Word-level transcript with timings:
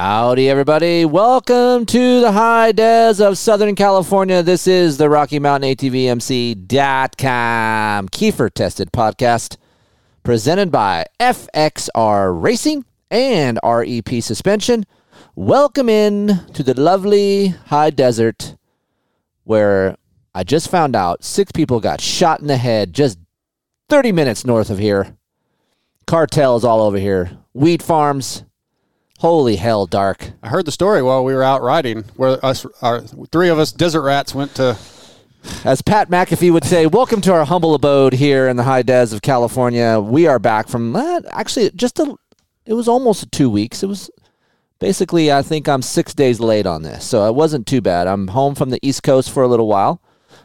Howdy, 0.00 0.48
everybody. 0.48 1.04
Welcome 1.04 1.84
to 1.86 2.20
the 2.20 2.30
high 2.30 2.70
des 2.70 3.14
of 3.20 3.36
Southern 3.36 3.74
California. 3.74 4.44
This 4.44 4.68
is 4.68 4.96
the 4.96 5.10
Rocky 5.10 5.40
Mountain 5.40 5.74
ATVMC.com 5.74 6.68
Keefer 8.10 8.48
Tested 8.48 8.92
Podcast 8.92 9.56
presented 10.22 10.70
by 10.70 11.04
FXR 11.18 12.40
Racing 12.40 12.84
and 13.10 13.58
REP 13.64 14.22
Suspension. 14.22 14.86
Welcome 15.34 15.88
in 15.88 16.46
to 16.52 16.62
the 16.62 16.80
lovely 16.80 17.48
high 17.48 17.90
desert 17.90 18.54
where 19.42 19.96
I 20.32 20.44
just 20.44 20.70
found 20.70 20.94
out 20.94 21.24
six 21.24 21.50
people 21.50 21.80
got 21.80 22.00
shot 22.00 22.38
in 22.38 22.46
the 22.46 22.56
head 22.56 22.92
just 22.92 23.18
30 23.88 24.12
minutes 24.12 24.46
north 24.46 24.70
of 24.70 24.78
here. 24.78 25.16
Cartels 26.06 26.62
all 26.62 26.82
over 26.82 26.98
here. 26.98 27.36
Weed 27.52 27.82
farms. 27.82 28.44
Holy 29.18 29.56
hell, 29.56 29.84
dark. 29.86 30.30
I 30.44 30.48
heard 30.48 30.64
the 30.64 30.70
story 30.70 31.02
while 31.02 31.24
we 31.24 31.34
were 31.34 31.42
out 31.42 31.60
riding, 31.60 32.04
where 32.14 32.38
us, 32.46 32.64
our 32.80 33.00
three 33.00 33.48
of 33.48 33.58
us 33.58 33.72
desert 33.72 34.02
rats 34.02 34.32
went 34.32 34.54
to. 34.54 34.78
As 35.64 35.82
Pat 35.82 36.08
McAfee 36.08 36.52
would 36.52 36.62
say, 36.62 36.86
welcome 36.86 37.20
to 37.22 37.32
our 37.32 37.44
humble 37.44 37.74
abode 37.74 38.12
here 38.12 38.46
in 38.46 38.56
the 38.56 38.62
high 38.62 38.82
des 38.82 39.12
of 39.12 39.20
California. 39.20 39.98
We 39.98 40.28
are 40.28 40.38
back 40.38 40.68
from 40.68 40.94
uh, 40.94 41.22
actually 41.32 41.72
just 41.74 41.98
a. 41.98 42.14
It 42.64 42.74
was 42.74 42.86
almost 42.86 43.32
two 43.32 43.50
weeks. 43.50 43.82
It 43.82 43.88
was 43.88 44.08
basically, 44.78 45.32
I 45.32 45.42
think 45.42 45.68
I'm 45.68 45.82
six 45.82 46.14
days 46.14 46.38
late 46.38 46.66
on 46.66 46.82
this, 46.82 47.04
so 47.04 47.26
it 47.26 47.34
wasn't 47.34 47.66
too 47.66 47.80
bad. 47.80 48.06
I'm 48.06 48.28
home 48.28 48.54
from 48.54 48.70
the 48.70 48.78
East 48.82 49.02
Coast 49.02 49.32
for 49.32 49.42
a 49.42 49.48
little 49.48 49.66
while, 49.66 50.00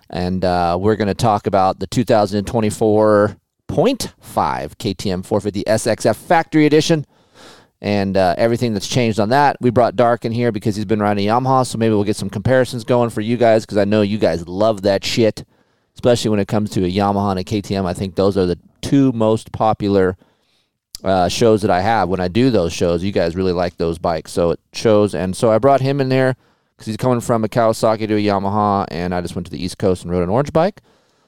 and 0.09 0.43
uh, 0.43 0.79
we're 0.81 0.95
going 0.95 1.09
to 1.09 1.13
talk 1.13 1.45
about 1.45 1.79
the 1.79 1.85
2024.5 1.85 3.35
KTM 3.69 5.23
450 5.23 5.63
SXF 5.65 6.15
Factory 6.15 6.65
Edition 6.65 7.05
and 7.83 8.15
uh, 8.15 8.33
everything 8.37 8.73
that's 8.73 8.87
changed 8.87 9.19
on 9.19 9.29
that. 9.29 9.57
We 9.59 9.69
brought 9.69 9.97
Dark 9.97 10.23
in 10.23 10.31
here 10.31 10.53
because 10.53 10.77
he's 10.77 10.85
been 10.85 11.01
riding 11.01 11.27
Yamaha, 11.27 11.67
so 11.67 11.77
maybe 11.77 11.93
we'll 11.93 12.05
get 12.05 12.15
some 12.15 12.29
comparisons 12.29 12.85
going 12.85 13.09
for 13.09 13.19
you 13.19 13.35
guys 13.35 13.65
because 13.65 13.77
I 13.77 13.83
know 13.83 14.01
you 14.01 14.17
guys 14.17 14.47
love 14.47 14.83
that 14.83 15.03
shit, 15.03 15.45
especially 15.93 16.29
when 16.29 16.39
it 16.39 16.47
comes 16.47 16.71
to 16.71 16.85
a 16.85 16.89
Yamaha 16.89 17.31
and 17.31 17.39
a 17.41 17.43
KTM. 17.43 17.85
I 17.85 17.93
think 17.93 18.15
those 18.15 18.37
are 18.37 18.45
the 18.45 18.57
two 18.81 19.11
most 19.11 19.51
popular 19.51 20.15
uh, 21.03 21.27
shows 21.27 21.61
that 21.61 21.69
I 21.69 21.81
have. 21.81 22.07
When 22.07 22.21
I 22.21 22.29
do 22.29 22.49
those 22.51 22.71
shows, 22.71 23.03
you 23.03 23.11
guys 23.11 23.35
really 23.35 23.51
like 23.51 23.75
those 23.75 23.97
bikes, 23.97 24.31
so 24.31 24.51
it 24.51 24.61
shows. 24.71 25.13
And 25.13 25.35
so 25.35 25.51
I 25.51 25.57
brought 25.57 25.81
him 25.81 25.99
in 25.99 26.07
there 26.07 26.37
because 26.77 26.85
he's 26.85 26.95
coming 26.95 27.19
from 27.19 27.43
a 27.43 27.49
Kawasaki 27.49 28.07
to 28.07 28.15
a 28.15 28.23
Yamaha, 28.23 28.85
and 28.91 29.13
I 29.13 29.19
just 29.19 29.35
went 29.35 29.45
to 29.47 29.51
the 29.51 29.61
East 29.61 29.77
Coast 29.77 30.03
and 30.03 30.11
rode 30.11 30.23
an 30.23 30.29
orange 30.29 30.53
bike. 30.53 30.79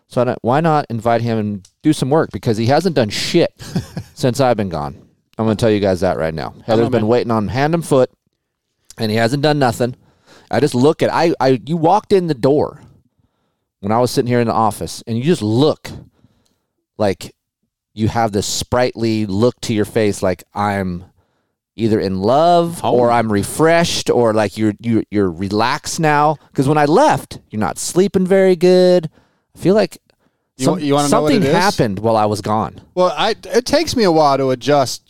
So 0.08 0.24
I, 0.24 0.36
why 0.42 0.62
not 0.62 0.86
invite 0.90 1.20
him 1.20 1.38
and 1.38 1.70
do 1.82 1.92
some 1.92 2.10
work 2.10 2.30
because 2.32 2.56
he 2.56 2.68
hasn't 2.68 2.96
done 2.96 3.10
shit 3.10 3.52
since 4.14 4.40
I've 4.40 4.56
been 4.56 4.70
gone. 4.70 5.05
I'm 5.38 5.46
going 5.46 5.58
to 5.58 5.62
tell 5.62 5.72
you 5.72 5.80
guys 5.80 6.02
that 6.02 6.18
right 6.18 6.34
now. 6.34 6.54
Heather's 6.66 6.90
been 6.90 7.02
man. 7.02 7.08
waiting 7.08 7.32
on 7.32 7.48
hand 7.50 7.74
and 7.74 7.86
foot, 7.86 8.10
and 8.98 9.12
he 9.12 9.18
hasn't 9.18 9.44
done 9.44 9.60
nothing. 9.60 9.96
I 10.50 10.60
just 10.60 10.76
look 10.76 11.02
at 11.04 11.12
I, 11.14 11.34
I 11.40 11.62
you 11.66 11.76
walked 11.78 12.14
in 12.14 12.28
the 12.28 12.34
door 12.34 12.82
when 13.80 13.92
I 13.92 14.00
was 14.00 14.12
sitting 14.12 14.28
here 14.28 14.40
in 14.40 14.48
the 14.48 14.54
office, 14.54 15.04
and 15.08 15.18
you 15.18 15.24
just 15.24 15.42
look 15.42 15.90
like 16.98 17.36
you 17.94 18.08
have 18.08 18.32
this 18.32 18.46
sprightly 18.46 19.26
look 19.26 19.60
to 19.62 19.74
your 19.74 19.86
face, 19.86 20.22
like 20.24 20.44
I'm 20.54 21.06
either 21.76 22.00
in 22.00 22.22
love 22.22 22.84
or 22.86 23.12
I'm 23.12 23.30
refreshed 23.32 24.10
or 24.10 24.34
like 24.34 24.58
you're 24.58 24.74
you're 24.80 25.04
you're 25.12 25.32
relaxed 25.32 26.00
now. 26.00 26.38
Because 26.52 26.68
when 26.68 26.78
I 26.78 26.86
left, 26.86 27.40
you're 27.50 27.60
not 27.60 27.78
sleeping 27.78 28.26
very 28.26 28.56
good. 28.56 29.10
I 29.56 29.60
feel 29.60 29.76
like 29.76 29.98
some- 30.58 30.80
you 30.80 30.94
know 30.96 31.08
something 31.08 31.42
happened 31.42 32.00
while 32.00 32.16
I 32.16 32.26
was 32.26 32.42
gone. 32.42 32.82
Well, 32.94 33.14
I 33.18 33.36
it 33.46 33.66
takes 33.66 33.96
me 33.96 34.04
a 34.04 34.12
while 34.12 34.38
to 34.38 34.52
adjust 34.52 35.05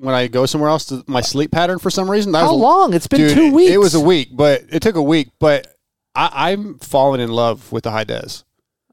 when 0.00 0.14
I 0.14 0.26
go 0.28 0.46
somewhere 0.46 0.70
else 0.70 0.86
to 0.86 1.04
my 1.06 1.20
sleep 1.20 1.50
pattern 1.50 1.78
for 1.78 1.90
some 1.90 2.10
reason. 2.10 2.32
That 2.32 2.40
How 2.40 2.52
was 2.52 2.60
a- 2.60 2.64
long? 2.64 2.94
It's 2.94 3.06
been 3.06 3.20
Dude, 3.20 3.34
two 3.34 3.52
weeks. 3.54 3.72
It 3.72 3.78
was 3.78 3.94
a 3.94 4.00
week, 4.00 4.30
but 4.32 4.64
it 4.70 4.80
took 4.80 4.96
a 4.96 5.02
week. 5.02 5.28
But 5.38 5.66
I, 6.14 6.50
I'm 6.52 6.78
falling 6.78 7.20
in 7.20 7.30
love 7.30 7.70
with 7.72 7.84
the 7.84 7.90
high 7.90 8.04
des. 8.04 8.42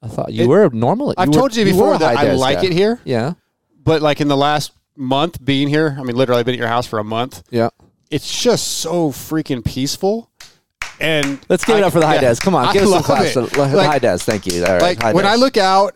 I 0.04 0.08
thought 0.08 0.32
you 0.34 0.44
It- 0.44 0.48
were 0.48 0.70
normally. 0.70 1.16
I've 1.18 1.32
told 1.32 1.56
you 1.56 1.66
before 1.66 1.96
a 1.96 1.98
that 1.98 2.18
I 2.18 2.34
like 2.34 2.60
guy. 2.62 2.66
it 2.68 2.74
here, 2.74 3.00
Yeah, 3.04 3.34
but 3.84 4.02
like 4.02 4.22
in 4.22 4.28
the 4.28 4.38
last 4.38 4.72
month 4.96 5.44
being 5.44 5.68
here, 5.68 5.96
I 6.00 6.04
mean, 6.04 6.16
literally, 6.16 6.40
I've 6.40 6.46
been 6.46 6.56
at 6.56 6.60
your 6.60 6.68
house 6.68 6.86
for 6.88 7.00
a 7.00 7.04
month. 7.04 7.44
yeah. 7.50 7.70
It's 8.10 8.42
just 8.42 8.68
so 8.80 9.10
freaking 9.12 9.66
peaceful. 9.66 10.30
And 11.00 11.40
Let's 11.50 11.66
give 11.66 11.78
it 11.78 11.84
up 11.84 11.92
for 11.94 12.00
the 12.00 12.08
high 12.08 12.16
yeah, 12.16 12.34
des. 12.34 12.36
Come 12.42 12.56
on, 12.56 12.66
I 12.66 12.74
give 12.74 12.84
us 12.84 12.90
some 12.92 13.04
claps. 13.04 13.36
it. 13.36 13.50
to- 13.54 13.60
Like- 13.76 13.86
high 13.86 14.00
des. 14.00 14.18
Thank 14.20 14.46
you. 14.48 14.64
All 14.66 14.78
right, 14.78 14.98
like 15.00 15.14
when. 15.16 15.26
I 15.26 15.36
look 15.36 15.58
out 15.58 15.96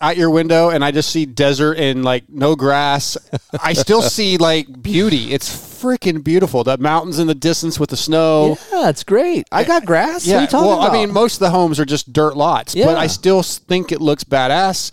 out 0.00 0.16
your 0.16 0.30
window 0.30 0.70
and 0.70 0.82
I 0.84 0.90
just 0.92 1.10
see 1.10 1.26
desert 1.26 1.74
and 1.78 2.04
like 2.04 2.24
no 2.28 2.56
grass, 2.56 3.16
I 3.62 3.72
still 3.74 4.00
see 4.16 4.38
like 4.38 4.82
beauty. 4.82 5.32
It's 5.32 5.48
freaking 5.82 6.24
beautiful. 6.24 6.64
The 6.64 6.78
mountains 6.78 7.18
in 7.18 7.26
the 7.26 7.34
distance 7.34 7.78
with 7.78 7.90
the 7.90 7.96
snow. 7.96 8.56
yeah, 8.72 8.88
it's 8.88 9.04
great. 9.04 9.46
I 9.52 9.64
got 9.64 9.84
grass. 9.84 10.26
what 10.26 10.32
are 10.32 10.36
Yeah, 10.36 10.40
you 10.42 10.46
talking 10.46 10.66
well, 10.68 10.78
about? 10.82 10.90
I 10.90 10.92
mean, 10.94 11.12
most 11.12 11.34
of 11.34 11.40
the 11.40 11.50
homes 11.50 11.78
are 11.78 11.84
just 11.84 12.12
dirt 12.12 12.36
lots, 12.36 12.74
Yeah. 12.74 12.86
but 12.86 12.96
I 12.96 13.06
still 13.08 13.42
think 13.42 13.92
it 13.92 14.00
looks 14.00 14.24
badass. 14.24 14.90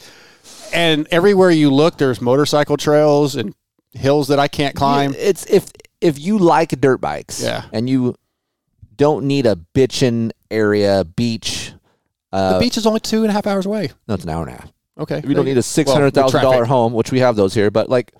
And 0.73 1.07
everywhere 1.11 1.51
you 1.51 1.71
look, 1.73 1.97
there's 1.97 2.19
motorcycle 2.19 2.75
trails 2.77 3.35
and 3.35 3.53
hills 3.93 4.27
that 4.27 4.39
I 4.39 4.47
can't 4.49 4.75
climb. 4.75 5.15
it's 5.17 5.45
if 5.45 5.71
if 6.01 6.19
you 6.19 6.37
like 6.37 6.69
dirt 6.81 6.99
bikes, 7.01 7.41
Yeah. 7.41 7.63
and 7.71 7.89
you 7.89 8.15
don't 8.97 9.25
need 9.25 9.45
a 9.45 9.55
bitchin' 9.73 10.31
area 10.51 11.03
beach. 11.05 11.71
Uh, 12.31 12.53
the 12.53 12.59
beach 12.59 12.77
is 12.77 12.85
only 12.85 12.99
two 12.99 13.21
and 13.23 13.29
a 13.29 13.33
half 13.33 13.47
hours 13.47 13.65
away. 13.65 13.91
no, 14.07 14.13
it's 14.15 14.23
an 14.25 14.29
hour 14.29 14.43
and 14.45 14.51
a 14.55 14.59
half. 14.59 14.71
Okay, 14.99 15.21
We 15.25 15.33
don't 15.33 15.45
need 15.45 15.57
a 15.57 15.63
six 15.63 15.91
hundred 15.91 16.13
thousand 16.13 16.41
dollar 16.41 16.65
home, 16.65 16.93
which 16.93 17.11
we 17.11 17.19
have 17.19 17.35
those 17.35 17.53
here, 17.53 17.69
but 17.71 17.89
like, 17.89 18.13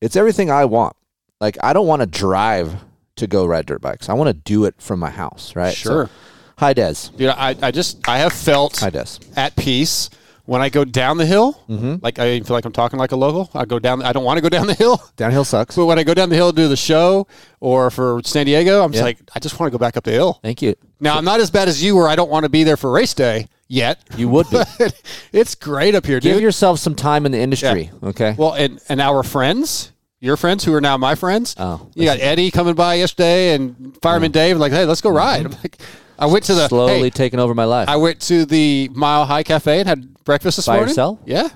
it's 0.00 0.16
everything 0.16 0.50
I 0.50 0.64
want. 0.64 0.96
Like, 1.40 1.56
I 1.62 1.72
don't 1.72 1.86
want 1.86 2.00
to 2.00 2.06
drive 2.06 2.74
to 3.16 3.26
go 3.26 3.46
ride 3.46 3.66
dirt 3.66 3.80
bikes. 3.80 4.08
I 4.08 4.14
want 4.14 4.28
to 4.28 4.34
do 4.34 4.64
it 4.64 4.74
from 4.78 4.98
my 5.00 5.10
house, 5.10 5.54
right? 5.56 5.74
So, 5.74 5.90
Sure. 5.90 6.10
high 6.58 6.72
des. 6.72 6.94
Dude, 7.16 7.28
I, 7.30 7.54
I 7.62 7.70
just 7.70 8.06
I 8.08 8.18
have 8.18 8.32
felt 8.32 8.78
High 8.80 8.90
des. 8.90 9.06
at 9.36 9.54
peace 9.56 10.10
when 10.46 10.60
I 10.62 10.68
go 10.68 10.84
down 10.84 11.16
the 11.16 11.26
hill. 11.26 11.60
Mm-hmm. 11.68 11.96
Like 12.02 12.18
I 12.18 12.40
feel 12.40 12.54
like 12.56 12.64
I'm 12.64 12.72
talking 12.72 12.98
like 12.98 13.12
a 13.12 13.16
local. 13.16 13.48
I 13.54 13.64
go 13.64 13.78
down. 13.78 14.02
I 14.02 14.12
don't 14.12 14.24
want 14.24 14.36
to 14.38 14.42
go 14.42 14.48
down 14.56 14.66
the 14.66 14.74
hill, 14.74 15.00
Downhill 15.16 15.44
sucks. 15.44 15.76
but 15.76 15.86
when 15.86 15.98
I 15.98 16.02
go 16.04 16.14
down 16.14 16.28
the 16.28 16.36
hill 16.36 16.50
to 16.52 16.56
do 16.56 16.68
the 16.68 16.76
show 16.76 17.26
or 17.60 17.90
for 17.90 18.20
San 18.24 18.46
Diego, 18.46 18.82
I'm 18.82 18.92
just 18.92 19.04
like 19.04 19.18
I 19.34 19.38
just 19.38 19.58
want 19.60 19.70
to 19.72 19.78
go 19.78 19.80
back 19.80 19.96
up 19.96 20.04
the 20.04 20.10
hill. 20.12 20.40
Thank 20.42 20.60
you. 20.62 20.74
Now 21.00 21.16
I'm 21.16 21.24
not 21.24 21.40
as 21.40 21.50
bad 21.50 21.68
as 21.68 21.82
you, 21.82 21.94
where 21.96 22.08
I 22.08 22.16
don't 22.16 22.30
want 22.30 22.44
to 22.44 22.48
be 22.50 22.64
there 22.64 22.76
for 22.76 22.90
race 22.90 23.14
day 23.14 23.46
yet. 23.68 24.00
You 24.16 24.28
would 24.28 24.48
be. 24.50 24.58
It's 25.32 25.54
great 25.54 25.94
up 25.94 26.06
here, 26.06 26.18
Give 26.20 26.34
dude. 26.34 26.42
yourself 26.42 26.78
some 26.78 26.94
time 26.94 27.26
in 27.26 27.32
the 27.32 27.38
industry, 27.38 27.90
okay? 28.02 28.34
well, 28.38 28.54
and 28.54 28.80
and 28.88 29.00
our 29.00 29.22
friends, 29.22 29.92
your 30.20 30.36
friends 30.36 30.64
who 30.64 30.72
are 30.74 30.80
now 30.80 30.96
my 30.96 31.14
friends. 31.14 31.54
Oh, 31.58 31.88
you 31.94 32.04
got 32.04 32.20
Eddie 32.20 32.50
coming 32.50 32.74
by 32.74 32.94
yesterday 32.94 33.54
and 33.54 33.96
Fireman 34.02 34.30
Dave. 34.32 34.56
Like, 34.56 34.72
hey, 34.72 34.84
let's 34.86 35.00
go 35.02 35.10
ride. 35.10 35.44
I'm 35.46 35.52
like, 35.52 35.78
I 36.18 36.26
went 36.26 36.44
to 36.44 36.54
the 36.54 36.68
Slowly 36.68 37.00
hey, 37.02 37.10
taking 37.10 37.38
over 37.38 37.54
my 37.54 37.64
life. 37.64 37.88
I 37.88 37.96
went 37.96 38.20
to 38.22 38.46
the 38.46 38.88
Mile 38.94 39.26
High 39.26 39.42
Cafe 39.42 39.80
and 39.80 39.88
had 39.88 40.14
breakfast 40.24 40.56
this 40.56 40.66
By 40.66 40.74
morning. 40.76 40.88
yourself? 40.88 41.18
Yeah. 41.26 41.48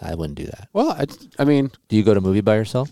I 0.00 0.14
wouldn't 0.14 0.36
do 0.38 0.44
that. 0.44 0.68
Well, 0.72 0.90
I, 0.90 1.04
I 1.38 1.44
mean, 1.44 1.70
Do 1.88 1.96
you 1.96 2.02
go 2.02 2.14
to 2.14 2.18
a 2.18 2.22
movie 2.22 2.40
by 2.42 2.56
yourself? 2.56 2.90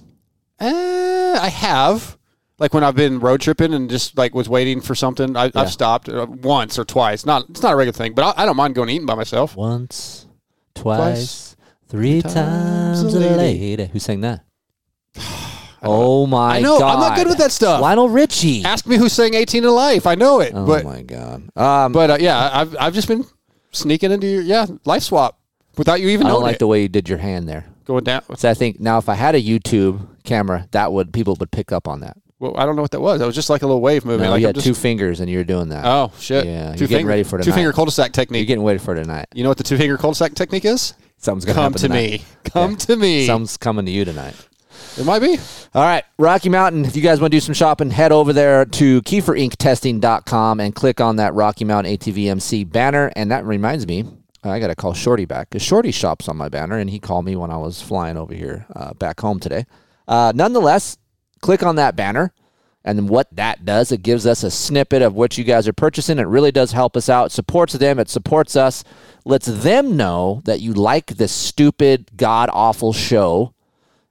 uh, 0.61 1.39
I 1.41 1.49
have. 1.49 2.17
Like 2.59 2.73
when 2.73 2.85
I've 2.85 2.95
been 2.95 3.19
road 3.19 3.41
tripping 3.41 3.75
and 3.75 3.91
just 3.91 4.17
like 4.17 4.35
was 4.35 4.49
waiting 4.49 4.81
for 4.81 4.95
something, 4.95 5.37
I, 5.37 5.47
Yeah. 5.47 5.51
I've 5.57 5.71
stopped 5.73 6.09
uh, 6.09 6.27
once 6.29 6.79
or 6.79 6.85
twice. 6.85 7.27
Not 7.27 7.49
it's 7.51 7.63
not 7.63 7.73
a 7.73 7.77
regular 7.77 7.93
thing, 7.97 8.15
but 8.15 8.37
I, 8.39 8.43
I 8.43 8.47
don't 8.47 8.57
mind 8.57 8.75
going 8.75 8.89
eating 8.91 9.07
by 9.07 9.15
myself. 9.17 9.57
Once, 9.57 10.27
twice, 10.75 11.57
three 11.89 12.23
times 12.23 13.03
times, 13.03 13.15
a 13.15 13.19
lady. 13.21 13.77
lady. 13.77 13.87
Who 13.93 13.99
sang 13.99 14.21
that? 14.21 14.45
oh 15.83 16.27
my 16.27 16.57
I 16.57 16.61
know 16.61 16.79
god! 16.79 16.95
I'm 16.95 17.01
not 17.01 17.17
good 17.17 17.27
with 17.27 17.39
that 17.39 17.53
stuff. 17.53 17.81
Lionel 17.81 18.09
Richie. 18.09 18.65
Ask 18.65 18.87
me 18.87 18.97
who 18.97 19.09
sang 19.09 19.35
18 19.35 19.65
in 19.65 19.71
Life. 19.71 20.07
I 20.07 20.15
know 20.15 20.41
it, 20.41 20.53
oh 20.55 20.67
but 20.67 20.85
my 20.85 21.03
god! 21.03 21.49
Um, 21.57 21.93
but 21.93 22.11
uh, 22.11 22.17
yeah, 22.21 22.51
I've 22.53 22.77
I've 22.79 22.95
just 22.95 23.09
been 23.09 23.25
sneaking 23.73 24.13
into 24.13 24.27
your 24.27 24.43
yeah 24.43 24.67
life 24.85 25.03
swap 25.03 25.39
without 25.77 26.01
you 26.01 26.09
even 26.11 26.27
knowing. 26.27 26.31
I 26.31 26.35
don't 26.37 26.43
like 26.45 26.55
it. 26.57 26.59
the 26.61 26.67
way 26.69 26.83
you 26.83 26.89
did 26.89 27.09
your 27.09 27.19
hand 27.19 27.49
there. 27.49 27.67
going 27.85 28.05
down. 28.05 28.23
So 28.37 28.49
I 28.49 28.55
think 28.55 28.81
now 28.81 28.99
if 28.99 29.09
I 29.09 29.15
had 29.15 29.35
a 29.35 29.43
YouTube 29.43 30.07
camera, 30.25 30.69
that 30.71 30.93
would 30.93 31.13
people 31.13 31.37
would 31.41 31.51
pick 31.51 31.73
up 31.73 31.89
on 31.89 32.01
that. 32.01 32.17
Well, 32.41 32.55
I 32.57 32.67
don't 32.67 32.77
know 32.77 32.83
what 32.83 32.91
that 32.91 33.01
was. 33.01 33.21
That 33.21 33.27
was 33.27 33.35
just 33.35 33.49
like 33.49 33.63
a 33.63 33.67
little 33.67 33.81
wave 33.81 34.05
movement. 34.05 34.29
No, 34.29 34.33
like 34.33 34.41
you 34.41 34.47
had 34.47 34.57
just, 34.57 34.67
two 34.67 34.75
fingers 34.75 35.21
and 35.21 35.31
you 35.31 35.39
were 35.39 35.45
doing 35.45 35.69
that. 35.69 35.85
Oh 35.85 36.13
shit! 36.19 36.45
Yeah, 36.45 36.69
you're 36.71 36.77
two 36.77 36.87
getting 36.89 37.07
ready 37.07 37.23
for 37.23 37.39
tonight. 37.39 37.45
two 37.45 37.53
finger 37.53 37.73
cul-de-sac 37.73 38.13
technique. 38.13 38.41
You're 38.41 38.47
getting 38.47 38.65
ready 38.65 38.79
for 38.79 38.95
tonight. 38.95 39.27
you 39.35 39.43
know 39.45 39.51
what 39.51 39.59
the 39.59 39.65
two 39.65 39.77
finger 39.79 39.97
cul-de-sac 39.97 40.35
technique 40.35 40.65
is? 40.65 40.95
Something's 41.17 41.45
gonna 41.45 41.55
Come 41.57 41.73
to 41.75 41.79
tonight. 41.79 41.97
me. 42.21 42.25
Come 42.45 42.77
to 42.77 42.97
me. 42.97 43.27
Something's 43.27 43.57
coming 43.57 43.87
to 43.87 43.91
you 43.93 44.05
tonight. 44.05 44.35
it 44.99 45.07
might 45.07 45.21
be. 45.21 45.39
All 45.75 45.83
right, 45.83 46.05
Rocky 46.19 46.49
Mountain. 46.49 46.85
If 46.85 46.97
you 46.97 47.03
guys 47.03 47.21
want 47.21 47.31
to 47.31 47.37
do 47.37 47.41
some 47.41 47.55
shopping, 47.55 47.91
head 47.91 48.13
over 48.13 48.33
there 48.33 48.65
to 48.65 49.01
KeeferIncTesting.com 49.03 50.61
and 50.61 50.75
click 50.75 51.01
on 51.01 51.17
that 51.17 51.35
Rocky 51.35 51.65
Mountain 51.65 51.97
ATVMC 51.97 52.71
banner. 52.71 53.11
And 53.17 53.31
that 53.31 53.45
reminds 53.45 53.87
me, 53.87 54.05
I 54.43 54.59
got 54.59 54.69
to 54.69 54.75
call 54.77 54.93
Shorty 54.93 55.25
back 55.25 55.51
because 55.51 55.63
Shorty 55.63 55.91
shops 55.93 56.29
on 56.29 56.37
my 56.37 56.49
banner, 56.49 56.79
and 56.79 56.91
he 56.91 56.99
called 56.99 57.25
me 57.25 57.37
when 57.37 57.51
I 57.51 57.57
was 57.57 57.81
flying 57.81 58.17
over 58.17 58.35
here 58.35 58.67
uh, 58.77 58.93
back 58.95 59.21
home 59.21 59.41
today. 59.41 59.65
Uh, 60.07 60.33
nonetheless, 60.35 60.99
click 61.45 61.63
on 61.63 61.77
that 61.77 61.95
banner. 61.95 62.33
And 62.87 63.09
what 63.09 63.35
that 63.37 63.65
does, 63.65 63.93
it 63.93 64.03
gives 64.03 64.27
us 64.27 64.43
a 64.43 64.51
snippet 64.51 65.03
of 65.03 65.15
what 65.15 65.37
you 65.37 65.45
guys 65.45 65.69
are 65.69 65.75
purchasing. 65.75 66.19
It 66.19 66.27
really 66.27 66.53
does 66.53 66.73
help 66.73 66.97
us 66.97 67.09
out. 67.09 67.27
It 67.27 67.33
supports 67.33 67.75
them. 67.75 67.99
It 67.99 68.09
supports 68.09 68.57
us. 68.57 68.83
Lets 69.25 69.47
them 69.47 69.97
know 69.97 70.41
that 70.45 70.61
you 70.61 70.73
like 70.73 71.07
this 71.07 71.33
stupid, 71.33 72.11
god 72.17 72.49
awful 72.53 72.93
show 72.93 73.55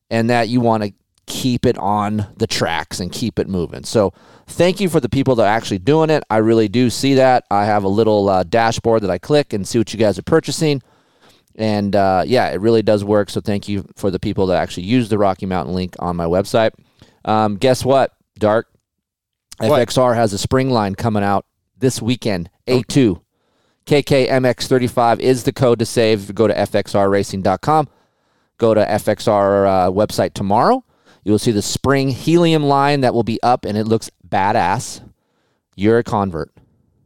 and 0.09 0.30
that 0.30 0.47
you 0.47 0.62
want 0.62 0.83
to 0.83 0.94
keep 1.25 1.65
it 1.65 1.77
on 1.77 2.27
the 2.38 2.47
tracks 2.47 3.00
and 3.00 3.12
keep 3.12 3.39
it 3.39 3.47
moving. 3.47 3.83
So, 3.83 4.13
thank 4.45 4.80
you 4.80 4.89
for 4.89 5.00
the 5.00 5.09
people 5.09 5.35
that 5.35 5.44
are 5.44 5.56
actually 5.56 5.80
doing 5.80 6.09
it. 6.09 6.24
I 6.30 6.38
really 6.38 6.68
do 6.68 6.89
see 6.89 7.15
that. 7.15 7.45
I 7.50 7.65
have 7.65 7.83
a 7.83 7.88
little 7.88 8.30
uh, 8.30 8.44
dashboard 8.44 9.03
that 9.03 9.09
I 9.09 9.18
click 9.18 9.53
and 9.53 9.68
see 9.68 9.77
what 9.80 9.94
you 9.94 10.00
guys 10.00 10.19
are 10.19 10.24
purchasing. 10.24 10.81
And 11.56 11.95
uh, 11.95 12.24
yeah, 12.25 12.50
it 12.50 12.59
really 12.59 12.81
does 12.81 13.03
work. 13.03 13.30
So, 13.30 13.39
thank 13.39 13.68
you 13.68 13.85
for 13.95 14.12
the 14.12 14.19
people 14.19 14.47
that 14.47 14.62
actually 14.62 14.83
use 14.83 15.09
the 15.09 15.18
Rocky 15.18 15.45
Mountain 15.45 15.74
link 15.74 15.95
on 16.00 16.15
my 16.15 16.25
website. 16.25 16.71
Um, 17.25 17.55
guess 17.57 17.85
what, 17.85 18.11
Dark? 18.37 18.67
What? 19.59 19.87
FXR 19.87 20.15
has 20.15 20.33
a 20.33 20.37
spring 20.37 20.69
line 20.69 20.95
coming 20.95 21.23
out 21.23 21.45
this 21.77 22.01
weekend, 22.01 22.49
A2. 22.67 23.21
KKMX35 23.85 25.19
is 25.19 25.43
the 25.43 25.51
code 25.51 25.79
to 25.79 25.85
save. 25.85 26.33
Go 26.33 26.47
to 26.47 26.53
FXRRacing.com, 26.53 27.89
go 28.57 28.73
to 28.73 28.85
FXR 28.85 29.67
uh, 29.67 29.91
website 29.91 30.33
tomorrow. 30.33 30.83
You 31.23 31.31
will 31.31 31.39
see 31.39 31.51
the 31.51 31.61
spring 31.61 32.09
helium 32.09 32.63
line 32.63 33.01
that 33.01 33.13
will 33.13 33.23
be 33.23 33.41
up, 33.43 33.65
and 33.65 33.77
it 33.77 33.85
looks 33.85 34.09
badass. 34.27 35.01
You're 35.75 35.99
a 35.99 36.03
convert. 36.03 36.51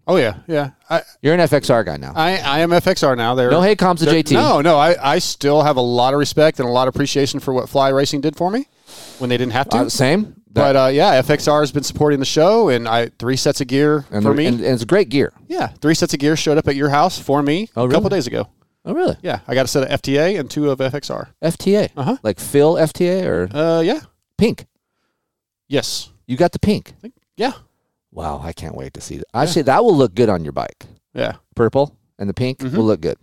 Oh 0.10 0.16
yeah, 0.16 0.38
yeah. 0.48 0.70
I 0.90 1.02
You're 1.22 1.34
an 1.34 1.42
FXR 1.42 1.86
guy 1.86 1.98
now. 1.98 2.14
I, 2.16 2.38
I 2.38 2.60
am 2.60 2.70
FXR 2.70 3.18
now. 3.18 3.36
There. 3.36 3.52
No 3.52 3.62
hate 3.62 3.78
comms 3.78 4.00
to 4.00 4.06
JT. 4.06 4.32
No, 4.32 4.62
no. 4.62 4.78
I, 4.78 5.16
I 5.16 5.20
still 5.20 5.62
have 5.64 5.76
a 5.76 5.82
lot 5.82 6.14
of 6.14 6.20
respect 6.20 6.60
and 6.60 6.68
a 6.68 6.72
lot 6.72 6.88
of 6.88 6.96
appreciation 6.96 7.40
for 7.42 7.54
what 7.54 7.68
Fly 7.68 7.90
Racing 7.90 8.22
did 8.22 8.36
for 8.38 8.50
me 8.50 8.68
when 9.20 9.30
they 9.30 9.36
didn't 9.38 9.52
have 9.52 9.68
to. 9.70 9.78
Uh, 9.80 9.90
same. 9.90 10.42
but 10.52 10.76
uh, 10.78 10.88
yeah, 10.88 11.22
FXR 11.22 11.60
has 11.60 11.74
been 11.74 11.84
supporting 11.84 12.20
the 12.20 12.26
show, 12.26 12.70
and 12.70 12.88
I 12.88 13.08
three 13.20 13.36
sets 13.36 13.60
of 13.60 13.68
gear 13.68 14.06
and, 14.10 14.24
for 14.24 14.30
the- 14.30 14.36
me. 14.36 14.46
and, 14.46 14.56
and 14.62 14.74
it's 14.76 14.86
great 14.86 15.10
gear. 15.10 15.34
yeah, 15.50 15.68
three 15.82 15.94
sets 15.94 16.14
of 16.14 16.20
gear 16.22 16.38
showed 16.38 16.58
up 16.58 16.68
at 16.70 16.76
your 16.78 16.90
house 16.90 17.20
for 17.20 17.44
me 17.44 17.68
Oh, 17.76 17.86
a 17.86 17.92
couple 17.92 18.10
days 18.10 18.28
ago. 18.28 18.48
Oh, 18.86 18.94
really? 18.94 19.18
Yeah, 19.22 19.42
I 19.46 19.56
got 19.56 19.66
a 19.66 19.68
set 19.68 19.84
of 19.92 20.02
FTA 20.02 20.40
and 20.40 20.50
two 20.50 20.70
of 20.70 20.80
FXR. 20.80 21.28
FTA. 21.44 21.90
Uh-huh. 21.98 22.16
Like 22.24 22.40
Phil 22.40 22.76
FTA 22.76 23.26
or 23.26 23.50
Uh, 23.54 23.82
yeah, 23.82 24.00
pink? 24.38 24.66
yes, 25.68 26.12
You 26.26 26.38
got 26.38 26.54
the 26.54 26.60
pink. 26.60 26.94
yeah, 27.36 27.52
Wow, 28.18 28.42
I 28.44 28.52
can't 28.52 28.76
wait 28.76 28.94
to 28.96 29.02
see 29.02 29.18
that. 29.18 29.26
Actually, 29.34 29.62
that 29.64 29.84
will 29.84 29.96
look 29.96 30.16
good 30.16 30.28
on 30.30 30.44
your 30.44 30.54
bike. 30.54 30.86
yeah. 31.14 31.34
purple 31.56 31.96
and 32.20 32.28
the 32.28 32.34
pink 32.34 32.58
Mm-hmm. 32.60 32.76
will 32.76 32.86
look 32.86 33.02
good. 33.02 33.18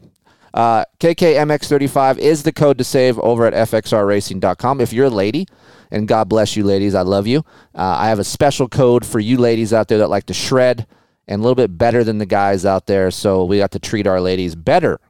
Uh, 0.55 0.85
KKMX35 1.01 2.19
is 2.19 2.45
the 2.45 2.53
code 2.53 2.79
to 2.79 2.85
save 2.85 3.19
over 3.19 3.45
at 3.47 3.55
FXRRacing.com. 3.69 4.81
If 4.81 4.93
you're 4.93 5.07
a 5.07 5.11
lady, 5.11 5.47
and 5.91 6.07
God 6.07 6.29
bless 6.29 6.57
you, 6.57 6.63
ladies, 6.65 6.95
I 6.95 7.03
love 7.03 7.27
you. 7.27 7.41
Uh, 7.75 7.97
I 7.99 8.09
have 8.09 8.21
a 8.21 8.25
special 8.25 8.69
code 8.69 9.05
for 9.05 9.19
you 9.19 9.37
ladies 9.37 9.73
out 9.73 9.89
there 9.89 9.99
that 9.99 10.09
like 10.11 10.27
to 10.27 10.35
shred 10.35 10.87
and 11.27 11.41
a 11.41 11.43
little 11.43 11.57
bit 11.57 11.77
better 11.77 12.05
than 12.05 12.19
the 12.19 12.27
guys 12.27 12.65
out 12.65 12.87
there. 12.87 13.11
So 13.11 13.45
we 13.45 13.59
got 13.59 13.73
to 13.73 13.79
treat 13.81 14.07
our 14.07 14.21
ladies 14.21 14.55
better 14.55 15.01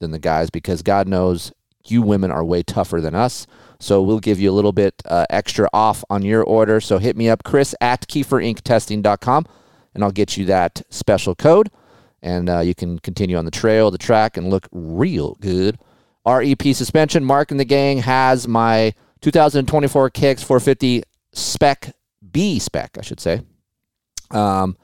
than 0.00 0.10
the 0.10 0.18
guys 0.18 0.48
because 0.48 0.82
God 0.82 1.06
knows 1.06 1.52
you 1.86 2.00
women 2.00 2.30
are 2.30 2.44
way 2.44 2.62
tougher 2.62 3.00
than 3.02 3.14
us. 3.14 3.46
So 3.78 4.02
we'll 4.02 4.20
give 4.20 4.40
you 4.40 4.50
a 4.50 4.52
little 4.52 4.72
bit 4.72 5.02
uh, 5.04 5.26
extra 5.30 5.68
off 5.72 6.04
on 6.08 6.22
your 6.22 6.42
order. 6.42 6.80
So 6.80 6.98
hit 6.98 7.16
me 7.16 7.28
up, 7.28 7.44
Chris 7.44 7.74
at 7.80 8.06
KeeferIncTesting.com, 8.08 9.46
and 9.94 10.04
I'll 10.04 10.10
get 10.10 10.36
you 10.36 10.44
that 10.46 10.82
special 10.90 11.34
code 11.34 11.70
and 12.24 12.48
uh, 12.48 12.60
you 12.60 12.74
can 12.74 12.98
continue 12.98 13.36
on 13.36 13.44
the 13.44 13.50
trail, 13.50 13.90
the 13.90 13.98
track, 13.98 14.38
and 14.38 14.48
look 14.48 14.66
real 14.72 15.36
good. 15.40 15.78
REP 16.26 16.62
suspension. 16.74 17.22
Mark 17.22 17.50
and 17.50 17.60
the 17.60 17.66
gang 17.66 17.98
has 17.98 18.48
my 18.48 18.94
2024 19.20 20.10
KX 20.10 20.42
450 20.42 21.02
spec 21.34 21.94
B 22.32 22.58
spec, 22.58 22.96
I 22.98 23.02
should 23.02 23.20
say. 23.20 23.42
Um, 24.30 24.78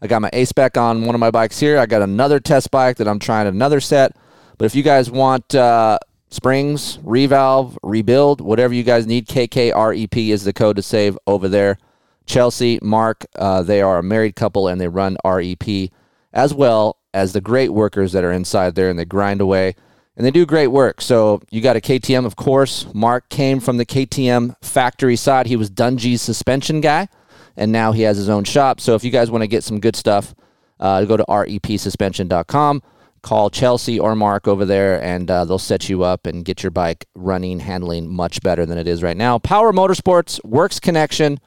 I 0.00 0.06
got 0.06 0.22
my 0.22 0.30
A 0.32 0.44
spec 0.44 0.76
on 0.76 1.04
one 1.04 1.16
of 1.16 1.20
my 1.20 1.32
bikes 1.32 1.58
here. 1.58 1.80
I 1.80 1.86
got 1.86 2.00
another 2.00 2.38
test 2.38 2.70
bike 2.70 2.98
that 2.98 3.08
I'm 3.08 3.18
trying 3.18 3.48
another 3.48 3.80
set. 3.80 4.16
But 4.56 4.66
if 4.66 4.76
you 4.76 4.84
guys 4.84 5.10
want 5.10 5.52
uh, 5.52 5.98
springs, 6.34 6.98
revalve, 6.98 7.78
rebuild, 7.82 8.40
whatever 8.40 8.74
you 8.74 8.82
guys 8.82 9.06
need, 9.06 9.28
KKREP 9.28 10.30
is 10.30 10.44
the 10.44 10.52
code 10.52 10.76
to 10.76 10.82
save 10.82 11.16
over 11.26 11.48
there. 11.48 11.78
Chelsea, 12.26 12.78
Mark, 12.82 13.24
uh, 13.36 13.62
they 13.62 13.80
are 13.80 13.98
a 13.98 14.02
married 14.02 14.34
couple 14.34 14.66
and 14.66 14.80
they 14.80 14.88
run 14.88 15.16
REP 15.24 15.90
as 16.32 16.52
well 16.52 16.98
as 17.12 17.32
the 17.32 17.40
great 17.40 17.72
workers 17.72 18.12
that 18.12 18.24
are 18.24 18.32
inside 18.32 18.74
there 18.74 18.90
and 18.90 18.98
they 18.98 19.04
grind 19.04 19.40
away 19.40 19.76
and 20.16 20.26
they 20.26 20.30
do 20.30 20.44
great 20.44 20.68
work. 20.68 21.00
So 21.00 21.40
you 21.50 21.60
got 21.60 21.76
a 21.76 21.80
KTM, 21.80 22.24
of 22.24 22.36
course. 22.36 22.86
Mark 22.92 23.28
came 23.28 23.60
from 23.60 23.76
the 23.76 23.86
KTM 23.86 24.56
factory 24.62 25.16
side. 25.16 25.46
He 25.46 25.56
was 25.56 25.70
Dungey's 25.70 26.22
suspension 26.22 26.80
guy, 26.80 27.08
and 27.56 27.72
now 27.72 27.92
he 27.92 28.02
has 28.02 28.16
his 28.16 28.28
own 28.28 28.44
shop. 28.44 28.80
So 28.80 28.94
if 28.94 29.04
you 29.04 29.10
guys 29.10 29.30
want 29.30 29.42
to 29.42 29.48
get 29.48 29.64
some 29.64 29.80
good 29.80 29.96
stuff, 29.96 30.34
uh, 30.78 31.04
go 31.04 31.16
to 31.16 31.24
repsuspension.com. 31.24 32.82
Call 33.24 33.48
Chelsea 33.48 33.98
or 33.98 34.14
Mark 34.14 34.46
over 34.46 34.66
there, 34.66 35.02
and 35.02 35.30
uh, 35.30 35.46
they'll 35.46 35.58
set 35.58 35.88
you 35.88 36.04
up 36.04 36.26
and 36.26 36.44
get 36.44 36.62
your 36.62 36.70
bike 36.70 37.06
running, 37.14 37.58
handling 37.58 38.06
much 38.06 38.42
better 38.42 38.66
than 38.66 38.76
it 38.76 38.86
is 38.86 39.02
right 39.02 39.16
now. 39.16 39.38
Power 39.38 39.72
Motorsports, 39.72 40.44
Works 40.44 40.78
Connection, 40.78 41.40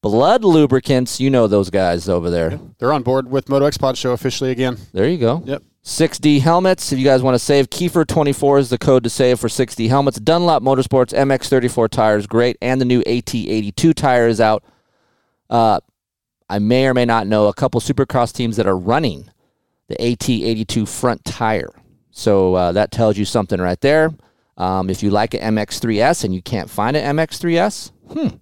Blood 0.00 0.42
Lubricants. 0.42 1.20
You 1.20 1.28
know 1.28 1.46
those 1.46 1.68
guys 1.68 2.08
over 2.08 2.30
there. 2.30 2.58
They're 2.78 2.94
on 2.94 3.02
board 3.02 3.30
with 3.30 3.50
Moto 3.50 3.66
X 3.66 3.76
Pod 3.76 3.98
Show 3.98 4.12
officially 4.12 4.50
again. 4.50 4.78
There 4.94 5.06
you 5.06 5.18
go. 5.18 5.42
Yep. 5.44 5.62
6D 5.84 6.40
helmets. 6.40 6.90
If 6.90 6.98
you 6.98 7.04
guys 7.04 7.22
want 7.22 7.34
to 7.34 7.38
save, 7.38 7.68
Keefer24 7.68 8.58
is 8.60 8.70
the 8.70 8.78
code 8.78 9.04
to 9.04 9.10
save 9.10 9.38
for 9.38 9.48
6D 9.48 9.88
helmets. 9.88 10.18
Dunlop 10.18 10.62
Motorsports 10.62 11.12
MX34 11.12 11.90
tires, 11.90 12.26
great. 12.26 12.56
And 12.62 12.80
the 12.80 12.86
new 12.86 13.02
AT82 13.02 13.94
tire 13.94 14.28
is 14.28 14.40
out. 14.40 14.64
Uh, 15.50 15.80
I 16.48 16.58
may 16.58 16.86
or 16.86 16.94
may 16.94 17.04
not 17.04 17.26
know 17.26 17.48
a 17.48 17.54
couple 17.54 17.80
supercross 17.82 18.32
teams 18.32 18.56
that 18.56 18.66
are 18.66 18.76
running 18.76 19.30
the 19.88 19.96
AT82 19.96 20.88
front 20.88 21.24
tire. 21.24 21.70
So 22.10 22.54
uh, 22.54 22.72
that 22.72 22.90
tells 22.90 23.18
you 23.18 23.24
something 23.24 23.60
right 23.60 23.80
there. 23.80 24.10
Um, 24.56 24.88
if 24.88 25.02
you 25.02 25.10
like 25.10 25.34
an 25.34 25.56
MX3S 25.56 26.24
and 26.24 26.34
you 26.34 26.40
can't 26.40 26.70
find 26.70 26.96
an 26.96 27.16
MX3S, 27.16 27.92
hmm, 28.10 28.36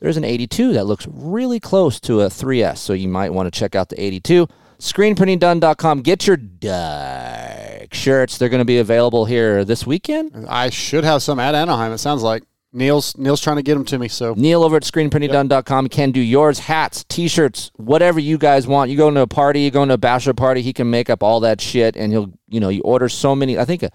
there's 0.00 0.16
an 0.16 0.24
82 0.24 0.74
that 0.74 0.84
looks 0.84 1.06
really 1.10 1.58
close 1.58 1.98
to 2.00 2.20
a 2.20 2.26
3S. 2.26 2.78
So 2.78 2.92
you 2.92 3.08
might 3.08 3.32
want 3.32 3.52
to 3.52 3.58
check 3.58 3.74
out 3.74 3.88
the 3.88 4.00
82. 4.00 4.46
ScreenPrintingDone.com. 4.78 6.02
Get 6.02 6.26
your 6.26 6.36
dark 6.36 7.92
shirts. 7.94 8.38
They're 8.38 8.48
going 8.48 8.60
to 8.60 8.64
be 8.64 8.78
available 8.78 9.24
here 9.24 9.64
this 9.64 9.86
weekend. 9.86 10.46
I 10.48 10.70
should 10.70 11.04
have 11.04 11.22
some 11.22 11.40
at 11.40 11.54
Anaheim. 11.54 11.92
It 11.92 11.98
sounds 11.98 12.22
like 12.22 12.44
Neil's 12.72 13.16
Neil's 13.16 13.40
trying 13.40 13.56
to 13.56 13.62
get 13.62 13.74
them 13.74 13.84
to 13.86 13.98
me. 13.98 14.08
So 14.08 14.34
Neil 14.36 14.62
over 14.62 14.76
at 14.76 14.82
ScreenPrintingDone.com 14.82 15.88
can 15.88 16.10
do 16.10 16.20
yours, 16.20 16.58
hats, 16.58 17.04
t-shirts, 17.08 17.70
whatever 17.76 18.20
you 18.20 18.36
guys 18.38 18.66
want. 18.66 18.90
You 18.90 18.96
go 18.96 19.08
into 19.08 19.20
a 19.22 19.26
party, 19.26 19.60
you 19.60 19.70
go 19.70 19.82
into 19.82 19.94
a 19.94 19.98
bachelor 19.98 20.34
party, 20.34 20.60
he 20.62 20.72
can 20.72 20.90
make 20.90 21.08
up 21.08 21.22
all 21.22 21.40
that 21.40 21.60
shit, 21.60 21.96
and 21.96 22.12
he'll, 22.12 22.32
you 22.48 22.60
know, 22.60 22.68
you 22.68 22.82
order 22.82 23.08
so 23.08 23.34
many. 23.34 23.58
I 23.58 23.64
think 23.64 23.82
a, 23.82 23.90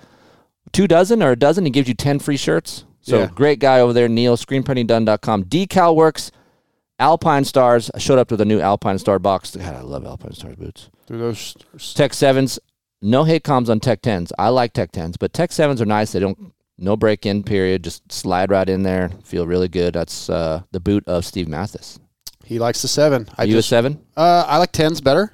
two 0.71 0.87
dozen 0.87 1.21
or 1.21 1.31
a 1.31 1.35
dozen, 1.35 1.65
he 1.65 1.71
gives 1.71 1.87
you 1.87 1.93
ten 1.93 2.17
free 2.19 2.37
shirts. 2.37 2.85
So 3.01 3.19
Yeah. 3.19 3.27
great 3.27 3.59
guy 3.59 3.79
over 3.79 3.93
there, 3.93 4.07
Neil. 4.09 4.37
ScreenPrintingDone.com. 4.37 5.43
Decal 5.45 5.95
Works, 5.95 6.31
Alpine 6.99 7.43
Stars. 7.43 7.91
I 7.93 7.99
showed 7.99 8.17
up 8.17 8.31
with 8.31 8.41
a 8.41 8.45
new 8.45 8.59
Alpine 8.59 8.97
Star 8.97 9.19
box. 9.19 9.55
God, 9.55 9.75
I 9.75 9.81
love 9.81 10.05
Alpine 10.05 10.33
Stars 10.33 10.55
boots. 10.55 10.89
through 11.05 11.19
those 11.19 11.55
Tech 11.95 12.13
sevens, 12.13 12.59
no 13.01 13.23
hate 13.25 13.43
comms 13.43 13.69
on 13.69 13.79
Tech 13.81 14.01
tens. 14.01 14.31
I 14.39 14.49
like 14.49 14.73
Tech 14.73 14.91
tens, 14.93 15.17
but 15.17 15.33
Tech 15.33 15.51
sevens 15.51 15.81
are 15.81 15.85
nice. 15.85 16.13
They 16.13 16.19
don't 16.21 16.52
no 16.77 16.95
break 16.97 17.25
in 17.25 17.43
period. 17.43 17.83
Just 17.83 18.11
slide 18.11 18.51
right 18.51 18.67
in 18.67 18.83
there. 18.83 19.09
Feel 19.23 19.45
really 19.47 19.67
good. 19.67 19.93
That's 19.93 20.29
uh, 20.29 20.61
the 20.71 20.79
boot 20.79 21.03
of 21.07 21.25
Steve 21.25 21.47
Matthes. 21.47 21.99
he 22.45 22.59
likes 22.59 22.81
the 22.81 22.87
seven. 22.87 23.27
I 23.37 23.43
Are 23.43 23.45
you 23.45 23.53
just 23.55 23.67
a 23.67 23.69
seven? 23.69 24.01
uh, 24.17 24.45
I 24.47 24.57
like 24.57 24.71
tens 24.71 25.01
better, 25.01 25.33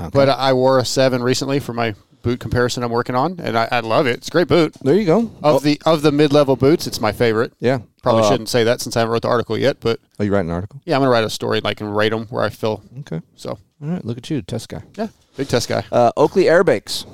Okay. 0.00 0.10
but 0.12 0.28
I 0.28 0.52
wore 0.52 0.78
a 0.78 0.84
seven 0.84 1.22
recently 1.22 1.58
for 1.60 1.72
my 1.72 1.94
boot 2.22 2.40
comparison 2.40 2.82
I'm 2.82 2.90
working 2.90 3.14
on, 3.14 3.38
and 3.40 3.56
I, 3.56 3.68
I 3.70 3.80
love 3.80 4.06
it. 4.08 4.16
It's 4.16 4.28
a 4.28 4.30
great 4.32 4.48
boot. 4.48 4.74
there 4.82 4.94
you 4.96 5.04
go. 5.06 5.30
Of 5.42 5.62
the 5.62 5.80
of 5.86 6.02
the 6.02 6.10
mid 6.12 6.32
level 6.32 6.56
boots, 6.56 6.86
it's 6.86 7.00
my 7.00 7.12
favorite. 7.12 7.52
Yeah, 7.60 7.78
Probably 8.02 8.22
Uh, 8.22 8.30
shouldn't 8.30 8.48
say 8.48 8.64
that 8.64 8.80
since 8.80 8.96
I 8.96 9.00
haven't 9.00 9.12
wrote 9.12 9.22
the 9.22 9.28
article 9.28 9.56
yet, 9.56 9.76
but 9.80 10.00
are 10.18 10.24
you 10.24 10.32
writing 10.32 10.50
an 10.50 10.54
article? 10.56 10.80
yeah, 10.84 10.96
I'm 10.96 11.02
gonna 11.02 11.10
write 11.10 11.24
a 11.24 11.30
story 11.30 11.60
like 11.60 11.80
and 11.80 11.94
rate 11.96 12.10
them 12.10 12.26
where 12.26 12.42
I 12.42 12.48
feel. 12.48 12.82
Okay. 13.00 13.20
So 13.36 13.50
All 13.50 13.88
right. 13.88 14.04
Look 14.04 14.18
at 14.18 14.28
you, 14.30 14.42
test 14.42 14.68
guy. 14.68 14.82
yeah, 14.96 15.08
big 15.36 15.48
test 15.48 15.68
guy. 15.68 15.84
Uh, 15.92 16.10
Oakley 16.16 16.44
Airbakes. 16.44 17.04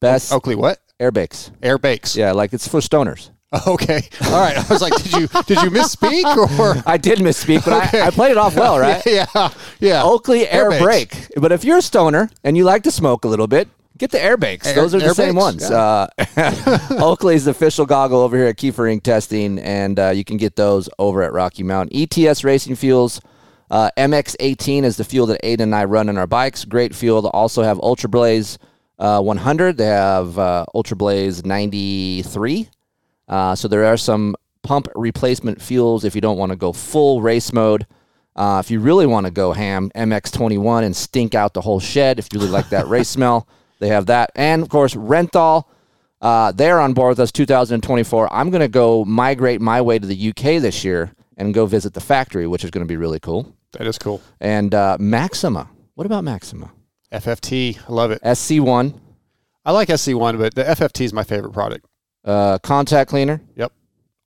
Best 0.00 0.32
Oakley, 0.32 0.54
what? 0.54 0.78
Airbakes. 1.00 1.50
Air 1.62 1.78
bakes. 1.78 2.16
Yeah, 2.16 2.32
like 2.32 2.52
it's 2.52 2.68
for 2.68 2.80
stoners. 2.80 3.30
Okay. 3.68 4.02
All 4.24 4.40
right. 4.40 4.56
I 4.58 4.66
was 4.68 4.82
like, 4.82 4.94
did 4.96 5.12
you 5.12 5.28
did 5.46 5.62
you 5.62 5.70
misspeak 5.70 6.24
or? 6.58 6.82
I 6.90 6.96
did 6.96 7.20
misspeak, 7.20 7.64
but 7.64 7.86
Okay. 7.86 8.00
I, 8.00 8.08
I 8.08 8.10
played 8.10 8.32
it 8.32 8.36
off 8.36 8.56
well, 8.56 8.80
right? 8.80 9.00
yeah. 9.06 9.26
Yeah. 9.78 10.02
Oakley 10.02 10.48
Air 10.48 10.70
Airbakes. 10.70 10.82
Brake. 10.82 11.28
But 11.36 11.52
if 11.52 11.64
you're 11.64 11.78
a 11.78 11.82
stoner 11.82 12.28
and 12.42 12.56
you 12.56 12.64
like 12.64 12.82
to 12.82 12.90
smoke 12.90 13.24
a 13.24 13.28
little 13.28 13.46
bit, 13.46 13.68
Get 13.96 14.10
the 14.10 14.18
airbags. 14.18 14.66
Air- 14.66 14.74
Those 14.74 14.92
are 14.96 14.98
the 14.98 15.14
same 15.14 15.34
airbags, 15.36 15.70
ones. 15.70 15.70
Uh, 15.70 16.08
Oakley's 17.00 17.44
the 17.44 17.52
official 17.52 17.86
goggle 17.86 18.20
over 18.22 18.36
here 18.36 18.46
at 18.46 18.56
Keefer 18.56 18.92
Inc. 18.92 19.04
Testing, 19.04 19.60
and 19.60 20.00
uh, 20.00 20.10
you 20.10 20.24
can 20.24 20.36
get 20.36 20.56
those 20.56 20.88
over 20.98 21.22
at 21.22 21.32
Rocky 21.32 21.62
Mountain. 21.62 21.96
ETS 22.10 22.42
Racing 22.42 22.74
Fuels, 22.74 23.20
uh, 23.70 23.90
MX18 23.96 24.82
is 24.82 24.96
the 24.96 25.04
fuel 25.04 25.26
that 25.26 25.40
Aiden 25.44 25.60
and 25.60 25.74
I 25.76 25.84
run 25.84 26.08
in 26.08 26.18
our 26.18 26.26
bikes. 26.26 26.64
Great 26.64 26.92
fuel. 26.92 27.22
They 27.22 27.28
also 27.28 27.62
have 27.62 27.78
Ultra 27.78 28.08
Blaze 28.10 28.58
uh, 28.98 29.20
100. 29.20 29.76
They 29.76 29.86
have 29.86 30.38
uh, 30.38 30.66
Ultra 30.74 30.96
Blaze 30.96 31.44
93. 31.44 32.68
Uh, 33.28 33.54
so 33.54 33.68
there 33.68 33.84
are 33.84 33.96
some 33.96 34.36
pump 34.62 34.88
replacement 34.94 35.60
fuels 35.60 36.04
if 36.04 36.14
you 36.14 36.20
don't 36.20 36.38
want 36.38 36.50
to 36.50 36.56
go 36.56 36.72
full 36.72 37.22
race 37.22 37.52
mode. 37.52 37.86
Uh, 38.36 38.60
if 38.64 38.70
you 38.70 38.80
really 38.80 39.06
want 39.06 39.26
to 39.26 39.30
go 39.30 39.52
ham, 39.52 39.90
MX21 39.94 40.84
and 40.84 40.96
stink 40.96 41.34
out 41.34 41.54
the 41.54 41.60
whole 41.60 41.80
shed. 41.80 42.18
If 42.18 42.28
you 42.32 42.40
really 42.40 42.50
like 42.50 42.68
that 42.70 42.88
race 42.88 43.08
smell, 43.16 43.48
they 43.78 43.88
have 43.88 44.06
that. 44.06 44.32
And 44.34 44.62
of 44.62 44.68
course, 44.68 44.94
Renthal. 44.94 45.64
Uh, 46.20 46.52
they're 46.52 46.80
on 46.80 46.94
board 46.94 47.10
with 47.10 47.20
us 47.20 47.30
2024. 47.32 48.32
I'm 48.32 48.48
going 48.48 48.62
to 48.62 48.68
go 48.68 49.04
migrate 49.04 49.60
my 49.60 49.82
way 49.82 49.98
to 49.98 50.06
the 50.06 50.30
UK 50.30 50.62
this 50.62 50.82
year 50.82 51.12
and 51.36 51.52
go 51.52 51.66
visit 51.66 51.92
the 51.92 52.00
factory, 52.00 52.46
which 52.46 52.64
is 52.64 52.70
going 52.70 52.84
to 52.84 52.88
be 52.88 52.96
really 52.96 53.20
cool. 53.20 53.54
That 53.72 53.86
is 53.86 53.98
cool. 53.98 54.22
And 54.40 54.74
uh, 54.74 54.96
Maxima. 54.98 55.68
What 55.94 56.06
about 56.06 56.24
Maxima? 56.24 56.72
FFT, 57.14 57.78
I 57.88 57.92
love 57.92 58.10
it. 58.10 58.20
SC1 58.22 59.00
I 59.64 59.72
like 59.72 59.88
SC1, 59.88 60.38
but 60.38 60.54
the 60.54 60.64
FFT 60.64 61.04
is 61.06 61.12
my 61.12 61.24
favorite 61.24 61.52
product. 61.52 61.86
uh, 62.24 62.58
contact 62.58 63.08
cleaner. 63.10 63.40
Yep. 63.56 63.72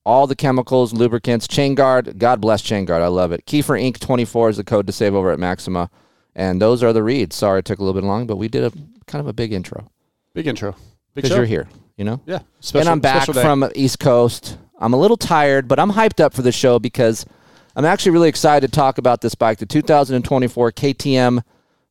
all 0.04 0.26
the 0.26 0.34
chemicals, 0.34 0.92
lubricants, 0.92 1.46
chain 1.46 1.74
guard. 1.74 2.18
God 2.18 2.40
bless 2.40 2.62
chain 2.62 2.84
guard. 2.86 3.02
I 3.02 3.08
love 3.08 3.30
it. 3.30 3.44
Keefer 3.46 3.78
Inc. 3.80 4.00
24 4.00 4.50
is 4.50 4.56
the 4.56 4.64
code 4.64 4.86
to 4.86 4.92
save 4.92 5.14
over 5.14 5.30
at 5.30 5.38
Maxima. 5.38 5.90
And 6.34 6.62
those 6.62 6.82
are 6.82 6.92
the 6.92 7.02
reads. 7.02 7.36
Sorry 7.36 7.60
it 7.60 7.64
took 7.64 7.78
a 7.78 7.82
little 7.84 8.00
bit 8.00 8.06
long, 8.06 8.26
but 8.26 8.36
we 8.36 8.48
did 8.48 8.64
a 8.64 8.72
kind 9.06 9.20
of 9.20 9.26
a 9.26 9.32
big 9.32 9.52
intro 9.52 9.90
Big 10.34 10.46
intro. 10.46 10.74
Because 11.14 11.30
you're 11.30 11.44
here, 11.44 11.68
you 11.96 12.04
know? 12.04 12.20
Yeah. 12.26 12.40
Special, 12.60 12.80
and 12.80 12.88
I'm 12.88 13.00
back 13.00 13.26
from 13.26 13.68
East 13.74 13.98
Coast. 13.98 14.56
I'm 14.78 14.92
a 14.92 14.96
little 14.96 15.16
tired, 15.16 15.66
but 15.68 15.78
I'm 15.80 15.90
hyped 15.92 16.20
up 16.20 16.32
for 16.32 16.42
the 16.42 16.52
show 16.52 16.78
because 16.78 17.26
I'm 17.74 17.84
actually 17.84 18.12
really 18.12 18.28
excited 18.28 18.70
to 18.70 18.72
talk 18.72 18.98
about 18.98 19.20
this 19.20 19.34
bike, 19.34 19.58
the 19.58 19.66
2024 19.66 20.72
KTM 20.72 21.42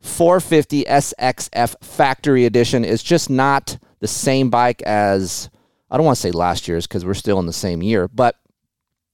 450 0.07 0.85
SXF 0.85 1.75
Factory 1.83 2.45
Edition. 2.45 2.83
is 2.85 3.03
just 3.03 3.29
not 3.29 3.77
the 3.99 4.07
same 4.07 4.49
bike 4.49 4.81
as 4.83 5.49
I 5.89 5.97
don't 5.97 6.05
want 6.05 6.15
to 6.17 6.21
say 6.21 6.31
last 6.31 6.67
year's 6.67 6.87
because 6.87 7.05
we're 7.05 7.13
still 7.13 7.39
in 7.39 7.45
the 7.45 7.53
same 7.53 7.81
year, 7.81 8.07
but 8.07 8.35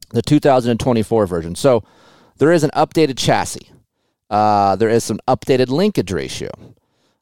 the 0.09 0.21
2024 0.21 1.25
version. 1.27 1.55
So 1.55 1.83
there 2.38 2.51
is 2.51 2.63
an 2.63 2.71
updated 2.71 3.17
chassis. 3.17 3.69
Uh, 4.29 4.75
there 4.75 4.89
is 4.89 5.03
some 5.03 5.19
updated 5.27 5.69
linkage 5.69 6.12
ratio. 6.12 6.50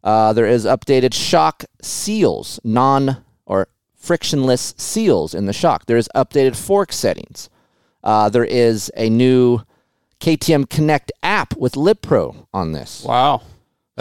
Uh, 0.03 0.33
there 0.33 0.47
is 0.47 0.65
updated 0.65 1.13
shock 1.13 1.65
seals, 1.81 2.59
non 2.63 3.23
or 3.45 3.67
frictionless 3.95 4.73
seals 4.77 5.33
in 5.33 5.45
the 5.45 5.53
shock. 5.53 5.85
There 5.85 5.97
is 5.97 6.09
updated 6.15 6.55
fork 6.55 6.91
settings. 6.91 7.49
Uh, 8.03 8.29
there 8.29 8.45
is 8.45 8.91
a 8.95 9.09
new 9.09 9.61
KTM 10.19 10.69
Connect 10.69 11.11
app 11.21 11.55
with 11.57 11.75
Lit 11.75 12.01
Pro 12.01 12.47
on 12.53 12.71
this. 12.71 13.03
Wow. 13.03 13.41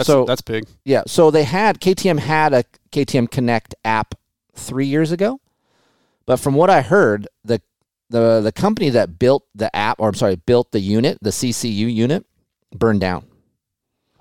That's, 0.01 0.07
So- 0.07 0.25
that's 0.25 0.41
big. 0.41 0.65
Yeah, 0.85 1.03
so 1.07 1.31
they 1.31 1.43
had 1.43 1.79
KTM 1.79 2.19
had 2.19 2.53
a 2.53 2.63
KTM 2.91 3.29
Connect 3.31 3.75
app 3.85 4.15
three 4.55 4.85
years 4.87 5.11
ago, 5.11 5.39
but 6.25 6.37
from 6.37 6.53
what 6.55 6.69
I 6.69 6.81
heard, 6.81 7.27
the 7.43 7.61
the 8.09 8.41
the 8.41 8.51
company 8.51 8.89
that 8.89 9.17
built 9.19 9.45
the 9.55 9.73
app, 9.75 9.99
or 9.99 10.07
I'm 10.09 10.13
sorry, 10.15 10.35
built 10.35 10.71
the 10.71 10.79
unit, 10.81 11.17
the 11.21 11.29
CCU 11.29 11.93
unit, 11.93 12.25
burned 12.75 12.99
down. 13.01 13.25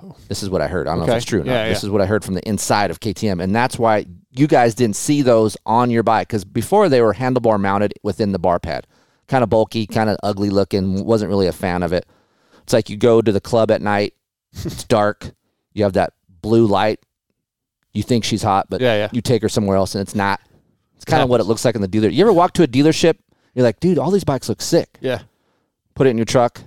Oh. 0.02 0.14
This 0.28 0.42
is 0.42 0.48
what 0.48 0.60
I 0.62 0.68
heard. 0.68 0.86
I 0.88 0.92
don't 0.96 1.06
know 1.06 1.12
if 1.12 1.16
it's 1.18 1.26
true 1.26 1.40
or 1.40 1.44
not. 1.44 1.52
Yeah, 1.52 1.68
This 1.68 1.82
yeah. 1.82 1.88
is 1.88 1.90
what 1.90 2.00
I 2.00 2.06
heard 2.06 2.24
from 2.24 2.34
the 2.34 2.48
inside 2.48 2.90
of 2.90 3.00
KTM, 3.00 3.42
and 3.42 3.54
that's 3.54 3.78
why 3.78 4.06
you 4.32 4.46
guys 4.46 4.74
didn't 4.74 4.96
see 4.96 5.22
those 5.22 5.56
on 5.66 5.90
your 5.90 6.02
bike 6.04 6.28
because 6.28 6.44
before 6.44 6.88
they 6.88 7.00
were 7.02 7.12
handlebar 7.14 7.58
mounted 7.60 7.92
within 8.02 8.30
the 8.32 8.38
bar 8.38 8.60
pad, 8.60 8.86
kind 9.26 9.42
of 9.42 9.50
bulky, 9.50 9.86
kind 9.86 10.08
of 10.08 10.16
ugly 10.22 10.50
looking. 10.50 11.04
Wasn't 11.04 11.28
really 11.28 11.48
a 11.48 11.52
fan 11.52 11.82
of 11.82 11.92
it. 11.92 12.06
It's 12.62 12.72
like 12.72 12.88
you 12.88 12.96
go 12.96 13.20
to 13.20 13.32
the 13.32 13.40
club 13.40 13.70
at 13.72 13.82
night, 13.82 14.14
it's 14.52 14.84
dark, 14.84 15.32
you 15.72 15.84
have 15.84 15.94
that 15.94 16.12
blue 16.42 16.66
light. 16.66 17.00
You 17.92 18.02
think 18.02 18.24
she's 18.24 18.42
hot, 18.42 18.66
but 18.70 18.80
Yeah, 18.80 18.94
yeah. 18.96 19.08
you 19.12 19.20
take 19.20 19.42
her 19.42 19.48
somewhere 19.48 19.76
else 19.76 19.94
and 19.94 20.02
it's 20.02 20.14
not. 20.14 20.40
It's 20.96 21.04
kind 21.04 21.22
of 21.22 21.28
what 21.28 21.40
it 21.40 21.44
looks 21.44 21.64
like 21.64 21.74
in 21.74 21.80
the 21.80 21.88
dealer. 21.88 22.08
You 22.08 22.22
ever 22.22 22.32
walk 22.32 22.52
to 22.54 22.62
a 22.62 22.68
dealership? 22.68 23.16
You're 23.54 23.64
like, 23.64 23.80
dude, 23.80 23.98
all 23.98 24.10
these 24.10 24.24
bikes 24.24 24.48
look 24.48 24.60
sick. 24.62 24.98
Yeah. 25.00 25.22
Put 25.94 26.06
it 26.06 26.10
in 26.10 26.18
your 26.18 26.24
truck. 26.26 26.60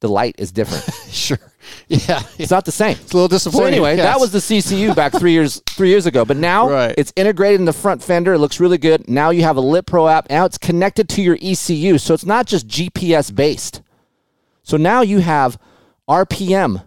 The 0.00 0.08
light 0.08 0.36
is 0.38 0.52
different. 0.52 0.84
Sure. 1.12 1.38
Yeah. 1.88 2.22
it's 2.38 2.50
not 2.50 2.64
the 2.64 2.72
same. 2.72 2.92
It's 3.00 3.12
a 3.12 3.16
little 3.16 3.28
So 3.28 3.50
disappointing. 3.50 3.74
anyway, 3.74 3.96
Yes. 3.96 4.04
that 4.06 4.18
was 4.20 4.32
the 4.32 4.38
CCU 4.40 4.94
back 4.96 5.12
three 5.12 5.32
years 5.32 5.62
three 5.70 5.90
years 5.90 6.06
ago. 6.06 6.24
But 6.24 6.36
now 6.38 6.68
Right. 6.68 6.94
it's 6.98 7.12
integrated 7.16 7.60
in 7.60 7.66
the 7.66 7.72
front 7.72 8.02
fender. 8.02 8.32
It 8.34 8.38
looks 8.38 8.58
really 8.60 8.78
good. 8.78 9.08
Now 9.08 9.30
you 9.30 9.42
have 9.42 9.56
a 9.56 9.60
Lit 9.60 9.86
Pro 9.86 10.08
app. 10.08 10.28
Now 10.30 10.44
it's 10.44 10.58
connected 10.58 11.08
to 11.10 11.22
your 11.22 11.36
ECU, 11.40 11.98
so 11.98 12.14
it's 12.14 12.24
not 12.26 12.46
just 12.46 12.66
GPS 12.66 13.30
based. 13.34 13.82
So 14.64 14.76
now 14.76 15.02
you 15.02 15.18
have 15.20 15.58
RPM, 16.08 16.82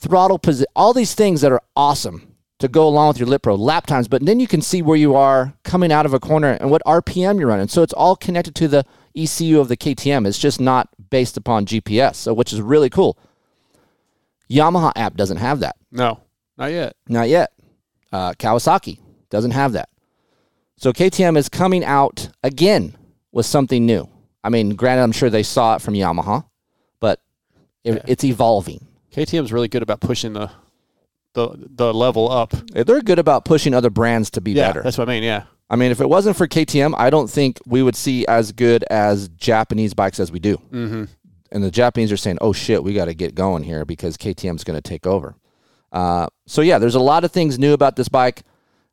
throttle 0.00 0.38
position, 0.38 0.66
all 0.74 0.92
these 0.92 1.14
things 1.14 1.42
that 1.42 1.52
are 1.52 1.62
awesome 1.76 2.34
to 2.58 2.68
go 2.68 2.86
along 2.86 3.08
with 3.08 3.18
your 3.18 3.28
Lit 3.28 3.42
Pro 3.42 3.54
lap 3.54 3.86
times. 3.86 4.08
But 4.08 4.24
then 4.24 4.40
you 4.40 4.46
can 4.46 4.62
see 4.62 4.82
where 4.82 4.96
you 4.96 5.14
are 5.14 5.54
coming 5.64 5.92
out 5.92 6.06
of 6.06 6.14
a 6.14 6.20
corner 6.20 6.52
and 6.60 6.70
what 6.70 6.82
RPM 6.86 7.38
you're 7.38 7.48
running. 7.48 7.68
So 7.68 7.82
it's 7.82 7.92
all 7.92 8.16
connected 8.16 8.54
to 8.56 8.68
the 8.68 8.84
ECU 9.16 9.60
of 9.60 9.68
the 9.68 9.76
KTM. 9.76 10.26
It's 10.26 10.38
just 10.38 10.60
not 10.60 10.88
based 11.10 11.36
upon 11.36 11.66
GPS. 11.66 12.16
So 12.16 12.34
which 12.34 12.52
is 12.52 12.60
really 12.60 12.90
cool. 12.90 13.18
Yamaha 14.50 14.92
app 14.96 15.14
doesn't 15.14 15.38
have 15.38 15.60
that. 15.60 15.76
No, 15.90 16.20
not 16.58 16.72
yet. 16.72 16.96
Not 17.08 17.28
yet. 17.28 17.52
Uh, 18.12 18.32
Kawasaki 18.32 18.98
doesn't 19.30 19.52
have 19.52 19.72
that. 19.72 19.88
So 20.76 20.92
KTM 20.92 21.36
is 21.36 21.48
coming 21.48 21.84
out 21.84 22.30
again 22.42 22.96
with 23.32 23.46
something 23.46 23.86
new. 23.86 24.08
I 24.42 24.48
mean, 24.48 24.74
granted, 24.74 25.02
I'm 25.02 25.12
sure 25.12 25.30
they 25.30 25.42
saw 25.42 25.76
it 25.76 25.82
from 25.82 25.94
Yamaha, 25.94 26.44
but 26.98 27.20
it, 27.84 28.02
it's 28.06 28.24
evolving. 28.24 28.86
KTM's 29.14 29.52
really 29.52 29.68
good 29.68 29.82
about 29.82 30.00
pushing 30.00 30.32
the 30.32 30.50
the 31.34 31.48
the 31.76 31.94
level 31.94 32.30
up. 32.30 32.52
They're 32.72 33.00
good 33.02 33.18
about 33.18 33.44
pushing 33.44 33.74
other 33.74 33.90
brands 33.90 34.30
to 34.30 34.40
be 34.40 34.52
Yeah, 34.52 34.68
better. 34.68 34.82
that's 34.82 34.98
what 34.98 35.08
I 35.08 35.12
mean. 35.14 35.22
Yeah. 35.22 35.44
I 35.68 35.76
mean, 35.76 35.92
if 35.92 36.00
it 36.00 36.08
wasn't 36.08 36.36
for 36.36 36.48
KTM, 36.48 36.94
I 36.98 37.10
don't 37.10 37.30
think 37.30 37.60
we 37.64 37.82
would 37.82 37.94
see 37.94 38.26
as 38.26 38.50
good 38.50 38.84
as 38.90 39.28
Japanese 39.28 39.94
bikes 39.94 40.18
as 40.18 40.32
we 40.32 40.40
do. 40.40 40.56
Mm-hmm. 40.72 41.04
and 41.52 41.62
the 41.64 41.70
Japanese 41.70 42.10
are 42.12 42.16
saying, 42.16 42.38
"Oh 42.40 42.52
shit, 42.52 42.82
we 42.82 42.92
got 42.94 43.04
to 43.04 43.14
get 43.14 43.34
going 43.36 43.62
here 43.62 43.84
because 43.84 44.16
KTM's 44.16 44.64
going 44.64 44.76
to 44.80 44.88
take 44.88 45.06
over." 45.06 45.34
Uh, 45.92 46.26
so 46.46 46.60
yeah, 46.62 46.78
there's 46.78 46.94
a 46.96 47.00
lot 47.00 47.24
of 47.24 47.30
things 47.32 47.58
new 47.58 47.72
about 47.72 47.96
this 47.96 48.08
bike. 48.08 48.42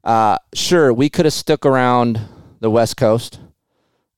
Uh, 0.04 0.38
sure, 0.54 0.94
we 0.94 1.10
could 1.10 1.26
have 1.26 1.34
stuck 1.34 1.66
around 1.66 2.20
the 2.60 2.70
West 2.70 2.98
Coast, 2.98 3.40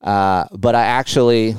uh, 0.01 0.46
but 0.51 0.75
I 0.75 0.84
actually, 0.84 1.56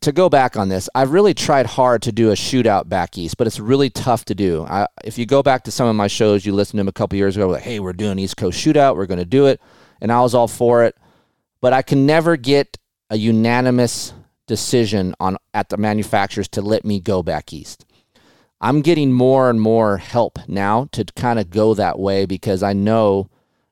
to 0.00 0.12
go 0.12 0.28
back 0.28 0.56
on 0.56 0.68
this, 0.68 0.88
I've 0.94 1.10
really 1.10 1.34
tried 1.34 1.66
hard 1.66 2.02
to 2.02 2.12
do 2.12 2.30
a 2.30 2.34
shootout 2.34 2.88
back 2.88 3.18
east, 3.18 3.36
but 3.36 3.46
it's 3.46 3.60
really 3.60 3.90
tough 3.90 4.24
to 4.26 4.34
do. 4.34 4.64
I, 4.68 4.86
if 5.04 5.18
you 5.18 5.26
go 5.26 5.42
back 5.42 5.64
to 5.64 5.70
some 5.70 5.88
of 5.88 5.96
my 5.96 6.06
shows, 6.06 6.44
you 6.44 6.52
listened 6.52 6.78
to 6.78 6.80
them 6.80 6.88
a 6.88 6.92
couple 6.92 7.16
years 7.16 7.36
ago, 7.36 7.48
like, 7.48 7.62
"Hey, 7.62 7.80
we're 7.80 7.92
doing 7.92 8.18
East 8.18 8.36
Coast 8.36 8.64
shootout, 8.64 8.96
we're 8.96 9.06
going 9.06 9.18
to 9.18 9.24
do 9.24 9.46
it," 9.46 9.60
and 10.00 10.12
I 10.12 10.20
was 10.20 10.34
all 10.34 10.48
for 10.48 10.84
it, 10.84 10.96
but 11.60 11.72
I 11.72 11.82
can 11.82 12.06
never 12.06 12.36
get 12.36 12.78
a 13.10 13.16
unanimous 13.16 14.12
decision 14.46 15.14
on 15.20 15.36
at 15.54 15.68
the 15.68 15.76
manufacturers 15.76 16.48
to 16.48 16.62
let 16.62 16.84
me 16.84 17.00
go 17.00 17.22
back 17.22 17.52
east. 17.52 17.84
I'm 18.60 18.80
getting 18.80 19.12
more 19.12 19.50
and 19.50 19.60
more 19.60 19.98
help 19.98 20.38
now 20.48 20.88
to 20.92 21.04
kind 21.16 21.38
of 21.38 21.50
go 21.50 21.74
that 21.74 21.98
way 21.98 22.24
because 22.24 22.62
I 22.62 22.72
know 22.72 23.28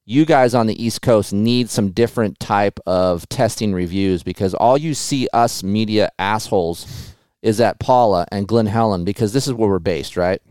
you 0.07 0.25
guys 0.27 0.55
on 0.55 0.67
the 0.67 0.83
East 0.83 1.03
Coast 1.03 1.33
need 1.33 1.71
some 1.71 1.91
different 1.91 2.39
type 2.39 2.79
of 2.87 3.29
testing 3.29 3.73
reviews 3.73 4.23
because 4.23 4.55
all 4.55 4.77
you 4.77 4.95
see 4.95 5.29
us 5.33 5.63
media 5.63 6.11
assholes 6.19 7.15
is 7.43 7.61
at 7.61 7.79
Pala 7.79 8.27
and 8.31 8.49
Glen 8.49 8.67
Helen 8.67 9.05
because 9.05 9.33
this 9.33 9.47
is 9.47 9.53
where 9.55 9.69
we're 9.69 9.79
based, 9.79 10.17
right? 10.17 10.43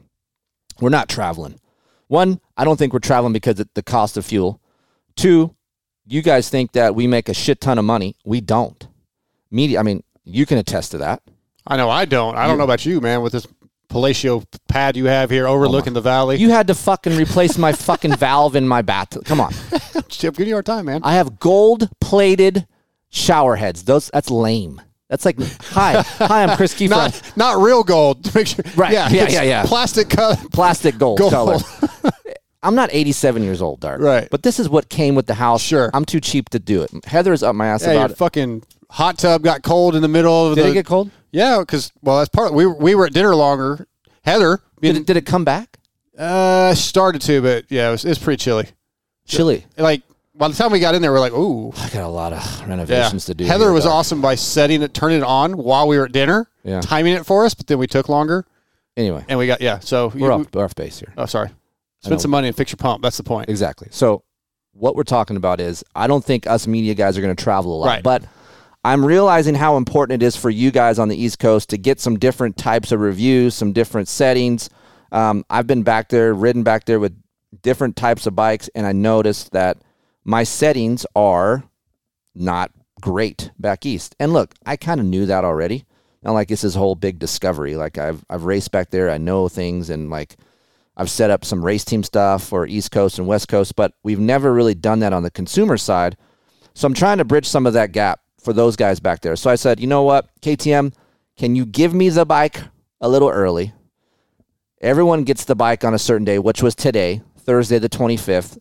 We're 0.80 0.90
not 0.90 1.10
traveling. 1.10 1.60
One, 2.08 2.40
I 2.58 2.66
don't 2.66 2.78
think 2.78 2.94
we're 2.94 3.00
traveling 3.00 3.34
because 3.34 3.60
of 3.60 3.70
the 3.74 3.84
cost 3.84 4.18
of 4.18 4.26
fuel. 4.26 4.60
Two, 5.16 5.56
you 6.06 6.22
guys 6.22 6.50
think 6.50 6.74
that 6.74 6.96
we 6.96 7.08
make 7.08 7.30
a 7.30 7.34
shit 7.34 7.62
ton 7.62 7.78
of 7.78 7.86
money. 7.86 8.16
We 8.26 8.42
don't. 8.42 8.88
Media, 9.52 9.80
I 9.80 9.84
mean, 9.84 10.04
you 10.24 10.46
can 10.46 10.58
attest 10.58 10.92
to 10.92 10.98
that. 11.00 11.22
I 11.66 11.78
know. 11.78 11.90
I 11.90 12.06
don't. 12.06 12.36
I 12.36 12.48
don't 12.48 12.58
know 12.58 12.64
about 12.64 12.86
you, 12.86 13.00
man. 13.00 13.22
With 13.22 13.34
this 13.34 13.48
palatial 13.94 14.44
pad 14.68 14.98
you 14.98 15.06
have 15.06 15.30
here 15.30 15.48
overlooking 15.48 15.94
the 15.94 16.02
valley, 16.02 16.38
You 16.38 16.50
had 16.50 16.68
to 16.68 16.74
fucking 16.76 17.16
replace 17.16 17.58
my 17.58 17.72
fucking 17.72 18.16
valve 18.16 18.56
in 18.56 18.68
my 18.68 18.82
bath. 18.82 19.24
Come 19.24 19.40
on. 19.40 19.54
Chip, 20.10 20.36
give 20.36 20.48
you 20.48 20.56
our 20.56 20.64
time, 20.64 20.86
man. 20.86 21.02
I 21.04 21.14
have 21.14 21.40
gold 21.40 21.90
plated 22.02 22.68
shower 23.10 23.56
heads. 23.56 23.84
Those 23.84 24.10
that's 24.12 24.30
lame. 24.32 24.82
That's 25.10 25.26
like 25.26 25.38
hi. 25.62 26.02
Hi, 26.02 26.44
I'm 26.44 26.58
Chris 26.58 26.74
Keefer. 26.74 26.90
not 26.90 27.22
not 27.36 27.58
real 27.62 27.84
gold. 27.84 28.24
To 28.26 28.32
make 28.38 28.48
sure. 28.48 28.66
Right. 28.76 28.92
Yeah. 28.94 29.10
Yeah, 29.10 29.30
yeah, 29.30 29.42
yeah. 29.44 29.66
Plastic 29.66 30.10
cut. 30.10 30.40
plastic 30.52 30.98
gold, 30.98 31.20
Gold. 31.20 31.32
color. 31.32 31.58
I'm 32.64 32.76
not 32.76 32.90
87 32.94 33.44
years 33.44 33.62
old, 33.62 33.80
Dark. 33.82 34.02
Right. 34.02 34.28
But 34.32 34.42
this 34.42 34.58
is 34.60 34.70
what 34.70 34.90
came 34.90 35.16
with 35.16 35.28
the 35.28 35.34
house. 35.36 35.62
Sure. 35.62 35.92
I'm 35.94 36.06
too 36.06 36.20
cheap 36.22 36.50
to 36.52 36.60
do 36.60 36.82
it. 36.82 36.92
Heather's 37.06 37.44
up 37.44 37.54
my 37.56 37.68
ass 37.68 37.84
Yeah, 37.84 37.92
your 37.92 37.98
about 38.02 38.12
it. 38.12 38.18
fucking 38.18 38.64
hot 38.90 39.18
tub 39.18 39.44
got 39.44 39.62
cold 39.64 39.96
in 39.96 40.02
the 40.02 40.08
middle 40.08 40.48
of 40.48 40.56
Did 40.56 40.66
the. 40.66 40.70
it 40.70 40.74
get 40.74 40.86
cold? 40.86 41.12
Yeah, 41.34 41.60
because 41.60 41.92
well, 42.02 42.20
that's 42.20 42.30
part. 42.30 42.54
We 42.54 42.66
we 42.66 42.96
were 42.96 43.06
at 43.06 43.14
dinner 43.14 43.36
longer. 43.36 43.86
Heather, 44.24 44.62
Did 44.82 44.96
it, 44.96 45.06
did 45.06 45.18
it 45.18 45.26
come 45.26 45.44
back? 45.44 45.78
Uh, 46.18 46.74
started 46.76 47.22
to, 47.24 47.42
but 47.42 47.66
yeah, 47.70 47.90
it 47.90 47.92
was, 47.92 48.06
it 48.06 48.10
was 48.10 48.20
pretty 48.20 48.42
chilly. 48.42 48.68
Chilly. 49.26 49.66
Like 49.78 50.02
by 50.36 50.48
the 50.48 50.54
time 50.54 50.72
we 50.72 50.80
got 50.80 50.96
in 50.96 51.02
there, 51.02 51.12
we're 51.12 51.20
like, 51.20 51.34
ooh, 51.34 51.74
I 51.76 51.90
got 51.90 52.04
a 52.04 52.08
lot 52.08 52.32
of 52.32 52.68
renovations 52.70 53.26
to 53.26 53.34
do. 53.34 53.44
Heather 53.44 53.66
here, 53.66 53.74
was 53.74 53.86
awesome 53.86 54.22
by 54.22 54.36
setting 54.36 54.82
it, 54.82 54.94
turning 54.94 55.18
it 55.18 55.24
on 55.24 55.58
while 55.58 55.88
we 55.90 55.98
were 55.98 56.06
at 56.06 56.12
dinner, 56.14 56.48
Yeah. 56.64 56.80
timing 56.82 57.14
it 57.16 57.26
for 57.26 57.44
us. 57.46 57.54
But 57.54 57.68
then 57.68 57.80
we 57.80 57.88
took 57.88 58.08
longer, 58.08 58.46
Anyway, 58.96 59.26
and 59.28 59.38
we 59.40 59.48
got 59.48 59.60
yeah. 59.60 59.80
So 59.80 60.12
we're 60.16 60.32
off, 60.32 60.48
we're 60.54 60.64
off 60.64 60.76
base 60.76 61.00
here. 61.00 61.14
Oh, 61.18 61.26
sorry. 61.26 61.48
know. 61.50 61.54
Spend 62.04 62.22
some 62.22 62.32
money 62.32 62.48
and 62.48 62.56
fix 62.56 62.72
your 62.72 62.78
pump. 62.78 63.02
That's 63.02 63.18
the 63.18 63.24
point. 63.24 63.50
Exactly. 63.50 63.88
So 63.92 64.24
what 64.74 64.96
we're 64.96 65.04
talking 65.04 65.36
about 65.36 65.60
is 65.60 65.84
I 65.96 66.08
don't 66.08 66.24
think 66.24 66.48
us 66.48 66.66
media 66.68 66.94
guys 66.94 67.18
are 67.18 67.22
going 67.22 67.36
to 67.36 67.44
travel 67.44 67.76
a 67.76 67.78
lot, 67.80 67.86
Right. 67.88 68.04
but 68.04 68.24
I'm 68.86 69.06
realizing 69.06 69.56
how 69.56 69.78
important 69.78 70.22
it 70.22 70.26
is 70.26 70.36
for 70.36 70.50
you 70.50 70.70
guys 70.70 71.00
on 71.00 71.08
the 71.08 71.16
East 71.16 71.40
Coast 71.40 71.70
to 71.70 71.78
get 71.78 72.02
some 72.02 72.20
different 72.20 72.58
types 72.58 72.92
of 72.92 73.00
reviews, 73.00 73.56
some 73.56 73.72
different 73.72 74.10
settings. 74.10 74.70
Um, 75.12 75.46
I've 75.50 75.68
been 75.68 75.84
back 75.84 76.10
there, 76.10 76.34
ridden 76.34 76.64
back 76.64 76.86
there 76.86 77.00
with 77.00 77.18
different 77.62 77.96
types 77.96 78.28
of 78.28 78.36
bikes, 78.36 78.70
and 78.76 78.86
I 78.86 78.92
noticed 78.92 79.52
that 79.54 79.78
my 80.26 80.44
settings 80.44 81.06
are 81.16 81.64
not 82.36 82.72
great 83.00 83.52
back 83.58 83.86
east. 83.86 84.16
And 84.20 84.34
look, 84.34 84.54
I 84.66 84.76
kind 84.76 85.00
of 85.00 85.06
knew 85.06 85.26
that 85.28 85.46
already. 85.46 85.86
Not 86.22 86.34
like 86.34 86.48
this 86.48 86.64
is 86.64 86.76
a 86.76 86.80
whole 86.80 86.96
big 86.96 87.20
discovery. 87.20 87.76
Like 87.76 87.98
I've 87.98 88.24
I've 88.30 88.46
raced 88.46 88.72
back 88.72 88.90
there, 88.90 89.10
I 89.10 89.18
know 89.18 89.50
things, 89.50 89.90
and 89.90 90.10
like 90.10 90.38
I've 90.96 91.10
set 91.10 91.30
up 91.30 91.44
some 91.44 91.64
race 91.64 91.84
team 91.86 92.04
stuff 92.04 92.44
for 92.44 92.66
East 92.66 92.92
Coast 92.92 93.18
and 93.18 93.28
West 93.28 93.48
Coast, 93.48 93.76
but 93.76 93.94
we've 94.04 94.20
never 94.20 94.54
really 94.54 94.76
done 94.76 95.00
that 95.00 95.14
on 95.14 95.24
the 95.24 95.32
consumer 95.32 95.78
side. 95.78 96.18
So 96.74 96.86
I'm 96.86 96.94
trying 96.94 97.18
to 97.20 97.26
bridge 97.26 97.48
some 97.48 97.66
of 97.66 97.74
that 97.74 97.92
gap 97.92 98.22
for 98.44 98.54
those 98.54 98.76
guys 98.76 99.00
back 99.00 99.22
there. 99.22 99.36
So 99.36 99.50
I 99.50 99.56
said, 99.56 99.80
you 99.80 99.88
know 99.88 100.04
what, 100.04 100.30
KTM, 100.42 100.94
can 101.38 101.56
you 101.56 101.66
give 101.66 101.94
me 101.94 102.10
the 102.10 102.26
bike 102.26 102.62
a 103.02 103.10
little 103.10 103.30
early? 103.30 103.74
Everyone 104.82 105.24
gets 105.24 105.46
the 105.46 105.56
bike 105.56 105.84
on 105.84 105.94
a 105.94 106.00
certain 106.00 106.26
day, 106.26 106.40
which 106.40 106.62
was 106.62 106.76
today, 106.76 107.22
Thursday 107.38 107.80
the 107.80 107.90
25th. 107.90 108.58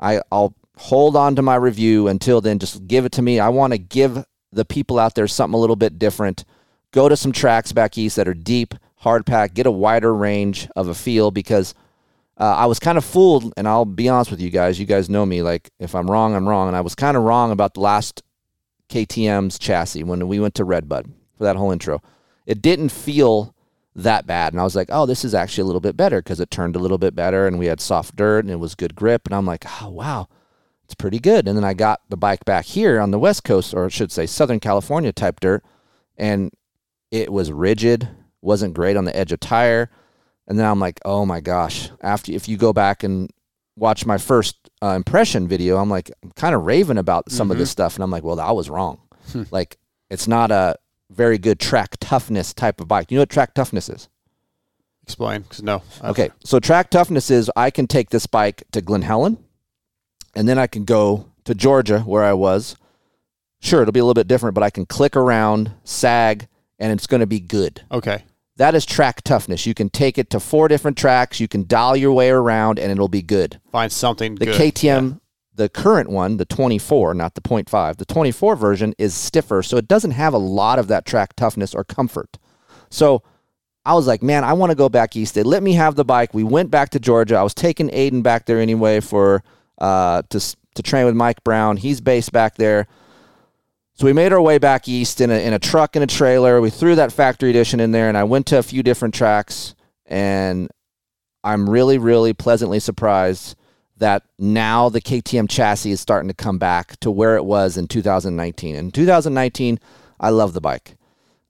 I, 0.00 0.20
I'll 0.32 0.54
hold 0.76 1.14
on 1.14 1.36
to 1.36 1.42
my 1.42 1.54
review 1.54 2.08
until 2.08 2.40
then. 2.40 2.58
Just 2.58 2.86
give 2.86 3.04
it 3.04 3.12
to 3.12 3.22
me. 3.22 3.38
I 3.38 3.50
want 3.50 3.72
to 3.72 3.78
give 3.78 4.24
the 4.52 4.64
people 4.64 4.98
out 4.98 5.14
there 5.14 5.28
something 5.28 5.54
a 5.54 5.60
little 5.60 5.76
bit 5.76 5.98
different. 5.98 6.44
Go 6.90 7.08
to 7.08 7.16
some 7.16 7.32
tracks 7.32 7.72
back 7.72 7.96
east 7.96 8.16
that 8.16 8.26
are 8.26 8.34
deep, 8.34 8.74
hard 8.96 9.24
pack, 9.24 9.54
get 9.54 9.66
a 9.66 9.70
wider 9.70 10.12
range 10.12 10.68
of 10.74 10.88
a 10.88 10.94
feel 10.94 11.30
because 11.30 11.74
uh, 12.36 12.54
I 12.56 12.66
was 12.66 12.80
kind 12.80 12.98
of 12.98 13.04
fooled. 13.04 13.52
And 13.56 13.68
I'll 13.68 13.84
be 13.84 14.08
honest 14.08 14.30
with 14.30 14.40
you 14.40 14.50
guys. 14.50 14.80
You 14.80 14.86
guys 14.86 15.08
know 15.08 15.24
me. 15.24 15.42
Like, 15.42 15.70
if 15.78 15.94
I'm 15.94 16.10
wrong, 16.10 16.34
I'm 16.34 16.48
wrong. 16.48 16.66
And 16.66 16.76
I 16.76 16.80
was 16.80 16.94
kind 16.94 17.16
of 17.16 17.22
wrong 17.22 17.52
about 17.52 17.74
the 17.74 17.80
last 17.80 18.22
KTM's 18.90 19.58
chassis 19.58 20.04
when 20.04 20.28
we 20.28 20.40
went 20.40 20.54
to 20.56 20.64
Redbud 20.64 21.10
for 21.36 21.44
that 21.44 21.56
whole 21.56 21.72
intro. 21.72 22.02
It 22.46 22.60
didn't 22.60 22.90
feel 22.90 23.54
that 23.94 24.26
bad. 24.26 24.52
And 24.52 24.60
I 24.60 24.64
was 24.64 24.76
like, 24.76 24.88
oh, 24.90 25.06
this 25.06 25.24
is 25.24 25.34
actually 25.34 25.62
a 25.62 25.66
little 25.66 25.80
bit 25.80 25.96
better 25.96 26.20
because 26.20 26.40
it 26.40 26.50
turned 26.50 26.76
a 26.76 26.80
little 26.80 26.98
bit 26.98 27.14
better 27.14 27.46
and 27.46 27.58
we 27.58 27.66
had 27.66 27.80
soft 27.80 28.16
dirt 28.16 28.44
and 28.44 28.50
it 28.50 28.56
was 28.56 28.74
good 28.74 28.94
grip. 28.94 29.26
And 29.26 29.34
I'm 29.34 29.46
like, 29.46 29.64
oh, 29.82 29.88
wow, 29.88 30.28
it's 30.84 30.94
pretty 30.94 31.18
good. 31.18 31.48
And 31.48 31.56
then 31.56 31.64
I 31.64 31.74
got 31.74 32.00
the 32.08 32.16
bike 32.16 32.44
back 32.44 32.66
here 32.66 33.00
on 33.00 33.10
the 33.10 33.18
West 33.18 33.44
Coast, 33.44 33.74
or 33.74 33.86
I 33.86 33.88
should 33.88 34.12
say 34.12 34.26
Southern 34.26 34.60
California 34.60 35.12
type 35.12 35.40
dirt, 35.40 35.64
and 36.16 36.50
it 37.10 37.32
was 37.32 37.52
rigid, 37.52 38.08
wasn't 38.40 38.74
great 38.74 38.96
on 38.96 39.04
the 39.04 39.16
edge 39.16 39.32
of 39.32 39.40
tire. 39.40 39.90
And 40.46 40.58
then 40.58 40.66
I'm 40.66 40.80
like, 40.80 41.00
oh 41.04 41.24
my 41.24 41.40
gosh, 41.40 41.90
after 42.00 42.32
if 42.32 42.48
you 42.48 42.56
go 42.56 42.72
back 42.72 43.02
and 43.02 43.30
watch 43.76 44.04
my 44.04 44.18
first 44.18 44.69
uh, 44.82 44.94
impression 44.96 45.46
video, 45.46 45.76
I'm 45.76 45.90
like, 45.90 46.10
I'm 46.22 46.30
kind 46.32 46.54
of 46.54 46.64
raving 46.64 46.98
about 46.98 47.30
some 47.30 47.50
of 47.50 47.58
this 47.58 47.70
stuff. 47.70 47.94
And 47.96 48.02
I'm 48.04 48.10
like, 48.10 48.22
well, 48.24 48.40
I 48.40 48.52
was 48.52 48.70
wrong. 48.70 49.00
like, 49.50 49.76
it's 50.08 50.26
not 50.26 50.50
a 50.50 50.76
very 51.10 51.38
good 51.38 51.58
track 51.60 51.96
toughness 52.00 52.54
type 52.54 52.80
of 52.80 52.88
bike. 52.88 53.10
You 53.10 53.16
know 53.16 53.22
what 53.22 53.30
track 53.30 53.54
toughness 53.54 53.88
is? 53.88 54.08
Explain, 55.02 55.42
because 55.42 55.62
no. 55.62 55.82
Okay, 56.04 56.30
so 56.44 56.60
track 56.60 56.90
toughness 56.90 57.30
is 57.30 57.50
I 57.56 57.70
can 57.70 57.86
take 57.86 58.10
this 58.10 58.26
bike 58.26 58.62
to 58.72 58.80
Glen 58.80 59.02
Helen, 59.02 59.38
and 60.36 60.48
then 60.48 60.56
I 60.58 60.66
can 60.66 60.84
go 60.84 61.26
to 61.44 61.54
Georgia 61.54 62.00
where 62.00 62.22
I 62.22 62.32
was. 62.32 62.76
Sure, 63.60 63.82
it'll 63.82 63.92
be 63.92 64.00
a 64.00 64.04
little 64.04 64.14
bit 64.14 64.28
different, 64.28 64.54
but 64.54 64.62
I 64.62 64.70
can 64.70 64.86
click 64.86 65.16
around, 65.16 65.72
sag, 65.84 66.46
and 66.78 66.92
it's 66.92 67.06
going 67.06 67.20
to 67.20 67.26
be 67.26 67.40
good. 67.40 67.82
Okay. 67.90 68.24
That 68.60 68.74
is 68.74 68.84
track 68.84 69.22
toughness. 69.22 69.64
You 69.64 69.72
can 69.72 69.88
take 69.88 70.18
it 70.18 70.28
to 70.30 70.38
four 70.38 70.68
different 70.68 70.98
tracks. 70.98 71.40
You 71.40 71.48
can 71.48 71.66
dial 71.66 71.96
your 71.96 72.12
way 72.12 72.28
around, 72.28 72.78
and 72.78 72.92
it'll 72.92 73.08
be 73.08 73.22
good. 73.22 73.58
Find 73.72 73.90
something 73.90 74.34
The 74.34 74.44
good. 74.44 74.54
KTM, 74.54 75.18
the 75.54 75.70
current 75.70 76.10
one, 76.10 76.36
the 76.36 76.44
24, 76.44 77.14
not 77.14 77.34
the 77.34 77.40
0.5, 77.40 77.96
the 77.96 78.04
24 78.04 78.56
version 78.56 78.94
is 78.98 79.14
stiffer, 79.14 79.62
so 79.62 79.78
it 79.78 79.88
doesn't 79.88 80.10
have 80.10 80.34
a 80.34 80.38
lot 80.38 80.78
of 80.78 80.88
that 80.88 81.06
track 81.06 81.34
toughness 81.36 81.74
or 81.74 81.84
comfort. 81.84 82.36
So 82.90 83.22
I 83.86 83.94
was 83.94 84.06
like, 84.06 84.22
man, 84.22 84.44
I 84.44 84.52
want 84.52 84.68
to 84.68 84.76
go 84.76 84.90
back 84.90 85.16
east. 85.16 85.36
They 85.36 85.42
let 85.42 85.62
me 85.62 85.72
have 85.72 85.94
the 85.94 86.04
bike. 86.04 86.34
We 86.34 86.44
went 86.44 86.70
back 86.70 86.90
to 86.90 87.00
Georgia. 87.00 87.36
I 87.36 87.42
was 87.42 87.54
taking 87.54 87.88
Aiden 87.88 88.22
back 88.22 88.44
there 88.44 88.60
anyway 88.60 89.00
for 89.00 89.42
uh, 89.78 90.20
to 90.28 90.56
to 90.74 90.82
train 90.82 91.06
with 91.06 91.14
Mike 91.14 91.42
Brown. 91.44 91.78
He's 91.78 92.02
based 92.02 92.30
back 92.30 92.56
there. 92.56 92.88
So 94.00 94.06
we 94.06 94.14
made 94.14 94.32
our 94.32 94.40
way 94.40 94.56
back 94.56 94.88
east 94.88 95.20
in 95.20 95.30
a 95.30 95.46
in 95.46 95.52
a 95.52 95.58
truck 95.58 95.94
and 95.94 96.02
a 96.02 96.06
trailer. 96.06 96.58
We 96.62 96.70
threw 96.70 96.94
that 96.94 97.12
factory 97.12 97.50
edition 97.50 97.80
in 97.80 97.92
there, 97.92 98.08
and 98.08 98.16
I 98.16 98.24
went 98.24 98.46
to 98.46 98.58
a 98.58 98.62
few 98.62 98.82
different 98.82 99.12
tracks. 99.12 99.74
And 100.06 100.70
I'm 101.44 101.68
really, 101.68 101.98
really 101.98 102.32
pleasantly 102.32 102.80
surprised 102.80 103.56
that 103.98 104.22
now 104.38 104.88
the 104.88 105.02
KTM 105.02 105.50
chassis 105.50 105.90
is 105.90 106.00
starting 106.00 106.28
to 106.28 106.34
come 106.34 106.56
back 106.56 106.98
to 107.00 107.10
where 107.10 107.36
it 107.36 107.44
was 107.44 107.76
in 107.76 107.88
2019. 107.88 108.74
In 108.74 108.90
2019, 108.90 109.78
I 110.18 110.30
love 110.30 110.54
the 110.54 110.62
bike. 110.62 110.96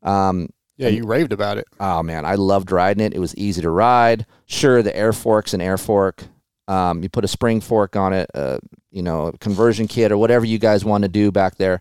Um, 0.03 0.49
Yeah, 0.77 0.89
you 0.89 1.07
raved 1.07 1.33
about 1.33 1.57
it. 1.57 1.69
oh 1.79 2.03
man, 2.03 2.25
I 2.25 2.35
loved 2.35 2.73
riding 2.73 3.07
it. 3.07 3.15
It 3.15 3.21
was 3.21 3.33
easy 3.37 3.63
to 3.63 3.71
ride. 3.71 4.27
Sure, 4.47 4.83
the 4.83 4.97
air 4.97 5.13
fork's 5.13 5.55
an 5.55 5.61
air 5.61 5.79
fork. 5.79 6.25
Um, 6.67 7.05
you 7.05 7.09
put 7.09 7.25
a 7.25 7.29
spring 7.29 7.61
fork 7.61 7.95
on 7.95 8.13
it, 8.13 8.29
uh, 8.35 8.59
you 8.91 9.03
know, 9.05 9.29
a 9.29 9.39
conversion 9.39 9.87
kit 9.87 10.11
or 10.11 10.19
whatever 10.19 10.45
you 10.45 10.59
guys 10.59 10.85
want 10.85 11.03
to 11.03 11.09
do 11.09 11.31
back 11.31 11.55
there, 11.57 11.81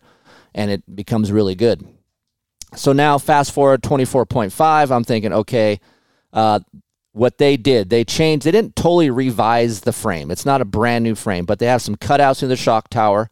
and 0.53 0.71
it 0.71 0.95
becomes 0.95 1.31
really 1.31 1.55
good. 1.55 1.85
So 2.75 2.93
now, 2.93 3.17
fast 3.17 3.51
forward 3.51 3.81
24.5, 3.81 4.91
I'm 4.91 5.03
thinking, 5.03 5.33
okay, 5.33 5.79
uh, 6.31 6.59
what 7.13 7.37
they 7.39 7.57
did, 7.57 7.89
they 7.89 8.03
changed, 8.03 8.45
they 8.45 8.51
didn't 8.51 8.75
totally 8.75 9.09
revise 9.09 9.81
the 9.81 9.91
frame. 9.91 10.29
It's 10.29 10.45
not 10.45 10.61
a 10.61 10.65
brand 10.65 11.03
new 11.03 11.15
frame, 11.15 11.45
but 11.45 11.59
they 11.59 11.65
have 11.65 11.81
some 11.81 11.95
cutouts 11.95 12.43
in 12.43 12.49
the 12.49 12.55
shock 12.55 12.89
tower. 12.89 13.29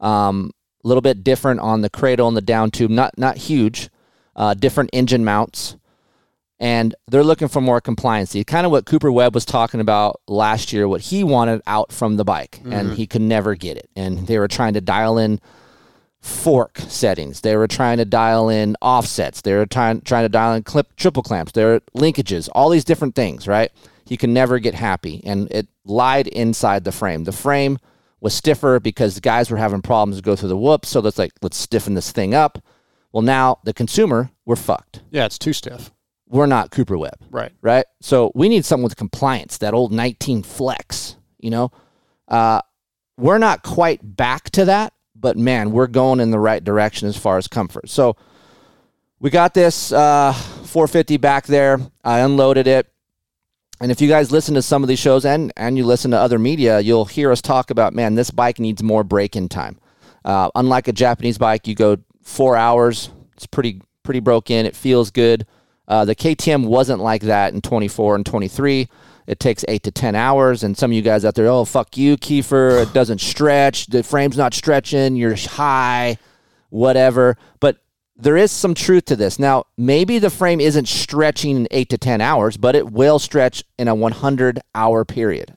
Um, 0.00 0.52
a 0.84 0.88
little 0.88 1.02
bit 1.02 1.24
different 1.24 1.58
on 1.60 1.80
the 1.80 1.90
cradle 1.90 2.28
and 2.28 2.36
the 2.36 2.40
down 2.40 2.70
tube, 2.70 2.90
not 2.90 3.18
not 3.18 3.36
huge. 3.36 3.90
Uh, 4.36 4.52
different 4.54 4.90
engine 4.92 5.24
mounts, 5.24 5.76
and 6.60 6.94
they're 7.08 7.24
looking 7.24 7.48
for 7.48 7.60
more 7.62 7.80
compliancy. 7.80 8.46
Kind 8.46 8.66
of 8.66 8.70
what 8.70 8.84
Cooper 8.84 9.10
Webb 9.10 9.34
was 9.34 9.46
talking 9.46 9.80
about 9.80 10.20
last 10.28 10.72
year, 10.74 10.86
what 10.86 11.00
he 11.00 11.24
wanted 11.24 11.62
out 11.66 11.90
from 11.90 12.16
the 12.16 12.24
bike, 12.24 12.60
and 12.70 12.92
he 12.94 13.06
could 13.06 13.22
never 13.22 13.54
get 13.54 13.78
it. 13.78 13.88
And 13.96 14.26
they 14.26 14.38
were 14.38 14.46
trying 14.46 14.74
to 14.74 14.80
dial 14.82 15.16
in 15.18 15.40
fork 16.26 16.78
settings. 16.88 17.40
They 17.40 17.56
were 17.56 17.68
trying 17.68 17.98
to 17.98 18.04
dial 18.04 18.48
in 18.48 18.76
offsets. 18.82 19.40
They 19.42 19.54
were 19.54 19.66
trying 19.66 20.00
trying 20.02 20.24
to 20.24 20.28
dial 20.28 20.54
in 20.54 20.62
clip 20.64 20.96
triple 20.96 21.22
clamps. 21.22 21.52
There 21.52 21.66
were 21.68 21.80
linkages, 21.96 22.48
all 22.52 22.68
these 22.68 22.84
different 22.84 23.14
things, 23.14 23.46
right? 23.46 23.70
He 24.04 24.16
can 24.16 24.32
never 24.32 24.58
get 24.58 24.74
happy, 24.74 25.20
and 25.24 25.50
it 25.50 25.68
lied 25.84 26.26
inside 26.28 26.84
the 26.84 26.92
frame. 26.92 27.24
The 27.24 27.32
frame 27.32 27.78
was 28.20 28.34
stiffer 28.34 28.80
because 28.80 29.14
the 29.14 29.20
guys 29.20 29.50
were 29.50 29.56
having 29.56 29.82
problems 29.82 30.16
to 30.16 30.22
go 30.22 30.36
through 30.36 30.48
the 30.48 30.56
whoops. 30.56 30.88
So 30.88 31.00
let's 31.00 31.18
like 31.18 31.32
let's 31.42 31.56
stiffen 31.56 31.94
this 31.94 32.12
thing 32.12 32.34
up. 32.34 32.58
Well, 33.12 33.22
now 33.22 33.58
the 33.64 33.72
consumer, 33.72 34.30
we're 34.44 34.56
fucked. 34.56 35.02
Yeah, 35.10 35.26
it's 35.26 35.38
too 35.38 35.52
stiff. 35.52 35.90
We're 36.28 36.46
not 36.46 36.72
Cooper 36.72 36.98
Webb 36.98 37.18
Right. 37.30 37.52
right? 37.62 37.86
So 38.00 38.32
we 38.34 38.48
need 38.48 38.64
something 38.64 38.82
with 38.82 38.96
compliance, 38.96 39.58
that 39.58 39.74
old 39.74 39.92
19 39.92 40.42
flex, 40.42 41.16
you 41.38 41.50
know? 41.50 41.70
Uh, 42.26 42.60
we're 43.16 43.38
not 43.38 43.62
quite 43.62 44.00
back 44.16 44.50
to 44.50 44.64
that, 44.64 44.92
but 45.26 45.36
man, 45.36 45.72
we're 45.72 45.88
going 45.88 46.20
in 46.20 46.30
the 46.30 46.38
right 46.38 46.62
direction 46.62 47.08
as 47.08 47.16
far 47.16 47.36
as 47.36 47.48
comfort. 47.48 47.90
So 47.90 48.16
we 49.18 49.28
got 49.28 49.54
this 49.54 49.90
uh, 49.90 50.32
450 50.32 51.16
back 51.16 51.46
there. 51.46 51.80
I 52.04 52.20
unloaded 52.20 52.68
it. 52.68 52.86
And 53.80 53.90
if 53.90 54.00
you 54.00 54.06
guys 54.06 54.30
listen 54.30 54.54
to 54.54 54.62
some 54.62 54.84
of 54.84 54.88
these 54.88 55.00
shows 55.00 55.24
and, 55.24 55.52
and 55.56 55.76
you 55.76 55.84
listen 55.84 56.12
to 56.12 56.16
other 56.16 56.38
media, 56.38 56.78
you'll 56.78 57.06
hear 57.06 57.32
us 57.32 57.42
talk 57.42 57.72
about, 57.72 57.92
man, 57.92 58.14
this 58.14 58.30
bike 58.30 58.60
needs 58.60 58.84
more 58.84 59.02
break-in 59.02 59.48
time. 59.48 59.80
Uh, 60.24 60.48
unlike 60.54 60.86
a 60.86 60.92
Japanese 60.92 61.38
bike, 61.38 61.66
you 61.66 61.74
go 61.74 61.96
four 62.22 62.56
hours. 62.56 63.10
It's 63.34 63.46
pretty 63.46 63.82
pretty 64.04 64.20
broke 64.20 64.48
in. 64.48 64.64
It 64.64 64.76
feels 64.76 65.10
good. 65.10 65.44
Uh, 65.88 66.04
the 66.04 66.14
KTM 66.14 66.66
wasn't 66.66 67.00
like 67.00 67.22
that 67.22 67.52
in 67.52 67.62
24 67.62 68.14
and 68.14 68.24
23. 68.24 68.88
It 69.26 69.40
takes 69.40 69.64
eight 69.68 69.82
to 69.84 69.90
10 69.90 70.14
hours. 70.14 70.62
And 70.62 70.76
some 70.76 70.90
of 70.90 70.94
you 70.94 71.02
guys 71.02 71.24
out 71.24 71.34
there, 71.34 71.46
oh, 71.46 71.64
fuck 71.64 71.96
you, 71.96 72.16
Keefer. 72.16 72.82
It 72.82 72.92
doesn't 72.92 73.20
stretch. 73.20 73.86
The 73.86 74.02
frame's 74.02 74.36
not 74.36 74.54
stretching. 74.54 75.16
You're 75.16 75.36
high, 75.36 76.18
whatever. 76.70 77.36
But 77.60 77.78
there 78.16 78.36
is 78.36 78.50
some 78.50 78.74
truth 78.74 79.04
to 79.06 79.16
this. 79.16 79.38
Now, 79.38 79.64
maybe 79.76 80.18
the 80.18 80.30
frame 80.30 80.60
isn't 80.60 80.88
stretching 80.88 81.56
in 81.56 81.68
eight 81.70 81.90
to 81.90 81.98
10 81.98 82.20
hours, 82.20 82.56
but 82.56 82.74
it 82.74 82.90
will 82.90 83.18
stretch 83.18 83.64
in 83.78 83.88
a 83.88 83.94
100 83.94 84.60
hour 84.74 85.04
period. 85.04 85.56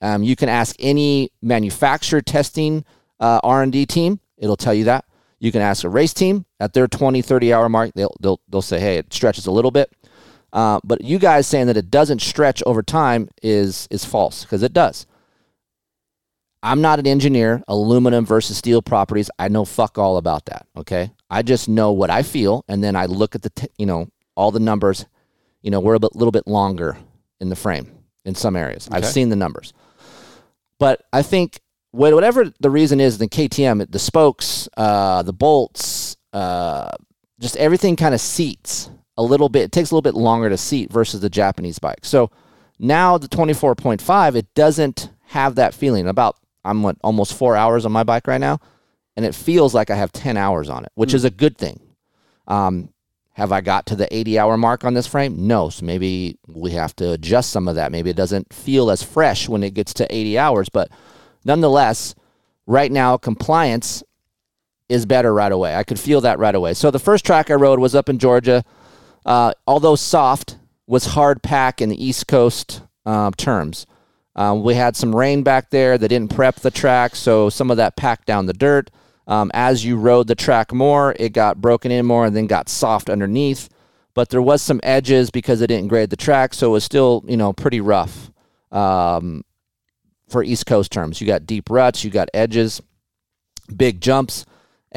Um, 0.00 0.22
you 0.22 0.36
can 0.36 0.48
ask 0.48 0.76
any 0.78 1.32
manufacturer 1.42 2.20
testing 2.20 2.84
uh, 3.18 3.40
R&D 3.42 3.86
team. 3.86 4.20
It'll 4.36 4.56
tell 4.56 4.74
you 4.74 4.84
that. 4.84 5.04
You 5.38 5.52
can 5.52 5.62
ask 5.62 5.84
a 5.84 5.88
race 5.88 6.14
team 6.14 6.46
at 6.60 6.72
their 6.72 6.86
20, 6.86 7.22
30 7.22 7.52
hour 7.52 7.68
mark. 7.68 7.92
They'll, 7.94 8.14
they'll, 8.20 8.40
they'll 8.48 8.62
say, 8.62 8.78
hey, 8.78 8.98
it 8.98 9.12
stretches 9.12 9.46
a 9.46 9.50
little 9.50 9.70
bit. 9.70 9.90
Uh, 10.52 10.80
but 10.84 11.02
you 11.02 11.18
guys 11.18 11.46
saying 11.46 11.66
that 11.66 11.76
it 11.76 11.90
doesn't 11.90 12.22
stretch 12.22 12.62
over 12.64 12.82
time 12.82 13.28
is 13.42 13.88
is 13.90 14.04
false 14.04 14.42
because 14.42 14.62
it 14.62 14.72
does. 14.72 15.06
I'm 16.62 16.80
not 16.80 16.98
an 16.98 17.06
engineer, 17.06 17.62
aluminum 17.68 18.26
versus 18.26 18.56
steel 18.56 18.82
properties. 18.82 19.30
I 19.38 19.48
know 19.48 19.64
fuck 19.64 19.98
all 19.98 20.16
about 20.16 20.46
that. 20.46 20.66
Okay. 20.76 21.12
I 21.30 21.42
just 21.42 21.68
know 21.68 21.92
what 21.92 22.10
I 22.10 22.22
feel. 22.22 22.64
And 22.66 22.82
then 22.82 22.96
I 22.96 23.06
look 23.06 23.34
at 23.36 23.42
the, 23.42 23.50
t- 23.50 23.68
you 23.78 23.86
know, 23.86 24.08
all 24.34 24.50
the 24.50 24.58
numbers. 24.58 25.06
You 25.62 25.70
know, 25.70 25.78
we're 25.78 25.94
a 25.94 26.00
bit, 26.00 26.16
little 26.16 26.32
bit 26.32 26.46
longer 26.46 26.96
in 27.40 27.50
the 27.50 27.56
frame 27.56 27.92
in 28.24 28.34
some 28.34 28.56
areas. 28.56 28.88
I've 28.90 29.06
seen 29.06 29.28
the 29.28 29.36
numbers. 29.36 29.74
But 30.80 31.02
I 31.12 31.22
think 31.22 31.60
whatever 31.92 32.52
the 32.58 32.70
reason 32.70 33.00
is, 33.00 33.18
the 33.18 33.28
KTM, 33.28 33.90
the 33.90 33.98
spokes, 33.98 34.68
uh, 34.76 35.22
the 35.22 35.32
bolts, 35.32 36.16
uh, 36.32 36.90
just 37.38 37.56
everything 37.56 37.96
kind 37.96 38.14
of 38.14 38.20
seats 38.20 38.90
a 39.16 39.22
little 39.22 39.48
bit. 39.48 39.64
It 39.64 39.72
takes 39.72 39.90
a 39.90 39.94
little 39.94 40.02
bit 40.02 40.18
longer 40.18 40.48
to 40.48 40.56
seat 40.56 40.90
versus 40.90 41.20
the 41.20 41.30
Japanese 41.30 41.78
bike. 41.78 42.00
So 42.04 42.30
now 42.78 43.18
the 43.18 43.28
24.5, 43.28 44.34
it 44.34 44.52
doesn't 44.54 45.10
have 45.28 45.54
that 45.56 45.74
feeling. 45.74 46.06
About 46.06 46.36
I'm 46.64 46.82
what 46.82 46.96
almost 47.02 47.34
four 47.34 47.56
hours 47.56 47.86
on 47.86 47.92
my 47.92 48.04
bike 48.04 48.26
right 48.26 48.40
now, 48.40 48.60
and 49.16 49.24
it 49.24 49.34
feels 49.34 49.74
like 49.74 49.90
I 49.90 49.96
have 49.96 50.12
10 50.12 50.36
hours 50.36 50.68
on 50.68 50.84
it, 50.84 50.92
which 50.94 51.14
is 51.14 51.24
a 51.24 51.30
good 51.30 51.56
thing. 51.56 51.80
Um, 52.46 52.90
have 53.32 53.52
I 53.52 53.60
got 53.60 53.86
to 53.86 53.96
the 53.96 54.14
80 54.14 54.38
hour 54.38 54.56
mark 54.56 54.84
on 54.84 54.94
this 54.94 55.06
frame? 55.06 55.46
No. 55.46 55.68
So 55.68 55.84
maybe 55.84 56.38
we 56.46 56.70
have 56.72 56.96
to 56.96 57.12
adjust 57.12 57.50
some 57.50 57.68
of 57.68 57.74
that. 57.74 57.92
Maybe 57.92 58.08
it 58.08 58.16
doesn't 58.16 58.52
feel 58.52 58.90
as 58.90 59.02
fresh 59.02 59.48
when 59.48 59.62
it 59.62 59.74
gets 59.74 59.92
to 59.94 60.14
80 60.14 60.38
hours, 60.38 60.68
but 60.70 60.90
nonetheless, 61.44 62.14
right 62.66 62.90
now 62.90 63.16
compliance 63.16 64.02
is 64.88 65.04
better 65.04 65.34
right 65.34 65.52
away. 65.52 65.74
I 65.74 65.84
could 65.84 66.00
feel 66.00 66.20
that 66.22 66.38
right 66.38 66.54
away. 66.54 66.74
So 66.74 66.90
the 66.90 66.98
first 66.98 67.26
track 67.26 67.50
I 67.50 67.54
rode 67.54 67.78
was 67.78 67.94
up 67.94 68.08
in 68.08 68.18
Georgia. 68.18 68.64
Uh, 69.26 69.52
although 69.66 69.96
soft, 69.96 70.56
was 70.86 71.06
hard 71.06 71.42
pack 71.42 71.82
in 71.82 71.88
the 71.88 72.02
East 72.02 72.26
Coast 72.28 72.82
um, 73.04 73.34
terms. 73.34 73.86
Um, 74.36 74.62
we 74.62 74.74
had 74.74 74.96
some 74.96 75.14
rain 75.14 75.42
back 75.42 75.70
there. 75.70 75.98
They 75.98 76.08
didn't 76.08 76.34
prep 76.34 76.56
the 76.56 76.70
track, 76.70 77.16
so 77.16 77.50
some 77.50 77.70
of 77.70 77.78
that 77.78 77.96
packed 77.96 78.26
down 78.26 78.46
the 78.46 78.52
dirt. 78.52 78.90
Um, 79.26 79.50
as 79.54 79.84
you 79.84 79.96
rode 79.96 80.28
the 80.28 80.34
track 80.36 80.72
more, 80.72 81.16
it 81.18 81.32
got 81.32 81.60
broken 81.60 81.90
in 81.90 82.06
more 82.06 82.26
and 82.26 82.36
then 82.36 82.46
got 82.46 82.68
soft 82.68 83.10
underneath. 83.10 83.68
But 84.14 84.28
there 84.28 84.42
was 84.42 84.62
some 84.62 84.80
edges 84.82 85.30
because 85.30 85.60
they 85.60 85.66
didn't 85.66 85.88
grade 85.88 86.10
the 86.10 86.16
track, 86.16 86.54
so 86.54 86.68
it 86.68 86.72
was 86.72 86.84
still 86.84 87.24
you 87.26 87.36
know 87.36 87.52
pretty 87.52 87.80
rough 87.80 88.30
um, 88.70 89.44
for 90.28 90.44
East 90.44 90.66
Coast 90.66 90.92
terms. 90.92 91.20
You 91.20 91.26
got 91.26 91.46
deep 91.46 91.68
ruts, 91.68 92.04
you 92.04 92.10
got 92.10 92.28
edges, 92.32 92.80
big 93.74 94.00
jumps. 94.00 94.46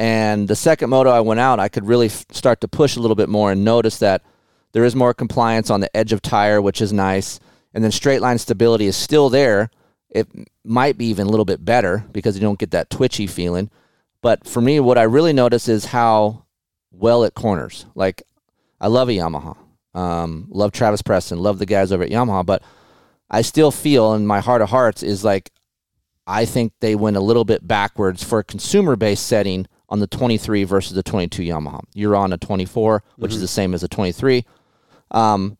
And 0.00 0.48
the 0.48 0.56
second 0.56 0.88
moto 0.88 1.10
I 1.10 1.20
went 1.20 1.40
out, 1.40 1.60
I 1.60 1.68
could 1.68 1.86
really 1.86 2.06
f- 2.06 2.24
start 2.30 2.62
to 2.62 2.68
push 2.68 2.96
a 2.96 3.00
little 3.00 3.14
bit 3.14 3.28
more 3.28 3.52
and 3.52 3.66
notice 3.66 3.98
that 3.98 4.22
there 4.72 4.84
is 4.84 4.96
more 4.96 5.12
compliance 5.12 5.68
on 5.68 5.80
the 5.80 5.94
edge 5.94 6.14
of 6.14 6.22
tire, 6.22 6.62
which 6.62 6.80
is 6.80 6.90
nice. 6.90 7.38
And 7.74 7.84
then 7.84 7.92
straight 7.92 8.22
line 8.22 8.38
stability 8.38 8.86
is 8.86 8.96
still 8.96 9.28
there. 9.28 9.68
It 10.08 10.26
might 10.64 10.96
be 10.96 11.04
even 11.08 11.26
a 11.26 11.30
little 11.30 11.44
bit 11.44 11.66
better 11.66 12.06
because 12.12 12.34
you 12.34 12.40
don't 12.40 12.58
get 12.58 12.70
that 12.70 12.88
twitchy 12.88 13.26
feeling. 13.26 13.68
But 14.22 14.46
for 14.46 14.62
me, 14.62 14.80
what 14.80 14.96
I 14.96 15.02
really 15.02 15.34
notice 15.34 15.68
is 15.68 15.84
how 15.84 16.46
well 16.90 17.22
it 17.24 17.34
corners. 17.34 17.84
Like, 17.94 18.22
I 18.80 18.86
love 18.86 19.10
a 19.10 19.12
Yamaha. 19.12 19.58
Um, 19.92 20.46
love 20.48 20.72
Travis 20.72 21.02
Preston. 21.02 21.40
Love 21.40 21.58
the 21.58 21.66
guys 21.66 21.92
over 21.92 22.04
at 22.04 22.10
Yamaha. 22.10 22.46
But 22.46 22.62
I 23.28 23.42
still 23.42 23.70
feel 23.70 24.14
in 24.14 24.26
my 24.26 24.40
heart 24.40 24.62
of 24.62 24.70
hearts 24.70 25.02
is 25.02 25.24
like 25.24 25.50
I 26.26 26.46
think 26.46 26.72
they 26.80 26.94
went 26.94 27.18
a 27.18 27.20
little 27.20 27.44
bit 27.44 27.68
backwards 27.68 28.24
for 28.24 28.38
a 28.38 28.44
consumer 28.44 28.96
based 28.96 29.26
setting 29.26 29.66
on 29.90 29.98
the 29.98 30.06
23 30.06 30.64
versus 30.64 30.94
the 30.94 31.02
22 31.02 31.42
Yamaha. 31.42 31.82
You're 31.94 32.16
on 32.16 32.32
a 32.32 32.38
24, 32.38 33.02
which 33.16 33.32
is 33.32 33.40
the 33.40 33.48
same 33.48 33.74
as 33.74 33.82
a 33.82 33.88
23. 33.88 34.44
Um, 35.10 35.58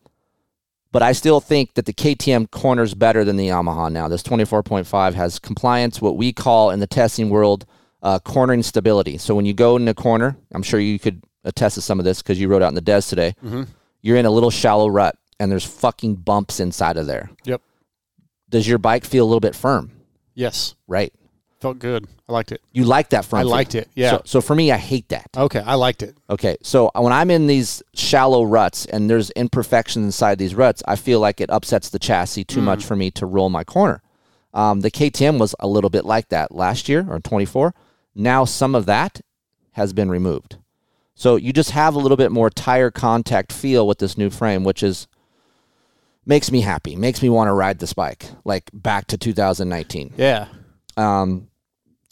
but 0.91 1.01
I 1.01 1.11
still 1.11 1.39
think 1.39 1.73
that 1.75 1.85
the 1.85 1.93
KTM 1.93 2.51
corners 2.51 2.93
better 2.93 3.23
than 3.23 3.37
the 3.37 3.47
Yamaha 3.49 3.91
now. 3.91 4.07
This 4.07 4.23
24.5 4.23 5.13
has 5.13 5.39
compliance, 5.39 6.01
what 6.01 6.17
we 6.17 6.33
call 6.33 6.71
in 6.71 6.79
the 6.79 6.87
testing 6.87 7.29
world, 7.29 7.65
uh, 8.03 8.19
cornering 8.19 8.63
stability. 8.63 9.17
So 9.17 9.35
when 9.35 9.45
you 9.45 9.53
go 9.53 9.75
in 9.77 9.87
a 9.87 9.93
corner, 9.93 10.35
I'm 10.53 10.63
sure 10.63 10.79
you 10.79 10.99
could 10.99 11.23
attest 11.43 11.75
to 11.75 11.81
some 11.81 11.99
of 11.99 12.05
this 12.05 12.21
because 12.21 12.39
you 12.39 12.47
rode 12.47 12.61
out 12.61 12.69
in 12.69 12.75
the 12.75 12.81
des 12.81 13.01
today. 13.01 13.35
You're 14.01 14.17
in 14.17 14.25
a 14.25 14.31
little 14.31 14.51
shallow 14.51 14.87
rut 14.87 15.15
and 15.39 15.51
there's 15.51 15.65
fucking 15.65 16.15
bumps 16.15 16.59
inside 16.59 16.97
of 16.97 17.07
there. 17.07 17.31
Yep. 17.45 17.61
Does 18.49 18.67
your 18.67 18.77
bike 18.77 19.05
feel 19.05 19.23
a 19.23 19.27
little 19.27 19.39
bit 19.39 19.55
firm? 19.55 19.91
Yes. 20.33 20.75
Right. 20.87 21.13
Felt 21.61 21.77
good. 21.77 22.07
I 22.27 22.33
liked 22.33 22.51
it. 22.51 22.59
You 22.71 22.85
like 22.85 23.11
that 23.11 23.23
firm. 23.23 23.39
I 23.39 23.43
liked 23.43 23.75
it, 23.75 23.87
yeah. 23.93 24.09
So, 24.09 24.21
so 24.25 24.41
for 24.41 24.55
me, 24.55 24.71
I 24.71 24.77
hate 24.77 25.09
that. 25.09 25.29
Okay. 25.37 25.59
I 25.59 25.75
liked 25.75 26.01
it. 26.01 26.17
Okay, 26.27 26.57
so 26.63 26.89
when 26.95 27.13
I'm 27.13 27.29
in 27.29 27.45
these 27.45 27.83
shallow 27.93 28.43
ruts 28.43 28.87
and 28.87 29.07
there's 29.07 29.29
imperfections 29.31 30.03
inside 30.03 30.39
these 30.39 30.55
ruts, 30.55 30.81
I 30.87 30.95
feel 30.95 31.19
like 31.19 31.39
it 31.39 31.51
upsets 31.51 31.89
the 31.89 31.99
chassis 31.99 32.45
too 32.45 32.61
much 32.61 32.83
for 32.83 32.95
me 32.95 33.11
to 33.11 33.27
roll 33.27 33.49
my 33.49 33.63
corner. 33.63 34.01
Um, 34.55 34.81
the 34.81 34.89
KTM 34.89 35.39
was 35.39 35.53
a 35.59 35.67
little 35.67 35.91
bit 35.91 36.03
like 36.03 36.29
that 36.29 36.51
last 36.51 36.89
year 36.89 37.05
or 37.07 37.19
24. 37.19 37.75
Now 38.15 38.43
some 38.43 38.73
of 38.73 38.87
that 38.87 39.21
has 39.73 39.93
been 39.93 40.09
removed. 40.09 40.57
So 41.13 41.35
you 41.35 41.53
just 41.53 41.71
have 41.71 41.93
a 41.93 41.99
little 41.99 42.17
bit 42.17 42.31
more 42.31 42.49
tire 42.49 42.89
contact 42.89 43.53
feel 43.53 43.87
with 43.87 43.99
this 43.99 44.17
new 44.17 44.31
frame, 44.31 44.63
which 44.63 44.81
is 44.81 45.07
makes 46.25 46.51
me 46.51 46.61
happy, 46.61 46.95
makes 46.95 47.21
me 47.21 47.29
want 47.29 47.49
to 47.49 47.53
ride 47.53 47.77
this 47.77 47.93
bike 47.93 48.25
like 48.43 48.71
back 48.73 49.05
to 49.07 49.17
2019. 49.17 50.15
Yeah. 50.17 50.47
Um, 50.97 51.47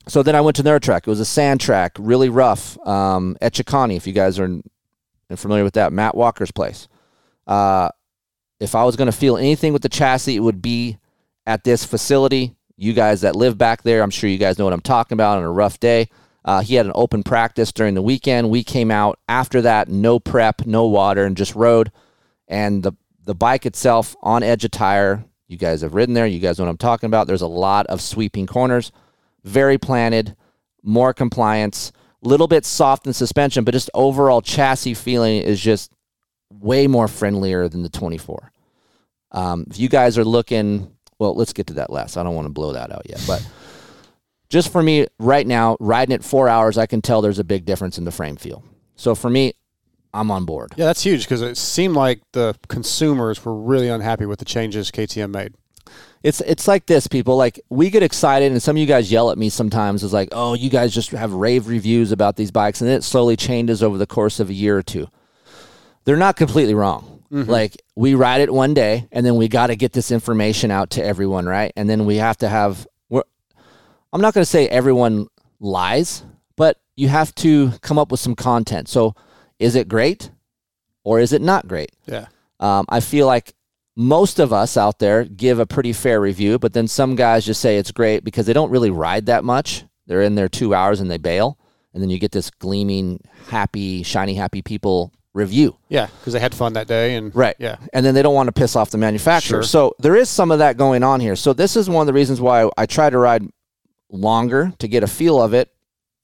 so 0.10 0.24
then 0.24 0.36
I 0.36 0.42
went 0.42 0.56
to 0.58 0.64
their 0.64 0.80
track. 0.80 1.08
It 1.08 1.10
was 1.10 1.20
a 1.20 1.26
sand 1.26 1.62
track, 1.62 1.96
really 2.00 2.30
rough. 2.30 2.78
Um, 2.88 3.38
at 3.42 3.54
Chicani, 3.54 3.96
if 3.96 4.06
you 4.06 4.14
guys 4.14 4.40
are 4.40 4.62
familiar 5.36 5.64
with 5.64 5.76
that, 5.76 5.94
Matt 5.94 6.16
Walker's 6.16 6.52
place. 6.52 6.88
Uh, 7.48 7.90
if 8.60 8.76
I 8.76 8.84
was 8.84 8.96
going 8.96 9.12
to 9.12 9.18
feel 9.18 9.38
anything 9.38 9.74
with 9.74 9.82
the 9.82 9.90
chassis, 9.90 10.36
it 10.36 10.42
would 10.42 10.62
be 10.62 10.98
at 11.46 11.64
this 11.64 11.86
facility. 11.86 12.56
You 12.76 12.94
guys 12.94 13.22
that 13.22 13.36
live 13.36 13.58
back 13.58 13.84
there, 13.84 14.04
I'm 14.04 14.10
sure 14.10 14.30
you 14.30 14.38
guys 14.38 14.58
know 14.58 14.66
what 14.66 14.74
I'm 14.74 14.82
talking 14.82 15.16
about 15.16 15.38
on 15.38 15.44
a 15.44 15.52
rough 15.52 15.80
day. 15.80 16.10
Uh, 16.46 16.62
he 16.62 16.76
had 16.76 16.86
an 16.86 16.92
open 16.96 17.24
practice 17.24 17.72
during 17.72 17.94
the 17.94 18.02
weekend. 18.02 18.50
We 18.50 18.64
came 18.64 18.92
out 18.92 19.20
after 19.28 19.62
that, 19.62 19.90
no 19.90 20.20
prep, 20.20 20.66
no 20.66 20.88
water, 20.88 21.26
and 21.26 21.36
just 21.36 21.56
rode. 21.56 21.92
And 22.48 22.84
the 22.84 22.94
the 23.26 23.36
bike 23.36 23.66
itself 23.66 24.16
on 24.24 24.42
edge 24.42 24.66
of 24.66 24.72
tire. 24.72 25.26
You 25.48 25.58
guys 25.58 25.82
have 25.82 25.94
ridden 25.94 26.16
there. 26.16 26.26
You 26.26 26.40
guys 26.40 26.58
know 26.58 26.66
what 26.66 26.72
I'm 26.72 26.78
talking 26.78 27.08
about. 27.08 27.28
There's 27.28 27.42
a 27.42 27.48
lot 27.48 27.86
of 27.88 28.02
sweeping 28.02 28.48
corners, 28.48 28.92
very 29.44 29.78
planted, 29.78 30.36
more 30.84 31.14
compliance, 31.14 31.92
little 32.22 32.48
bit 32.48 32.66
soft 32.66 33.08
in 33.08 33.14
suspension, 33.14 33.64
but 33.64 33.74
just 33.74 33.90
overall 33.94 34.42
chassis 34.42 34.94
feeling 34.94 35.42
is 35.42 35.60
just 35.60 35.92
way 36.52 36.88
more 36.88 37.08
friendlier 37.08 37.68
than 37.70 37.84
the 37.84 37.90
24. 37.90 38.52
Um, 39.32 39.66
if 39.70 39.80
you 39.80 39.90
guys 39.90 40.18
are 40.18 40.26
looking, 40.26 40.92
well, 41.20 41.36
let's 41.36 41.54
get 41.54 41.68
to 41.68 41.74
that 41.76 41.92
last. 41.92 42.18
I 42.18 42.24
don't 42.24 42.36
want 42.36 42.48
to 42.48 42.54
blow 42.54 42.74
that 42.74 42.92
out 42.92 43.04
yet, 43.08 43.24
but 43.28 43.48
just 44.50 44.72
for 44.72 44.82
me 44.82 45.08
right 45.20 45.46
now, 45.46 45.78
riding 45.80 46.16
it 46.16 46.24
four 46.24 46.50
hours, 46.50 46.78
I 46.78 46.88
can 46.88 47.02
tell 47.02 47.22
there's 47.22 47.40
a 47.40 47.44
big 47.44 47.66
difference 47.66 47.98
in 47.98 48.06
the 48.06 48.12
frame 48.12 48.36
feel. 48.36 48.64
So 48.96 49.16
for 49.16 49.30
me, 49.30 49.54
I'm 50.14 50.32
on 50.32 50.46
board. 50.46 50.74
Yeah, 50.76 50.86
that's 50.86 51.04
huge 51.04 51.24
because 51.24 51.42
it 51.42 51.56
seemed 51.56 51.96
like 51.96 52.22
the 52.34 52.56
consumers 52.68 53.44
were 53.46 53.56
really 53.56 53.90
unhappy 53.90 54.26
with 54.26 54.40
the 54.40 54.46
changes 54.46 54.90
KTM 54.90 55.32
made. 55.32 55.54
It's 56.22 56.42
it's 56.42 56.68
like 56.68 56.86
this, 56.86 57.08
people. 57.08 57.38
Like 57.38 57.60
we 57.70 57.90
get 57.90 58.04
excited, 58.04 58.52
and 58.52 58.62
some 58.62 58.76
of 58.76 58.80
you 58.80 58.86
guys 58.86 59.12
yell 59.12 59.32
at 59.32 59.38
me 59.38 59.50
sometimes. 59.50 60.04
It's 60.04 60.14
like, 60.14 60.30
oh, 60.34 60.54
you 60.54 60.70
guys 60.70 60.94
just 60.94 61.12
have 61.12 61.32
rave 61.34 61.68
reviews 61.68 62.12
about 62.12 62.36
these 62.36 62.52
bikes, 62.52 62.82
and 62.82 62.90
then 62.90 62.98
it 62.98 63.04
slowly 63.04 63.38
changes 63.38 63.82
over 63.82 63.98
the 63.98 64.08
course 64.08 64.40
of 64.40 64.50
a 64.50 64.54
year 64.54 64.78
or 64.78 64.84
two. 64.84 65.08
They're 66.04 66.18
not 66.18 66.36
completely 66.36 66.74
wrong. 66.74 67.24
Like 67.32 67.82
we 67.96 68.16
ride 68.16 68.42
it 68.42 68.52
one 68.52 68.74
day, 68.74 69.08
and 69.12 69.26
then 69.26 69.36
we 69.36 69.48
got 69.48 69.68
to 69.68 69.76
get 69.76 69.94
this 69.94 70.12
information 70.12 70.72
out 70.72 70.90
to 70.92 71.04
everyone, 71.04 71.46
right? 71.46 71.72
And 71.76 71.90
then 71.90 72.06
we 72.06 72.18
have 72.18 72.38
to 72.38 72.50
have. 72.50 72.88
We're, 73.08 73.24
I'm 74.12 74.20
not 74.20 74.34
going 74.34 74.42
to 74.42 74.50
say 74.50 74.68
everyone 74.68 75.28
lies, 75.60 76.24
but 76.56 76.82
you 76.96 77.08
have 77.08 77.34
to 77.36 77.72
come 77.82 78.00
up 78.00 78.12
with 78.12 78.20
some 78.20 78.36
content. 78.36 78.90
So, 78.90 79.14
is 79.60 79.76
it 79.76 79.88
great, 79.88 80.32
or 81.04 81.20
is 81.20 81.32
it 81.32 81.42
not 81.42 81.68
great? 81.68 81.92
Yeah. 82.08 82.26
Um, 82.60 82.86
I 82.90 83.00
feel 83.00 83.28
like 83.28 83.54
most 84.00 84.40
of 84.40 84.54
us 84.54 84.78
out 84.78 85.00
there 85.00 85.26
give 85.26 85.60
a 85.60 85.66
pretty 85.66 85.92
fair 85.92 86.22
review, 86.22 86.58
but 86.58 86.72
then 86.72 86.88
some 86.88 87.18
guys 87.18 87.46
just 87.46 87.60
say 87.60 87.78
it's 87.78 87.92
great 87.92 88.24
because 88.24 88.46
they 88.46 88.54
don't 88.54 88.72
really 88.72 88.90
ride 88.90 89.26
that 89.26 89.44
much. 89.44 89.84
They're 90.08 90.22
in 90.22 90.36
there 90.36 90.48
two 90.48 90.74
hours 90.74 91.02
and 91.02 91.12
they 91.12 91.18
bail. 91.18 91.60
And 91.94 92.02
then 92.02 92.10
you 92.10 92.18
get 92.18 92.32
this 92.32 92.50
gleaming, 92.50 93.20
happy, 93.50 94.04
shiny, 94.04 94.36
happy 94.36 94.62
people 94.62 95.12
review. 95.34 95.76
Yeah, 95.90 96.06
because 96.06 96.32
they 96.32 96.40
had 96.40 96.56
fun 96.56 96.72
that 96.74 96.88
day 96.88 97.16
and 97.16 97.36
Right. 97.36 97.58
Yeah. 97.60 97.76
And 97.92 98.06
then 98.06 98.16
they 98.16 98.22
don't 98.22 98.34
want 98.34 98.48
to 98.48 98.54
piss 98.54 98.78
off 98.78 98.90
the 98.90 98.98
manufacturer. 98.98 99.64
Sure. 99.64 99.64
So 99.64 99.96
there 100.00 100.16
is 100.16 100.30
some 100.30 100.50
of 100.52 100.60
that 100.60 100.78
going 100.78 101.04
on 101.04 101.20
here. 101.20 101.36
So 101.36 101.52
this 101.52 101.76
is 101.76 101.90
one 101.90 102.02
of 102.02 102.08
the 102.08 102.14
reasons 102.14 102.40
why 102.40 102.70
I 102.78 102.86
try 102.86 103.10
to 103.10 103.18
ride 103.18 103.44
longer 104.10 104.72
to 104.80 104.88
get 104.88 105.04
a 105.04 105.08
feel 105.08 105.42
of 105.42 105.54
it 105.54 105.74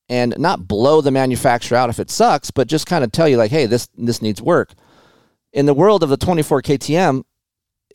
and 0.07 0.33
not 0.37 0.65
blow 0.65 1.01
the 1.01 1.11
manufacturer 1.11 1.77
out 1.77 1.89
if 1.89 1.99
it 1.99 2.09
sucks, 2.09 2.51
but 2.51 2.69
just 2.69 2.87
kind 2.87 3.03
of 3.03 3.11
tell 3.11 3.27
you 3.27 3.35
like, 3.35 3.51
hey, 3.51 3.65
this 3.65 3.89
this 3.97 4.21
needs 4.21 4.41
work. 4.41 4.71
In 5.51 5.65
the 5.65 5.73
world 5.73 6.03
of 6.03 6.09
the 6.09 6.17
24 6.17 6.61
KTM, 6.61 7.23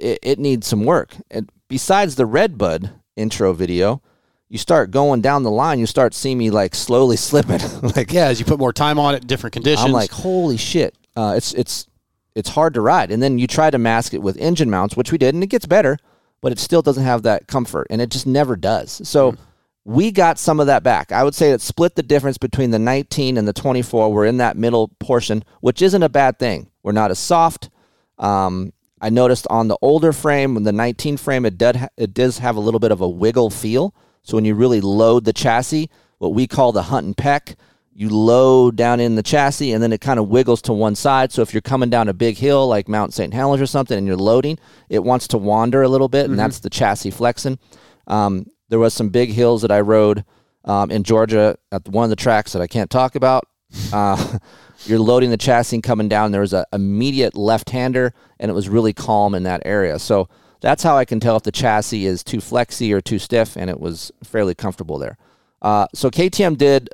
it, 0.00 0.18
it 0.22 0.38
needs 0.38 0.66
some 0.66 0.84
work. 0.84 1.14
And 1.30 1.50
besides 1.68 2.16
the 2.16 2.26
Redbud 2.26 2.90
intro 3.16 3.52
video, 3.52 4.02
you 4.48 4.58
start 4.58 4.90
going 4.90 5.20
down 5.20 5.42
the 5.42 5.50
line, 5.50 5.78
you 5.78 5.86
start 5.86 6.12
seeing 6.14 6.38
me 6.38 6.50
like 6.50 6.74
slowly 6.74 7.16
slipping. 7.28 7.60
like 7.94 8.12
Yeah, 8.12 8.26
as 8.26 8.40
you 8.40 8.46
put 8.46 8.58
more 8.58 8.72
time 8.72 8.98
on 8.98 9.14
it, 9.14 9.26
different 9.26 9.52
conditions. 9.54 9.86
I'm 9.86 9.92
like, 9.92 10.10
holy 10.10 10.56
shit. 10.56 10.94
Uh, 11.16 11.34
it's 11.36 11.52
it's 11.54 11.86
it's 12.34 12.50
hard 12.50 12.74
to 12.74 12.80
ride. 12.80 13.10
And 13.10 13.22
then 13.22 13.38
you 13.38 13.46
try 13.46 13.70
to 13.70 13.78
mask 13.78 14.14
it 14.14 14.22
with 14.22 14.36
engine 14.36 14.70
mounts, 14.70 14.96
which 14.96 15.12
we 15.12 15.18
did, 15.18 15.34
and 15.34 15.42
it 15.42 15.48
gets 15.48 15.66
better, 15.66 15.98
but 16.40 16.52
it 16.52 16.58
still 16.58 16.82
doesn't 16.82 17.04
have 17.04 17.22
that 17.22 17.46
comfort, 17.46 17.86
and 17.90 18.00
it 18.00 18.10
just 18.10 18.26
never 18.26 18.56
does. 18.56 19.06
So 19.08 19.36
we 19.84 20.10
got 20.12 20.38
some 20.38 20.60
of 20.60 20.66
that 20.66 20.82
back. 20.82 21.12
I 21.12 21.24
would 21.24 21.34
say 21.34 21.50
it 21.50 21.60
split 21.60 21.94
the 21.94 22.02
difference 22.02 22.38
between 22.38 22.70
the 22.70 22.78
19 22.78 23.36
and 23.36 23.48
the 23.48 23.52
24. 23.52 24.12
We're 24.12 24.26
in 24.26 24.36
that 24.38 24.56
middle 24.56 24.88
portion, 25.00 25.42
which 25.60 25.82
isn't 25.82 26.02
a 26.02 26.08
bad 26.08 26.38
thing. 26.38 26.70
We're 26.82 26.92
not 26.92 27.10
as 27.10 27.18
soft. 27.18 27.70
Um, 28.18 28.72
I 29.00 29.10
noticed 29.10 29.46
on 29.48 29.68
the 29.68 29.78
older 29.80 30.12
frame, 30.12 30.62
the 30.62 30.72
19 30.72 31.16
frame, 31.16 31.46
it 31.46 31.56
did 31.56 31.88
it 31.96 32.14
does 32.14 32.38
have 32.38 32.56
a 32.56 32.60
little 32.60 32.80
bit 32.80 32.92
of 32.92 33.00
a 33.00 33.08
wiggle 33.08 33.50
feel. 33.50 33.94
So 34.22 34.36
when 34.36 34.44
you 34.44 34.54
really 34.54 34.80
load 34.80 35.24
the 35.24 35.32
chassis, 35.32 35.88
what 36.18 36.34
we 36.34 36.46
call 36.46 36.72
the 36.72 36.84
hunt 36.84 37.06
and 37.06 37.16
peck, 37.16 37.56
you 37.92 38.08
load 38.08 38.76
down 38.76 39.00
in 39.00 39.14
the 39.14 39.22
chassis 39.22 39.72
and 39.72 39.82
then 39.82 39.92
it 39.92 40.00
kind 40.00 40.18
of 40.18 40.28
wiggles 40.28 40.62
to 40.62 40.72
one 40.72 40.94
side. 40.94 41.32
So 41.32 41.42
if 41.42 41.52
you're 41.52 41.60
coming 41.60 41.90
down 41.90 42.08
a 42.08 42.14
big 42.14 42.36
hill 42.36 42.66
like 42.68 42.88
Mount 42.88 43.12
St. 43.14 43.32
Helens 43.32 43.60
or 43.60 43.66
something 43.66 43.96
and 43.96 44.06
you're 44.06 44.16
loading, 44.16 44.58
it 44.88 45.02
wants 45.02 45.28
to 45.28 45.38
wander 45.38 45.82
a 45.82 45.88
little 45.88 46.08
bit, 46.08 46.26
and 46.26 46.38
that's 46.38 46.60
the 46.60 46.70
chassis 46.70 47.10
flexing. 47.10 47.58
Um, 48.06 48.46
there 48.68 48.78
was 48.78 48.94
some 48.94 49.08
big 49.08 49.30
hills 49.30 49.62
that 49.62 49.70
I 49.70 49.80
rode 49.80 50.24
um, 50.64 50.90
in 50.90 51.02
Georgia 51.02 51.56
at 51.72 51.88
one 51.88 52.04
of 52.04 52.10
the 52.10 52.16
tracks 52.16 52.52
that 52.52 52.62
I 52.62 52.66
can't 52.66 52.90
talk 52.90 53.14
about. 53.16 53.46
Uh, 53.92 54.38
you're 54.86 54.98
loading 54.98 55.30
the 55.30 55.36
chassis 55.36 55.80
coming 55.80 56.08
down. 56.08 56.32
There 56.32 56.40
was 56.40 56.52
an 56.52 56.64
immediate 56.72 57.36
left-hander, 57.36 58.12
and 58.38 58.50
it 58.50 58.54
was 58.54 58.68
really 58.68 58.92
calm 58.92 59.34
in 59.34 59.42
that 59.44 59.62
area. 59.64 59.98
So 59.98 60.28
that's 60.60 60.82
how 60.82 60.96
I 60.96 61.04
can 61.04 61.20
tell 61.20 61.36
if 61.36 61.42
the 61.42 61.52
chassis 61.52 62.06
is 62.06 62.22
too 62.22 62.40
flexy 62.40 62.92
or 62.92 63.00
too 63.00 63.18
stiff, 63.18 63.56
and 63.56 63.70
it 63.70 63.80
was 63.80 64.12
fairly 64.22 64.54
comfortable 64.54 64.98
there. 64.98 65.16
Uh, 65.62 65.86
so 65.94 66.10
KTM 66.10 66.56
did 66.56 66.90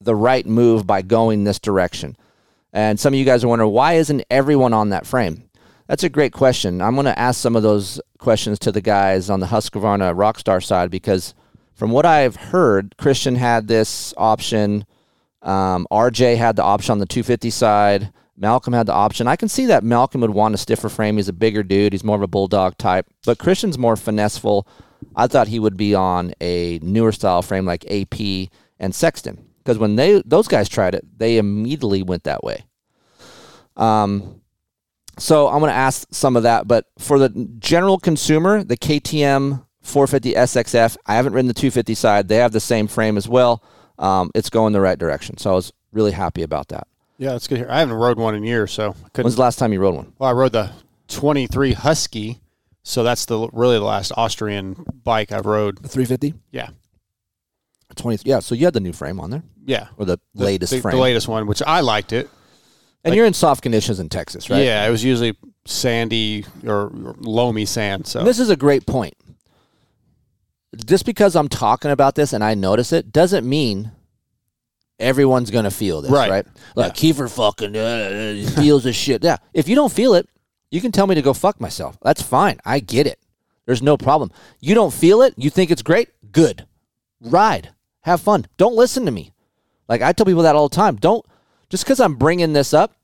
the 0.00 0.14
right 0.14 0.46
move 0.46 0.86
by 0.86 1.02
going 1.02 1.44
this 1.44 1.58
direction. 1.58 2.16
And 2.72 2.98
some 2.98 3.14
of 3.14 3.18
you 3.18 3.24
guys 3.24 3.44
are 3.44 3.48
wondering 3.48 3.70
why 3.70 3.94
isn't 3.94 4.24
everyone 4.30 4.72
on 4.72 4.90
that 4.90 5.06
frame? 5.06 5.48
That's 5.86 6.02
a 6.02 6.08
great 6.08 6.32
question. 6.32 6.80
I'm 6.80 6.94
going 6.94 7.04
to 7.04 7.18
ask 7.18 7.40
some 7.40 7.56
of 7.56 7.62
those 7.62 8.00
questions 8.18 8.58
to 8.60 8.72
the 8.72 8.80
guys 8.80 9.28
on 9.28 9.40
the 9.40 9.46
Husqvarna 9.46 10.14
Rockstar 10.14 10.64
side 10.64 10.90
because 10.90 11.34
from 11.74 11.90
what 11.90 12.06
I've 12.06 12.36
heard, 12.36 12.96
Christian 12.96 13.36
had 13.36 13.68
this 13.68 14.14
option. 14.16 14.86
Um, 15.44 15.86
RJ 15.92 16.36
had 16.36 16.56
the 16.56 16.64
option 16.64 16.92
on 16.92 16.98
the 16.98 17.06
250 17.06 17.50
side. 17.50 18.12
Malcolm 18.36 18.72
had 18.72 18.86
the 18.86 18.92
option. 18.92 19.28
I 19.28 19.36
can 19.36 19.48
see 19.48 19.66
that 19.66 19.84
Malcolm 19.84 20.20
would 20.22 20.30
want 20.30 20.54
a 20.54 20.58
stiffer 20.58 20.88
frame. 20.88 21.16
He's 21.16 21.28
a 21.28 21.32
bigger 21.32 21.62
dude. 21.62 21.92
He's 21.92 22.02
more 22.02 22.16
of 22.16 22.22
a 22.22 22.26
bulldog 22.26 22.76
type. 22.78 23.06
But 23.24 23.38
Christian's 23.38 23.78
more 23.78 23.94
finesseful. 23.94 24.66
I 25.14 25.28
thought 25.28 25.48
he 25.48 25.60
would 25.60 25.76
be 25.76 25.94
on 25.94 26.32
a 26.40 26.80
newer 26.82 27.12
style 27.12 27.42
frame 27.42 27.66
like 27.66 27.84
AP 27.90 28.48
and 28.80 28.94
Sexton 28.94 29.46
because 29.58 29.78
when 29.78 29.96
they 29.96 30.22
those 30.24 30.48
guys 30.48 30.68
tried 30.68 30.94
it, 30.94 31.04
they 31.18 31.38
immediately 31.38 32.02
went 32.02 32.24
that 32.24 32.42
way. 32.42 32.64
Um, 33.76 34.40
so 35.18 35.48
I'm 35.48 35.60
going 35.60 35.70
to 35.70 35.76
ask 35.76 36.06
some 36.10 36.36
of 36.36 36.42
that, 36.42 36.66
but 36.66 36.86
for 36.98 37.18
the 37.18 37.28
general 37.58 37.98
consumer, 37.98 38.64
the 38.64 38.76
KTM 38.76 39.64
450 39.82 40.34
SXF, 40.34 40.96
I 41.06 41.14
haven't 41.14 41.34
ridden 41.34 41.48
the 41.48 41.54
250 41.54 41.94
side. 41.94 42.28
They 42.28 42.36
have 42.36 42.52
the 42.52 42.60
same 42.60 42.88
frame 42.88 43.16
as 43.16 43.28
well. 43.28 43.62
Um, 43.98 44.30
it's 44.34 44.50
going 44.50 44.72
the 44.72 44.80
right 44.80 44.98
direction, 44.98 45.36
so 45.38 45.50
I 45.50 45.54
was 45.54 45.72
really 45.92 46.12
happy 46.12 46.42
about 46.42 46.68
that. 46.68 46.86
Yeah, 47.18 47.32
that's 47.32 47.46
good. 47.46 47.58
hear. 47.58 47.68
I 47.70 47.78
haven't 47.80 47.94
rode 47.94 48.18
one 48.18 48.34
in 48.34 48.42
years, 48.42 48.72
so 48.72 48.90
I 48.90 49.08
couldn't. 49.10 49.24
When's 49.24 49.36
the 49.36 49.42
last 49.42 49.58
time 49.58 49.72
you 49.72 49.80
rode 49.80 49.94
one? 49.94 50.12
Well, 50.18 50.28
I 50.30 50.32
rode 50.32 50.52
the 50.52 50.70
23 51.08 51.72
Husky, 51.74 52.40
so 52.82 53.02
that's 53.04 53.24
the 53.26 53.48
really 53.52 53.78
the 53.78 53.84
last 53.84 54.10
Austrian 54.16 54.84
bike 55.04 55.30
I've 55.30 55.46
rode. 55.46 55.76
350. 55.78 56.34
Yeah, 56.50 56.70
20. 57.96 58.22
Yeah, 58.28 58.40
so 58.40 58.54
you 58.54 58.64
had 58.64 58.74
the 58.74 58.80
new 58.80 58.92
frame 58.92 59.20
on 59.20 59.30
there, 59.30 59.42
yeah, 59.64 59.88
or 59.96 60.04
the, 60.06 60.18
The- 60.34 60.44
latest 60.44 60.72
the, 60.72 60.80
frame, 60.80 60.96
the 60.96 61.02
latest 61.02 61.28
one, 61.28 61.46
which 61.46 61.62
I 61.64 61.80
liked 61.80 62.12
it. 62.12 62.28
and 63.04 63.14
you're 63.14 63.26
in 63.26 63.34
soft 63.34 63.62
conditions 63.62 64.00
in 64.00 64.08
Texas, 64.08 64.50
right? 64.50 64.64
Yeah, 64.64 64.84
it 64.86 64.90
was 64.90 65.04
usually 65.04 65.36
sandy 65.66 66.44
or, 66.66 66.86
or 66.88 67.14
loamy 67.20 67.64
sand. 67.66 68.06
So 68.06 68.18
And 68.20 68.28
this 68.28 68.40
is 68.40 68.50
a 68.50 68.56
great 68.56 68.86
point. 68.86 69.14
Just 70.74 71.06
because 71.06 71.36
I'm 71.36 71.48
talking 71.48 71.90
about 71.90 72.14
this 72.14 72.32
and 72.32 72.42
I 72.42 72.54
notice 72.54 72.92
it 72.92 73.12
doesn't 73.12 73.48
mean 73.48 73.92
everyone's 74.98 75.50
going 75.50 75.64
to 75.64 75.70
feel 75.70 76.02
this, 76.02 76.10
right? 76.10 76.30
Right. 76.30 76.46
Like 76.74 76.94
Keefer 76.94 77.28
fucking 77.28 77.76
uh, 77.76 78.50
feels 78.60 78.84
this 78.84 78.96
shit. 78.96 79.22
Yeah. 79.24 79.36
If 79.52 79.68
you 79.68 79.74
don't 79.74 79.92
feel 79.92 80.14
it, 80.14 80.28
you 80.70 80.80
can 80.80 80.92
tell 80.92 81.06
me 81.06 81.14
to 81.14 81.22
go 81.22 81.32
fuck 81.32 81.60
myself. 81.60 81.98
That's 82.02 82.22
fine. 82.22 82.58
I 82.64 82.80
get 82.80 83.06
it. 83.06 83.18
There's 83.66 83.82
no 83.82 83.96
problem. 83.96 84.30
You 84.60 84.74
don't 84.74 84.92
feel 84.92 85.22
it. 85.22 85.34
You 85.36 85.50
think 85.50 85.70
it's 85.70 85.82
great. 85.82 86.10
Good. 86.32 86.66
Ride. 87.20 87.70
Have 88.02 88.20
fun. 88.20 88.46
Don't 88.56 88.74
listen 88.74 89.04
to 89.06 89.10
me. 89.10 89.32
Like 89.88 90.02
I 90.02 90.12
tell 90.12 90.26
people 90.26 90.42
that 90.42 90.56
all 90.56 90.68
the 90.68 90.76
time. 90.76 90.96
Don't 90.96 91.24
just 91.70 91.84
because 91.84 92.00
I'm 92.00 92.16
bringing 92.16 92.52
this 92.52 92.74
up 92.74 92.94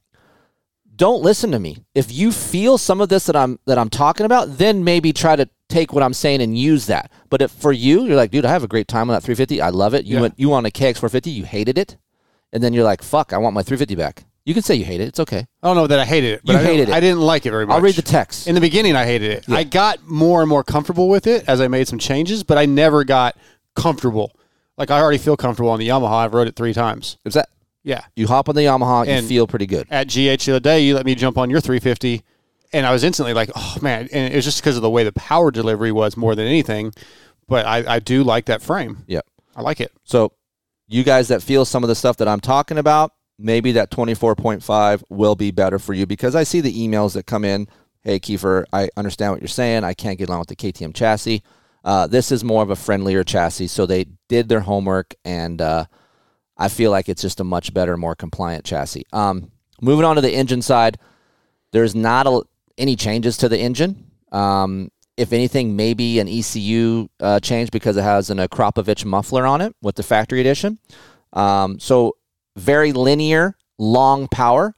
don't 1.00 1.22
listen 1.22 1.50
to 1.52 1.58
me. 1.58 1.78
If 1.94 2.12
you 2.12 2.30
feel 2.30 2.76
some 2.76 3.00
of 3.00 3.08
this 3.08 3.24
that 3.24 3.34
I'm 3.34 3.58
that 3.66 3.78
I'm 3.78 3.88
talking 3.88 4.26
about, 4.26 4.58
then 4.58 4.84
maybe 4.84 5.12
try 5.14 5.34
to 5.34 5.48
take 5.68 5.92
what 5.94 6.02
I'm 6.02 6.12
saying 6.12 6.42
and 6.42 6.56
use 6.58 6.86
that. 6.86 7.10
But 7.30 7.40
if 7.40 7.50
for 7.50 7.72
you, 7.72 8.04
you're 8.04 8.16
like, 8.16 8.30
dude, 8.30 8.44
I 8.44 8.50
have 8.52 8.62
a 8.64 8.68
great 8.68 8.86
time 8.86 9.08
on 9.08 9.14
that 9.14 9.22
350. 9.22 9.62
I 9.62 9.70
love 9.70 9.94
it. 9.94 10.04
You 10.04 10.16
Yeah. 10.16 10.20
went 10.20 10.34
you 10.38 10.52
on 10.52 10.66
a 10.66 10.70
KX 10.70 10.98
450, 10.98 11.30
you 11.30 11.44
hated 11.44 11.78
it, 11.78 11.96
and 12.52 12.62
then 12.62 12.74
you're 12.74 12.84
like, 12.84 13.02
fuck, 13.02 13.32
I 13.32 13.38
want 13.38 13.54
my 13.54 13.62
350 13.62 13.94
back. 13.94 14.24
You 14.44 14.52
can 14.52 14.62
say 14.62 14.74
you 14.74 14.84
hate 14.84 15.00
it. 15.00 15.08
It's 15.08 15.20
okay. 15.20 15.46
I 15.62 15.66
don't 15.68 15.76
know 15.76 15.86
that 15.86 15.98
I 15.98 16.04
hated 16.04 16.34
it, 16.34 16.40
but 16.44 16.52
You 16.52 16.58
I 16.58 16.62
hated 16.64 16.88
it. 16.88 16.94
I 16.94 17.00
didn't 17.00 17.20
like 17.20 17.46
it 17.46 17.50
very 17.50 17.66
much. 17.66 17.76
I'll 17.76 17.80
read 17.82 17.94
the 17.94 18.02
text. 18.02 18.46
In 18.46 18.54
the 18.54 18.60
beginning, 18.60 18.94
I 18.96 19.04
hated 19.06 19.30
it. 19.32 19.44
Yeah. 19.48 19.56
I 19.56 19.64
got 19.64 20.06
more 20.06 20.40
and 20.40 20.48
more 20.48 20.64
comfortable 20.64 21.08
with 21.08 21.26
it 21.26 21.44
as 21.48 21.60
I 21.60 21.68
made 21.68 21.88
some 21.88 21.98
changes, 21.98 22.42
but 22.42 22.58
I 22.58 22.66
never 22.66 23.04
got 23.04 23.36
comfortable. 23.74 24.32
Like 24.76 24.90
I 24.90 25.00
already 25.00 25.18
feel 25.18 25.36
comfortable 25.36 25.70
on 25.70 25.78
the 25.78 25.88
Yamaha. 25.88 26.24
I've 26.24 26.34
rode 26.34 26.48
it 26.48 26.56
three 26.56 26.72
times. 26.74 27.16
Is 27.24 27.34
that 27.34 27.48
Yeah. 27.82 28.02
you 28.14 28.26
hop 28.26 28.48
on 28.48 28.54
the 28.54 28.62
Yamaha, 28.62 29.06
and 29.06 29.22
you 29.22 29.28
feel 29.28 29.46
pretty 29.46 29.66
good. 29.66 29.86
At 29.90 30.08
GH 30.08 30.44
the 30.44 30.52
other 30.52 30.60
day, 30.60 30.80
you 30.80 30.94
let 30.94 31.06
me 31.06 31.14
jump 31.14 31.38
on 31.38 31.50
your 31.50 31.60
350, 31.60 32.22
and 32.72 32.86
I 32.86 32.92
was 32.92 33.04
instantly 33.04 33.32
like, 33.34 33.50
oh 33.54 33.76
man! 33.80 34.08
And 34.12 34.32
it 34.32 34.36
was 34.36 34.44
just 34.44 34.60
because 34.60 34.76
of 34.76 34.82
the 34.82 34.90
way 34.90 35.04
the 35.04 35.12
power 35.12 35.50
delivery 35.50 35.92
was 35.92 36.16
more 36.16 36.34
than 36.34 36.46
anything. 36.46 36.92
But 37.48 37.66
I, 37.66 37.96
I 37.96 37.98
do 37.98 38.22
like 38.22 38.46
that 38.46 38.62
frame. 38.62 38.98
Yep. 39.08 39.26
I 39.56 39.62
like 39.62 39.80
it. 39.80 39.90
So, 40.04 40.32
you 40.86 41.02
guys 41.02 41.28
that 41.28 41.42
feel 41.42 41.64
some 41.64 41.82
of 41.82 41.88
the 41.88 41.96
stuff 41.96 42.16
that 42.18 42.28
I'm 42.28 42.38
talking 42.38 42.78
about, 42.78 43.12
maybe 43.38 43.72
that 43.72 43.90
24.5 43.90 45.02
will 45.08 45.34
be 45.34 45.50
better 45.50 45.78
for 45.80 45.92
you 45.92 46.06
because 46.06 46.36
I 46.36 46.44
see 46.44 46.60
the 46.60 46.72
emails 46.72 47.14
that 47.14 47.26
come 47.26 47.44
in. 47.44 47.66
Hey, 48.02 48.20
Keefer, 48.20 48.66
I 48.72 48.88
understand 48.96 49.32
what 49.32 49.40
you're 49.40 49.48
saying. 49.48 49.82
I 49.82 49.94
can't 49.94 50.16
get 50.16 50.28
along 50.28 50.40
with 50.40 50.48
the 50.48 50.56
KTM 50.56 50.94
chassis. 50.94 51.42
Uh, 51.84 52.06
this 52.06 52.30
is 52.30 52.44
more 52.44 52.62
of 52.62 52.70
a 52.70 52.76
friendlier 52.76 53.24
chassis. 53.24 53.66
So, 53.66 53.84
they 53.84 54.06
did 54.28 54.48
their 54.48 54.60
homework, 54.60 55.16
and 55.24 55.60
uh, 55.60 55.86
I 56.60 56.68
feel 56.68 56.90
like 56.90 57.08
it's 57.08 57.22
just 57.22 57.40
a 57.40 57.44
much 57.44 57.72
better, 57.72 57.96
more 57.96 58.14
compliant 58.14 58.66
chassis. 58.66 59.06
Um, 59.14 59.50
moving 59.80 60.04
on 60.04 60.16
to 60.16 60.22
the 60.22 60.32
engine 60.32 60.60
side, 60.60 60.98
there's 61.72 61.94
not 61.94 62.26
a, 62.26 62.42
any 62.76 62.96
changes 62.96 63.38
to 63.38 63.48
the 63.48 63.58
engine. 63.58 64.10
Um, 64.30 64.90
if 65.16 65.32
anything, 65.32 65.74
maybe 65.74 66.20
an 66.20 66.28
ECU 66.28 67.08
uh, 67.18 67.40
change 67.40 67.70
because 67.70 67.96
it 67.96 68.02
has 68.02 68.28
an 68.28 68.38
Akrapovic 68.38 69.06
muffler 69.06 69.46
on 69.46 69.62
it 69.62 69.74
with 69.80 69.96
the 69.96 70.02
factory 70.02 70.40
edition. 70.40 70.78
Um, 71.32 71.80
so 71.80 72.16
very 72.56 72.92
linear, 72.92 73.56
long 73.78 74.28
power. 74.28 74.74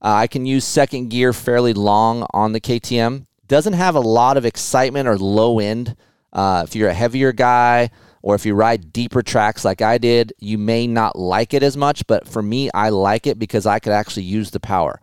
Uh, 0.00 0.14
I 0.14 0.28
can 0.28 0.46
use 0.46 0.64
second 0.64 1.10
gear 1.10 1.34
fairly 1.34 1.74
long 1.74 2.26
on 2.32 2.52
the 2.52 2.60
KTM. 2.60 3.26
Doesn't 3.46 3.74
have 3.74 3.94
a 3.94 4.00
lot 4.00 4.38
of 4.38 4.46
excitement 4.46 5.06
or 5.06 5.18
low 5.18 5.58
end. 5.58 5.94
Uh, 6.32 6.64
if 6.66 6.74
you're 6.74 6.88
a 6.88 6.94
heavier 6.94 7.32
guy 7.32 7.90
or 8.22 8.34
if 8.34 8.44
you 8.46 8.54
ride 8.54 8.92
deeper 8.92 9.22
tracks 9.22 9.64
like 9.64 9.80
I 9.82 9.98
did, 9.98 10.32
you 10.38 10.58
may 10.58 10.86
not 10.86 11.18
like 11.18 11.54
it 11.54 11.62
as 11.62 11.76
much. 11.76 12.06
But 12.06 12.26
for 12.28 12.42
me, 12.42 12.70
I 12.74 12.88
like 12.90 13.26
it 13.26 13.38
because 13.38 13.66
I 13.66 13.78
could 13.78 13.92
actually 13.92 14.24
use 14.24 14.50
the 14.50 14.60
power. 14.60 15.00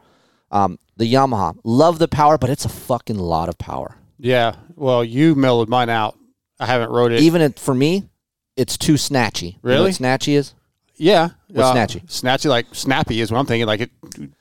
Um, 0.52 0.80
the 0.98 1.12
Yamaha, 1.12 1.58
love 1.64 2.00
the 2.00 2.08
power, 2.08 2.38
but 2.38 2.50
it's 2.50 2.66
a 2.66 2.70
fucking 2.70 3.18
lot 3.18 3.50
of 3.50 3.58
power. 3.58 3.98
Yeah. 4.18 4.56
Well, 4.76 5.04
you 5.04 5.36
mellowed 5.36 5.68
mine 5.70 5.90
out. 5.90 6.18
I 6.60 6.66
haven't 6.66 6.90
rode 6.90 7.12
it. 7.12 7.20
Even 7.22 7.42
it, 7.42 7.60
for 7.60 7.74
me, 7.74 8.08
it's 8.56 8.78
too 8.78 8.94
snatchy. 8.94 9.44
You 9.44 9.52
know 9.64 9.70
Really? 9.72 9.82
what 9.90 9.94
snatchy 9.94 10.34
is? 10.36 10.54
Yeah, 10.98 11.32
What's 11.50 11.78
snatchy? 11.78 12.06
Snatchy, 12.08 12.50
like 12.50 12.68
snappy, 12.74 13.20
is 13.20 13.30
what 13.30 13.40
I'm 13.40 13.46
thinking. 13.46 13.68
Like 13.68 13.82
it 13.82 13.92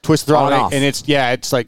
twists 0.02 0.24
the 0.24 0.30
throttle, 0.34 0.46
and 0.46 0.54
and, 0.54 0.62
off. 0.66 0.72
and 0.72 0.84
it's 0.84 1.08
yeah, 1.08 1.32
it's 1.32 1.52
like 1.52 1.66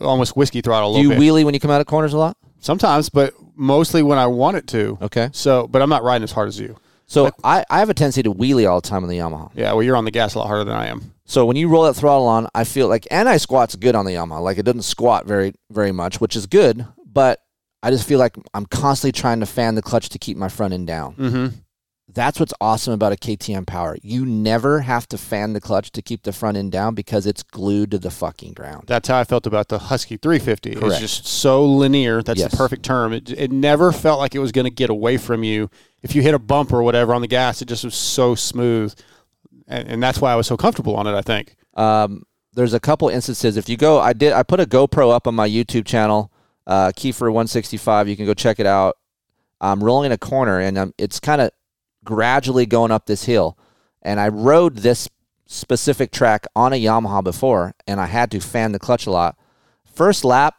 almost 0.00 0.36
whiskey 0.36 0.60
throttle 0.60 0.96
a 0.96 0.98
Do 0.98 1.02
you 1.02 1.08
bit. 1.10 1.18
wheelie 1.20 1.44
when 1.44 1.54
you 1.54 1.60
come 1.60 1.70
out 1.70 1.80
of 1.80 1.86
corners 1.86 2.12
a 2.12 2.18
lot? 2.18 2.36
Sometimes, 2.58 3.08
but 3.08 3.34
mostly 3.58 4.02
when 4.02 4.18
I 4.18 4.26
want 4.26 4.56
it 4.56 4.66
to. 4.68 4.98
Okay. 5.02 5.28
So, 5.32 5.66
but 5.66 5.82
I'm 5.82 5.90
not 5.90 6.02
riding 6.02 6.24
as 6.24 6.32
hard 6.32 6.48
as 6.48 6.58
you. 6.58 6.76
So 7.06 7.30
I, 7.42 7.64
I 7.70 7.78
have 7.78 7.88
a 7.88 7.94
tendency 7.94 8.22
to 8.22 8.32
wheelie 8.32 8.68
all 8.68 8.82
the 8.82 8.88
time 8.88 9.02
on 9.02 9.08
the 9.08 9.16
Yamaha. 9.16 9.50
Yeah, 9.54 9.72
well, 9.72 9.82
you're 9.82 9.96
on 9.96 10.04
the 10.04 10.10
gas 10.10 10.34
a 10.34 10.38
lot 10.38 10.46
harder 10.46 10.64
than 10.64 10.76
I 10.76 10.88
am. 10.88 11.14
So 11.24 11.46
when 11.46 11.56
you 11.56 11.68
roll 11.68 11.84
that 11.84 11.94
throttle 11.94 12.26
on, 12.26 12.48
I 12.54 12.64
feel 12.64 12.86
like, 12.86 13.06
and 13.10 13.28
I 13.28 13.38
squat's 13.38 13.76
good 13.76 13.94
on 13.94 14.04
the 14.04 14.12
Yamaha. 14.12 14.42
Like 14.42 14.58
it 14.58 14.64
doesn't 14.64 14.82
squat 14.82 15.26
very, 15.26 15.54
very 15.70 15.90
much, 15.92 16.20
which 16.20 16.36
is 16.36 16.46
good. 16.46 16.86
But 17.10 17.40
I 17.82 17.90
just 17.90 18.06
feel 18.06 18.18
like 18.18 18.36
I'm 18.52 18.66
constantly 18.66 19.18
trying 19.18 19.40
to 19.40 19.46
fan 19.46 19.74
the 19.74 19.82
clutch 19.82 20.10
to 20.10 20.18
keep 20.18 20.36
my 20.36 20.48
front 20.48 20.74
end 20.74 20.86
down. 20.86 21.14
Mm-hmm. 21.14 21.46
That's 22.10 22.40
what's 22.40 22.54
awesome 22.60 22.94
about 22.94 23.12
a 23.12 23.16
KTM 23.16 23.66
Power. 23.66 23.98
You 24.02 24.24
never 24.24 24.80
have 24.80 25.06
to 25.08 25.18
fan 25.18 25.52
the 25.52 25.60
clutch 25.60 25.92
to 25.92 26.00
keep 26.00 26.22
the 26.22 26.32
front 26.32 26.56
end 26.56 26.72
down 26.72 26.94
because 26.94 27.26
it's 27.26 27.42
glued 27.42 27.90
to 27.90 27.98
the 27.98 28.10
fucking 28.10 28.54
ground. 28.54 28.84
That's 28.86 29.08
how 29.08 29.18
I 29.20 29.24
felt 29.24 29.46
about 29.46 29.68
the 29.68 29.78
Husky 29.78 30.16
350. 30.16 30.74
Correct. 30.76 30.86
It's 30.86 31.00
just 31.00 31.26
so 31.26 31.64
linear. 31.66 32.22
That's 32.22 32.40
Yes. 32.40 32.50
the 32.50 32.56
perfect 32.56 32.82
term. 32.82 33.12
It, 33.12 33.30
it 33.30 33.52
never 33.52 33.92
felt 33.92 34.18
like 34.18 34.34
it 34.34 34.38
was 34.38 34.52
going 34.52 34.64
to 34.64 34.70
get 34.70 34.88
away 34.88 35.18
from 35.18 35.44
you. 35.44 35.68
If 36.02 36.14
you 36.14 36.22
hit 36.22 36.32
a 36.34 36.38
bump 36.38 36.72
or 36.72 36.82
whatever 36.82 37.12
on 37.12 37.20
the 37.20 37.28
gas, 37.28 37.60
it 37.60 37.68
just 37.68 37.84
was 37.84 37.94
so 37.94 38.34
smooth. 38.34 38.94
And, 39.66 39.86
and 39.88 40.02
that's 40.02 40.18
why 40.18 40.32
I 40.32 40.36
was 40.36 40.46
so 40.46 40.56
comfortable 40.56 40.96
on 40.96 41.06
it, 41.06 41.12
I 41.14 41.20
think. 41.20 41.56
Um, 41.74 42.22
there's 42.54 42.72
a 42.72 42.80
couple 42.80 43.10
instances. 43.10 43.58
If 43.58 43.68
you 43.68 43.76
go, 43.76 44.00
I 44.00 44.14
did. 44.14 44.32
I 44.32 44.42
put 44.44 44.60
a 44.60 44.64
GoPro 44.66 45.12
up 45.12 45.26
on 45.26 45.34
my 45.34 45.48
YouTube 45.48 45.84
channel, 45.84 46.32
uh, 46.66 46.90
Keefer 46.96 47.26
165. 47.30 48.08
You 48.08 48.16
can 48.16 48.24
go 48.24 48.32
check 48.34 48.58
it 48.58 48.66
out. 48.66 48.96
I'm 49.60 49.84
rolling 49.84 50.06
in 50.06 50.12
a 50.12 50.18
corner, 50.18 50.58
and 50.58 50.78
um, 50.78 50.94
it's 50.98 51.20
kind 51.20 51.40
of 51.42 51.50
gradually 52.08 52.64
going 52.64 52.90
up 52.90 53.04
this 53.04 53.24
hill. 53.26 53.58
And 54.00 54.18
I 54.18 54.28
rode 54.28 54.76
this 54.76 55.10
specific 55.44 56.10
track 56.10 56.46
on 56.56 56.72
a 56.72 56.82
Yamaha 56.82 57.22
before, 57.22 57.74
and 57.86 58.00
I 58.00 58.06
had 58.06 58.30
to 58.30 58.40
fan 58.40 58.72
the 58.72 58.78
clutch 58.78 59.06
a 59.06 59.10
lot. 59.10 59.36
First 59.84 60.24
lap, 60.24 60.54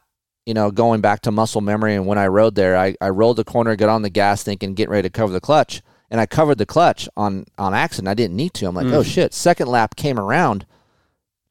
you 0.45 0.53
know, 0.53 0.69
going 0.69 1.01
back 1.01 1.21
to 1.21 1.31
muscle 1.31 1.62
memory, 1.62 1.95
and 1.95 2.05
when 2.05 2.19
I 2.19 2.27
rode 2.27 2.53
there, 2.53 2.77
I, 2.77 2.95
I 3.01 3.09
rolled 3.09 3.38
the 3.38 3.43
corner, 3.43 3.75
got 3.75 3.89
on 3.89 4.03
the 4.03 4.12
gas, 4.12 4.43
thinking 4.43 4.75
getting 4.75 4.91
ready 4.91 5.09
to 5.09 5.12
cover 5.12 5.33
the 5.33 5.41
clutch, 5.41 5.81
and 6.12 6.21
I 6.21 6.27
covered 6.27 6.59
the 6.59 6.67
clutch 6.67 7.09
on 7.17 7.45
on 7.57 7.73
accident. 7.73 8.09
I 8.09 8.13
didn't 8.13 8.35
need 8.35 8.53
to. 8.55 8.67
I'm 8.67 8.75
like, 8.75 8.85
mm. 8.85 8.93
oh 8.93 9.03
shit. 9.03 9.33
Second 9.33 9.69
lap 9.69 9.95
came 9.95 10.19
around, 10.19 10.67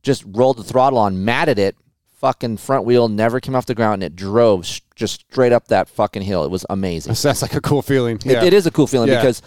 just 0.04 0.22
rolled 0.24 0.58
the 0.58 0.64
throttle 0.64 0.98
on, 1.00 1.24
matted 1.24 1.58
it, 1.58 1.74
fucking 2.18 2.58
front 2.58 2.84
wheel 2.84 3.08
never 3.08 3.40
came 3.40 3.56
off 3.56 3.66
the 3.66 3.74
ground, 3.74 3.94
and 3.94 4.04
it 4.04 4.16
drove 4.16 4.61
s- 4.64 4.80
just 4.94 5.22
straight 5.32 5.52
up 5.52 5.68
that 5.68 5.88
fucking 5.88 6.22
hill. 6.22 6.44
It 6.44 6.50
was 6.50 6.64
amazing. 6.70 7.14
That's 7.22 7.42
like 7.42 7.54
a 7.54 7.61
cool 7.61 7.82
feeling. 7.82 8.16
It- 8.24 8.44
it 8.44 8.52
is 8.52 8.66
a 8.66 8.70
cool 8.70 8.87
feeling 8.87 9.08
Yeah. 9.08 9.20
because 9.20 9.42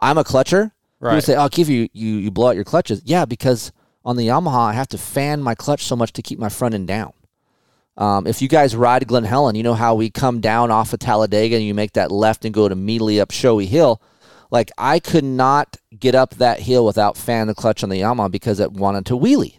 I'm 0.00 0.18
a 0.18 0.24
clutcher. 0.24 0.72
People 0.98 1.08
Right. 1.14 1.22
say, 1.22 1.36
"Oh, 1.36 1.48
Keith, 1.48 1.68
you, 1.68 1.88
you 1.92 2.16
you 2.16 2.30
blow 2.30 2.48
out 2.48 2.54
your 2.56 2.64
clutches." 2.64 3.02
Yeah, 3.04 3.24
because 3.26 3.70
on 4.04 4.16
the 4.16 4.26
Yamaha, 4.28 4.68
I 4.70 4.72
have 4.72 4.88
to 4.88 4.98
fan 4.98 5.42
my 5.42 5.54
clutch 5.54 5.84
so 5.84 5.94
much 5.96 6.12
to 6.14 6.22
keep 6.22 6.38
my 6.38 6.48
front 6.48 6.74
end 6.74 6.88
down. 6.88 7.12
Um, 7.98 8.26
if 8.26 8.42
you 8.42 8.48
guys 8.48 8.76
ride 8.76 9.06
Glen 9.08 9.24
Helen, 9.24 9.54
you 9.56 9.62
know 9.62 9.74
how 9.74 9.94
we 9.94 10.10
come 10.10 10.40
down 10.40 10.70
off 10.70 10.92
of 10.92 10.98
Talladega 11.00 11.56
and 11.56 11.64
you 11.64 11.72
make 11.74 11.92
that 11.94 12.10
left 12.12 12.44
and 12.44 12.52
go 12.54 12.68
to 12.68 12.72
immediately 12.72 13.20
up 13.20 13.30
Showy 13.30 13.66
Hill. 13.66 14.00
Like 14.50 14.70
I 14.78 15.00
could 15.00 15.24
not 15.24 15.76
get 15.98 16.14
up 16.14 16.34
that 16.36 16.60
hill 16.60 16.84
without 16.84 17.16
fanning 17.16 17.46
the 17.48 17.54
clutch 17.54 17.82
on 17.82 17.88
the 17.88 18.00
Yamaha 18.00 18.30
because 18.30 18.60
it 18.60 18.72
wanted 18.72 19.06
to 19.06 19.14
wheelie. 19.18 19.58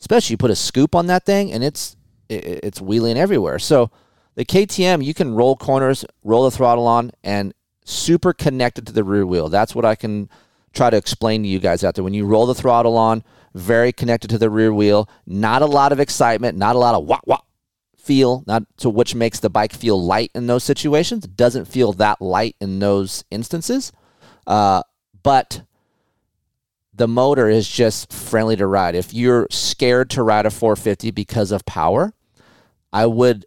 Especially 0.00 0.34
you 0.34 0.38
put 0.38 0.50
a 0.50 0.56
scoop 0.56 0.94
on 0.94 1.06
that 1.08 1.24
thing 1.26 1.52
and 1.52 1.62
it's 1.64 1.96
it, 2.28 2.60
it's 2.64 2.80
wheeling 2.80 3.18
everywhere. 3.18 3.58
So 3.58 3.90
the 4.36 4.44
KTM, 4.44 5.04
you 5.04 5.12
can 5.12 5.34
roll 5.34 5.54
corners, 5.56 6.04
roll 6.24 6.44
the 6.44 6.50
throttle 6.52 6.86
on, 6.86 7.10
and 7.22 7.52
super 7.84 8.32
connected 8.32 8.86
to 8.86 8.92
the 8.92 9.04
rear 9.04 9.26
wheel. 9.26 9.48
That's 9.48 9.74
what 9.74 9.84
I 9.84 9.94
can 9.94 10.28
try 10.72 10.90
to 10.90 10.96
explain 10.96 11.42
to 11.42 11.48
you 11.48 11.58
guys 11.58 11.84
out 11.84 11.94
there. 11.94 12.04
When 12.04 12.14
you 12.14 12.26
roll 12.26 12.46
the 12.46 12.54
throttle 12.54 12.96
on, 12.96 13.24
very 13.54 13.92
connected 13.92 14.28
to 14.30 14.38
the 14.38 14.50
rear 14.50 14.72
wheel. 14.72 15.08
Not 15.26 15.62
a 15.62 15.66
lot 15.66 15.92
of 15.92 16.00
excitement, 16.00 16.56
not 16.56 16.76
a 16.76 16.78
lot 16.78 16.94
of 16.94 17.04
wah 17.04 17.20
wah 17.26 17.40
feel, 17.96 18.42
not 18.46 18.64
to 18.78 18.90
which 18.90 19.14
makes 19.14 19.40
the 19.40 19.50
bike 19.50 19.72
feel 19.72 20.02
light 20.02 20.30
in 20.34 20.46
those 20.46 20.64
situations. 20.64 21.24
It 21.24 21.36
doesn't 21.36 21.66
feel 21.66 21.92
that 21.94 22.20
light 22.20 22.56
in 22.60 22.78
those 22.78 23.24
instances, 23.30 23.92
uh, 24.46 24.82
but 25.22 25.62
the 26.94 27.08
motor 27.08 27.48
is 27.48 27.68
just 27.68 28.12
friendly 28.12 28.56
to 28.56 28.66
ride. 28.66 28.94
If 28.94 29.14
you're 29.14 29.46
scared 29.50 30.10
to 30.10 30.22
ride 30.22 30.46
a 30.46 30.50
450 30.50 31.10
because 31.10 31.52
of 31.52 31.64
power, 31.64 32.12
I 32.92 33.06
would 33.06 33.46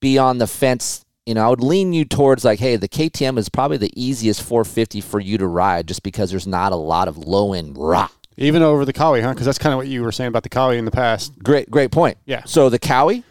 be 0.00 0.18
on 0.18 0.38
the 0.38 0.46
fence. 0.46 1.03
You 1.26 1.34
know, 1.34 1.46
I 1.46 1.48
would 1.48 1.62
lean 1.62 1.92
you 1.92 2.04
towards 2.04 2.44
like, 2.44 2.58
hey, 2.58 2.76
the 2.76 2.88
KTM 2.88 3.38
is 3.38 3.48
probably 3.48 3.78
the 3.78 3.90
easiest 3.96 4.42
450 4.42 5.00
for 5.00 5.20
you 5.20 5.38
to 5.38 5.46
ride 5.46 5.88
just 5.88 6.02
because 6.02 6.30
there's 6.30 6.46
not 6.46 6.72
a 6.72 6.76
lot 6.76 7.08
of 7.08 7.16
low 7.16 7.54
end 7.54 7.78
rock. 7.78 8.12
Even 8.36 8.62
over 8.62 8.84
the 8.84 8.92
Kawi, 8.92 9.22
huh? 9.22 9.32
Because 9.32 9.46
that's 9.46 9.58
kind 9.58 9.72
of 9.72 9.78
what 9.78 9.86
you 9.86 10.02
were 10.02 10.12
saying 10.12 10.28
about 10.28 10.42
the 10.42 10.48
Kawi 10.48 10.76
in 10.76 10.84
the 10.84 10.90
past. 10.90 11.32
Great, 11.42 11.70
great 11.70 11.92
point. 11.92 12.18
Yeah. 12.26 12.42
So 12.44 12.68
the 12.68 12.78
Kawi 12.80 13.22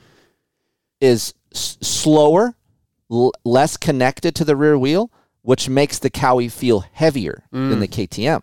is 1.01 1.33
s- 1.53 1.77
slower, 1.81 2.55
l- 3.11 3.33
less 3.43 3.77
connected 3.77 4.33
to 4.35 4.45
the 4.45 4.55
rear 4.55 4.77
wheel, 4.77 5.11
which 5.41 5.67
makes 5.69 5.99
the 5.99 6.09
Kawi 6.09 6.49
feel 6.49 6.79
heavier 6.79 7.43
than 7.51 7.79
the 7.79 7.87
mm. 7.87 8.07
KTM. 8.07 8.41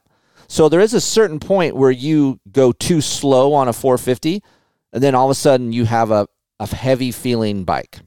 So 0.48 0.68
there 0.68 0.80
is 0.80 0.94
a 0.94 1.00
certain 1.00 1.40
point 1.40 1.76
where 1.76 1.90
you 1.90 2.40
go 2.52 2.72
too 2.72 3.00
slow 3.00 3.54
on 3.54 3.68
a 3.68 3.72
450, 3.72 4.42
and 4.92 5.02
then 5.02 5.14
all 5.14 5.26
of 5.26 5.30
a 5.30 5.34
sudden 5.34 5.72
you 5.72 5.86
have 5.86 6.10
a, 6.10 6.28
a 6.58 6.66
heavy 6.66 7.10
feeling 7.10 7.64
bike. 7.64 8.00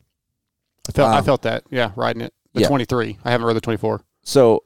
I 0.87 0.91
felt, 0.91 1.09
I 1.13 1.17
Um, 1.19 1.23
felt 1.23 1.41
that. 1.43 1.63
Yeah, 1.69 1.91
riding 1.95 2.21
it. 2.21 2.33
The 2.53 2.61
yeah. 2.61 2.67
23. 2.67 3.17
I 3.23 3.31
haven't 3.31 3.47
rode 3.47 3.55
the 3.55 3.61
24. 3.61 4.01
So 4.23 4.63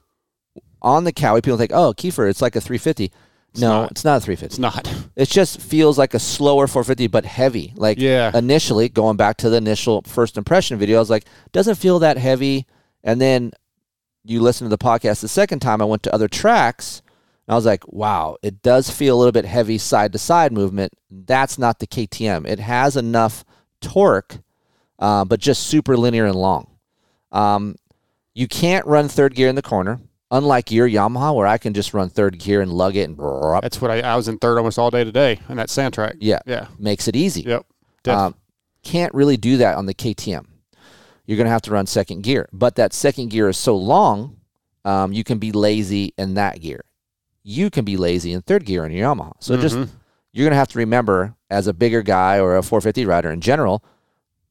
on 0.82 1.04
the 1.04 1.12
Kawi, 1.12 1.42
people 1.42 1.58
think, 1.58 1.72
oh, 1.72 1.92
Keefer, 1.96 2.28
it's 2.28 2.42
like 2.42 2.54
a 2.56 2.60
350. 2.60 3.12
no, 3.56 3.68
not. 3.82 3.90
it's 3.92 4.04
not 4.04 4.18
a 4.18 4.20
350. 4.20 4.46
It's 4.46 4.58
not. 4.58 4.92
It 5.16 5.28
just 5.28 5.60
feels 5.60 5.98
like 5.98 6.14
a 6.14 6.18
slower 6.20 6.66
450, 6.68 7.06
but 7.08 7.24
heavy. 7.24 7.72
Like 7.76 7.98
Yeah. 7.98 8.30
initially, 8.36 8.88
going 8.88 9.16
back 9.16 9.36
to 9.38 9.50
the 9.50 9.56
initial 9.56 10.02
first 10.02 10.36
impression 10.36 10.78
video, 10.78 10.96
I 10.98 11.00
was 11.00 11.10
like, 11.10 11.24
doesn't 11.52 11.74
feel 11.76 11.98
that 12.00 12.18
heavy. 12.18 12.66
And 13.02 13.20
then 13.20 13.52
you 14.24 14.40
listen 14.40 14.66
to 14.66 14.68
the 14.68 14.78
podcast 14.78 15.20
the 15.22 15.28
second 15.28 15.60
time, 15.60 15.80
I 15.80 15.86
went 15.86 16.02
to 16.04 16.14
other 16.14 16.28
tracks, 16.28 17.00
and 17.46 17.54
I 17.54 17.56
was 17.56 17.64
like, 17.66 17.82
wow, 17.88 18.36
it 18.42 18.62
does 18.62 18.90
feel 18.90 19.16
a 19.16 19.18
little 19.18 19.32
bit 19.32 19.44
heavy 19.46 19.78
side 19.78 20.12
to 20.12 20.18
side 20.18 20.52
movement. 20.52 20.92
That's 21.10 21.58
not 21.58 21.78
the 21.78 21.86
KTM. 21.86 22.46
It 22.46 22.58
has 22.60 22.96
enough 22.96 23.44
torque, 23.80 24.38
uh, 24.98 25.24
but 25.24 25.40
just 25.40 25.66
super 25.66 25.96
linear 25.96 26.26
and 26.26 26.34
long. 26.36 26.66
Um, 27.32 27.76
you 28.34 28.48
can't 28.48 28.86
run 28.86 29.08
third 29.08 29.34
gear 29.34 29.48
in 29.48 29.54
the 29.54 29.62
corner. 29.62 30.00
Unlike 30.30 30.70
your 30.72 30.86
Yamaha, 30.86 31.34
where 31.34 31.46
I 31.46 31.56
can 31.56 31.72
just 31.72 31.94
run 31.94 32.10
third 32.10 32.38
gear 32.38 32.60
and 32.60 32.70
lug 32.70 32.96
it 32.96 33.08
and 33.08 33.16
That's 33.62 33.80
what 33.80 33.90
I, 33.90 34.00
I 34.02 34.14
was 34.14 34.28
in 34.28 34.36
third 34.36 34.58
almost 34.58 34.78
all 34.78 34.90
day 34.90 35.02
today 35.02 35.40
on 35.48 35.56
that 35.56 35.70
sand 35.70 35.94
track. 35.94 36.16
yeah, 36.20 36.40
Yeah. 36.46 36.66
makes 36.78 37.08
it 37.08 37.16
easy. 37.16 37.42
Yep. 37.42 37.64
Um, 38.08 38.34
can't 38.82 39.12
really 39.14 39.38
do 39.38 39.56
that 39.56 39.76
on 39.76 39.86
the 39.86 39.94
KTM. 39.94 40.44
You're 41.24 41.36
going 41.38 41.46
to 41.46 41.50
have 41.50 41.62
to 41.62 41.70
run 41.70 41.86
second 41.86 42.22
gear, 42.24 42.46
but 42.52 42.74
that 42.76 42.92
second 42.92 43.28
gear 43.30 43.48
is 43.48 43.56
so 43.56 43.74
long, 43.76 44.36
um, 44.84 45.12
you 45.14 45.24
can 45.24 45.38
be 45.38 45.50
lazy 45.50 46.12
in 46.18 46.34
that 46.34 46.60
gear. 46.60 46.84
You 47.42 47.70
can 47.70 47.86
be 47.86 47.96
lazy 47.96 48.32
in 48.34 48.42
third 48.42 48.66
gear 48.66 48.84
in 48.84 48.92
your 48.92 49.08
Yamaha. 49.14 49.32
So 49.40 49.56
just 49.56 49.76
Mhm. 49.76 49.88
you're 50.32 50.44
going 50.44 50.52
to 50.52 50.58
have 50.58 50.68
to 50.68 50.78
remember, 50.78 51.34
as 51.48 51.66
a 51.66 51.72
bigger 51.72 52.02
guy 52.02 52.38
or 52.38 52.56
a 52.56 52.62
450 52.62 53.06
rider 53.06 53.30
in 53.30 53.40
general, 53.40 53.82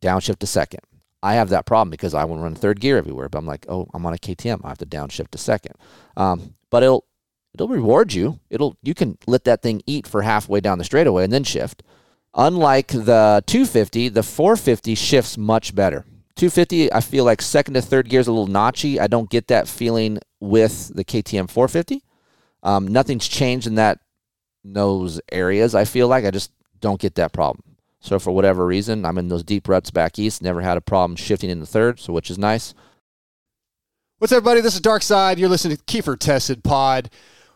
downshift 0.01 0.39
to 0.39 0.47
second. 0.47 0.81
I 1.23 1.33
have 1.33 1.49
that 1.49 1.65
problem 1.65 1.89
because 1.89 2.13
I 2.13 2.23
want 2.25 2.39
to 2.39 2.43
run 2.43 2.55
third 2.55 2.79
gear 2.79 2.97
everywhere, 2.97 3.27
but 3.29 3.39
I'm 3.39 3.45
like, 3.45 3.65
oh, 3.67 3.87
I'm 3.93 4.05
on 4.05 4.13
a 4.13 4.17
KTM. 4.17 4.61
I 4.63 4.69
have 4.69 4.77
to 4.77 4.85
downshift 4.85 5.31
to 5.31 5.37
second. 5.37 5.75
Um, 6.15 6.55
but 6.69 6.83
it'll 6.83 7.05
it'll 7.53 7.67
reward 7.67 8.13
you. 8.13 8.39
It'll 8.49 8.77
you 8.83 8.93
can 8.93 9.17
let 9.25 9.43
that 9.45 9.61
thing 9.61 9.81
eat 9.85 10.05
for 10.05 10.21
halfway 10.21 10.59
down 10.59 10.77
the 10.77 10.83
straightaway 10.83 11.23
and 11.23 11.33
then 11.33 11.43
shift. 11.43 11.83
Unlike 12.35 12.89
the 12.89 13.43
250, 13.47 14.09
the 14.09 14.21
450 14.21 14.93
shifts 14.93 15.37
much 15.37 15.73
better. 15.73 16.05
250, 16.35 16.93
I 16.93 17.01
feel 17.01 17.23
like 17.25 17.41
second 17.41 17.73
to 17.73 17.81
third 17.81 18.09
gear 18.09 18.19
is 18.19 18.27
a 18.27 18.31
little 18.31 18.53
notchy. 18.53 18.99
I 18.99 19.07
don't 19.07 19.29
get 19.29 19.47
that 19.47 19.67
feeling 19.67 20.19
with 20.39 20.93
the 20.93 21.03
KTM 21.03 21.49
450. 21.49 22.03
Um, 22.61 22.87
nothing's 22.87 23.27
changed 23.27 23.65
in 23.65 23.75
that 23.75 23.99
those 24.63 25.19
areas. 25.31 25.73
I 25.73 25.85
feel 25.85 26.07
like 26.07 26.25
I 26.25 26.31
just 26.31 26.51
don't 26.79 27.01
get 27.01 27.15
that 27.15 27.33
problem. 27.33 27.63
So 27.99 28.19
for 28.19 28.31
whatever 28.31 28.65
reason, 28.65 29.05
I'm 29.05 29.17
in 29.17 29.27
those 29.27 29.43
deep 29.43 29.67
ruts 29.67 29.91
back 29.91 30.19
east. 30.19 30.41
Never 30.41 30.61
had 30.61 30.77
a 30.77 30.81
problem 30.81 31.15
shifting 31.15 31.49
in 31.49 31.59
the 31.59 31.65
third, 31.65 31.99
so 31.99 32.13
which 32.13 32.29
is 32.29 32.37
nice. 32.37 32.73
What's 34.19 34.31
up, 34.31 34.37
everybody? 34.37 34.61
This 34.61 34.75
is 34.75 34.81
Dark 34.81 35.03
Side. 35.03 35.39
You're 35.39 35.49
listening 35.49 35.77
to 35.77 35.83
Keefer 35.83 36.17
Tested 36.17 36.63
Pod. 36.63 37.09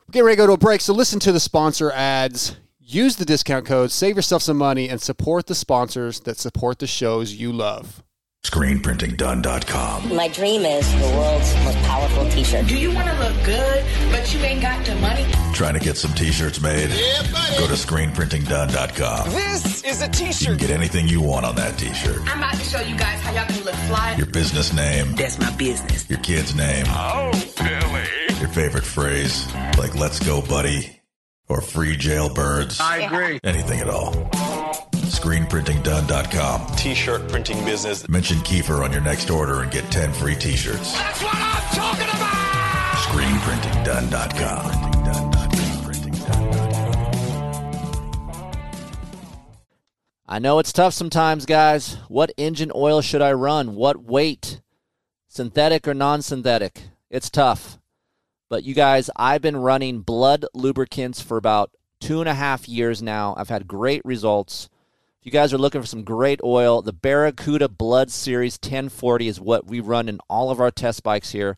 We're 0.07 0.11
getting 0.11 0.25
ready 0.25 0.35
to 0.35 0.41
go 0.43 0.47
to 0.47 0.53
a 0.53 0.57
break, 0.57 0.81
so 0.81 0.93
listen 0.93 1.19
to 1.21 1.31
the 1.31 1.39
sponsor 1.39 1.91
ads. 1.91 2.57
Use 2.79 3.15
the 3.15 3.25
discount 3.25 3.65
code, 3.65 3.89
save 3.89 4.15
yourself 4.17 4.41
some 4.41 4.57
money, 4.57 4.89
and 4.89 5.01
support 5.01 5.47
the 5.47 5.55
sponsors 5.55 6.19
that 6.21 6.37
support 6.37 6.79
the 6.79 6.87
shows 6.87 7.33
you 7.33 7.53
love. 7.53 8.03
ScreenPrintingDone.com. 8.43 10.15
My 10.15 10.27
dream 10.27 10.63
is 10.65 10.91
the 10.99 11.07
world's 11.15 11.53
most 11.63 11.77
powerful 11.83 12.27
t-shirt. 12.31 12.65
Do 12.67 12.75
you 12.77 12.91
want 12.91 13.07
to 13.07 13.19
look 13.19 13.45
good, 13.45 13.85
but 14.11 14.33
you 14.33 14.39
ain't 14.39 14.61
got 14.61 14.83
the 14.83 14.95
money? 14.95 15.25
Trying 15.53 15.75
to 15.75 15.79
get 15.79 15.95
some 15.95 16.11
t-shirts 16.13 16.59
made? 16.59 16.89
Go 16.89 17.67
to 17.67 17.73
ScreenPrintingDone.com. 17.73 19.29
This 19.29 19.83
is 19.83 20.01
a 20.01 20.07
t-shirt. 20.09 20.41
You 20.41 20.47
can 20.47 20.57
get 20.57 20.69
anything 20.71 21.07
you 21.07 21.21
want 21.21 21.45
on 21.45 21.55
that 21.55 21.77
t-shirt. 21.77 22.19
I'm 22.25 22.39
about 22.39 22.55
to 22.55 22.63
show 22.63 22.81
you 22.81 22.95
guys 22.97 23.19
how 23.21 23.31
y'all 23.31 23.45
can 23.45 23.63
look 23.63 23.75
fly. 23.75 24.15
Your 24.17 24.25
business 24.27 24.73
name, 24.73 25.13
That's 25.15 25.39
my 25.39 25.51
business. 25.55 26.09
your 26.09 26.19
kid's 26.19 26.55
name, 26.55 26.85
Oh, 26.89 27.31
Billy. 27.57 28.39
your 28.39 28.49
favorite 28.49 28.85
phrase, 28.85 29.47
like 29.77 29.93
let's 29.95 30.19
go 30.19 30.41
buddy, 30.41 30.99
or 31.47 31.61
free 31.61 31.95
jailbirds, 31.95 32.79
I 32.81 32.97
agree. 33.01 33.39
anything 33.43 33.79
at 33.81 33.87
all. 33.89 34.11
ScreenPrintingDone.com. 35.21 36.75
T-shirt 36.77 37.29
printing 37.29 37.63
business. 37.63 38.09
Mention 38.09 38.39
Keefer 38.39 38.83
on 38.83 38.91
your 38.91 39.01
next 39.01 39.29
order 39.29 39.61
and 39.61 39.71
get 39.71 39.83
10 39.91 40.11
free 40.13 40.33
t-shirts. 40.33 40.93
That's 40.93 41.21
what 41.21 41.35
I'm 41.35 41.75
talking 41.75 42.09
about. 42.09 42.31
ScreenPrintingDone.com. 43.05 44.91
I 50.27 50.39
know 50.39 50.57
it's 50.57 50.73
tough 50.73 50.95
sometimes, 50.95 51.45
guys. 51.45 51.97
What 52.07 52.31
engine 52.35 52.71
oil 52.73 53.01
should 53.01 53.21
I 53.21 53.33
run? 53.33 53.75
What 53.75 54.01
weight? 54.01 54.61
Synthetic 55.27 55.87
or 55.87 55.93
non 55.93 56.23
synthetic? 56.23 56.83
It's 57.11 57.29
tough. 57.29 57.77
But 58.49 58.63
you 58.63 58.73
guys, 58.73 59.11
I've 59.15 59.43
been 59.43 59.57
running 59.57 60.01
Blud 60.01 60.45
Lubricants 60.55 61.21
for 61.21 61.37
about 61.37 61.69
two 61.99 62.21
and 62.21 62.29
a 62.29 62.33
half 62.33 62.67
years 62.67 63.03
now. 63.03 63.35
I've 63.37 63.49
had 63.49 63.67
great 63.67 64.01
results. 64.03 64.67
If 65.21 65.27
you 65.27 65.31
guys 65.31 65.53
are 65.53 65.59
looking 65.59 65.81
for 65.81 65.87
some 65.87 66.03
great 66.03 66.39
oil, 66.43 66.81
the 66.81 66.91
Barracuda 66.91 67.67
Blud 67.67 68.09
Series 68.09 68.57
1040 68.59 69.27
is 69.27 69.39
what 69.39 69.67
we 69.67 69.79
run 69.79 70.09
in 70.09 70.19
all 70.27 70.49
of 70.49 70.59
our 70.59 70.71
test 70.71 71.03
bikes 71.03 71.31
here. 71.31 71.57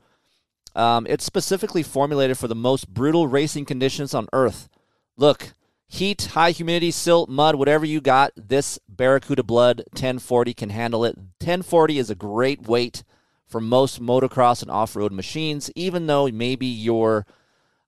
Um, 0.76 1.08
it's 1.08 1.24
specifically 1.24 1.82
formulated 1.82 2.38
for 2.38 2.50
the 2.50 2.56
most 2.56 2.94
brutal 2.94 3.26
racing 3.26 3.64
conditions 3.64 4.14
on 4.14 4.28
Earth. 4.34 4.68
Look, 5.16 5.54
Heat, 5.88 6.32
high 6.34 6.52
humidity, 6.52 6.92
silt, 6.92 7.30
mud, 7.30 7.56
whatever 7.56 7.86
you 7.86 8.02
got, 8.02 8.34
this 8.36 8.80
Barracuda 8.90 9.44
Blud 9.44 9.78
1040 9.92 10.54
can 10.54 10.70
handle 10.70 11.06
it. 11.06 11.16
1040 11.16 12.00
is 12.00 12.10
a 12.10 12.16
great 12.16 12.64
weight 12.64 13.06
for 13.48 13.62
most 13.62 14.02
motocross 14.02 14.62
and 14.62 14.72
off 14.72 14.94
road 14.94 15.14
machines, 15.14 15.72
even 15.74 16.08
though 16.08 16.28
maybe 16.28 16.66
your 16.66 17.26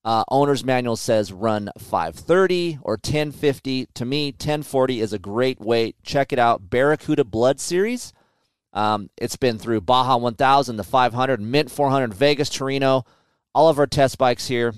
uh, 0.05 0.23
owner's 0.29 0.63
manual 0.63 0.95
says 0.95 1.33
run 1.33 1.71
530 1.79 2.77
or 2.83 2.93
1050. 2.93 3.87
To 3.95 4.05
me, 4.05 4.27
1040 4.27 5.01
is 5.01 5.11
a 5.11 5.19
great 5.19 5.59
weight. 5.59 5.95
Check 6.03 6.31
it 6.31 6.37
out. 6.37 6.69
Barracuda 6.69 7.23
Blud 7.23 7.59
Series. 7.59 8.13
Um, 8.71 9.09
it's 9.17 9.35
been 9.35 9.57
through 9.57 9.81
Baja 9.81 10.17
1000, 10.17 10.77
the 10.77 10.83
500, 10.83 11.41
Mint 11.41 11.71
400, 11.71 12.13
Vegas, 12.13 12.49
Torino, 12.49 13.03
all 13.55 13.67
of 13.67 13.79
our 13.79 13.87
test 13.87 14.19
bikes 14.19 14.47
here. 14.47 14.73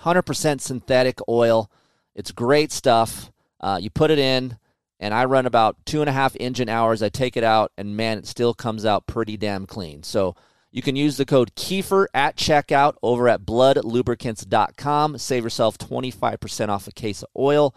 100% 0.00 0.60
synthetic 0.60 1.18
oil. 1.28 1.70
It's 2.14 2.30
great 2.30 2.72
stuff. 2.72 3.32
Uh, 3.58 3.78
you 3.80 3.88
put 3.88 4.10
it 4.10 4.18
in, 4.18 4.58
and 5.00 5.14
I 5.14 5.24
run 5.24 5.46
about 5.46 5.76
two 5.86 6.00
and 6.00 6.10
a 6.10 6.12
half 6.12 6.36
engine 6.38 6.68
hours. 6.68 7.02
I 7.02 7.08
take 7.08 7.38
it 7.38 7.44
out, 7.44 7.72
and 7.78 7.96
man, 7.96 8.18
it 8.18 8.26
still 8.26 8.52
comes 8.52 8.84
out 8.84 9.06
pretty 9.06 9.38
damn 9.38 9.66
clean. 9.66 10.02
So 10.02 10.34
you 10.72 10.80
can 10.82 10.96
use 10.96 11.18
the 11.18 11.26
code 11.26 11.54
Keefer 11.54 12.06
at 12.14 12.36
checkout 12.36 12.94
over 13.02 13.28
at 13.28 13.42
bludlubricants.com. 13.42 15.18
Save 15.18 15.44
yourself 15.44 15.76
25% 15.76 16.68
off 16.70 16.88
a 16.88 16.92
case 16.92 17.22
of 17.22 17.28
oil. 17.36 17.74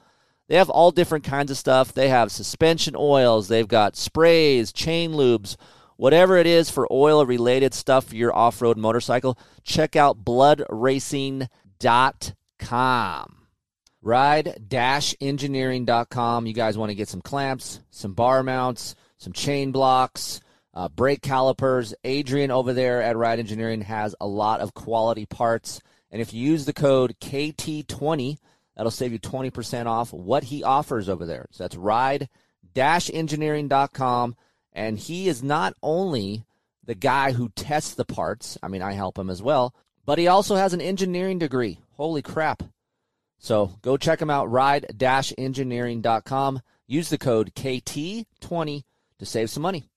They 0.47 0.55
have 0.55 0.69
all 0.69 0.91
different 0.91 1.25
kinds 1.25 1.51
of 1.51 1.57
stuff. 1.57 1.93
They 1.93 2.07
have 2.07 2.31
suspension 2.31 2.95
oils, 2.97 3.49
they've 3.49 3.67
got 3.67 3.97
sprays, 3.97 4.71
chain 4.71 5.11
lubes, 5.11 5.57
whatever 5.97 6.37
it 6.37 6.47
is 6.47 6.69
for 6.69 6.87
oil 6.91 7.25
related 7.25 7.73
stuff 7.73 8.05
for 8.05 8.15
your 8.15 8.33
off 8.35 8.61
road 8.61 8.77
motorcycle. 8.77 9.37
Check 9.63 9.97
out 9.97 10.23
bloodracing.com. 10.23 11.47
Ride 14.01 14.71
engineering.com. 15.19 16.45
You 16.45 16.53
guys 16.53 16.77
want 16.77 16.91
to 16.91 16.95
get 16.95 17.09
some 17.09 17.21
clamps, 17.21 17.81
some 17.89 18.13
bar 18.13 18.43
mounts, 18.43 18.95
some 19.17 19.33
chain 19.33 19.71
blocks, 19.71 20.41
uh, 20.75 20.89
brake 20.89 21.21
calipers. 21.21 21.93
Adrian 22.03 22.51
over 22.51 22.73
there 22.73 23.01
at 23.01 23.17
Ride 23.17 23.39
Engineering 23.39 23.81
has 23.81 24.15
a 24.19 24.27
lot 24.27 24.59
of 24.59 24.73
quality 24.73 25.25
parts. 25.25 25.81
And 26.11 26.21
if 26.21 26.33
you 26.33 26.51
use 26.51 26.65
the 26.65 26.73
code 26.73 27.15
KT20, 27.21 28.37
that'll 28.75 28.91
save 28.91 29.11
you 29.11 29.19
20% 29.19 29.85
off 29.85 30.13
what 30.13 30.45
he 30.45 30.63
offers 30.63 31.09
over 31.09 31.25
there. 31.25 31.47
So 31.51 31.63
that's 31.63 31.75
ride 31.75 32.29
engineering.com. 32.75 34.35
And 34.73 34.99
he 34.99 35.29
is 35.29 35.41
not 35.41 35.73
only 35.81 36.45
the 36.83 36.95
guy 36.95 37.31
who 37.31 37.49
tests 37.49 37.93
the 37.93 38.05
parts, 38.05 38.57
I 38.61 38.67
mean, 38.67 38.81
I 38.81 38.91
help 38.91 39.17
him 39.17 39.29
as 39.29 39.41
well, 39.41 39.73
but 40.05 40.19
he 40.19 40.27
also 40.27 40.55
has 40.55 40.73
an 40.73 40.81
engineering 40.81 41.39
degree. 41.39 41.79
Holy 41.93 42.21
crap. 42.21 42.63
So 43.39 43.71
go 43.81 43.95
check 43.97 44.21
him 44.21 44.29
out, 44.29 44.51
ride 44.51 44.85
engineering.com. 45.37 46.61
Use 46.87 47.09
the 47.09 47.17
code 47.17 47.53
KT20 47.55 48.83
to 49.19 49.25
save 49.25 49.49
some 49.49 49.63
money. 49.63 49.89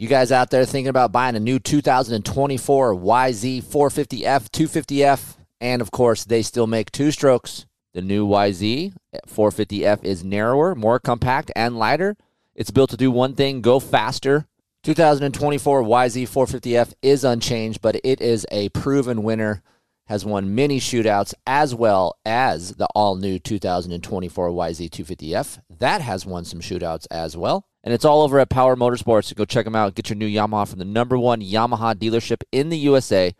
You 0.00 0.08
guys 0.08 0.32
out 0.32 0.48
there 0.48 0.64
thinking 0.64 0.88
about 0.88 1.12
buying 1.12 1.36
a 1.36 1.40
new 1.40 1.58
2024 1.58 2.94
YZ 2.94 3.62
450F, 3.62 4.48
250F, 4.48 5.36
and 5.60 5.82
of 5.82 5.90
course, 5.90 6.24
they 6.24 6.40
still 6.40 6.66
make 6.66 6.90
two 6.90 7.10
strokes. 7.10 7.66
The 7.92 8.00
new 8.00 8.26
YZ 8.26 8.94
450F 9.28 10.02
is 10.02 10.24
narrower, 10.24 10.74
more 10.74 10.98
compact, 11.00 11.52
and 11.54 11.78
lighter. 11.78 12.16
It's 12.54 12.70
built 12.70 12.88
to 12.90 12.96
do 12.96 13.10
one 13.10 13.34
thing 13.34 13.60
go 13.60 13.78
faster. 13.78 14.46
2024 14.84 15.82
YZ 15.82 16.22
450F 16.22 16.94
is 17.02 17.22
unchanged, 17.22 17.82
but 17.82 18.00
it 18.02 18.22
is 18.22 18.46
a 18.50 18.70
proven 18.70 19.22
winner. 19.22 19.62
Has 20.06 20.24
won 20.24 20.54
many 20.54 20.80
shootouts 20.80 21.34
as 21.46 21.74
well 21.74 22.18
as 22.24 22.70
the 22.76 22.88
all 22.94 23.16
new 23.16 23.38
2024 23.38 24.48
YZ 24.48 24.88
250F. 24.88 25.58
That 25.68 26.00
has 26.00 26.24
won 26.24 26.46
some 26.46 26.60
shootouts 26.60 27.06
as 27.10 27.36
well. 27.36 27.66
And 27.82 27.94
it's 27.94 28.04
all 28.04 28.22
over 28.22 28.38
at 28.38 28.50
Power 28.50 28.76
Motorsports. 28.76 29.24
So 29.24 29.34
go 29.34 29.44
check 29.44 29.64
them 29.64 29.76
out. 29.76 29.94
Get 29.94 30.10
your 30.10 30.16
new 30.16 30.28
Yamaha 30.28 30.68
from 30.68 30.78
the 30.78 30.84
number 30.84 31.18
one 31.18 31.40
Yamaha 31.40 31.94
dealership 31.94 32.42
in 32.52 32.68
the 32.68 32.78
USA, 32.78 33.34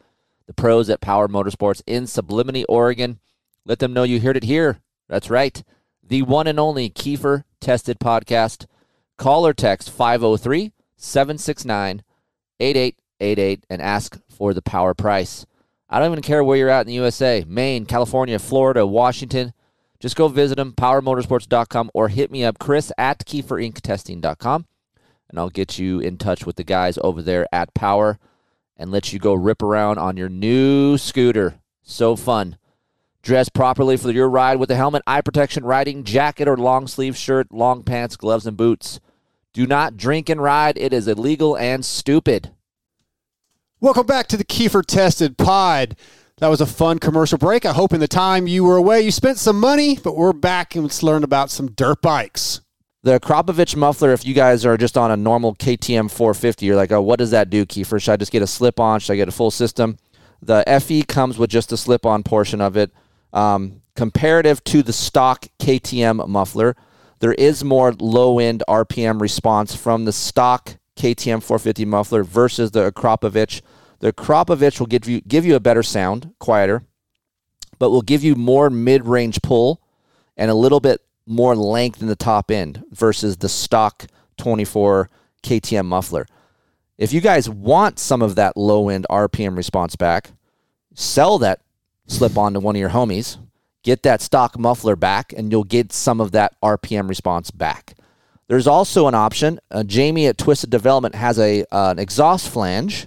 the 0.47 0.55
pros 0.55 0.89
at 0.89 1.01
Power 1.01 1.29
Motorsports 1.29 1.83
in 1.87 2.07
Sublimity, 2.07 2.65
Oregon. 2.65 3.21
Let 3.67 3.79
them 3.79 3.93
know 3.93 4.03
you 4.03 4.21
heard 4.21 4.37
it 4.37 4.45
here. 4.45 4.81
That's 5.09 5.31
right. 5.31 5.63
The 6.03 6.23
one 6.23 6.47
and 6.47 6.59
only 6.59 6.89
Keefer 6.89 7.45
Tested 7.61 7.99
Podcast. 8.01 8.67
Call 9.19 9.47
or 9.47 9.53
text 9.53 9.91
503 9.91 10.73
769 10.97 12.03
8888 12.59 13.67
and 13.69 13.83
ask 13.83 14.19
for 14.29 14.55
the 14.55 14.63
power 14.63 14.95
price. 14.95 15.45
I 15.89 15.99
don't 15.99 16.13
even 16.13 16.23
care 16.23 16.43
where 16.43 16.57
you're 16.57 16.69
at 16.71 16.83
in 16.83 16.87
the 16.87 16.95
USA 16.95 17.45
Maine, 17.47 17.85
California, 17.85 18.39
Florida, 18.39 18.87
Washington. 18.87 19.53
Just 20.01 20.17
go 20.17 20.29
visit 20.29 20.57
them, 20.57 20.73
powermotorsports.com, 20.73 21.91
or 21.93 22.09
hit 22.09 22.31
me 22.31 22.43
up, 22.43 22.59
Chris 22.59 22.91
at 22.97 23.25
KeeferIncTesting.com, 23.27 24.67
and 25.29 25.39
I'll 25.39 25.51
get 25.51 25.79
you 25.79 26.01
in 26.01 26.17
touch 26.17 26.47
with 26.47 26.57
the 26.57 26.65
guys 26.65 26.99
over 27.05 27.21
there 27.21 27.47
at 27.53 27.75
Power 27.75 28.19
and 28.79 28.91
let 28.91 29.13
you 29.13 29.19
go 29.19 29.35
rip 29.35 29.63
around 29.63 29.99
on 29.99 30.17
your 30.17 30.31
new 30.31 30.97
scooter. 30.97 31.61
So 31.83 32.17
fun. 32.17 32.57
Dress 33.23 33.51
properly 33.51 33.99
for 33.99 34.11
your 34.11 34.31
ride 34.31 34.59
with 34.59 34.71
a 34.71 34.77
helmet, 34.77 35.03
eye 35.07 35.21
protection, 35.21 35.65
riding 35.65 36.05
jacket, 36.05 36.49
or 36.49 36.57
long 36.57 36.87
sleeve 36.87 37.15
shirt, 37.15 37.53
long 37.53 37.83
pants, 37.83 38.17
gloves, 38.17 38.47
and 38.47 38.57
boots. 38.57 38.99
Do 39.53 39.67
not 39.67 39.99
drink 39.99 40.31
and 40.31 40.43
ride. 40.43 40.79
It 40.79 40.95
is 40.95 41.07
illegal 41.07 41.57
and 41.59 41.85
stupid. 41.85 42.53
Welcome 43.81 44.07
back 44.07 44.27
to 44.29 44.39
the 44.39 44.45
Keefer 44.45 44.83
Tested 44.83 45.37
Pod. 45.37 45.97
That 46.41 46.49
was 46.49 46.63
a 46.63 46.67
fun 46.67 46.99
commercial 46.99 47.37
break. 47.37 47.67
I 47.67 47.73
hope 47.75 47.93
in 47.93 48.01
the 48.01 48.09
time 48.09 48.47
you 48.47 48.65
were 48.65 48.79
away 48.79 49.03
you 49.03 49.11
spent 49.11 49.37
some 49.37 49.61
money, 49.61 49.99
but 50.03 50.17
we're 50.17 50.33
back 50.33 50.75
and 50.75 50.85
let's 50.85 51.03
learn 51.03 51.23
about 51.23 51.51
some 51.51 51.71
dirt 51.73 52.01
bikes. 52.01 52.63
The 53.03 53.21
Kropovich 53.21 53.77
muffler, 53.77 54.11
if 54.15 54.25
you 54.25 54.33
guys 54.33 54.65
are 54.65 54.79
just 54.79 54.97
on 54.97 55.11
a 55.11 55.19
normal 55.19 55.55
KTM 55.55 56.11
450, 56.11 56.65
you're 56.65 56.77
like, 56.77 56.93
oh, 56.93 57.03
what 57.03 57.19
does 57.19 57.31
that 57.33 57.51
do, 57.51 57.67
Keefer? 57.67 58.01
Should 58.01 58.13
I 58.13 58.17
just 58.17 58.33
get 58.33 58.41
a 58.41 58.47
slip 58.47 58.81
on? 58.81 59.01
Should 59.01 59.13
I 59.13 59.17
get 59.17 59.29
a 59.29 59.33
full 59.33 59.51
system? 59.51 59.99
The 60.41 60.65
FE 60.81 61.03
comes 61.03 61.37
with 61.37 61.51
just 61.51 61.73
a 61.73 61.77
slip 61.77 62.07
on 62.07 62.23
portion 62.23 62.63
of 62.63 62.75
it. 62.75 62.91
Um, 63.35 63.83
comparative 63.95 64.65
to 64.65 64.83
the 64.83 64.95
stock 64.95 65.45
KTM 65.59 66.27
muffler, 66.27 66.75
there 67.19 67.35
is 67.35 67.63
more 67.63 67.93
low 67.93 68.39
end 68.39 68.63
RPM 68.67 69.21
response 69.21 69.75
from 69.75 70.07
the 70.07 70.13
stock 70.13 70.79
KTM 70.97 71.43
450 71.43 71.85
muffler 71.85 72.25
versus 72.25 72.71
the 72.71 72.91
Akrapovic. 72.91 73.61
The 74.01 74.13
Akrapovic 74.13 74.81
will 74.81 74.87
give 74.87 75.09
you 75.09 75.21
give 75.21 75.45
you 75.45 75.55
a 75.55 75.61
better 75.61 75.83
sound, 75.83 76.33
quieter, 76.39 76.83
but 77.79 77.91
will 77.91 78.03
give 78.03 78.25
you 78.25 78.35
more 78.35 78.69
mid 78.71 79.07
range 79.07 79.41
pull 79.43 79.81
and 80.37 80.51
a 80.51 80.55
little 80.55 80.81
bit 80.81 81.03
more 81.27 81.55
length 81.55 82.01
in 82.01 82.09
the 82.09 82.17
top 82.17 82.51
end 82.51 82.83
versus 82.91 83.37
the 83.37 83.49
stock 83.49 84.07
24 84.39 85.11
KTM 85.43 85.87
muffler. 85.87 86.27
If 86.99 87.13
you 87.13 87.21
guys 87.21 87.49
want 87.49 87.99
some 87.99 88.21
of 88.21 88.35
that 88.35 88.57
low 88.57 88.89
end 88.89 89.07
RPM 89.11 89.57
response 89.57 89.97
back, 89.97 90.33
sell 90.95 91.39
that 91.39 91.61
slip 92.07 92.37
on 92.37 92.55
to 92.55 92.61
one 92.61 92.77
of 92.77 92.81
your 92.81 92.91
homies, 92.91 93.39
get 93.83 94.03
that 94.03 94.21
stock 94.21 94.59
muffler 94.59 94.97
back, 94.97 95.33
and 95.37 95.53
you'll 95.53 95.65
get 95.65 95.93
some 95.93 96.21
of 96.21 96.33
that 96.33 96.55
RPM 96.63 97.09
response 97.09 97.51
back. 97.51 97.95
There's 98.49 98.67
also 98.67 99.07
an 99.07 99.15
option. 99.15 99.61
Uh, 99.71 99.85
Jamie 99.85 100.27
at 100.27 100.37
Twisted 100.37 100.71
Development 100.71 101.15
has 101.15 101.39
a 101.39 101.65
uh, 101.71 101.93
an 101.93 101.99
exhaust 101.99 102.49
flange 102.49 103.07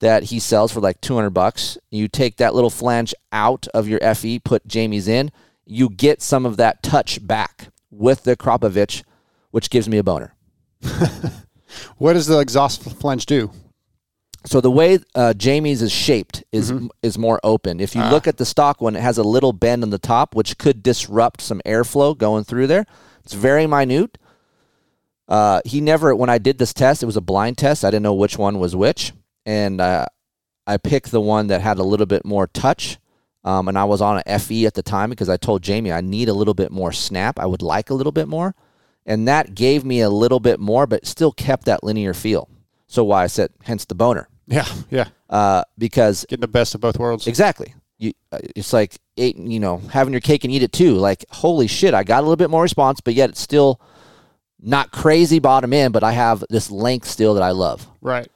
that 0.00 0.24
he 0.24 0.38
sells 0.38 0.72
for 0.72 0.80
like 0.80 1.00
200 1.00 1.30
bucks. 1.30 1.78
You 1.90 2.08
take 2.08 2.36
that 2.36 2.54
little 2.54 2.70
flange 2.70 3.14
out 3.32 3.68
of 3.68 3.88
your 3.88 4.00
FE, 4.14 4.40
put 4.40 4.66
Jamie's 4.66 5.08
in, 5.08 5.30
you 5.64 5.88
get 5.88 6.20
some 6.20 6.44
of 6.44 6.56
that 6.56 6.82
touch 6.82 7.24
back 7.26 7.68
with 7.90 8.24
the 8.24 8.36
Kropovich, 8.36 9.02
which 9.50 9.70
gives 9.70 9.88
me 9.88 9.98
a 9.98 10.02
boner. 10.02 10.34
What 11.98 12.14
does 12.14 12.26
the 12.26 12.38
exhaust 12.38 12.82
flange 12.82 13.26
do? 13.26 13.50
So 14.46 14.60
the 14.60 14.70
way 14.70 14.98
uh, 15.14 15.34
Jamie's 15.34 15.82
is 15.82 15.92
shaped 15.92 16.44
is 16.50 16.72
is 17.02 17.18
more 17.18 17.38
open. 17.44 17.78
If 17.78 17.94
you 17.94 18.02
look 18.04 18.26
at 18.26 18.38
the 18.38 18.46
stock 18.46 18.80
one, 18.80 18.96
it 18.96 19.02
has 19.02 19.18
a 19.18 19.22
little 19.22 19.52
bend 19.52 19.82
on 19.82 19.90
the 19.90 19.98
top, 19.98 20.34
which 20.34 20.56
could 20.56 20.82
disrupt 20.82 21.42
some 21.42 21.60
airflow 21.66 22.16
going 22.16 22.44
through 22.44 22.66
there. 22.66 22.86
It's 23.22 23.34
very 23.34 23.66
minute. 23.66 24.16
Uh, 25.28 25.60
he 25.66 25.80
never, 25.80 26.16
when 26.16 26.30
I 26.30 26.38
did 26.38 26.58
this 26.58 26.72
test, 26.72 27.02
it 27.02 27.06
was 27.06 27.18
a 27.18 27.20
blind 27.20 27.58
test. 27.58 27.84
I 27.84 27.90
didn't 27.90 28.02
know 28.02 28.14
which 28.14 28.36
one 28.38 28.58
was 28.58 28.74
which, 28.74 29.12
and 29.46 29.80
uh, 29.80 30.06
I 30.66 30.76
picked 30.76 31.10
the 31.10 31.20
one 31.20 31.48
that 31.48 31.60
had 31.60 31.78
a 31.78 31.82
little 31.82 32.06
bit 32.06 32.24
more 32.24 32.46
touch. 32.46 32.98
Um, 33.42 33.68
and 33.68 33.78
I 33.78 33.84
was 33.84 34.02
on 34.02 34.22
a 34.26 34.38
FE 34.38 34.66
at 34.66 34.74
the 34.74 34.82
time 34.82 35.08
because 35.08 35.30
I 35.30 35.38
told 35.38 35.62
Jamie 35.62 35.90
I 35.92 36.02
need 36.02 36.28
a 36.28 36.34
little 36.34 36.52
bit 36.52 36.70
more 36.70 36.92
snap. 36.92 37.38
I 37.38 37.46
would 37.46 37.62
like 37.62 37.88
a 37.88 37.94
little 37.94 38.12
bit 38.12 38.28
more, 38.28 38.54
and 39.06 39.26
that 39.28 39.54
gave 39.54 39.82
me 39.82 40.00
a 40.02 40.10
little 40.10 40.40
bit 40.40 40.60
more, 40.60 40.86
but 40.86 41.06
still 41.06 41.32
kept 41.32 41.64
that 41.64 41.82
linear 41.82 42.12
feel. 42.12 42.50
So 42.86 43.02
why 43.02 43.24
I 43.24 43.28
said, 43.28 43.50
hence 43.62 43.86
the 43.86 43.94
boner, 43.94 44.28
Yeah, 44.46 44.66
yeah. 44.90 45.08
uh, 45.30 45.62
because 45.78 46.26
Getting 46.28 46.42
the 46.42 46.48
best 46.48 46.74
of 46.74 46.82
both 46.82 46.98
worlds. 46.98 47.26
Exactly. 47.26 47.72
You, 47.98 48.12
uh, 48.30 48.40
it's 48.56 48.74
like 48.74 48.98
eight, 49.16 49.38
you 49.38 49.58
know, 49.60 49.78
having 49.90 50.12
your 50.12 50.20
cake 50.20 50.44
and 50.44 50.52
eat 50.52 50.62
it 50.62 50.72
too. 50.72 50.96
Like, 50.96 51.24
holy 51.30 51.66
shit, 51.66 51.94
I 51.94 52.02
got 52.04 52.18
a 52.18 52.22
little 52.22 52.36
bit 52.36 52.50
more 52.50 52.62
response, 52.62 53.00
but 53.00 53.14
yet 53.14 53.30
it's 53.30 53.40
still 53.40 53.80
not 54.60 54.90
crazy 54.92 55.38
bottom 55.38 55.72
end, 55.72 55.94
but 55.94 56.02
I 56.04 56.12
have 56.12 56.44
this 56.50 56.70
length 56.70 57.06
still 57.08 57.32
that 57.34 57.42
I 57.42 57.52
love. 57.52 57.86
Right. 58.02 58.28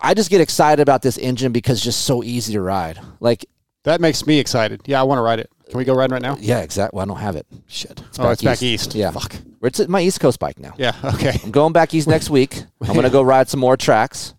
I- 0.00 0.14
just 0.14 0.30
get 0.30 0.40
excited 0.40 0.82
about 0.82 1.02
this 1.02 1.18
engine 1.18 1.52
because 1.52 1.78
it's 1.78 1.84
just 1.84 2.02
so 2.02 2.22
easy 2.22 2.52
to 2.54 2.60
ride. 2.60 2.98
Like, 3.20 3.46
That 3.84 4.00
makes 4.00 4.26
me 4.26 4.38
excited. 4.38 4.82
Yeah, 4.86 5.00
I 5.00 5.04
want 5.04 5.18
to 5.18 5.22
ride 5.22 5.40
it. 5.40 5.50
Can 5.68 5.78
we 5.78 5.84
go 5.84 5.94
riding 5.94 6.12
right 6.12 6.22
now? 6.22 6.36
Yeah, 6.40 6.60
exactly. 6.60 6.96
Well, 6.96 7.04
I 7.04 7.08
don't 7.08 7.18
have 7.20 7.36
it. 7.36 7.46
Shit. 7.66 8.02
oh, 8.18 8.30
it's 8.30 8.42
back 8.42 8.62
east. 8.62 8.94
Yeah. 8.94 9.10
Fuck. 9.10 9.34
It's 9.62 9.80
at 9.80 9.88
my 9.88 10.00
East 10.02 10.20
Coast 10.20 10.38
bike 10.38 10.58
now. 10.58 10.74
Yeah. 10.78 10.92
Okay. 11.14 11.38
I'm 11.42 11.50
going 11.50 11.72
back 11.72 11.94
east 11.94 12.06
next 12.06 12.28
week. 12.30 12.62
I'm 12.82 12.88
going 12.92 13.04
to 13.04 13.10
go 13.10 13.22
ride 13.22 13.48
some 13.48 13.60
more 13.60 13.76
tracks. 13.76 14.34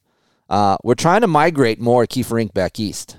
Uh, 0.49 0.77
we're 0.83 0.93
trying 0.95 1.21
to 1.21 1.27
migrate 1.27 1.79
more 1.79 2.05
Keefer 2.05 2.43
Inc. 2.43 2.53
back 2.53 2.79
east. 2.79 3.17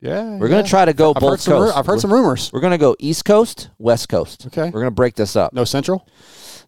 Yeah. 0.00 0.36
We're 0.38 0.48
going 0.48 0.64
to 0.64 0.68
try 0.70 0.84
to 0.84 0.92
go 0.94 1.10
I've 1.14 1.20
both 1.20 1.30
heard 1.32 1.40
some. 1.40 1.62
ru- 1.62 1.70
I've 1.70 1.84
heard 1.86 1.94
we're, 1.96 2.00
some 2.00 2.12
rumors. 2.12 2.50
We're 2.52 2.60
going 2.60 2.70
to 2.72 2.78
go 2.78 2.96
East 2.98 3.24
Coast, 3.26 3.68
West 3.78 4.08
Coast. 4.08 4.46
Okay. 4.46 4.64
We're 4.64 4.80
going 4.80 4.84
to 4.86 4.90
break 4.90 5.14
this 5.16 5.36
up. 5.36 5.52
No 5.52 5.64
central. 5.64 6.08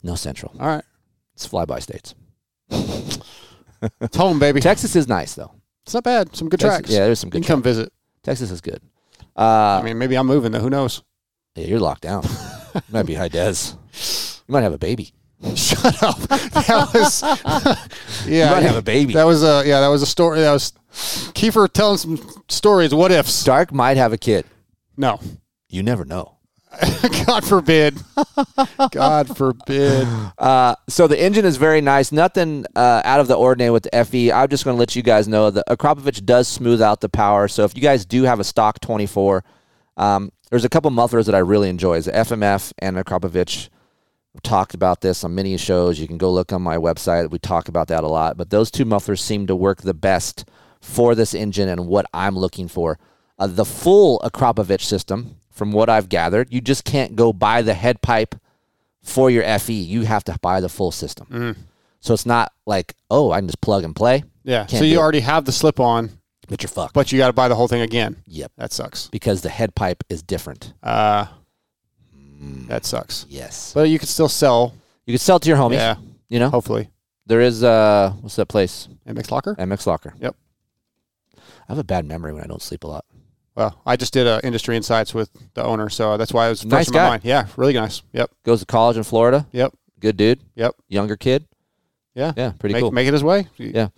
No 0.03 0.15
Central. 0.15 0.55
All 0.61 0.67
right. 0.67 0.85
It's 1.35 1.47
flyby 1.49 1.81
states. 1.83 2.15
It's 4.01 4.17
home, 4.17 4.39
baby. 4.39 4.61
Texas 4.61 4.95
is 4.97 5.09
nice 5.09 5.35
though. 5.35 5.53
It's 5.85 5.95
not 5.95 6.05
bad. 6.05 6.35
Some 6.37 6.49
good 6.49 6.61
Texas- 6.61 6.79
tracks. 6.79 6.91
yeah, 6.91 7.05
there's 7.07 7.19
some 7.21 7.29
You 7.29 7.33
good 7.33 7.43
can 7.45 7.49
come 7.57 7.63
visit. 7.63 7.93
Texas 8.23 8.51
is 8.51 8.61
good. 8.61 8.81
Uh, 9.37 9.79
I 9.81 9.83
mean, 9.83 9.97
maybe 9.99 10.17
I'm 10.17 10.27
moving 10.27 10.53
though. 10.53 10.61
Who 10.61 10.71
knows? 10.71 11.03
yeah, 11.57 11.67
you're 11.67 11.81
locked 11.81 12.03
down. 12.03 12.23
you 12.75 12.81
might 12.91 13.07
be 13.07 13.15
high 13.15 13.29
des. 13.29 13.55
You 14.47 14.53
might 14.53 14.63
have 14.63 14.73
a 14.75 14.79
baby. 14.79 15.13
Shut 15.55 16.03
up. 16.03 16.19
That 16.19 16.91
was. 16.93 17.23
yeah. 18.29 18.49
You 18.49 18.55
might 18.55 18.63
have 18.63 18.77
a 18.77 18.83
baby. 18.83 19.15
That 19.15 19.25
was 19.25 19.43
a. 19.43 19.63
Yeah. 19.67 19.81
That 19.81 19.89
was 19.89 20.03
a 20.03 20.07
story. 20.07 20.41
That 20.41 20.53
was 20.53 20.73
Keefer 21.35 21.67
telling 21.73 21.97
some 21.97 22.19
stories. 22.49 22.95
What 22.95 23.11
ifs? 23.11 23.43
Dark 23.45 23.73
might 23.73 23.97
have 23.97 24.13
a 24.13 24.19
kid. 24.19 24.45
No. 24.99 25.19
You 25.71 25.83
never 25.83 26.05
know. 26.05 26.37
God 27.27 27.45
forbid. 27.45 28.01
God 28.93 29.37
forbid. 29.37 30.07
Uh, 30.39 30.75
so 30.89 31.07
the 31.07 31.21
engine 31.21 31.45
is 31.45 31.57
very 31.57 31.81
nice. 31.81 32.13
Nothing 32.13 32.65
uh, 32.77 33.03
out 33.05 33.21
of 33.21 33.29
the 33.29 33.35
ordinary 33.35 33.71
with 33.71 33.85
the 33.85 34.05
FE. 34.05 34.33
I'm 34.33 34.49
just 34.49 34.65
going 34.65 34.77
to 34.77 34.79
let 34.79 34.95
you 34.95 35.03
guys 35.03 35.27
know 35.27 35.51
that 35.51 35.67
Akrapovic 35.69 36.25
does 36.25 36.49
smooth 36.49 36.81
out 36.81 37.01
the 37.01 37.09
power. 37.09 37.49
So 37.49 37.65
if 37.65 37.77
you 37.77 37.83
guys 37.83 38.05
do 38.05 38.23
have 38.23 38.41
a 38.41 38.45
stock 38.45 38.81
24, 38.81 39.45
um, 39.97 40.33
there's 40.51 40.65
a 40.65 40.69
couple 40.69 40.91
mufflers 40.91 41.27
that 41.27 41.35
I 41.35 41.39
really 41.39 41.69
enjoy. 41.69 41.95
Is 41.97 42.07
the 42.07 42.13
FMF 42.13 42.73
and 42.79 42.97
Akrapovic. 42.97 43.69
We've 44.33 44.43
talked 44.43 44.75
about 44.75 45.01
this 45.01 45.25
on 45.25 45.35
many 45.35 45.57
shows. 45.57 45.99
You 45.99 46.07
can 46.07 46.19
go 46.19 46.31
look 46.31 46.53
on 46.53 46.63
my 46.63 46.77
website. 46.77 47.31
We 47.31 47.41
talk 47.41 47.69
about 47.69 47.89
that 47.89 48.05
a 48.05 48.09
lot. 48.09 48.37
But 48.37 48.51
those 48.51 48.71
two 48.71 48.85
mufflers 48.85 49.23
seem 49.23 49.49
to 49.49 49.57
work 49.57 49.83
the 49.83 49.95
best 49.95 50.45
for 50.81 51.17
this 51.17 51.35
engine 51.35 51.69
and 51.69 51.87
what 51.87 52.07
I'm 52.15 52.39
looking 52.39 52.69
for. 52.69 52.99
Uh, 53.39 53.49
the 53.49 53.65
full 53.65 54.21
Akrapovic 54.21 54.83
system, 54.83 55.40
from 55.61 55.73
what 55.73 55.91
I've 55.91 56.09
gathered, 56.09 56.49
you 56.51 56.63
just 56.63 56.85
can't 56.87 57.15
go 57.15 57.35
buy 57.35 57.61
the 57.61 57.75
head 57.75 58.01
pipe 58.01 58.35
for 59.03 59.31
your 59.31 59.45
FE. 59.59 59.75
You 59.75 60.05
have 60.07 60.25
to 60.25 60.39
buy 60.41 60.63
the 60.63 60.71
full 60.71 60.91
system. 60.91 61.55
So 62.01 62.15
it's 62.15 62.25
not 62.25 62.55
like, 62.65 62.95
oh, 63.11 63.31
I 63.31 63.41
can 63.41 63.47
just 63.49 63.61
plug 63.61 63.85
and 63.85 63.95
play, 63.95 64.25
Yeah. 64.43 64.61
Can't 64.61 64.71
so 64.71 64.85
you 64.85 64.95
do 64.95 64.99
it. 65.01 65.03
already 65.03 65.21
have 65.21 65.45
the 65.45 65.53
slip 65.53 65.79
on, 65.79 66.09
but 66.49 66.63
you're 66.63 66.69
fucked. 66.71 66.95
but 66.95 67.13
you 67.13 67.19
got 67.19 67.27
to 67.27 67.35
buy 67.35 67.49
the 67.49 67.55
whole 67.55 67.69
thing 67.69 67.83
again. 67.83 68.17
yep. 68.25 68.51
That 68.57 68.73
sucks. 68.73 69.09
Because 69.09 69.43
the 69.43 69.51
head 69.51 69.75
pipe 69.75 70.03
is 70.09 70.23
different. 70.23 70.73
Uh, 70.83 71.27
that 72.69 72.87
sucks. 72.87 73.27
Yes. 73.29 73.73
But 73.75 73.91
you 73.91 73.99
could 73.99 74.09
still 74.09 74.31
sell. 74.31 74.73
You 75.05 75.13
could 75.13 75.21
sell 75.21 75.39
to 75.41 75.47
your 75.47 75.59
homies. 75.59 75.75
Yeah. 75.75 75.97
You 76.31 76.39
know, 76.39 76.49
Hopefully. 76.49 76.89
there 77.27 77.43
is, 77.43 77.63
uh, 77.63 78.15
what's 78.23 78.37
that 78.37 78.47
place? 78.47 78.89
MX 79.07 79.31
Locker. 79.31 79.55
MX 79.57 79.87
Locker. 79.87 80.15
Yep. 80.21 80.35
I 81.37 81.41
have 81.69 81.79
a 81.79 81.85
bad 81.85 82.07
memory 82.07 82.33
when 82.33 82.43
I 82.43 82.47
don't 82.47 82.63
sleep 82.63 82.85
a 82.85 82.87
lot. 82.87 83.05
Well, 83.61 83.79
I 83.85 83.97
just 83.97 84.15
did 84.15 84.27
uh, 84.27 84.41
industry 84.43 84.75
insights 84.75 85.13
with 85.13 85.29
the 85.53 85.63
owner, 85.63 85.91
so 85.91 86.17
that's 86.17 86.33
why 86.33 86.47
it 86.47 86.49
was 86.49 86.63
first 86.63 86.71
Nice 86.71 86.89
in 86.89 86.95
guy. 86.95 87.09
mind. 87.11 87.25
Yeah, 87.27 87.47
really 87.59 87.75
nice. 87.75 88.01
Yep. 88.15 88.31
Goes 88.43 88.61
to 88.61 88.67
college 88.67 88.97
in 88.97 89.03
Florida. 89.03 89.47
Yep. 89.53 89.75
Good 90.01 90.17
dude. 90.17 90.41
Yep. 90.55 90.77
Younger 90.89 91.15
kid. 91.19 91.47
Yeah. 92.15 92.33
Yeah, 92.39 92.53
pretty 92.59 92.73
make, 92.73 92.81
cool. 92.83 92.91
Make 92.91 93.07
it 93.07 93.13
his 93.13 93.23
way. 93.23 93.49
Yeah. 93.59 93.89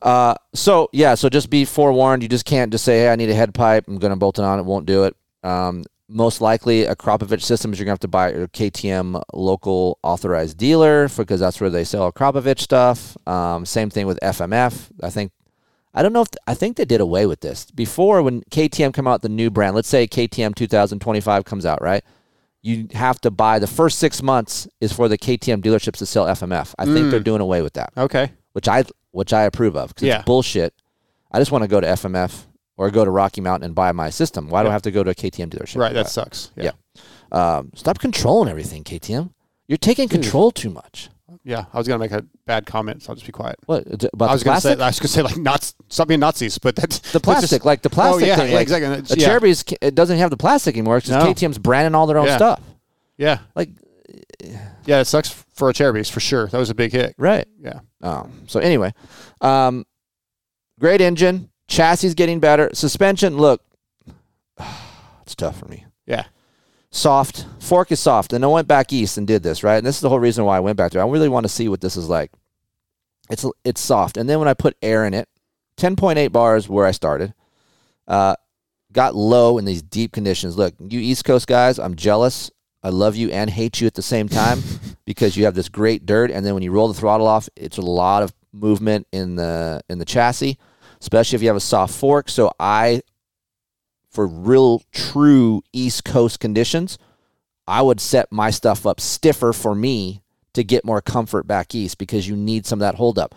Uh, 0.00 0.36
so 0.54 0.88
yeah, 0.92 1.16
so 1.16 1.28
just 1.28 1.50
be 1.50 1.64
forewarned. 1.64 2.22
You 2.22 2.28
just 2.28 2.44
can't 2.44 2.70
just 2.70 2.84
say, 2.84 3.00
"Hey, 3.00 3.08
I 3.10 3.16
need 3.16 3.30
a 3.30 3.34
head 3.34 3.52
pipe. 3.52 3.84
I'm 3.88 3.98
going 3.98 4.12
to 4.12 4.16
bolt 4.16 4.38
it 4.38 4.44
on." 4.44 4.60
It 4.60 4.64
won't 4.64 4.86
do 4.86 5.02
it. 5.04 5.16
Um, 5.42 5.82
most 6.08 6.40
likely, 6.40 6.84
Akrapovic 6.84 7.42
systems 7.42 7.80
you're 7.80 7.86
going 7.86 7.96
to 7.96 8.00
have 8.00 8.00
to 8.00 8.08
buy 8.08 8.28
a 8.28 8.46
KTM 8.46 9.20
local 9.32 9.98
authorized 10.04 10.56
dealer 10.56 11.08
because 11.08 11.40
that's 11.40 11.60
where 11.60 11.70
they 11.70 11.82
sell 11.82 12.12
Kropovich 12.12 12.60
stuff. 12.60 13.16
Um, 13.26 13.66
same 13.66 13.90
thing 13.90 14.06
with 14.06 14.20
FMF. 14.22 14.90
I 15.02 15.10
think 15.10 15.32
I 15.94 16.02
don't 16.02 16.12
know 16.12 16.22
if 16.22 16.28
I 16.46 16.54
think 16.54 16.76
they 16.76 16.84
did 16.84 17.00
away 17.00 17.26
with 17.26 17.40
this 17.40 17.70
before 17.70 18.20
when 18.22 18.42
KTM 18.50 18.92
come 18.92 19.06
out 19.06 19.22
the 19.22 19.28
new 19.28 19.50
brand. 19.50 19.76
Let's 19.76 19.88
say 19.88 20.06
KTM 20.06 20.54
2025 20.54 21.44
comes 21.44 21.64
out, 21.64 21.80
right? 21.80 22.02
You 22.62 22.88
have 22.94 23.20
to 23.20 23.30
buy 23.30 23.58
the 23.58 23.66
first 23.66 23.98
six 23.98 24.22
months 24.22 24.66
is 24.80 24.92
for 24.92 25.08
the 25.08 25.18
KTM 25.18 25.62
dealerships 25.62 25.98
to 25.98 26.06
sell 26.06 26.26
FMF. 26.26 26.74
I 26.78 26.86
think 26.86 27.10
they're 27.10 27.20
doing 27.20 27.40
away 27.42 27.62
with 27.62 27.74
that 27.74 27.92
Okay. 27.96 28.32
which 28.52 28.66
I 28.68 28.84
which 29.12 29.32
I 29.32 29.42
approve 29.42 29.76
of 29.76 29.88
because 29.90 30.08
Yeah. 30.08 30.16
it's 30.16 30.24
bullshit. 30.24 30.74
I 31.30 31.38
just 31.38 31.52
want 31.52 31.62
to 31.62 31.68
go 31.68 31.80
to 31.80 31.86
FMF 31.86 32.46
or 32.76 32.90
go 32.90 33.04
to 33.04 33.10
Rocky 33.10 33.40
Mountain 33.40 33.66
and 33.66 33.74
buy 33.74 33.92
my 33.92 34.10
system. 34.10 34.48
Why 34.48 34.62
do 34.64 34.68
I 34.68 34.72
have 34.72 34.82
to 34.82 34.90
go 34.90 35.04
to 35.04 35.10
a 35.10 35.14
KTM 35.14 35.50
dealership? 35.50 35.76
Right. 35.78 35.92
That 35.94 36.08
sucks. 36.08 36.50
Yeah. 36.56 36.72
Yeah. 37.32 37.56
Um, 37.58 37.70
stop 37.76 37.98
controlling 38.00 38.48
everything, 38.48 38.82
KTM. 38.82 39.30
You're 39.68 39.78
taking 39.78 40.08
control 40.08 40.50
too 40.50 40.70
much. 40.70 41.10
Yeah. 41.44 41.66
I 41.72 41.78
was 41.78 41.86
gonna 41.86 41.98
make 41.98 42.10
a 42.12 42.24
bad 42.46 42.64
comment, 42.66 43.02
so 43.02 43.10
I'll 43.10 43.16
just 43.16 43.26
be 43.26 43.32
quiet. 43.32 43.56
What 43.66 43.84
about 44.12 44.30
I 44.30 44.32
was 44.32 44.40
the 44.42 44.44
gonna 44.46 44.60
plastic? 44.60 44.78
say 44.78 44.82
I 44.84 44.86
was 44.88 44.98
gonna 44.98 45.08
say 45.08 45.22
like 45.22 45.36
not 45.36 45.72
stop 45.90 46.08
being 46.08 46.20
Nazis, 46.20 46.56
but 46.58 46.74
that's 46.74 46.98
the 47.12 47.20
plastic, 47.20 47.64
like 47.64 47.82
the 47.82 47.90
plastic 47.90 48.22
Oh 48.24 48.26
yeah, 48.26 48.36
thing. 48.36 48.48
yeah, 48.50 48.54
like, 48.56 48.62
exactly. 48.62 49.00
The 49.02 49.20
yeah. 49.20 49.26
Cherubies, 49.26 49.62
ca- 49.62 49.76
it 49.82 49.94
doesn't 49.94 50.18
have 50.18 50.30
the 50.30 50.36
plastic 50.38 50.74
anymore 50.74 50.96
because 50.98 51.10
No. 51.10 51.20
KTM's 51.32 51.58
branding 51.58 51.94
all 51.94 52.06
their 52.06 52.18
own 52.18 52.26
Yeah. 52.26 52.36
stuff. 52.36 52.60
Yeah. 53.18 53.38
Like, 53.54 53.70
Yeah. 54.86 55.00
It 55.00 55.04
sucks 55.06 55.28
for 55.28 55.70
Acerbis 55.72 56.10
for 56.10 56.20
sure. 56.20 56.46
That 56.48 56.58
was 56.58 56.70
a 56.70 56.74
big 56.74 56.92
hit. 56.92 57.14
right? 57.18 57.46
Yeah. 57.60 57.80
Um, 58.02 58.44
so 58.46 58.60
anyway, 58.60 58.92
um, 59.40 59.84
great 60.80 61.00
engine, 61.00 61.50
chassis 61.68 62.06
is 62.08 62.14
getting 62.14 62.40
better, 62.40 62.70
suspension. 62.74 63.36
Look, 63.36 63.62
it's 65.22 65.34
tough 65.34 65.58
for 65.58 65.66
me. 65.66 65.84
Yeah. 66.06 66.24
Soft. 66.94 67.46
Fork 67.58 67.92
is 67.92 68.00
soft. 68.00 68.32
And 68.32 68.44
I 68.44 68.48
went 68.48 68.68
back 68.68 68.92
east 68.92 69.18
and 69.18 69.26
did 69.26 69.42
this, 69.42 69.62
right? 69.62 69.76
And 69.76 69.86
this 69.86 69.96
is 69.96 70.00
the 70.00 70.08
whole 70.08 70.20
reason 70.20 70.44
why 70.44 70.56
I 70.56 70.60
went 70.60 70.76
back 70.76 70.92
there. 70.92 71.02
I 71.02 71.08
really 71.08 71.28
want 71.28 71.44
to 71.44 71.52
see 71.52 71.68
what 71.68 71.80
this 71.80 71.96
is 71.96 72.08
like. 72.08 72.30
It's 73.30 73.44
it's 73.64 73.80
soft. 73.80 74.16
And 74.16 74.28
then 74.28 74.38
when 74.38 74.48
I 74.48 74.54
put 74.54 74.76
air 74.82 75.06
in 75.06 75.14
it, 75.14 75.28
10.8 75.78 76.30
bars 76.30 76.68
where 76.68 76.86
I 76.86 76.92
started. 76.92 77.34
Uh, 78.06 78.36
got 78.92 79.14
low 79.14 79.58
in 79.58 79.64
these 79.64 79.82
deep 79.82 80.12
conditions. 80.12 80.56
Look, 80.56 80.74
you 80.78 81.00
East 81.00 81.24
Coast 81.24 81.46
guys, 81.46 81.78
I'm 81.78 81.96
jealous. 81.96 82.50
I 82.82 82.90
love 82.90 83.16
you 83.16 83.30
and 83.30 83.48
hate 83.48 83.80
you 83.80 83.86
at 83.86 83.94
the 83.94 84.02
same 84.02 84.28
time 84.28 84.62
because 85.06 85.36
you 85.36 85.46
have 85.46 85.54
this 85.54 85.70
great 85.70 86.04
dirt 86.04 86.30
and 86.30 86.44
then 86.44 86.52
when 86.54 86.62
you 86.62 86.70
roll 86.70 86.88
the 86.88 86.94
throttle 86.94 87.26
off, 87.26 87.48
it's 87.56 87.78
a 87.78 87.82
lot 87.82 88.22
of 88.22 88.32
movement 88.52 89.06
in 89.10 89.36
the 89.36 89.80
in 89.88 89.98
the 89.98 90.04
chassis, 90.04 90.58
especially 91.00 91.36
if 91.36 91.42
you 91.42 91.48
have 91.48 91.56
a 91.56 91.60
soft 91.60 91.94
fork. 91.94 92.28
So 92.28 92.52
I 92.60 93.00
for 94.14 94.26
real 94.26 94.82
true 94.92 95.62
East 95.72 96.04
Coast 96.04 96.40
conditions, 96.40 96.98
I 97.66 97.82
would 97.82 98.00
set 98.00 98.30
my 98.30 98.50
stuff 98.50 98.86
up 98.86 99.00
stiffer 99.00 99.52
for 99.52 99.74
me 99.74 100.22
to 100.52 100.62
get 100.62 100.84
more 100.84 101.02
comfort 101.02 101.46
back 101.46 101.74
east 101.74 101.98
because 101.98 102.28
you 102.28 102.36
need 102.36 102.64
some 102.64 102.78
of 102.78 102.80
that 102.80 102.94
hold 102.94 103.18
up. 103.18 103.34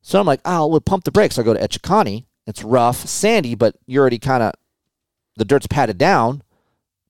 So 0.00 0.18
I'm 0.18 0.26
like, 0.26 0.40
oh, 0.44 0.66
we'll 0.66 0.80
pump 0.80 1.04
the 1.04 1.12
brakes. 1.12 1.38
I'll 1.38 1.44
go 1.44 1.54
to 1.54 1.60
Echeconnee. 1.60 2.24
It's 2.46 2.64
rough, 2.64 3.06
sandy, 3.06 3.54
but 3.54 3.76
you're 3.86 4.00
already 4.00 4.18
kind 4.18 4.42
of 4.42 4.54
the 5.36 5.44
dirt's 5.44 5.66
patted 5.66 5.98
down, 5.98 6.42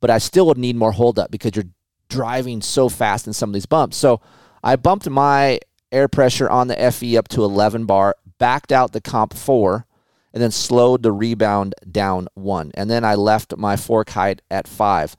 but 0.00 0.10
I 0.10 0.18
still 0.18 0.46
would 0.46 0.58
need 0.58 0.76
more 0.76 0.92
hold 0.92 1.18
up 1.18 1.30
because 1.30 1.52
you're 1.54 1.70
driving 2.08 2.60
so 2.60 2.88
fast 2.88 3.26
in 3.26 3.32
some 3.32 3.50
of 3.50 3.54
these 3.54 3.66
bumps. 3.66 3.96
So 3.96 4.20
I 4.62 4.76
bumped 4.76 5.08
my 5.08 5.60
air 5.90 6.08
pressure 6.08 6.48
on 6.48 6.68
the 6.68 6.92
FE 6.92 7.16
up 7.16 7.28
to 7.28 7.44
11 7.44 7.86
bar, 7.86 8.14
backed 8.38 8.72
out 8.72 8.92
the 8.92 9.00
comp 9.00 9.34
4, 9.34 9.86
and 10.34 10.42
then 10.42 10.50
slowed 10.50 11.04
the 11.04 11.12
rebound 11.12 11.76
down 11.90 12.26
1. 12.34 12.72
And 12.74 12.90
then 12.90 13.04
I 13.04 13.14
left 13.14 13.56
my 13.56 13.76
fork 13.76 14.10
height 14.10 14.42
at 14.50 14.66
5. 14.66 15.16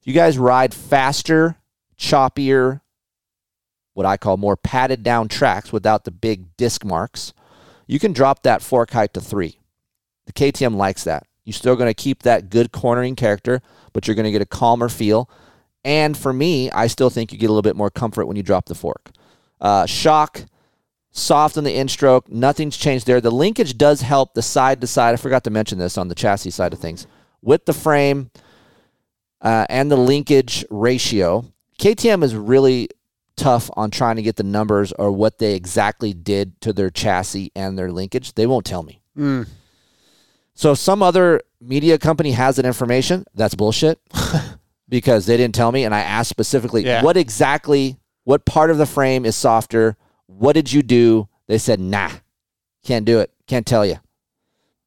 If 0.00 0.06
you 0.08 0.12
guys 0.12 0.36
ride 0.36 0.74
faster, 0.74 1.56
choppier, 1.96 2.80
what 3.94 4.04
I 4.06 4.16
call 4.16 4.36
more 4.36 4.56
padded 4.56 5.04
down 5.04 5.28
tracks 5.28 5.72
without 5.72 6.04
the 6.04 6.10
big 6.10 6.56
disc 6.56 6.84
marks, 6.84 7.32
you 7.86 8.00
can 8.00 8.12
drop 8.12 8.42
that 8.42 8.60
fork 8.60 8.90
height 8.90 9.14
to 9.14 9.20
3. 9.20 9.56
The 10.26 10.32
KTM 10.32 10.74
likes 10.74 11.04
that. 11.04 11.28
You're 11.44 11.52
still 11.54 11.76
going 11.76 11.88
to 11.88 11.94
keep 11.94 12.24
that 12.24 12.50
good 12.50 12.72
cornering 12.72 13.14
character, 13.14 13.62
but 13.92 14.08
you're 14.08 14.16
going 14.16 14.24
to 14.24 14.32
get 14.32 14.42
a 14.42 14.46
calmer 14.46 14.88
feel. 14.88 15.30
And 15.84 16.16
for 16.16 16.32
me, 16.32 16.72
I 16.72 16.88
still 16.88 17.08
think 17.08 17.32
you 17.32 17.38
get 17.38 17.46
a 17.46 17.52
little 17.52 17.62
bit 17.62 17.76
more 17.76 17.90
comfort 17.90 18.26
when 18.26 18.36
you 18.36 18.42
drop 18.42 18.66
the 18.66 18.74
fork. 18.74 19.12
Uh, 19.60 19.86
shock, 19.86 20.44
soft 21.16 21.56
on 21.56 21.64
the 21.64 21.74
in 21.74 21.88
stroke. 21.88 22.28
Nothing's 22.30 22.76
changed 22.76 23.06
there. 23.06 23.20
The 23.20 23.30
linkage 23.30 23.78
does 23.78 24.02
help 24.02 24.34
the 24.34 24.42
side 24.42 24.80
to 24.82 24.86
side. 24.86 25.14
I 25.14 25.16
forgot 25.16 25.44
to 25.44 25.50
mention 25.50 25.78
this 25.78 25.96
on 25.98 26.08
the 26.08 26.14
chassis 26.14 26.50
side 26.50 26.72
of 26.72 26.78
things. 26.78 27.06
With 27.42 27.64
the 27.64 27.72
frame 27.72 28.30
uh, 29.40 29.66
and 29.68 29.90
the 29.90 29.96
linkage 29.96 30.64
ratio, 30.70 31.46
KTM 31.78 32.22
is 32.22 32.34
really 32.34 32.88
tough 33.36 33.70
on 33.74 33.90
trying 33.90 34.16
to 34.16 34.22
get 34.22 34.36
the 34.36 34.42
numbers 34.42 34.92
or 34.92 35.12
what 35.12 35.38
they 35.38 35.54
exactly 35.54 36.12
did 36.12 36.60
to 36.62 36.72
their 36.72 36.90
chassis 36.90 37.50
and 37.54 37.78
their 37.78 37.92
linkage. 37.92 38.34
They 38.34 38.46
won't 38.46 38.66
tell 38.66 38.82
me. 38.82 39.00
Mm. 39.16 39.48
So 40.54 40.72
if 40.72 40.78
some 40.78 41.02
other 41.02 41.42
media 41.60 41.98
company 41.98 42.32
has 42.32 42.56
that 42.56 42.64
information, 42.64 43.24
that's 43.34 43.54
bullshit 43.54 44.00
because 44.88 45.26
they 45.26 45.36
didn't 45.36 45.54
tell 45.54 45.70
me. 45.72 45.84
And 45.84 45.94
I 45.94 46.00
asked 46.00 46.30
specifically, 46.30 46.84
Yeah. 46.84 47.02
what 47.02 47.16
exactly, 47.16 47.98
what 48.24 48.44
part 48.46 48.70
of 48.70 48.78
the 48.78 48.86
frame 48.86 49.24
is 49.24 49.36
softer? 49.36 49.96
What 50.26 50.54
did 50.54 50.72
you 50.72 50.82
do? 50.82 51.28
They 51.46 51.58
said, 51.58 51.80
nah, 51.80 52.10
can't 52.84 53.04
do 53.04 53.20
it. 53.20 53.30
Can't 53.46 53.66
tell 53.66 53.86
you. 53.86 53.96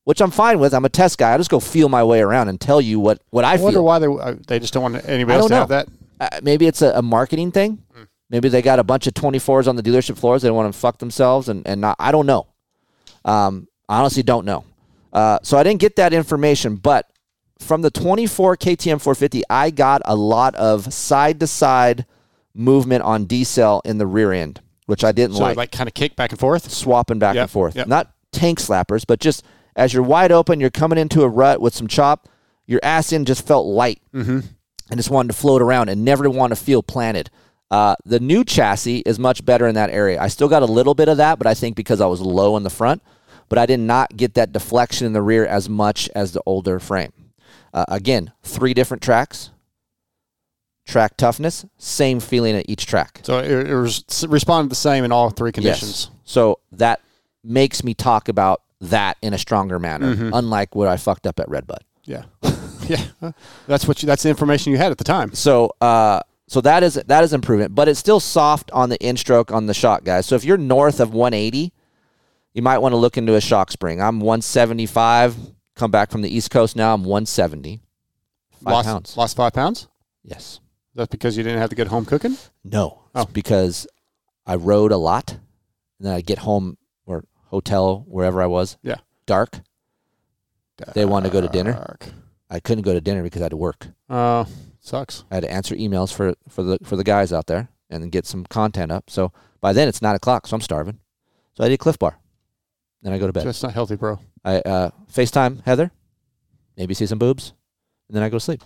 which 0.03 0.21
I'm 0.21 0.31
fine 0.31 0.59
with. 0.59 0.73
I'm 0.73 0.85
a 0.85 0.89
test 0.89 1.17
guy. 1.17 1.33
I 1.33 1.37
just 1.37 1.49
go 1.49 1.59
feel 1.59 1.87
my 1.89 2.03
way 2.03 2.19
around 2.21 2.49
and 2.49 2.59
tell 2.59 2.81
you 2.81 2.99
what 2.99 3.21
what 3.29 3.45
I, 3.45 3.53
I 3.53 3.57
wonder 3.57 3.77
feel. 3.77 3.85
why 3.85 3.99
they 3.99 4.07
uh, 4.07 4.35
they 4.47 4.59
just 4.59 4.73
don't 4.73 4.83
want 4.83 5.07
anybody 5.07 5.39
else 5.39 5.49
to 5.49 5.55
have 5.55 5.69
know. 5.69 5.75
that. 5.75 5.87
uh, 6.19 6.39
maybe 6.43 6.67
it's 6.67 6.81
a, 6.81 6.91
a 6.97 7.01
marketing 7.01 7.51
thing. 7.51 7.83
Maybe 8.31 8.47
they 8.49 8.61
got 8.61 8.77
a 8.77 8.83
bunch 8.83 9.07
of 9.07 9.13
24s 9.15 9.67
on 9.67 9.75
the 9.75 9.81
dealership 9.81 10.17
floors. 10.17 10.41
They 10.43 10.51
want 10.51 10.71
to 10.71 10.77
fuck 10.79 10.99
themselves 10.99 11.49
and, 11.49 11.65
and 11.67 11.81
not, 11.81 11.95
I 11.99 12.11
don't 12.11 12.27
know. 12.27 12.45
Um, 13.25 13.67
I 13.87 13.99
honestly 13.99 14.21
don't 14.21 14.45
know. 14.45 14.65
Uh, 15.11 15.39
so 15.41 15.57
I 15.57 15.63
didn't 15.63 15.79
get 15.79 15.95
that 15.95 16.13
information, 16.13 16.75
but 16.75 17.09
from 17.57 17.81
the 17.81 17.89
24 17.89 18.55
KTM 18.57 19.01
450, 19.01 19.41
I 19.49 19.71
got 19.71 20.03
a 20.05 20.15
lot 20.15 20.53
of 20.55 20.93
side 20.93 21.39
to 21.39 21.47
side 21.47 22.05
movement 22.53 23.01
on 23.01 23.25
decel 23.25 23.81
in 23.83 23.97
the 23.97 24.05
rear 24.05 24.31
end, 24.31 24.61
which 24.89 25.03
I 25.03 25.11
didn't 25.11 25.35
So 25.37 25.43
like. 25.43 25.55
like, 25.57 25.71
kind 25.71 25.87
of 25.87 25.93
kick 25.93 26.15
back 26.15 26.31
and 26.31 26.39
forth. 26.39 26.71
Swapping 26.71 27.19
back 27.19 27.35
Yep, 27.35 27.41
and 27.43 27.51
forth. 27.51 27.75
yep. 27.75 27.87
Not 27.87 28.11
tank 28.31 28.59
slappers, 28.59 29.03
but 29.07 29.19
just 29.19 29.43
as 29.75 29.93
you're 29.93 30.03
wide 30.03 30.31
open, 30.31 30.59
you're 30.59 30.69
coming 30.69 30.97
into 30.97 31.21
a 31.21 31.27
rut 31.29 31.61
with 31.61 31.73
some 31.75 31.87
chop, 31.87 32.27
your 32.65 32.79
ass 32.83 33.13
end 33.13 33.27
just 33.27 33.45
felt 33.47 33.65
light 33.67 34.01
Mm-hmm. 34.13 34.39
and 34.89 34.97
just 34.97 35.09
wanted 35.09 35.31
to 35.31 35.37
float 35.37 35.61
around 35.61 35.89
and 35.89 36.03
never 36.03 36.29
want 36.29 36.51
to 36.51 36.55
feel 36.55 36.81
planted. 36.83 37.29
Uh, 37.71 37.95
the 38.03 38.19
new 38.19 38.43
chassis 38.43 38.99
is 39.05 39.19
much 39.19 39.45
better 39.45 39.67
in 39.67 39.75
that 39.75 39.91
area. 39.91 40.19
I 40.19 40.27
still 40.27 40.47
got 40.47 40.63
a 40.63 40.65
little 40.65 40.95
bit 40.95 41.07
of 41.07 41.17
that, 41.17 41.37
but 41.37 41.45
I 41.47 41.53
think 41.53 41.75
because 41.75 42.01
I 42.01 42.07
was 42.07 42.19
low 42.19 42.57
in 42.57 42.63
the 42.63 42.69
front, 42.71 43.03
but 43.47 43.59
I 43.59 43.67
did 43.67 43.79
not 43.79 44.17
get 44.17 44.33
that 44.33 44.51
deflection 44.51 45.05
in 45.05 45.13
the 45.13 45.21
rear 45.21 45.45
as 45.45 45.69
much 45.69 46.09
as 46.15 46.31
the 46.31 46.41
older 46.47 46.79
frame. 46.79 47.13
Uh, 47.71 47.85
again, 47.87 48.31
three 48.41 48.73
different 48.73 49.03
tracks, 49.03 49.51
track 50.89 51.15
toughness, 51.17 51.65
same 51.77 52.19
feeling 52.19 52.55
at 52.55 52.69
each 52.69 52.85
track. 52.85 53.21
So 53.23 53.39
it, 53.39 53.67
it 53.69 53.75
was 53.75 54.03
responded 54.27 54.69
the 54.71 54.75
same 54.75 55.03
in 55.03 55.11
all 55.11 55.29
three 55.29 55.51
conditions. 55.51 56.09
Yes. 56.09 56.19
So 56.25 56.59
that 56.73 56.99
makes 57.43 57.83
me 57.83 57.93
talk 57.93 58.27
about 58.27 58.61
that 58.81 59.17
in 59.21 59.33
a 59.33 59.37
stronger 59.37 59.79
manner, 59.79 60.15
Mm-hmm. 60.15 60.31
unlike 60.33 60.75
what 60.75 60.87
I 60.87 60.97
fucked 60.97 61.27
up 61.27 61.39
at 61.39 61.47
Redbud. 61.49 61.83
Yeah, 62.03 62.23
yeah. 62.87 63.31
That's 63.67 63.87
what 63.87 64.01
you, 64.01 64.07
that's 64.07 64.23
the 64.23 64.29
information 64.29 64.71
you 64.71 64.77
had 64.77 64.91
at 64.91 64.97
the 64.97 65.03
time. 65.03 65.33
So 65.33 65.71
uh 65.79 66.21
so 66.47 66.61
that 66.61 66.81
is 66.81 66.95
that 66.95 67.23
is 67.23 67.33
improvement, 67.33 67.75
but 67.75 67.87
it's 67.87 67.99
still 67.99 68.19
soft 68.19 68.71
on 68.71 68.89
the 68.89 68.97
in 68.97 69.15
stroke 69.17 69.51
on 69.51 69.67
the 69.67 69.73
shock, 69.73 70.03
guys. 70.03 70.25
So 70.25 70.35
if 70.35 70.43
you're 70.43 70.57
north 70.57 70.99
of 70.99 71.13
180, 71.13 71.71
you 72.53 72.61
might 72.63 72.79
want 72.79 72.93
to 72.93 72.97
look 72.97 73.17
into 73.17 73.35
a 73.35 73.41
shock 73.41 73.69
spring. 73.71 74.01
I'm 74.01 74.19
175. 74.19 75.35
Come 75.75 75.91
back 75.91 76.09
from 76.09 76.23
the 76.23 76.35
East 76.35 76.49
Coast 76.49 76.75
now. 76.75 76.93
I'm 76.95 77.03
170. 77.03 77.79
Five 78.63 78.73
lost, 78.73 78.87
pounds. 78.87 79.17
Lost 79.17 79.37
five 79.37 79.53
pounds. 79.53 79.87
Yes. 80.23 80.59
That's 80.95 81.09
because 81.09 81.37
you 81.37 81.43
didn't 81.43 81.59
have 81.59 81.69
to 81.69 81.75
get 81.75 81.87
home 81.87 82.05
cooking. 82.05 82.37
No. 82.63 83.03
Oh. 83.15 83.21
It's 83.21 83.31
because 83.31 83.87
I 84.45 84.55
rode 84.55 84.91
a 84.91 84.97
lot, 84.97 85.31
and 85.31 86.07
then 86.07 86.13
I 86.13 86.21
get 86.21 86.39
home 86.39 86.77
or 87.05 87.23
hotel 87.45 88.03
wherever 88.07 88.41
I 88.41 88.47
was. 88.47 88.77
Yeah. 88.81 88.97
Dark. 89.25 89.61
They 90.93 91.05
wanted 91.05 91.27
to 91.29 91.33
go 91.33 91.41
to 91.41 91.47
dinner. 91.47 91.73
Dark. 91.73 92.05
I 92.49 92.59
couldn't 92.59 92.83
go 92.83 92.93
to 92.93 93.01
dinner 93.01 93.21
because 93.21 93.41
I 93.41 93.45
had 93.45 93.51
to 93.51 93.57
work. 93.57 93.87
Uh, 94.09 94.45
sucks. 94.79 95.25
I 95.29 95.35
had 95.35 95.43
to 95.43 95.51
answer 95.51 95.75
emails 95.75 96.11
for 96.13 96.35
for 96.47 96.63
the 96.63 96.79
for 96.83 96.95
the 96.95 97.03
guys 97.03 97.31
out 97.33 97.47
there 97.47 97.69
and 97.89 98.11
get 98.11 98.25
some 98.25 98.45
content 98.45 98.91
up. 98.91 99.09
So 99.09 99.31
by 99.61 99.73
then 99.73 99.87
it's 99.87 100.01
nine 100.01 100.15
o'clock, 100.15 100.47
so 100.47 100.55
I'm 100.55 100.61
starving. 100.61 100.99
So 101.53 101.63
I 101.63 101.69
did 101.69 101.79
Cliff 101.79 101.99
Bar. 101.99 102.17
Then 103.01 103.13
I 103.13 103.17
go 103.17 103.27
to 103.27 103.33
bed. 103.33 103.45
That's 103.45 103.61
not 103.61 103.73
healthy, 103.73 103.95
bro. 103.95 104.19
I 104.43 104.59
uh, 104.59 104.89
FaceTime 105.11 105.63
Heather, 105.65 105.91
maybe 106.77 106.93
see 106.93 107.05
some 107.05 107.19
boobs, 107.19 107.53
and 108.07 108.15
then 108.15 108.23
I 108.23 108.29
go 108.29 108.37
to 108.37 108.43
sleep. 108.43 108.63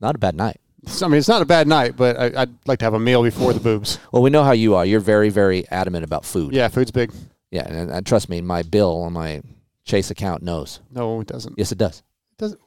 Not 0.00 0.14
a 0.14 0.18
bad 0.18 0.34
night. 0.34 0.60
It's- 0.82 1.02
I 1.02 1.08
mean, 1.08 1.18
it's 1.18 1.28
not 1.28 1.42
a 1.42 1.46
bad 1.46 1.66
night, 1.66 1.96
but 1.96 2.16
I, 2.18 2.42
I'd 2.42 2.50
like 2.66 2.78
to 2.80 2.84
have 2.84 2.94
a 2.94 3.00
meal 3.00 3.22
before 3.22 3.52
the 3.52 3.60
boobs. 3.60 3.98
Well, 4.12 4.22
we 4.22 4.30
know 4.30 4.44
how 4.44 4.52
you 4.52 4.74
are. 4.76 4.84
You're 4.86 5.00
very 5.00 5.28
very 5.28 5.66
adamant 5.68 6.04
about 6.04 6.24
food. 6.24 6.54
Yeah, 6.54 6.68
food's 6.68 6.90
big. 6.92 7.12
Yeah, 7.50 7.66
and, 7.66 7.90
and 7.90 8.06
trust 8.06 8.28
me, 8.28 8.40
my 8.40 8.62
bill 8.62 9.02
on 9.02 9.12
my 9.12 9.42
Chase 9.84 10.10
account 10.10 10.42
knows. 10.42 10.80
No, 10.90 11.20
it 11.20 11.26
doesn't. 11.26 11.54
Yes, 11.58 11.72
it 11.72 11.78
does. 11.78 12.02
It 12.32 12.38
doesn't- 12.38 12.60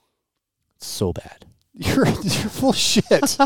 It's 0.77 0.87
so 0.87 1.13
bad. 1.13 1.45
You're 1.73 2.05
you're 2.07 2.13
full 2.49 2.71
of 2.71 2.75
shit. 2.75 3.37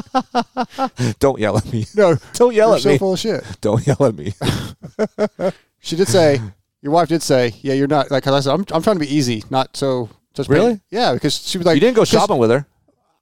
Don't 1.20 1.40
yell 1.40 1.58
at 1.58 1.72
me. 1.72 1.86
no, 1.96 2.16
Don't 2.34 2.56
yell 2.56 2.70
you're 2.70 2.76
at 2.78 2.82
so 2.82 2.90
me. 2.90 2.98
full 2.98 3.14
of 3.14 3.20
shit. 3.20 3.44
Don't 3.62 3.86
yell 3.86 4.04
at 4.04 4.16
me. 4.16 4.34
She 5.80 5.96
did 5.96 6.08
say, 6.08 6.42
your 6.82 6.92
wife 6.92 7.10
did 7.10 7.22
say, 7.22 7.54
yeah, 7.62 7.74
you're 7.76 7.88
not 7.88 8.10
like. 8.10 8.24
Cause 8.24 8.34
I 8.34 8.40
said, 8.40 8.54
I'm, 8.54 8.66
I'm 8.76 8.82
trying 8.82 8.96
to 8.96 9.00
be 9.06 9.14
easy, 9.14 9.44
not 9.52 9.78
so. 9.78 10.10
Just 10.34 10.50
Really? 10.50 10.82
Yeah, 10.90 11.14
because 11.14 11.36
she 11.48 11.58
was 11.58 11.66
like, 11.68 11.76
you 11.76 11.80
didn't 11.82 11.96
go 11.96 12.04
shopping 12.04 12.38
with 12.38 12.50
her. 12.50 12.66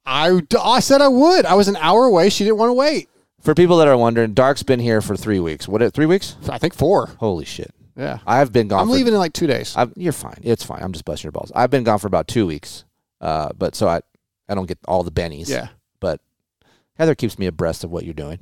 I, 0.06 0.40
I 0.60 0.80
said 0.80 1.00
I 1.00 1.08
would. 1.08 1.46
I 1.46 1.54
was 1.54 1.68
an 1.68 1.76
hour 1.76 2.04
away. 2.04 2.28
She 2.30 2.44
didn't 2.44 2.58
want 2.58 2.70
to 2.70 2.74
wait. 2.74 3.08
For 3.40 3.54
people 3.54 3.76
that 3.78 3.88
are 3.88 3.96
wondering, 3.96 4.32
Dark's 4.34 4.62
been 4.62 4.80
here 4.80 5.00
for 5.02 5.16
three 5.16 5.38
weeks. 5.40 5.68
What? 5.68 5.92
Three 5.92 6.06
weeks? 6.06 6.36
I 6.48 6.58
think 6.58 6.74
four. 6.74 7.08
Holy 7.18 7.44
shit! 7.44 7.74
Yeah, 7.96 8.18
I've 8.26 8.52
been 8.52 8.68
gone. 8.68 8.80
I'm 8.80 8.86
for, 8.88 8.94
leaving 8.94 9.12
in 9.12 9.18
like 9.18 9.34
two 9.34 9.46
days. 9.46 9.74
I've, 9.76 9.92
you're 9.96 10.12
fine. 10.12 10.38
It's 10.42 10.64
fine. 10.64 10.82
I'm 10.82 10.92
just 10.92 11.04
busting 11.04 11.26
your 11.28 11.32
balls. 11.32 11.52
I've 11.54 11.70
been 11.70 11.84
gone 11.84 11.98
for 11.98 12.06
about 12.06 12.26
two 12.26 12.46
weeks. 12.46 12.84
Uh, 13.20 13.50
but 13.56 13.74
so 13.74 13.86
I, 13.86 14.00
I 14.48 14.54
don't 14.54 14.66
get 14.66 14.78
all 14.88 15.02
the 15.02 15.12
bennies. 15.12 15.48
yeah, 15.48 15.68
But 16.00 16.20
Heather 16.96 17.14
keeps 17.14 17.38
me 17.38 17.46
abreast 17.46 17.84
of 17.84 17.90
what 17.90 18.04
you're 18.04 18.12
doing. 18.14 18.38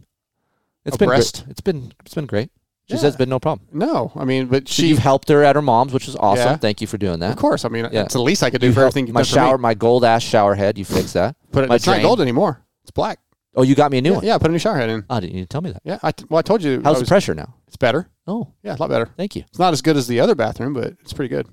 It's 0.85 0.97
Abreast? 0.97 1.37
been 1.37 1.45
great. 1.45 1.51
It's 1.51 1.61
been 1.61 1.93
it's 2.05 2.15
been 2.15 2.27
great. 2.27 2.51
She 2.89 2.95
Yeah. 2.95 3.01
says 3.01 3.09
it's 3.15 3.17
been 3.17 3.29
no 3.29 3.39
problem. 3.39 3.67
no, 3.73 4.11
I 4.17 4.25
mean, 4.25 4.47
but 4.47 4.69
So 4.69 4.75
she, 4.83 4.89
you've 4.89 4.99
helped 4.99 5.29
her 5.29 5.45
at 5.45 5.55
her 5.57 5.63
mom's, 5.63 5.93
which 5.93 6.09
is 6.09 6.17
awesome. 6.17 6.47
Yeah. 6.53 6.57
Thank 6.57 6.81
you 6.81 6.87
for 6.87 6.99
doing 6.99 7.21
that. 7.21 7.31
of 7.31 7.37
course. 7.37 7.65
I 7.65 7.69
mean, 7.69 7.89
Yeah. 7.93 8.03
it's 8.03 8.15
the 8.15 8.21
least 8.23 8.43
I 8.43 8.51
could 8.51 8.61
do 8.61 8.67
You 8.69 8.73
for 8.73 8.81
helped 8.81 8.93
everything 8.93 9.07
you've 9.07 9.15
my 9.15 9.21
done 9.21 9.27
for 9.29 9.35
shower, 9.35 9.59
me. 9.59 9.63
my 9.63 9.75
gold 9.75 10.05
ass 10.05 10.23
shower 10.23 10.55
head. 10.55 10.77
You 10.79 10.85
fixed 10.85 11.15
that. 11.15 11.37
Put 11.53 11.65
it, 11.65 11.69
my 11.69 11.77
it's 11.77 11.87
not 11.87 12.03
gold 12.03 12.21
anymore. 12.21 12.65
It's 12.83 12.91
black. 12.91 13.21
Oh, 13.55 13.63
you 13.63 13.75
got 13.75 13.93
me 13.93 13.99
a 13.99 14.03
new 14.03 14.11
Yeah, 14.11 14.17
one. 14.17 14.25
yeah, 14.25 14.35
I 14.35 14.39
put 14.39 14.49
a 14.51 14.53
new 14.53 14.59
shower 14.59 14.77
head 14.79 14.89
in. 14.91 15.05
Oh, 15.11 15.21
didn't 15.21 15.37
you 15.37 15.45
tell 15.47 15.61
me 15.61 15.71
that? 15.71 15.83
Yeah, 15.85 15.99
I 16.03 16.11
t- 16.13 16.25
well, 16.29 16.39
I 16.39 16.43
told 16.43 16.63
you. 16.63 16.81
How's 16.83 16.97
I 16.97 17.01
the 17.01 17.07
pressure 17.07 17.35
now? 17.35 17.55
It's 17.69 17.77
better. 17.77 18.09
Oh, 18.27 18.49
Yeah, 18.63 18.75
a 18.75 18.79
lot 18.79 18.89
better. 18.91 19.11
thank 19.17 19.37
you. 19.37 19.45
It's 19.49 19.59
not 19.59 19.73
as 19.73 19.81
good 19.83 19.97
as 19.97 20.07
the 20.07 20.21
other 20.21 20.35
bathroom, 20.35 20.73
but 20.73 20.95
it's 21.03 21.13
pretty 21.13 21.29
good. 21.29 21.47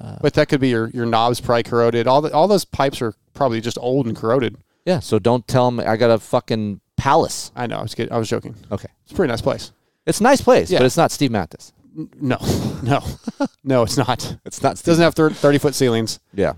Uh, 0.00 0.16
but 0.20 0.34
that 0.34 0.48
could 0.48 0.60
be 0.60 0.68
your 0.68 0.90
your 0.90 1.06
knobs 1.06 1.40
probably 1.40 1.64
corroded. 1.64 2.06
All 2.06 2.20
the 2.20 2.32
all 2.32 2.46
those 2.46 2.64
pipes 2.64 3.02
are 3.02 3.14
probably 3.34 3.60
just 3.60 3.78
old 3.80 4.06
and 4.06 4.14
corroded. 4.16 4.56
Yeah. 4.84 5.00
So 5.00 5.18
don't 5.18 5.46
tell 5.48 5.70
me 5.72 5.84
I 5.84 5.96
got 5.96 6.10
a 6.10 6.18
fucking 6.18 6.80
palace. 6.96 7.50
I 7.56 7.66
know. 7.66 7.78
I 7.78 7.82
was 7.82 7.94
kidding. 7.96 8.12
I 8.12 8.18
was 8.18 8.28
joking. 8.28 8.54
Okay. 8.70 8.88
It's 9.02 9.12
a 9.12 9.14
pretty 9.16 9.30
nice 9.30 9.40
place. 9.40 9.72
It's 10.08 10.20
a 10.20 10.22
nice 10.24 10.40
place, 10.40 10.70
Yeah. 10.70 10.78
but 10.80 10.86
it's 10.86 10.96
not 10.96 11.12
Steve 11.12 11.30
Matthes. 11.30 11.72
No, 11.94 12.38
no, 12.82 13.00
no. 13.62 13.82
It's 13.82 13.96
not. 13.96 14.24
It 14.24 14.38
It's 14.44 14.62
not 14.62 14.78
Steve. 14.78 14.86
doesn't 14.92 15.02
have 15.04 15.14
thir- 15.14 15.30
thirty 15.30 15.58
foot 15.58 15.74
ceilings. 15.74 16.18
yeah. 16.34 16.54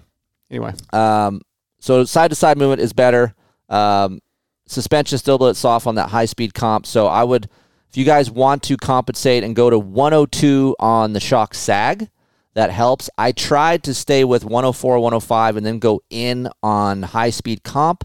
Anyway, 0.50 0.72
Um, 0.92 1.42
so 1.80 2.04
side 2.04 2.28
to 2.30 2.34
side 2.34 2.58
movement 2.58 2.80
is 2.80 2.92
better. 2.92 3.34
Um, 3.68 4.20
suspension 4.66 5.16
still 5.18 5.36
a 5.36 5.48
bit 5.50 5.56
soft 5.56 5.86
on 5.86 5.94
that 5.96 6.08
high 6.10 6.24
speed 6.26 6.54
comp. 6.54 6.86
So 6.86 7.06
I 7.06 7.22
would, 7.24 7.48
if 7.88 7.96
you 7.96 8.04
guys 8.04 8.30
want 8.30 8.62
to 8.64 8.76
compensate 8.76 9.44
and 9.44 9.54
go 9.54 9.70
to 9.70 9.78
102 9.78 10.74
on 10.80 11.12
the 11.12 11.20
shock 11.20 11.54
sag, 11.54 12.08
that 12.54 12.70
helps. 12.70 13.08
I 13.16 13.30
tried 13.32 13.84
to 13.84 13.94
stay 13.94 14.24
with 14.24 14.44
104, 14.44 14.98
105, 14.98 15.56
and 15.56 15.64
then 15.64 15.78
go 15.78 16.00
in 16.10 16.48
on 16.64 17.02
high 17.02 17.30
speed 17.30 17.62
comp. 17.62 18.04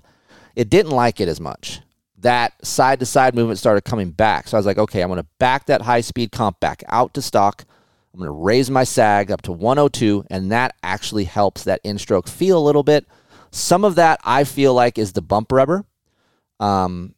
It 0.56 0.70
didn't 0.70 0.92
like 0.92 1.20
it 1.20 1.28
as 1.28 1.40
much. 1.42 1.82
That 2.26 2.66
side 2.66 3.00
to 3.02 3.06
side 3.06 3.36
movement 3.36 3.60
started 3.60 3.82
coming 3.82 4.10
back. 4.10 4.48
So 4.48 4.58
I 4.58 4.60
was 4.60 4.66
like, 4.66 4.80
okay, 4.80 5.02
I'm 5.02 5.10
going 5.10 5.22
to 5.22 5.28
back 5.38 5.68
that 5.68 5.84
high 5.84 6.02
speed 6.02 6.32
comp 6.32 6.60
back 6.60 6.84
out 6.90 7.14
to 7.14 7.22
stock. 7.22 7.66
I'm 8.14 8.20
going 8.20 8.28
to 8.28 8.44
raise 8.44 8.72
my 8.72 8.84
sag 8.84 9.30
up 9.30 9.44
to 9.44 9.52
102, 9.52 10.26
and 10.32 10.52
that 10.52 10.76
actually 10.82 11.26
helps 11.26 11.66
that 11.66 11.82
in 11.84 12.00
stroke 12.00 12.28
feel 12.28 12.58
a 12.58 12.66
little 12.66 12.82
bit. 12.82 13.06
Some 13.52 13.86
of 13.86 13.94
that 13.96 14.20
I 14.24 14.44
feel 14.44 14.74
like 14.74 14.98
is 14.98 15.14
the 15.14 15.22
bump 15.22 15.52
rubber. 15.52 15.86
Um, 16.60 17.14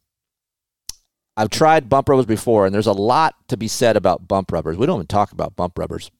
I've 1.38 1.50
tried 1.50 1.88
bump 1.88 2.08
rubbers 2.08 2.26
before, 2.26 2.66
and 2.66 2.74
there's 2.74 2.86
a 2.88 2.92
lot 2.92 3.34
to 3.48 3.56
be 3.56 3.68
said 3.68 3.96
about 3.96 4.28
bump 4.28 4.52
rubbers. 4.52 4.76
We 4.76 4.84
don't 4.86 4.96
even 4.96 5.06
talk 5.06 5.32
about 5.32 5.56
bump 5.56 5.78
rubbers, 5.78 6.10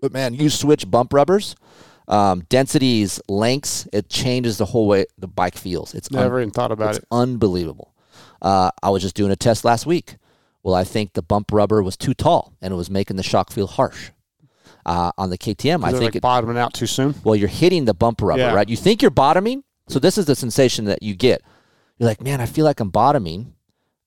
but 0.00 0.12
man, 0.12 0.34
you 0.34 0.50
switch 0.50 0.90
bump 0.90 1.14
rubbers, 1.14 1.54
um, 2.08 2.40
densities, 2.48 3.20
lengths, 3.28 3.88
it 3.92 4.10
changes 4.10 4.58
the 4.58 4.66
whole 4.66 4.86
way 4.88 5.06
the 5.16 5.28
bike 5.28 5.56
feels. 5.56 5.94
It's 5.94 6.12
un- 6.12 6.20
never 6.20 6.40
even 6.40 6.50
thought 6.50 6.72
about 6.72 6.90
it's 6.90 6.98
it. 6.98 7.04
unbelievable. 7.10 7.94
Uh, 8.40 8.70
I 8.82 8.90
was 8.90 9.02
just 9.02 9.14
doing 9.16 9.32
a 9.32 9.36
test 9.36 9.64
last 9.64 9.86
week. 9.86 10.16
Well, 10.62 10.74
I 10.74 10.84
think 10.84 11.12
the 11.14 11.22
bump 11.22 11.52
rubber 11.52 11.82
was 11.82 11.96
too 11.96 12.14
tall, 12.14 12.54
and 12.60 12.72
it 12.72 12.76
was 12.76 12.90
making 12.90 13.16
the 13.16 13.22
shock 13.22 13.50
feel 13.50 13.66
harsh. 13.66 14.10
Uh, 14.86 15.12
on 15.18 15.28
the 15.30 15.36
KTM, 15.38 15.84
I 15.84 15.90
think 15.90 16.02
like 16.02 16.16
it, 16.16 16.22
bottoming 16.22 16.56
out 16.56 16.72
too 16.72 16.86
soon. 16.86 17.14
well, 17.22 17.36
you're 17.36 17.48
hitting 17.48 17.84
the 17.84 17.92
bump 17.94 18.22
rubber, 18.22 18.40
Yeah. 18.40 18.54
right? 18.54 18.68
You 18.68 18.76
think 18.76 19.02
you're 19.02 19.10
bottoming. 19.10 19.62
So 19.88 19.98
this 19.98 20.16
is 20.16 20.24
the 20.26 20.34
sensation 20.34 20.86
that 20.86 21.02
you 21.02 21.14
get. 21.14 21.42
You're 21.98 22.08
like, 22.08 22.22
man, 22.22 22.40
I 22.40 22.46
feel 22.46 22.64
like 22.64 22.80
I'm 22.80 22.88
bottoming, 22.90 23.54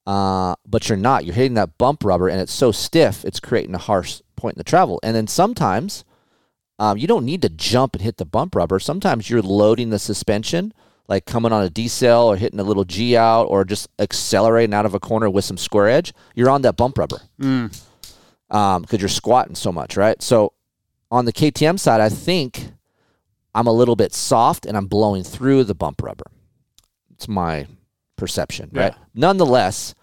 uh, 0.08 0.56
but 0.68 0.90
you're 0.90 0.98
not. 0.98 1.26
You're 1.26 1.36
hitting 1.36 1.54
that 1.56 1.78
bump 1.78 2.04
rubber, 2.04 2.28
and 2.30 2.40
it's 2.42 2.54
so 2.54 2.72
stiff, 2.72 3.24
it's 3.26 3.40
creating 3.40 3.76
a 3.76 3.80
harsh 3.80 4.22
point 4.36 4.56
in 4.56 4.60
the 4.60 4.64
travel. 4.64 5.00
And 5.04 5.16
then 5.16 5.28
sometimes 5.28 6.04
um, 6.80 6.98
you 6.98 7.06
don't 7.08 7.26
need 7.26 7.42
to 7.44 7.50
jump 7.50 7.94
and 7.94 8.02
hit 8.02 8.18
the 8.18 8.26
bump 8.26 8.56
rubber. 8.56 8.80
Sometimes 8.80 9.30
you're 9.30 9.42
loading 9.42 9.90
the 9.92 10.00
suspension, 10.00 10.74
like 11.08 11.26
coming 11.26 11.52
on 11.52 11.66
a 11.66 11.70
decel 11.70 12.26
or 12.26 12.38
hitting 12.38 12.60
a 12.60 12.64
little 12.64 12.84
G 12.86 13.18
out 13.18 13.44
or 13.46 13.66
just 13.66 13.90
accelerating 14.00 14.74
out 14.74 14.86
of 14.86 14.94
a 14.94 15.00
corner 15.00 15.30
with 15.30 15.44
some 15.46 15.58
square 15.58 15.90
edge. 15.90 16.14
You're 16.36 16.50
on 16.50 16.62
that 16.64 16.78
bump 16.78 16.98
rubber 16.98 17.22
Mm. 17.40 17.72
because 18.50 19.00
you're 19.00 19.10
squatting 19.10 19.56
so 19.56 19.72
much, 19.72 19.98
right? 19.98 20.22
So 20.22 20.54
on 21.10 21.26
the 21.26 21.34
KTM 21.34 21.78
side, 21.80 22.00
I 22.02 22.10
think 22.10 22.72
I'm 23.54 23.68
a 23.68 23.74
little 23.74 23.96
bit 23.98 24.14
soft 24.14 24.66
and 24.66 24.78
I'm 24.78 24.88
blowing 24.88 25.24
through 25.24 25.66
the 25.66 25.76
bump 25.76 26.02
rubber. 26.02 26.26
It's 27.14 27.28
my 27.28 27.68
perception, 28.16 28.70
right? 28.72 28.94
Nonetheless, 29.14 29.94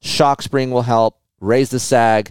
shock 0.00 0.40
spring 0.42 0.70
will 0.70 0.82
help 0.82 1.18
raise 1.40 1.68
the 1.70 1.80
sag, 1.80 2.30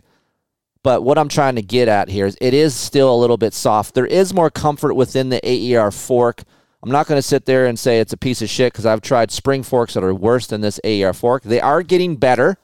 But 0.82 1.04
what 1.04 1.18
I'm 1.18 1.30
trying 1.30 1.56
to 1.56 1.62
get 1.62 1.88
at 1.88 2.10
here 2.10 2.26
is 2.26 2.36
it 2.42 2.54
is 2.54 2.74
still 2.76 3.14
a 3.14 3.16
little 3.16 3.38
bit 3.38 3.54
soft. 3.54 3.94
There 3.96 4.06
is 4.06 4.34
more 4.34 4.50
comfort 4.50 4.96
within 4.96 5.30
the 5.30 5.40
AER 5.48 5.92
fork. 5.92 6.44
I'm 6.84 6.92
not 6.92 7.08
going 7.08 7.18
to 7.18 7.22
sit 7.24 7.46
there 7.46 7.66
and 7.66 7.80
say 7.80 8.00
it's 8.02 8.12
a 8.12 8.18
piece 8.18 8.42
of 8.42 8.50
shit 8.50 8.74
because 8.74 8.86
I've 8.86 9.00
tried 9.00 9.32
spring 9.32 9.64
forks 9.64 9.94
that 9.94 10.04
are 10.04 10.14
worse 10.14 10.48
than 10.48 10.60
this 10.60 10.82
AER 10.84 11.14
fork. 11.14 11.44
They 11.44 11.62
are 11.62 11.82
getting 11.82 12.18
better. 12.18 12.58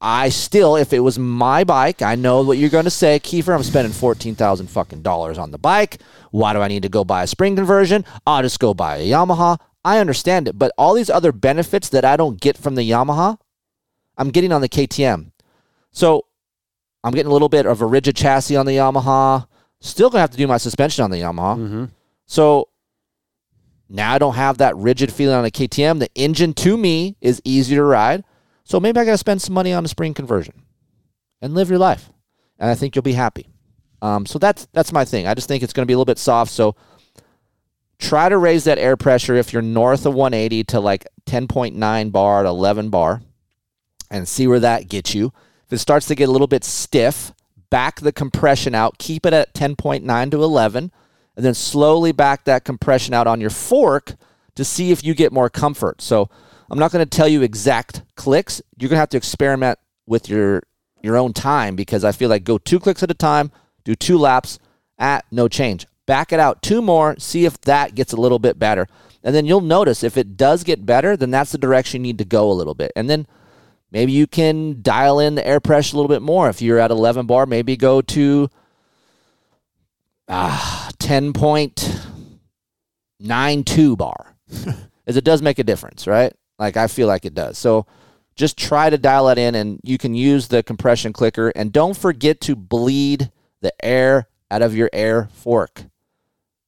I 0.00 0.30
still, 0.30 0.74
if 0.74 0.92
it 0.92 0.98
was 1.00 1.16
my 1.16 1.62
bike, 1.62 2.02
I 2.02 2.16
know 2.16 2.42
what 2.42 2.58
you're 2.58 2.68
going 2.68 2.86
to 2.86 2.90
say, 2.90 3.20
Keefer. 3.20 3.54
I'm 3.54 3.62
spending 3.62 3.92
fourteen 3.92 4.34
thousand 4.34 4.68
fucking 4.68 5.02
dollars 5.02 5.38
on 5.38 5.52
the 5.52 5.58
bike. 5.58 5.98
Why 6.32 6.52
do 6.52 6.60
I 6.60 6.68
need 6.68 6.82
to 6.82 6.88
go 6.88 7.04
buy 7.04 7.22
a 7.22 7.26
spring 7.28 7.54
conversion? 7.54 8.04
I'll 8.26 8.42
just 8.42 8.58
go 8.58 8.74
buy 8.74 8.96
a 8.96 9.06
Yamaha. 9.06 9.58
I 9.84 9.98
understand 9.98 10.48
it, 10.48 10.58
but 10.58 10.72
all 10.76 10.94
these 10.94 11.10
other 11.10 11.32
benefits 11.32 11.88
that 11.90 12.04
I 12.04 12.16
don't 12.16 12.40
get 12.40 12.56
from 12.58 12.74
the 12.74 12.90
Yamaha, 12.90 13.38
I'm 14.16 14.30
getting 14.30 14.52
on 14.52 14.60
the 14.60 14.68
KTM. 14.68 15.30
So 15.92 16.24
I'm 17.04 17.12
getting 17.12 17.30
a 17.30 17.32
little 17.32 17.48
bit 17.48 17.66
of 17.66 17.80
a 17.80 17.86
rigid 17.86 18.16
chassis 18.16 18.56
on 18.56 18.66
the 18.66 18.72
Yamaha. 18.72 19.46
Still 19.80 20.10
gonna 20.10 20.22
have 20.22 20.30
to 20.30 20.36
do 20.36 20.46
my 20.46 20.58
suspension 20.58 21.04
on 21.04 21.10
the 21.10 21.18
Yamaha. 21.18 21.56
Mm-hmm. 21.56 21.84
So 22.30 22.68
now 23.88 24.14
I 24.14 24.18
don't 24.18 24.36
have 24.36 24.58
that 24.58 24.76
rigid 24.76 25.12
feeling 25.12 25.34
on 25.34 25.44
a 25.44 25.50
KTM. 25.50 25.98
The 25.98 26.14
engine 26.14 26.54
to 26.54 26.76
me 26.76 27.16
is 27.20 27.42
easy 27.44 27.74
to 27.74 27.82
ride. 27.82 28.22
So 28.62 28.78
maybe 28.78 29.00
I 29.00 29.04
got 29.04 29.10
to 29.10 29.18
spend 29.18 29.42
some 29.42 29.52
money 29.52 29.72
on 29.72 29.84
a 29.84 29.88
spring 29.88 30.14
conversion 30.14 30.62
and 31.42 31.54
live 31.54 31.68
your 31.68 31.80
life. 31.80 32.08
And 32.60 32.70
I 32.70 32.76
think 32.76 32.94
you'll 32.94 33.02
be 33.02 33.14
happy. 33.14 33.48
Um, 34.00 34.26
so 34.26 34.38
that's 34.38 34.68
that's 34.72 34.92
my 34.92 35.04
thing. 35.04 35.26
I 35.26 35.34
just 35.34 35.48
think 35.48 35.64
it's 35.64 35.72
going 35.72 35.82
to 35.82 35.88
be 35.88 35.92
a 35.92 35.96
little 35.96 36.04
bit 36.04 36.18
soft. 36.18 36.52
So 36.52 36.76
try 37.98 38.28
to 38.28 38.38
raise 38.38 38.62
that 38.62 38.78
air 38.78 38.96
pressure 38.96 39.34
if 39.34 39.52
you're 39.52 39.60
north 39.60 40.06
of 40.06 40.14
180 40.14 40.62
to 40.64 40.78
like 40.78 41.08
10.9 41.26 42.12
bar 42.12 42.44
to 42.44 42.48
11 42.48 42.90
bar 42.90 43.22
and 44.08 44.28
see 44.28 44.46
where 44.46 44.60
that 44.60 44.88
gets 44.88 45.16
you. 45.16 45.32
If 45.66 45.72
it 45.72 45.78
starts 45.78 46.06
to 46.06 46.14
get 46.14 46.28
a 46.28 46.32
little 46.32 46.46
bit 46.46 46.62
stiff, 46.62 47.32
back 47.70 47.98
the 47.98 48.12
compression 48.12 48.72
out, 48.72 48.98
keep 48.98 49.26
it 49.26 49.32
at 49.32 49.52
10.9 49.52 50.30
to 50.30 50.44
11, 50.44 50.92
and 51.40 51.46
then 51.46 51.54
slowly 51.54 52.12
back 52.12 52.44
that 52.44 52.66
compression 52.66 53.14
out 53.14 53.26
on 53.26 53.40
your 53.40 53.48
fork 53.48 54.14
to 54.56 54.62
see 54.62 54.90
if 54.90 55.02
you 55.02 55.14
get 55.14 55.32
more 55.32 55.48
comfort. 55.48 56.02
So 56.02 56.28
I'm 56.70 56.78
not 56.78 56.92
going 56.92 57.02
to 57.02 57.08
tell 57.08 57.26
you 57.26 57.40
exact 57.40 58.02
clicks. 58.14 58.60
You're 58.76 58.90
going 58.90 58.98
to 58.98 59.00
have 59.00 59.08
to 59.08 59.16
experiment 59.16 59.78
with 60.06 60.28
your 60.28 60.64
your 61.00 61.16
own 61.16 61.32
time 61.32 61.76
because 61.76 62.04
I 62.04 62.12
feel 62.12 62.28
like 62.28 62.44
go 62.44 62.58
two 62.58 62.78
clicks 62.78 63.02
at 63.02 63.10
a 63.10 63.14
time, 63.14 63.52
do 63.84 63.94
two 63.94 64.18
laps 64.18 64.58
at 64.98 65.24
no 65.30 65.48
change. 65.48 65.86
Back 66.04 66.30
it 66.30 66.38
out 66.38 66.60
two 66.60 66.82
more, 66.82 67.18
see 67.18 67.46
if 67.46 67.58
that 67.62 67.94
gets 67.94 68.12
a 68.12 68.20
little 68.20 68.38
bit 68.38 68.58
better. 68.58 68.86
And 69.24 69.34
then 69.34 69.46
you'll 69.46 69.62
notice 69.62 70.04
if 70.04 70.18
it 70.18 70.36
does 70.36 70.62
get 70.62 70.84
better, 70.84 71.16
then 71.16 71.30
that's 71.30 71.52
the 71.52 71.56
direction 71.58 72.04
you 72.04 72.08
need 72.08 72.18
to 72.18 72.26
go 72.26 72.50
a 72.50 72.52
little 72.52 72.74
bit. 72.74 72.92
And 72.94 73.08
then 73.08 73.26
maybe 73.90 74.12
you 74.12 74.26
can 74.26 74.82
dial 74.82 75.18
in 75.18 75.36
the 75.36 75.46
air 75.46 75.58
pressure 75.58 75.96
a 75.96 75.98
little 75.98 76.14
bit 76.14 76.20
more. 76.20 76.50
If 76.50 76.60
you're 76.60 76.78
at 76.78 76.90
11 76.90 77.24
bar, 77.24 77.46
maybe 77.46 77.78
go 77.78 78.02
to 78.02 78.50
ah, 80.30 80.88
10.92 80.98 83.98
bar. 83.98 84.36
As 85.06 85.16
it 85.16 85.24
does 85.24 85.42
make 85.42 85.58
a 85.58 85.64
difference, 85.64 86.06
right? 86.06 86.32
Like 86.58 86.76
I 86.76 86.86
feel 86.86 87.08
like 87.08 87.24
it 87.24 87.34
does. 87.34 87.58
So 87.58 87.86
just 88.36 88.56
try 88.56 88.88
to 88.88 88.96
dial 88.96 89.28
it 89.28 89.38
in 89.38 89.54
and 89.54 89.80
you 89.82 89.98
can 89.98 90.14
use 90.14 90.48
the 90.48 90.62
compression 90.62 91.12
clicker 91.12 91.52
and 91.54 91.72
don't 91.72 91.96
forget 91.96 92.40
to 92.42 92.56
bleed 92.56 93.30
the 93.60 93.72
air 93.84 94.28
out 94.50 94.62
of 94.62 94.74
your 94.74 94.88
air 94.92 95.28
fork. 95.32 95.84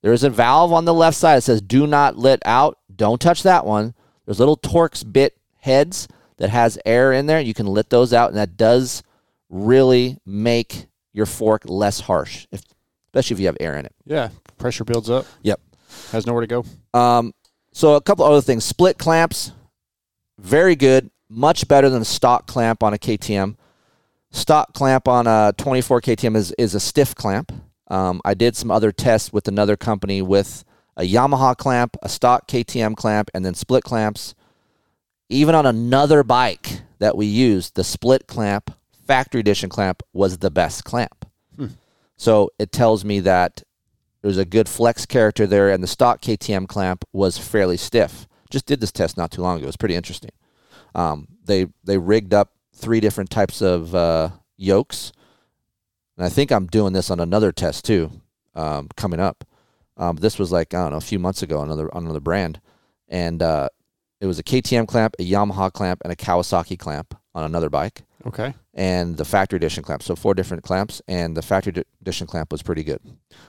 There 0.03 0.13
is 0.13 0.25
a 0.25 0.31
valve 0.31 0.73
on 0.73 0.85
the 0.85 0.95
left 0.95 1.17
side 1.17 1.37
that 1.37 1.43
says 1.43 1.63
do 1.63 1.87
not 1.87 2.19
let 2.19 2.41
out. 2.45 2.79
Don't 2.95 3.21
touch 3.21 3.45
that 3.45 3.65
one. 3.65 3.95
There's 4.27 4.41
little 4.41 4.57
Torx 4.57 5.11
bit 5.11 5.39
heads 5.59 6.09
that 6.39 6.51
has 6.51 6.79
air 6.85 7.13
in 7.13 7.27
there. 7.27 7.41
You 7.41 7.55
can 7.55 7.67
let 7.67 7.91
those 7.91 8.13
out 8.13 8.31
and 8.31 8.39
that 8.39 8.57
does 8.57 9.05
really 9.49 10.19
make 10.27 10.87
your 11.13 11.27
fork 11.27 11.63
less 11.67 12.01
harsh, 12.01 12.47
if, 12.51 12.63
especially 13.13 13.35
if 13.35 13.41
you 13.41 13.47
have 13.47 13.57
air 13.61 13.77
in 13.77 13.85
it. 13.85 13.95
Yeah, 14.07 14.31
pressure 14.57 14.85
builds 14.85 15.11
up. 15.11 15.27
Yep. 15.43 15.61
Has 16.13 16.27
nowhere 16.27 16.41
to 16.41 16.47
go. 16.47 16.65
Um, 16.99 17.35
so 17.73 17.95
a 17.95 18.01
couple 18.01 18.25
other 18.25 18.41
things. 18.41 18.65
Split 18.65 18.99
clamps, 18.99 19.53
very 20.39 20.75
good. 20.75 21.11
Much 21.29 21.69
better 21.69 21.91
than 21.91 22.05
stock 22.05 22.47
clamp 22.47 22.83
on 22.83 22.95
a 22.95 22.99
KTM. 22.99 23.57
Stock 24.31 24.73
clamp 24.73 25.09
on 25.09 25.27
a 25.27 25.53
24 25.59 26.01
KTM 26.01 26.37
is, 26.37 26.53
is 26.59 26.75
a 26.75 26.81
stiff 26.81 27.15
clamp. 27.15 27.53
Um, 27.89 28.23
I 28.25 28.33
did 28.35 28.57
some 28.57 28.71
other 28.71 28.93
tests 28.93 29.33
with 29.33 29.49
another 29.49 29.77
company 29.77 30.23
with 30.23 30.65
a 30.97 31.03
Yamaha 31.03 31.57
clamp, 31.57 31.97
a 32.03 32.09
stock 32.09 32.49
KTM 32.49 32.97
clamp, 32.97 33.31
and 33.35 33.45
then 33.45 33.55
split 33.55 33.85
clamps. 33.85 34.35
Even 35.29 35.55
on 35.55 35.67
another 35.67 36.23
bike 36.23 36.83
that 36.99 37.17
we 37.17 37.27
used, 37.27 37.75
the 37.75 37.85
split 37.85 38.27
clamp, 38.27 38.75
factory 39.07 39.41
edition 39.41 39.69
clamp, 39.69 40.03
was 40.13 40.39
the 40.39 40.51
best 40.51 40.85
clamp. 40.85 41.22
So 42.23 42.51
it 42.57 42.71
tells 42.71 43.05
me 43.05 43.19
that 43.19 43.65
there's 44.21 44.39
a 44.39 44.45
good 44.45 44.69
flex 44.69 45.07
character 45.07 45.45
there, 45.45 45.71
and 45.71 45.83
the 45.83 45.89
stock 45.89 46.23
KTM 46.23 46.69
clamp 46.69 47.05
was 47.13 47.37
fairly 47.37 47.77
stiff. 47.77 48.29
Just 48.49 48.65
did 48.65 48.79
this 48.79 48.93
test 48.93 49.17
not 49.17 49.33
too 49.33 49.43
long 49.43 49.57
ago. 49.57 49.65
It 49.65 49.67
was 49.67 49.77
pretty 49.77 49.97
interesting. 49.97 50.31
Um, 50.95 51.27
they 51.45 51.67
they 51.83 51.99
rigged 51.99 52.33
up 52.33 52.53
three 52.77 53.01
different 53.01 53.31
types 53.31 53.61
of 53.61 53.93
uh, 53.97 54.31
yokes, 54.57 55.11
and 56.17 56.25
I 56.25 56.29
think 56.29 56.53
I'm 56.53 56.69
doing 56.69 56.93
this 56.93 57.11
on 57.11 57.19
another 57.19 57.51
test 57.51 57.85
too, 57.85 58.13
um, 58.55 58.89
coming 58.97 59.19
up. 59.19 59.45
Um, 59.97 60.15
this 60.15 60.39
was 60.39 60.53
like 60.53 60.75
I 60.75 60.83
don't 60.83 60.93
know 60.93 60.99
a 60.99 61.01
few 61.01 61.19
months 61.19 61.43
ago, 61.43 61.61
another 61.61 61.93
on 61.93 62.05
another 62.05 62.21
brand, 62.21 62.61
and 63.09 63.43
uh, 63.43 63.69
it 64.21 64.27
was 64.27 64.39
a 64.39 64.45
KTM 64.45 64.87
clamp, 64.87 65.17
a 65.19 65.29
Yamaha 65.29 65.73
clamp, 65.73 66.03
and 66.05 66.13
a 66.13 66.17
Kawasaki 66.17 66.79
clamp 66.79 67.17
on 67.35 67.43
another 67.43 67.69
bike 67.69 68.05
Okay. 68.27 68.55
and 68.75 69.17
the 69.17 69.25
factory 69.25 69.57
edition 69.57 69.83
clamp. 69.83 70.03
So 70.03 70.15
four 70.17 70.35
different 70.35 70.63
clamps, 70.63 71.03
and 71.09 71.37
the 71.37 71.43
factory 71.43 71.71
edi- 71.73 71.85
edition 72.01 72.27
clamp 72.27 72.53
was 72.53 72.63
pretty 72.63 72.85
good. 72.85 73.01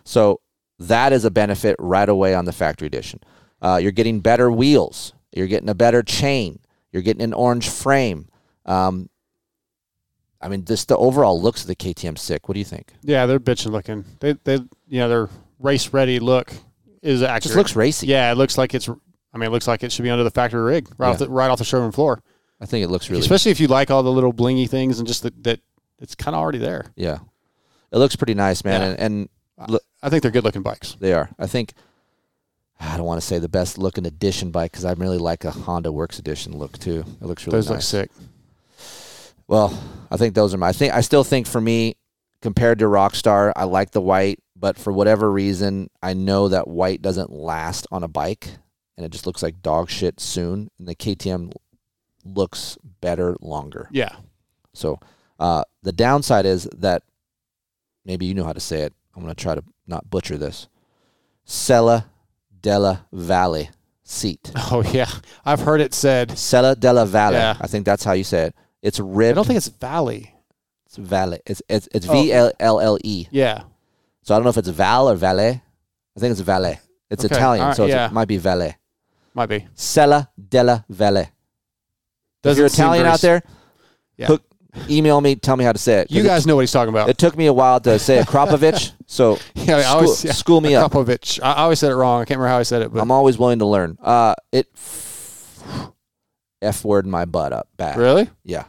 So 0.03 0.41
that 0.79 1.13
is 1.13 1.25
a 1.25 1.31
benefit 1.31 1.75
right 1.79 2.09
away 2.09 2.33
on 2.33 2.45
the 2.45 2.51
factory 2.53 2.87
edition. 2.87 3.19
Uh, 3.61 3.79
you're 3.81 3.91
getting 3.91 4.19
better 4.19 4.51
wheels. 4.51 5.13
You're 5.31 5.47
getting 5.47 5.69
a 5.69 5.75
better 5.75 6.03
chain. 6.03 6.59
You're 6.91 7.01
getting 7.01 7.23
an 7.23 7.33
orange 7.33 7.69
frame. 7.69 8.27
Um, 8.65 9.09
I 10.41 10.49
mean, 10.49 10.65
just 10.65 10.89
the 10.89 10.97
overall 10.97 11.41
looks 11.41 11.61
of 11.61 11.67
the 11.67 11.75
KTM 11.75 12.17
sick. 12.17 12.47
What 12.47 12.53
do 12.53 12.59
you 12.59 12.65
think? 12.65 12.91
Yeah, 13.01 13.25
they're 13.25 13.39
bitching 13.39 13.71
looking. 13.71 14.03
They 14.19 14.33
they 14.43 14.55
you 14.87 14.99
know 14.99 15.07
their 15.09 15.29
race 15.59 15.93
ready 15.93 16.19
look 16.19 16.53
is 17.01 17.23
accurate. 17.23 17.43
Just 17.43 17.55
looks 17.55 17.75
racy. 17.75 18.07
Yeah, 18.07 18.31
it 18.31 18.35
looks 18.35 18.57
like 18.57 18.73
it's. 18.73 18.89
I 18.89 19.37
mean, 19.37 19.47
it 19.47 19.51
looks 19.51 19.67
like 19.67 19.83
it 19.83 19.91
should 19.91 20.03
be 20.03 20.09
under 20.09 20.23
the 20.23 20.31
factory 20.31 20.61
rig, 20.61 20.89
right 20.97 21.09
off 21.09 21.17
the 21.17 21.29
right 21.29 21.49
off 21.49 21.59
the 21.59 21.63
showroom 21.63 21.91
floor. 21.91 22.21
I 22.63 22.65
think 22.65 22.85
it 22.85 22.87
looks 22.87 23.09
really. 23.09 23.19
Especially 23.21 23.51
if 23.51 23.59
you 23.59 23.67
like 23.67 23.91
all 23.91 24.03
the 24.03 24.11
little 24.11 24.33
blingy 24.33 24.69
things 24.69 24.97
and 24.97 25.05
just 25.07 25.23
that 25.23 25.43
that 25.43 25.59
it's 25.99 26.15
kind 26.15 26.33
of 26.33 26.39
already 26.41 26.59
there. 26.59 26.85
yeah, 26.95 27.19
it 27.91 27.97
looks 27.97 28.15
pretty 28.15 28.33
nice, 28.33 28.63
man. 28.63 28.81
Yeah. 28.81 28.87
And, 28.87 29.29
and 29.59 29.69
look, 29.69 29.83
I 30.01 30.09
think 30.09 30.21
they're 30.21 30.31
good 30.31 30.45
looking 30.45 30.61
bikes. 30.61 30.95
They 30.97 31.11
are. 31.11 31.29
I 31.37 31.45
think 31.45 31.73
I 32.79 32.95
don't 32.95 33.05
want 33.05 33.19
to 33.19 33.27
say 33.27 33.37
the 33.37 33.49
best 33.49 33.77
looking 33.77 34.05
edition 34.05 34.51
bike 34.51 34.71
because 34.71 34.85
I 34.85 34.93
really 34.93 35.17
like 35.17 35.43
a 35.43 35.51
Honda 35.51 35.91
Works 35.91 36.19
edition 36.19 36.57
look 36.57 36.77
too. 36.79 37.03
It 37.21 37.25
looks 37.25 37.45
really 37.45 37.57
Those 37.57 37.69
look 37.69 37.81
sick. 37.81 38.09
Well, 39.47 39.77
I 40.09 40.15
think 40.15 40.33
those 40.33 40.53
are 40.53 40.57
my. 40.57 40.69
I 40.69 40.71
think 40.71 40.93
I 40.93 41.01
still 41.01 41.25
think 41.25 41.47
for 41.47 41.59
me, 41.59 41.95
compared 42.41 42.79
to 42.79 42.85
Rockstar, 42.85 43.51
I 43.57 43.65
like 43.65 43.91
the 43.91 44.01
white, 44.01 44.39
but 44.55 44.77
for 44.77 44.93
whatever 44.93 45.29
reason, 45.29 45.89
I 46.01 46.13
know 46.13 46.47
that 46.47 46.67
white 46.67 47.01
doesn't 47.01 47.29
last 47.29 47.87
on 47.91 48.03
a 48.03 48.07
bike, 48.07 48.47
and 48.95 49.05
it 49.05 49.11
just 49.11 49.27
looks 49.27 49.43
like 49.43 49.61
dog 49.61 49.89
shit 49.89 50.21
soon. 50.21 50.69
And 50.79 50.87
the 50.87 50.95
KTM 50.95 51.51
looks 52.23 52.77
better 53.01 53.35
longer. 53.41 53.87
Yeah. 53.91 54.15
So 54.73 54.99
uh, 55.39 55.63
the 55.83 55.91
downside 55.91 56.45
is 56.45 56.67
that 56.77 57.03
maybe 58.05 58.25
you 58.25 58.33
know 58.33 58.43
how 58.45 58.53
to 58.53 58.59
say 58.59 58.81
it. 58.81 58.93
I'm 59.15 59.21
going 59.23 59.33
to 59.33 59.41
try 59.41 59.55
to 59.55 59.63
not 59.87 60.09
butcher 60.09 60.37
this. 60.37 60.67
Sella 61.45 62.09
della 62.61 63.05
Valle 63.11 63.69
seat. 64.03 64.51
Oh 64.71 64.81
yeah, 64.91 65.09
I've 65.45 65.59
heard 65.61 65.81
it 65.81 65.93
said. 65.93 66.37
Sella 66.37 66.75
della 66.75 67.05
Valle. 67.05 67.33
Yeah. 67.33 67.57
I 67.59 67.67
think 67.67 67.85
that's 67.85 68.03
how 68.03 68.13
you 68.13 68.23
say 68.23 68.47
it. 68.47 68.55
It's 68.81 68.99
ribbed. 68.99 69.31
I 69.31 69.35
don't 69.35 69.45
think 69.47 69.57
it's 69.57 69.67
Valley. 69.67 70.33
it's 70.85 70.95
Valle. 70.97 71.37
It's 71.45 71.61
it's, 71.69 71.87
it's 71.93 72.07
Oh. 72.09 72.13
V 72.13 72.31
L 72.31 72.51
L 72.59 72.79
L 72.79 72.97
E. 73.03 73.27
Yeah. 73.31 73.63
So 74.21 74.33
I 74.33 74.37
don't 74.37 74.43
know 74.45 74.49
if 74.49 74.57
it's 74.57 74.69
Val 74.69 75.09
or 75.09 75.15
Valle. 75.15 75.39
I 76.15 76.19
think 76.19 76.31
it's 76.31 76.39
Valle. 76.41 76.79
It's 77.09 77.25
Okay, 77.25 77.35
Italian, 77.35 77.67
right, 77.67 77.75
so 77.75 77.85
yeah. 77.85 78.07
it 78.07 78.13
might 78.13 78.27
be 78.27 78.37
Valle. 78.37 78.73
Might 79.33 79.47
be. 79.49 79.67
Sella 79.75 80.29
della 80.37 80.85
Valle. 80.89 81.27
If 82.43 82.49
Doesn't 82.49 82.57
you're 82.59 82.67
Italian 82.67 83.05
out 83.05 83.21
there, 83.21 83.41
Yeah. 84.17 84.27
hook, 84.27 84.43
email 84.89 85.21
me, 85.21 85.35
tell 85.35 85.55
me 85.55 85.63
how 85.63 85.71
to 85.71 85.79
say 85.79 85.99
it. 85.99 86.11
You 86.11 86.21
it- 86.21 86.25
guys 86.25 86.45
know 86.45 86.55
what 86.55 86.61
he's 86.61 86.71
talking 86.73 86.93
about. 86.93 87.07
It 87.09 87.17
took 87.17 87.37
me 87.37 87.45
a 87.45 87.53
while 87.53 87.79
to 87.81 87.97
say 87.99 88.17
it, 88.19 88.27
Kropovich. 88.27 88.91
So 89.05 89.37
yeah, 89.53 89.77
I 89.77 89.81
school, 89.83 89.95
always, 89.95 90.25
yeah. 90.25 90.31
school 90.31 90.61
me 90.61 90.75
up. 90.75 90.91
Kropovich. 90.91 91.39
I 91.43 91.53
always 91.53 91.77
said 91.79 91.91
it 91.91 91.95
wrong. 91.95 92.21
I 92.21 92.25
can't 92.25 92.39
remember 92.39 92.49
how 92.53 92.57
I 92.59 92.63
said 92.63 92.81
it, 92.81 92.91
but 92.91 92.99
I'm 92.99 93.11
always 93.11 93.37
willing 93.37 93.59
to 93.59 93.65
learn. 93.65 93.97
Uh, 94.01 94.33
it 94.51 94.67
f 96.61 96.83
word 96.83 97.05
my 97.05 97.25
butt 97.25 97.53
up 97.53 97.67
bad. 97.77 97.97
really. 97.97 98.29
Yeah. 98.43 98.65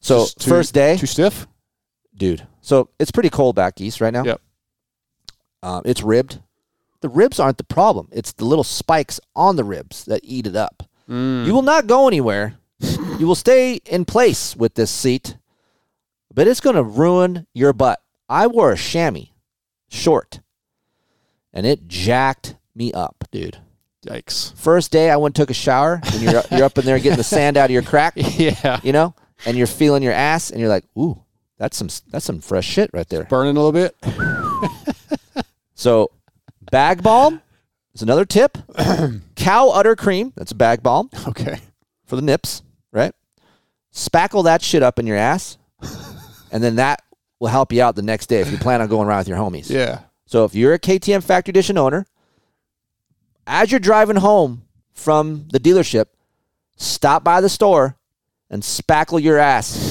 So 0.00 0.26
too- 0.26 0.48
first 0.50 0.72
day, 0.74 0.96
Too 0.96 1.06
stiff. 1.06 1.46
dude. 2.16 2.46
So 2.60 2.90
it's 2.98 3.10
pretty 3.10 3.30
cold 3.30 3.56
back 3.56 3.80
east 3.80 4.00
right 4.00 4.12
now. 4.12 4.24
Yep. 4.24 4.40
Um, 5.62 5.82
it's 5.84 6.02
ribbed. 6.02 6.40
The 7.00 7.08
ribs 7.08 7.40
aren't 7.40 7.58
the 7.58 7.64
problem. 7.64 8.08
It's 8.12 8.32
the 8.32 8.44
little 8.44 8.64
spikes 8.64 9.18
on 9.34 9.56
the 9.56 9.64
ribs 9.64 10.04
that 10.04 10.20
eat 10.22 10.46
it 10.46 10.54
up. 10.56 10.82
Mm. 11.08 11.46
You 11.46 11.54
will 11.54 11.62
not 11.62 11.86
go 11.86 12.06
anywhere. 12.08 12.54
you 12.80 13.26
will 13.26 13.34
stay 13.34 13.80
in 13.86 14.04
place 14.04 14.54
with 14.56 14.74
this 14.74 14.90
seat. 14.90 15.36
but 16.34 16.46
it's 16.46 16.60
going 16.60 16.76
to 16.76 16.82
ruin 16.82 17.46
your 17.54 17.72
butt. 17.72 18.00
I 18.28 18.46
wore 18.46 18.70
a 18.72 18.76
chamois 18.76 19.30
short, 19.88 20.40
and 21.52 21.66
it 21.66 21.88
jacked 21.88 22.56
me 22.74 22.92
up, 22.92 23.24
dude. 23.32 23.56
Yikes. 24.06 24.54
First 24.56 24.92
day 24.92 25.10
I 25.10 25.16
went 25.16 25.30
and 25.36 25.42
took 25.42 25.50
a 25.50 25.54
shower, 25.54 26.00
and 26.12 26.22
you're 26.22 26.42
you're 26.52 26.64
up 26.64 26.78
in 26.78 26.84
there 26.84 26.98
getting 26.98 27.16
the 27.16 27.24
sand 27.24 27.56
out 27.56 27.64
of 27.66 27.70
your 27.72 27.82
crack, 27.82 28.12
Yeah. 28.16 28.78
you 28.84 28.92
know, 28.92 29.14
and 29.46 29.56
you're 29.56 29.66
feeling 29.66 30.02
your 30.02 30.12
ass, 30.12 30.50
and 30.50 30.60
you're 30.60 30.68
like, 30.68 30.84
ooh, 30.96 31.20
that's 31.56 31.76
some 31.76 31.88
that's 32.10 32.24
some 32.26 32.40
fresh 32.40 32.66
shit 32.66 32.90
right 32.92 33.08
there. 33.08 33.24
Burning 33.24 33.56
a 33.56 33.60
little 33.60 33.72
bit. 33.72 33.96
So, 35.74 36.10
bag 36.72 37.02
balm 37.04 37.40
is 37.98 38.02
another 38.02 38.24
tip. 38.24 38.58
Cow 39.36 39.68
udder 39.70 39.96
cream, 39.96 40.32
that's 40.36 40.52
a 40.52 40.54
bag 40.54 40.82
balm 40.82 41.10
Okay. 41.28 41.58
for 42.06 42.16
the 42.16 42.22
nips, 42.22 42.62
right? 42.92 43.12
Spackle 43.92 44.44
that 44.44 44.62
shit 44.62 44.82
up 44.82 44.98
in 44.98 45.06
your 45.06 45.16
ass, 45.16 45.58
and 46.52 46.62
then 46.62 46.76
that 46.76 47.02
will 47.40 47.48
help 47.48 47.72
you 47.72 47.82
out 47.82 47.96
the 47.96 48.02
next 48.02 48.26
day 48.26 48.40
if 48.40 48.50
you 48.50 48.58
plan 48.58 48.80
on 48.80 48.88
going 48.88 49.08
around 49.08 49.18
with 49.18 49.28
your 49.28 49.38
homies. 49.38 49.70
Yeah. 49.70 50.00
So 50.26 50.44
if 50.44 50.54
you're 50.54 50.74
a 50.74 50.78
KTM 50.78 51.22
Factory 51.24 51.50
Edition 51.52 51.78
owner, 51.78 52.06
as 53.46 53.70
you're 53.70 53.80
driving 53.80 54.16
home 54.16 54.62
from 54.92 55.46
the 55.52 55.58
dealership, 55.60 56.06
stop 56.76 57.24
by 57.24 57.40
the 57.40 57.48
store 57.48 57.96
and 58.50 58.62
spackle 58.62 59.22
your 59.22 59.38
ass. 59.38 59.87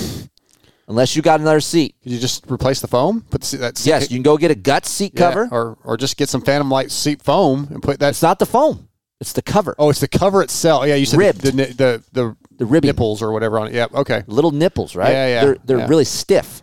Unless 0.89 1.15
you 1.17 1.21
got 1.21 1.39
another 1.41 1.59
seat. 1.59 1.95
Could 2.01 2.13
you 2.13 2.19
just 2.19 2.49
replace 2.49 2.79
the 2.79 2.87
foam? 2.87 3.21
Put 3.29 3.41
the, 3.41 3.47
seat- 3.47 3.57
that 3.57 3.77
seat, 3.77 3.89
Yes, 3.89 4.09
you 4.09 4.15
can 4.15 4.23
go 4.23 4.37
get 4.37 4.51
a 4.51 4.55
gut 4.55 4.85
seat 4.85 5.11
yeah, 5.13 5.19
cover. 5.27 5.49
or 5.51 5.77
or 5.83 5.97
just 5.97 6.15
get 6.17 6.29
some 6.29 6.41
Phantom 6.41 6.69
Light 6.71 6.91
seat 6.91 7.21
foam 7.21 7.67
and 7.71 7.83
put 7.83 7.99
that. 7.99 8.09
It's 8.09 8.21
not 8.21 8.39
the 8.39 8.45
foam. 8.45 8.87
It's 9.19 9.33
the 9.33 9.41
cover. 9.41 9.75
Oh, 9.79 9.89
it's 9.89 9.99
the 9.99 10.07
cover 10.07 10.41
itself. 10.43 10.85
Yeah, 10.87 10.95
you 10.95 11.05
said 11.05 11.19
Ribbed. 11.19 11.41
the 11.41 11.51
the 11.51 11.65
the, 11.73 12.03
the, 12.13 12.35
The 12.59 12.65
ribbing. 12.65 12.87
nipples 12.87 13.21
or 13.21 13.31
whatever 13.33 13.59
on 13.59 13.67
it. 13.67 13.73
Yeah. 13.73 13.87
Okay. 13.93 14.23
Little 14.27 14.51
nipples, 14.51 14.95
right? 14.95 15.11
Yeah, 15.11 15.27
yeah, 15.27 15.45
They're 15.45 15.57
they're 15.65 15.77
yeah. 15.79 15.87
really 15.87 16.05
stiff. 16.05 16.61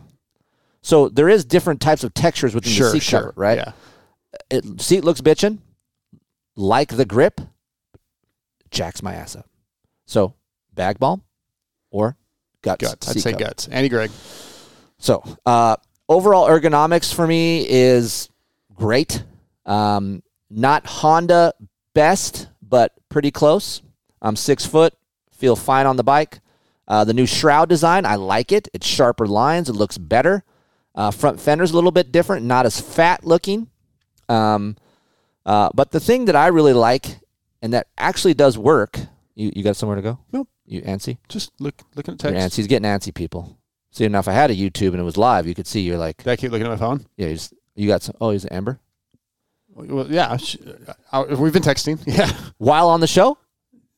So 0.80 1.08
there 1.08 1.28
is 1.28 1.44
different 1.44 1.80
types 1.80 2.04
of 2.04 2.14
textures 2.14 2.54
within 2.54 2.72
Sure. 2.72 2.86
the 2.86 2.92
seat 2.92 3.02
Sure. 3.02 3.20
cover, 3.20 3.32
right? 3.36 3.58
Yeah. 3.58 3.72
It 4.50 4.80
seat 4.80 5.02
looks 5.04 5.20
bitchin', 5.20 5.58
like 6.56 6.96
the 6.96 7.04
grip, 7.04 7.40
jacks 8.70 9.02
my 9.02 9.14
ass 9.14 9.36
up. 9.36 9.48
So 10.06 10.34
bag 10.72 10.98
balm 10.98 11.22
or 11.90 12.16
guts. 12.64 12.82
Guts. 12.82 13.10
I'd 13.10 13.20
say 13.20 13.32
guts. 13.32 13.68
Andy 13.68 13.88
Gregg. 13.88 14.10
So, 14.98 15.22
uh, 15.46 15.76
overall 16.08 16.48
ergonomics 16.48 17.14
for 17.14 17.26
me 17.26 17.66
is 17.68 18.28
great. 18.74 19.22
Um, 19.66 20.22
not 20.50 20.86
Honda 20.86 21.54
best, 21.94 22.48
but 22.62 22.92
pretty 23.08 23.30
close. 23.30 23.82
I'm 24.20 24.36
six 24.36 24.64
foot, 24.64 24.94
feel 25.32 25.56
fine 25.56 25.86
on 25.86 25.96
the 25.96 26.04
bike. 26.04 26.40
Uh, 26.86 27.04
the 27.04 27.14
new 27.14 27.26
shroud 27.26 27.68
design, 27.68 28.04
I 28.04 28.16
like 28.16 28.52
it. 28.52 28.68
It's 28.74 28.86
sharper 28.86 29.26
lines, 29.26 29.68
it 29.68 29.74
looks 29.74 29.98
better. 29.98 30.44
Uh, 30.94 31.10
front 31.10 31.40
fender's 31.40 31.72
a 31.72 31.74
little 31.74 31.90
bit 31.90 32.12
different, 32.12 32.46
not 32.46 32.66
as 32.66 32.80
fat 32.80 33.24
looking. 33.24 33.68
Um, 34.28 34.76
uh, 35.44 35.70
but 35.74 35.90
the 35.90 36.00
thing 36.00 36.26
that 36.26 36.36
I 36.36 36.48
really 36.48 36.72
like, 36.72 37.18
and 37.60 37.72
that 37.72 37.88
actually 37.98 38.34
does 38.34 38.56
work, 38.56 38.98
you, 39.34 39.50
you 39.54 39.62
got 39.62 39.76
somewhere 39.76 39.96
to 39.96 40.02
go? 40.02 40.18
Nope. 40.32 40.48
You 40.66 40.82
antsy? 40.82 41.18
Just 41.28 41.52
look 41.60 41.74
looking 41.94 42.14
at 42.14 42.22
You're 42.22 42.32
text. 42.32 42.54
antsy. 42.54 42.56
He's 42.58 42.66
getting 42.66 42.88
antsy, 42.88 43.12
people. 43.14 43.58
See, 43.90 44.08
now 44.08 44.18
if 44.20 44.28
I 44.28 44.32
had 44.32 44.50
a 44.50 44.54
YouTube 44.56 44.88
and 44.88 44.96
it 45.00 45.02
was 45.04 45.16
live, 45.16 45.46
you 45.46 45.54
could 45.54 45.66
see 45.66 45.80
you're 45.80 45.98
like, 45.98 46.18
Did 46.18 46.28
I 46.28 46.36
keep 46.36 46.50
looking 46.50 46.66
at 46.66 46.70
my 46.70 46.76
phone? 46.76 47.06
yeah, 47.16 47.28
you, 47.28 47.34
just, 47.34 47.54
you 47.76 47.86
got 47.86 48.02
some. 48.02 48.14
Oh, 48.20 48.30
he's 48.30 48.46
Amber. 48.50 48.80
Well, 49.76 50.06
yeah. 50.10 50.36
sh- 50.36 50.56
I, 51.12 51.22
we've 51.22 51.52
been 51.52 51.62
texting. 51.62 52.00
Yeah. 52.06 52.30
While 52.58 52.88
on 52.88 53.00
the 53.00 53.06
show, 53.06 53.38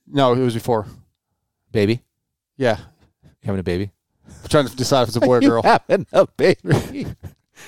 No, 0.06 0.32
it 0.32 0.38
was 0.38 0.54
before. 0.54 0.86
baby, 1.72 2.02
Yeah. 2.56 2.78
you 3.22 3.30
having 3.44 3.60
a 3.60 3.62
baby. 3.62 3.90
I'm 4.42 4.48
trying 4.48 4.66
to 4.68 4.74
decide 4.76 5.02
if 5.02 5.08
it's 5.08 5.16
a 5.16 5.20
boy 5.20 5.36
or 5.36 5.40
girl. 5.52 5.62
having 5.62 6.06
a 6.12 6.26
baby? 6.26 6.58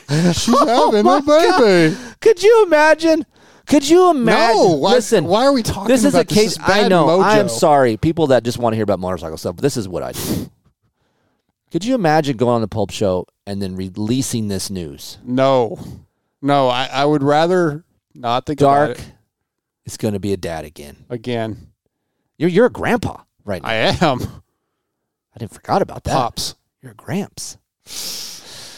She's 0.09 0.47
having 0.47 1.07
a 1.07 1.11
oh 1.11 1.89
baby. 1.91 1.97
Could 2.21 2.43
you 2.43 2.65
imagine? 2.67 3.25
Could 3.69 3.89
you 3.89 4.11
imagine? 4.11 4.57
No. 4.57 4.75
Why, 4.77 4.93
Listen, 4.93 5.25
why 5.25 5.45
are 5.45 5.53
we 5.53 5.63
talking 5.63 5.89
this 5.89 6.05
is 6.05 6.15
about 6.15 6.31
a 6.31 6.35
case. 6.35 6.57
This 6.57 6.69
is 6.69 6.75
I 6.85 6.89
know. 6.89 7.07
Mojo. 7.07 7.23
I'm 7.23 7.49
sorry, 7.49 7.97
people 7.97 8.29
that 8.29 8.43
just 8.43 8.59
want 8.59 8.73
to 8.73 8.77
hear 8.77 8.83
about 8.85 8.99
motorcycle 8.99 9.37
stuff. 9.37 9.57
But 9.57 9.63
this 9.63 9.77
is 9.77 9.87
what 9.89 10.03
I 10.03 10.13
do. 10.13 10.51
Could 11.71 11.85
you 11.85 11.95
imagine 11.95 12.39
going 12.39 12.55
on 12.57 12.61
the 12.63 12.69
Pulp 12.69 12.91
Show 12.91 13.27
and 13.47 13.61
then 13.61 13.77
releasing 13.77 14.49
this 14.49 14.71
news? 14.71 15.19
No. 15.23 15.79
No, 16.41 16.69
I, 16.69 16.89
I 16.91 17.05
would 17.05 17.23
rather 17.23 17.85
not 18.15 18.47
think 18.47 18.59
Dark 18.59 18.93
about 18.93 19.05
it 19.07 19.13
is 19.85 19.97
going 19.99 20.15
to 20.15 20.21
be 20.21 20.33
a 20.33 20.37
dad 20.37 20.65
again. 20.65 21.05
again. 21.11 21.73
You're 22.39 22.49
you're 22.49 22.67
a 22.67 22.71
grandpa 22.71 23.23
right 23.45 23.63
now. 23.63 23.69
I 23.69 23.75
am. 23.75 24.23
I 25.35 25.39
didn't 25.39 25.53
forgot 25.53 25.83
about 25.83 26.05
that. 26.05 26.13
Pops. 26.13 26.55
You're 26.81 26.93
a 26.93 26.95
gramps. 26.95 27.59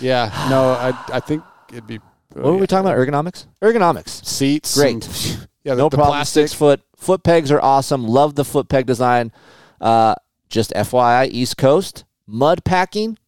Yeah. 0.01 0.47
No, 0.51 0.71
I 0.71 0.99
I 1.13 1.21
think 1.21 1.45
it'd 1.71 1.87
be 1.87 2.01
What 2.35 2.45
were 2.45 2.57
we 2.59 2.67
talking 2.67 2.89
about? 2.89 2.99
Ergonomics. 2.99 3.47
Ergonomics. 3.63 4.25
seats. 4.25 4.75
Great. 4.77 5.05
and- 5.05 5.49
yeah, 5.65 5.75
the, 5.75 5.83
no 5.83 5.89
the 5.89 5.97
problem. 5.97 6.17
plastic. 6.17 6.49
Six 6.49 6.55
foot 6.55 6.81
foot 6.97 7.23
pegs 7.23 7.51
are 7.51 7.61
awesome. 7.63 8.07
Love 8.07 8.35
the 8.35 8.45
foot 8.45 8.69
peg 8.69 8.87
design. 8.87 9.33
Uh, 9.81 10.15
just 10.49 10.73
FYI, 10.73 11.29
East 11.31 11.57
Coast 11.57 12.05
mud 12.27 12.65
packing 12.65 13.19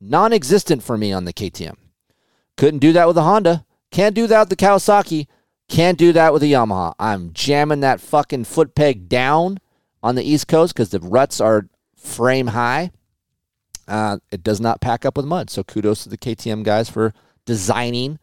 non-existent 0.00 0.82
for 0.82 0.98
me 0.98 1.12
on 1.12 1.24
the 1.24 1.32
KTM. 1.32 1.76
Couldn't 2.56 2.80
do 2.80 2.92
that 2.92 3.06
with 3.06 3.16
a 3.16 3.22
Honda. 3.22 3.64
Can't 3.90 4.14
do 4.14 4.26
that 4.26 4.40
with 4.40 4.48
the 4.48 4.56
Kawasaki. 4.56 5.26
Can't 5.68 5.96
do 5.98 6.12
that 6.12 6.32
with 6.32 6.42
a 6.42 6.46
Yamaha. 6.46 6.94
I'm 6.98 7.32
jamming 7.32 7.80
that 7.80 8.00
fucking 8.00 8.44
foot 8.44 8.74
peg 8.74 9.08
down 9.08 9.58
on 10.02 10.16
the 10.16 10.24
East 10.24 10.48
Coast 10.48 10.74
because 10.74 10.90
the 10.90 10.98
ruts 11.00 11.40
are 11.40 11.68
frame 11.96 12.48
high. 12.48 12.90
Uh, 13.86 14.18
it 14.30 14.42
does 14.42 14.60
not 14.60 14.80
pack 14.80 15.04
up 15.04 15.16
with 15.16 15.26
mud. 15.26 15.50
So 15.50 15.62
kudos 15.62 16.02
to 16.02 16.08
the 16.08 16.18
KTM 16.18 16.62
guys 16.64 16.88
for 16.88 17.14
designing 17.46 18.18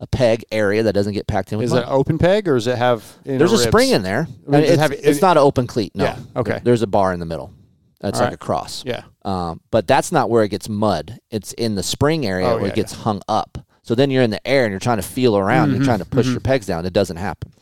a 0.00 0.06
peg 0.06 0.44
area 0.52 0.84
that 0.84 0.92
doesn't 0.92 1.12
get 1.14 1.26
packed 1.26 1.52
in 1.52 1.58
with 1.58 1.66
Is 1.66 1.72
mud. 1.72 1.82
it 1.82 1.88
open 1.88 2.18
peg 2.18 2.46
or 2.48 2.54
does 2.54 2.66
it 2.66 2.78
have? 2.78 3.04
inner 3.24 3.38
There's 3.38 3.52
a 3.52 3.56
ribs? 3.56 3.68
spring 3.68 3.90
in 3.90 4.02
there. 4.02 4.28
I 4.46 4.50
mean, 4.50 4.60
does 4.60 4.70
it 4.70 4.72
it's, 4.74 4.82
have- 4.82 4.92
it's 4.92 5.20
not 5.22 5.36
an 5.36 5.42
open 5.42 5.66
cleat. 5.66 5.94
No. 5.96 6.04
Yeah, 6.04 6.18
okay. 6.36 6.60
There's 6.62 6.82
a 6.82 6.86
bar 6.86 7.12
in 7.12 7.20
the 7.20 7.26
middle. 7.26 7.52
That's 8.00 8.18
All 8.18 8.24
like 8.26 8.30
right. 8.30 8.34
a 8.34 8.38
cross. 8.38 8.84
Yeah. 8.86 9.02
Um, 9.24 9.60
but 9.72 9.88
that's 9.88 10.12
not 10.12 10.30
where 10.30 10.44
it 10.44 10.50
gets 10.50 10.68
mud. 10.68 11.18
It's 11.30 11.52
in 11.54 11.74
the 11.74 11.82
spring 11.82 12.24
area 12.26 12.46
Oh, 12.46 12.54
where 12.56 12.66
yeah, 12.66 12.72
it 12.72 12.76
gets 12.76 12.92
hung 12.92 13.22
up. 13.28 13.58
So 13.82 13.94
then 13.96 14.10
you're 14.10 14.22
in 14.22 14.30
the 14.30 14.46
air 14.46 14.64
and 14.64 14.70
you're 14.70 14.78
trying 14.78 14.98
to 14.98 15.02
feel 15.02 15.36
around. 15.36 15.68
Mm-hmm, 15.68 15.76
You're 15.78 15.84
trying 15.84 15.98
to 15.98 16.04
push 16.04 16.26
your 16.28 16.40
pegs 16.40 16.66
down. 16.66 16.84
It 16.86 16.92
doesn't 16.92 17.16
happen. 17.16 17.52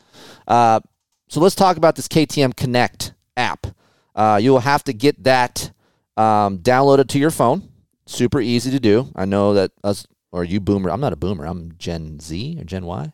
Uh, 0.47 0.81
so 1.29 1.41
let's 1.41 1.55
talk 1.55 1.77
about 1.79 1.97
this 1.97 2.07
KTM 2.09 2.55
Connect 2.57 3.15
app. 3.37 3.67
Uh, 4.15 4.39
you 4.43 4.51
will 4.51 4.59
have 4.61 4.85
to 4.85 4.93
get 4.93 5.23
that 5.25 5.71
um, 6.17 6.59
downloaded 6.59 7.09
to 7.09 7.19
your 7.19 7.31
phone. 7.31 7.69
Super 8.07 8.41
easy 8.41 8.71
to 8.73 8.81
do. 8.81 9.09
I 9.17 9.25
know 9.25 9.55
that 9.55 9.71
us 9.85 10.07
or 10.37 10.45
you 10.45 10.61
boomer. 10.61 10.91
I'm 10.91 11.01
not 11.01 11.13
a 11.13 11.17
boomer. 11.17 11.47
I'm 11.47 11.73
Gen 11.79 12.21
Z 12.21 12.57
or 12.61 12.65
Gen 12.65 12.85
Y. 12.85 13.13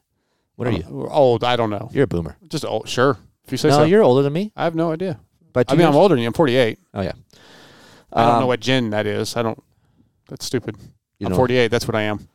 What 0.57 0.69
are 0.69 0.73
you? 0.73 1.07
Old. 1.11 1.45
I 1.45 1.57
don't 1.57 1.71
know. 1.71 1.89
You're 1.93 2.05
a 2.05 2.09
boomer. 2.09 2.37
Just 2.49 2.65
old. 2.65 2.89
Sure. 2.89 3.17
If 3.47 3.53
you 3.53 3.59
say 3.59 3.69
No, 3.69 3.77
so. 3.79 3.83
you're 3.85 4.03
older 4.03 4.23
than 4.23 4.33
me. 4.33 4.53
I 4.57 4.65
have 4.65 4.75
no 4.75 4.93
idea. 4.93 5.19
But 5.53 5.71
I 5.71 5.77
mean, 5.77 5.87
I'm 5.87 5.95
older 5.95 6.15
than 6.15 6.23
you. 6.23 6.29
I'm 6.29 6.33
48. 6.35 6.79
Oh 6.95 7.01
yeah. 7.03 7.13
I 8.13 8.23
don't 8.25 8.35
Um, 8.35 8.41
know 8.41 8.47
what 8.47 8.61
gen 8.61 8.91
that 8.91 9.07
is. 9.07 9.37
I 9.37 9.43
don't. 9.43 9.63
That's 10.29 10.45
stupid. 10.45 10.77
You 11.19 11.27
I'm 11.29 11.35
48. 11.35 11.69
That's 11.71 11.87
what 11.87 11.95
I 11.95 12.03
am. 12.03 12.29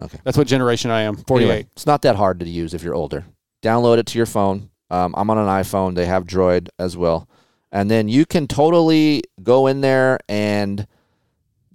Okay. 0.00 0.18
That's 0.24 0.38
what 0.38 0.46
generation 0.46 0.90
I 0.90 1.02
am. 1.02 1.16
48. 1.16 1.48
Anyway, 1.50 1.66
it's 1.72 1.86
not 1.86 2.02
that 2.02 2.16
hard 2.16 2.40
to 2.40 2.48
use 2.48 2.72
if 2.74 2.82
you're 2.82 2.94
older. 2.94 3.24
Download 3.62 3.98
it 3.98 4.06
to 4.06 4.18
your 4.18 4.26
phone. 4.26 4.70
Um, 4.90 5.14
I'm 5.16 5.28
on 5.30 5.38
an 5.38 5.46
iPhone. 5.46 5.94
They 5.94 6.06
have 6.06 6.24
Droid 6.24 6.68
as 6.78 6.96
well. 6.96 7.28
And 7.72 7.90
then 7.90 8.08
you 8.08 8.24
can 8.26 8.46
totally 8.46 9.22
go 9.42 9.66
in 9.66 9.80
there 9.80 10.18
and 10.28 10.86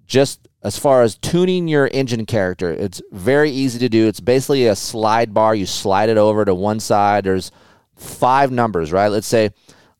just 0.07 0.47
as 0.65 0.79
far 0.79 1.03
as 1.03 1.15
tuning 1.15 1.67
your 1.67 1.87
engine 1.93 2.25
character, 2.25 2.71
it's 2.71 2.99
very 3.11 3.51
easy 3.51 3.77
to 3.77 3.87
do. 3.87 4.07
It's 4.07 4.19
basically 4.19 4.65
a 4.65 4.75
slide 4.75 5.31
bar. 5.31 5.53
You 5.53 5.67
slide 5.67 6.09
it 6.09 6.17
over 6.17 6.43
to 6.43 6.55
one 6.55 6.79
side. 6.79 7.25
There's 7.25 7.51
five 7.95 8.51
numbers, 8.51 8.91
right? 8.91 9.09
Let's 9.09 9.27
say 9.27 9.51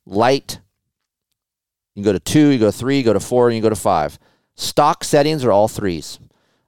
light. 0.06 0.58
You 1.94 2.02
go 2.02 2.12
to 2.12 2.18
two, 2.18 2.48
you 2.48 2.58
go 2.58 2.66
to 2.66 2.76
three, 2.76 2.98
you 2.98 3.04
go 3.04 3.12
to 3.12 3.20
four, 3.20 3.46
and 3.46 3.54
you 3.54 3.62
go 3.62 3.68
to 3.68 3.76
five. 3.76 4.18
Stock 4.56 5.04
settings 5.04 5.44
are 5.44 5.52
all 5.52 5.68
threes. 5.68 6.18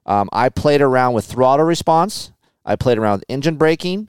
Um, 0.05 0.29
I 0.31 0.47
played 0.47 0.81
around 0.81 1.13
with 1.13 1.25
throttle 1.25 1.65
response. 1.65 2.31
I 2.63 2.77
played 2.77 2.97
around 2.97 3.19
with 3.19 3.25
engine 3.27 3.57
braking, 3.57 4.07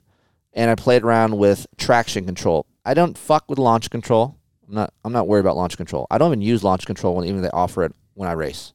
and 0.53 0.71
I 0.71 0.75
played 0.75 1.03
around 1.03 1.37
with 1.37 1.67
traction 1.75 2.25
control. 2.25 2.65
I 2.85 2.93
don't 2.93 3.17
fuck 3.17 3.49
with 3.49 3.59
launch 3.59 3.89
control. 3.89 4.37
I'm 4.69 4.73
not. 4.73 4.93
I'm 5.03 5.11
not 5.11 5.27
worried 5.27 5.41
about 5.41 5.57
launch 5.57 5.75
control. 5.75 6.07
I 6.09 6.17
don't 6.17 6.29
even 6.29 6.41
use 6.41 6.63
launch 6.63 6.85
control 6.85 7.17
when 7.17 7.25
even 7.25 7.41
they 7.41 7.49
offer 7.49 7.83
it 7.83 7.93
when 8.13 8.29
I 8.29 8.33
race. 8.33 8.71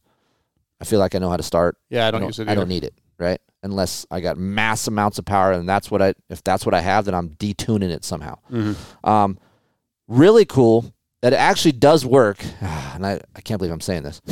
I 0.81 0.85
feel 0.85 0.99
like 0.99 1.15
I 1.15 1.19
know 1.19 1.31
how 1.31 1.37
to 1.37 1.43
start. 1.43 1.77
Yeah, 1.91 2.07
I 2.07 2.11
don't 2.11 2.25
use 2.25 2.39
it 2.39 2.49
I 2.49 2.55
don't 2.55 2.69
need 2.69 2.85
it, 2.85 2.95
right? 3.19 3.41
Unless 3.63 4.07
I 4.11 4.21
got 4.21 4.37
mass 4.37 4.87
amounts 4.87 5.19
of 5.19 5.25
power, 5.25 5.53
and 5.53 5.69
that's 5.69 5.91
what 5.91 6.03
I. 6.03 6.15
If 6.29 6.45
that's 6.45 6.65
what 6.67 6.75
I 6.75 6.81
have, 6.81 7.07
then 7.07 7.15
I'm 7.15 7.31
detuning 7.31 7.91
it 7.91 8.05
somehow. 8.05 8.39
Mm-hmm. 8.51 9.09
Um, 9.09 9.39
really 10.07 10.45
cool 10.45 10.93
that 11.23 11.33
it 11.33 11.37
actually 11.37 11.73
does 11.73 12.05
work. 12.05 12.39
And 12.97 13.05
I, 13.05 13.21
I 13.35 13.43
can't 13.43 13.59
believe 13.59 13.75
I'm 13.75 13.83
saying 13.83 14.05
this. 14.05 14.23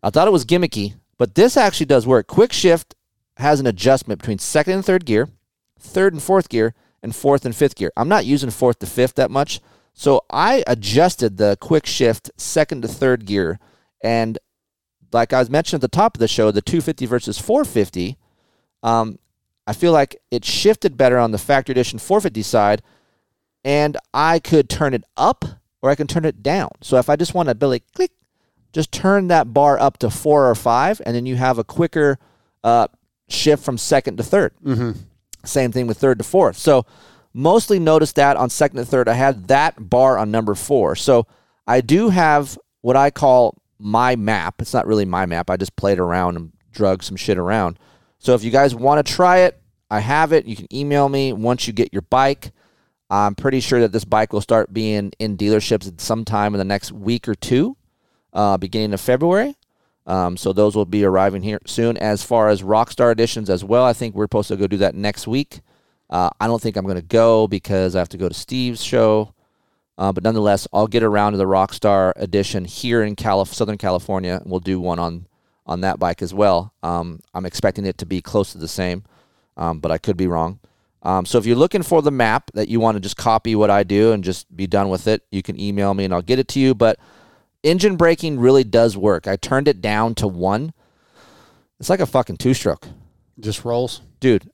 I 0.00 0.10
thought 0.10 0.28
it 0.28 0.30
was 0.30 0.44
gimmicky, 0.44 0.94
but 1.18 1.34
this 1.34 1.56
actually 1.56 1.86
does 1.86 2.06
work. 2.06 2.28
Quick 2.28 2.52
shift 2.52 2.94
has 3.38 3.58
an 3.58 3.66
adjustment 3.66 4.20
between 4.20 4.38
second 4.38 4.74
and 4.74 4.84
third 4.84 5.04
gear, 5.04 5.28
third 5.76 6.12
and 6.12 6.22
fourth 6.22 6.48
gear, 6.48 6.74
and 7.02 7.12
fourth 7.12 7.44
and 7.44 7.56
fifth 7.56 7.74
gear. 7.74 7.90
I'm 7.96 8.08
not 8.08 8.24
using 8.24 8.50
fourth 8.50 8.78
to 8.78 8.86
fifth 8.86 9.14
that 9.14 9.32
much. 9.32 9.60
So 9.94 10.24
I 10.30 10.62
adjusted 10.68 11.38
the 11.38 11.56
quick 11.60 11.86
shift 11.86 12.30
second 12.36 12.82
to 12.82 12.88
third 12.88 13.26
gear, 13.26 13.58
and 14.00 14.38
like 15.14 15.32
I 15.32 15.38
was 15.38 15.48
mentioned 15.48 15.82
at 15.82 15.90
the 15.90 15.96
top 15.96 16.16
of 16.16 16.18
the 16.18 16.28
show, 16.28 16.50
the 16.50 16.60
250 16.60 17.06
versus 17.06 17.38
450, 17.38 18.18
um, 18.82 19.18
I 19.66 19.72
feel 19.72 19.92
like 19.92 20.20
it 20.30 20.44
shifted 20.44 20.96
better 20.96 21.18
on 21.18 21.30
the 21.30 21.38
factory 21.38 21.72
edition 21.72 21.98
450 21.98 22.42
side, 22.42 22.82
and 23.64 23.96
I 24.12 24.40
could 24.40 24.68
turn 24.68 24.92
it 24.92 25.04
up 25.16 25.44
or 25.80 25.90
I 25.90 25.94
can 25.94 26.06
turn 26.06 26.24
it 26.24 26.42
down. 26.42 26.70
So 26.82 26.98
if 26.98 27.08
I 27.08 27.16
just 27.16 27.32
want 27.32 27.48
to 27.48 27.54
be 27.54 27.66
like 27.66 27.84
click, 27.94 28.10
just 28.72 28.90
turn 28.90 29.28
that 29.28 29.54
bar 29.54 29.78
up 29.78 29.98
to 29.98 30.10
four 30.10 30.50
or 30.50 30.54
five, 30.56 31.00
and 31.06 31.14
then 31.14 31.26
you 31.26 31.36
have 31.36 31.58
a 31.58 31.64
quicker 31.64 32.18
uh, 32.64 32.88
shift 33.28 33.64
from 33.64 33.78
second 33.78 34.18
to 34.18 34.22
3rd 34.22 34.50
Mm-hmm. 34.64 34.90
Same 35.44 35.72
thing 35.72 35.86
with 35.86 35.98
third 35.98 36.18
to 36.18 36.24
fourth. 36.24 36.56
So 36.56 36.86
mostly 37.34 37.78
noticed 37.78 38.16
that 38.16 38.36
on 38.38 38.48
second 38.48 38.78
to 38.78 38.84
third, 38.84 39.08
I 39.08 39.12
had 39.12 39.48
that 39.48 39.90
bar 39.90 40.18
on 40.18 40.30
number 40.30 40.54
four. 40.54 40.96
So 40.96 41.26
I 41.66 41.82
do 41.82 42.08
have 42.08 42.58
what 42.80 42.96
I 42.96 43.10
call 43.10 43.58
my 43.84 44.16
map. 44.16 44.60
It's 44.60 44.72
not 44.72 44.86
really 44.86 45.04
my 45.04 45.26
map. 45.26 45.50
I 45.50 45.56
just 45.58 45.76
played 45.76 45.98
around 45.98 46.36
and 46.36 46.52
drug 46.72 47.02
some 47.02 47.16
shit 47.16 47.38
around. 47.38 47.78
So 48.18 48.34
if 48.34 48.42
you 48.42 48.50
guys 48.50 48.74
want 48.74 49.06
to 49.06 49.12
try 49.12 49.40
it, 49.40 49.60
I 49.90 50.00
have 50.00 50.32
it. 50.32 50.46
You 50.46 50.56
can 50.56 50.74
email 50.74 51.08
me 51.08 51.34
once 51.34 51.66
you 51.66 51.72
get 51.74 51.92
your 51.92 52.02
bike. 52.02 52.52
I'm 53.10 53.34
pretty 53.34 53.60
sure 53.60 53.80
that 53.80 53.92
this 53.92 54.06
bike 54.06 54.32
will 54.32 54.40
start 54.40 54.72
being 54.72 55.12
in 55.18 55.36
dealerships 55.36 56.00
sometime 56.00 56.54
in 56.54 56.58
the 56.58 56.64
next 56.64 56.90
week 56.90 57.28
or 57.28 57.34
two, 57.34 57.76
uh, 58.32 58.56
beginning 58.56 58.94
of 58.94 59.00
February. 59.02 59.54
Um, 60.06 60.38
so 60.38 60.52
those 60.54 60.74
will 60.74 60.86
be 60.86 61.04
arriving 61.04 61.42
here 61.42 61.60
soon. 61.66 61.98
As 61.98 62.24
far 62.24 62.48
as 62.48 62.62
Rockstar 62.62 63.12
editions 63.12 63.50
as 63.50 63.62
well, 63.62 63.84
I 63.84 63.92
think 63.92 64.14
we're 64.14 64.24
supposed 64.24 64.48
to 64.48 64.56
go 64.56 64.66
do 64.66 64.78
that 64.78 64.94
next 64.94 65.26
week. 65.26 65.60
Uh, 66.08 66.30
I 66.40 66.46
don't 66.46 66.60
think 66.60 66.76
I'm 66.76 66.84
going 66.84 66.96
to 66.96 67.02
go 67.02 67.46
because 67.46 67.94
I 67.94 67.98
have 67.98 68.08
to 68.10 68.18
go 68.18 68.28
to 68.28 68.34
Steve's 68.34 68.82
show. 68.82 69.34
Uh, 69.96 70.12
but 70.12 70.24
nonetheless, 70.24 70.66
I'll 70.72 70.86
get 70.86 71.02
around 71.02 71.32
to 71.32 71.38
the 71.38 71.44
Rockstar 71.44 72.12
edition 72.16 72.64
here 72.64 73.02
in 73.02 73.14
Calif- 73.14 73.54
Southern 73.54 73.78
California, 73.78 74.40
and 74.42 74.50
we'll 74.50 74.60
do 74.60 74.80
one 74.80 74.98
on 74.98 75.26
on 75.66 75.80
that 75.80 75.98
bike 75.98 76.20
as 76.20 76.34
well. 76.34 76.74
Um, 76.82 77.20
I'm 77.32 77.46
expecting 77.46 77.86
it 77.86 77.96
to 77.98 78.06
be 78.06 78.20
close 78.20 78.52
to 78.52 78.58
the 78.58 78.68
same, 78.68 79.04
um, 79.56 79.80
but 79.80 79.90
I 79.90 79.96
could 79.96 80.16
be 80.16 80.26
wrong. 80.26 80.60
Um, 81.02 81.24
so 81.26 81.38
if 81.38 81.46
you're 81.46 81.56
looking 81.56 81.82
for 81.82 82.02
the 82.02 82.10
map 82.10 82.50
that 82.54 82.68
you 82.68 82.80
want 82.80 82.96
to 82.96 83.00
just 83.00 83.16
copy 83.16 83.54
what 83.54 83.70
I 83.70 83.82
do 83.82 84.12
and 84.12 84.24
just 84.24 84.54
be 84.54 84.66
done 84.66 84.88
with 84.88 85.06
it, 85.06 85.22
you 85.30 85.42
can 85.42 85.60
email 85.60 85.94
me 85.94 86.04
and 86.04 86.14
I'll 86.14 86.22
get 86.22 86.38
it 86.38 86.48
to 86.48 86.60
you. 86.60 86.74
But 86.74 86.98
engine 87.62 87.96
braking 87.96 88.40
really 88.40 88.64
does 88.64 88.96
work. 88.96 89.26
I 89.26 89.36
turned 89.36 89.68
it 89.68 89.80
down 89.80 90.14
to 90.16 90.28
one. 90.28 90.72
It's 91.78 91.90
like 91.90 92.00
a 92.00 92.06
fucking 92.06 92.38
two 92.38 92.54
stroke. 92.54 92.88
Just 93.38 93.64
rolls. 93.64 94.00
Dude, 94.20 94.50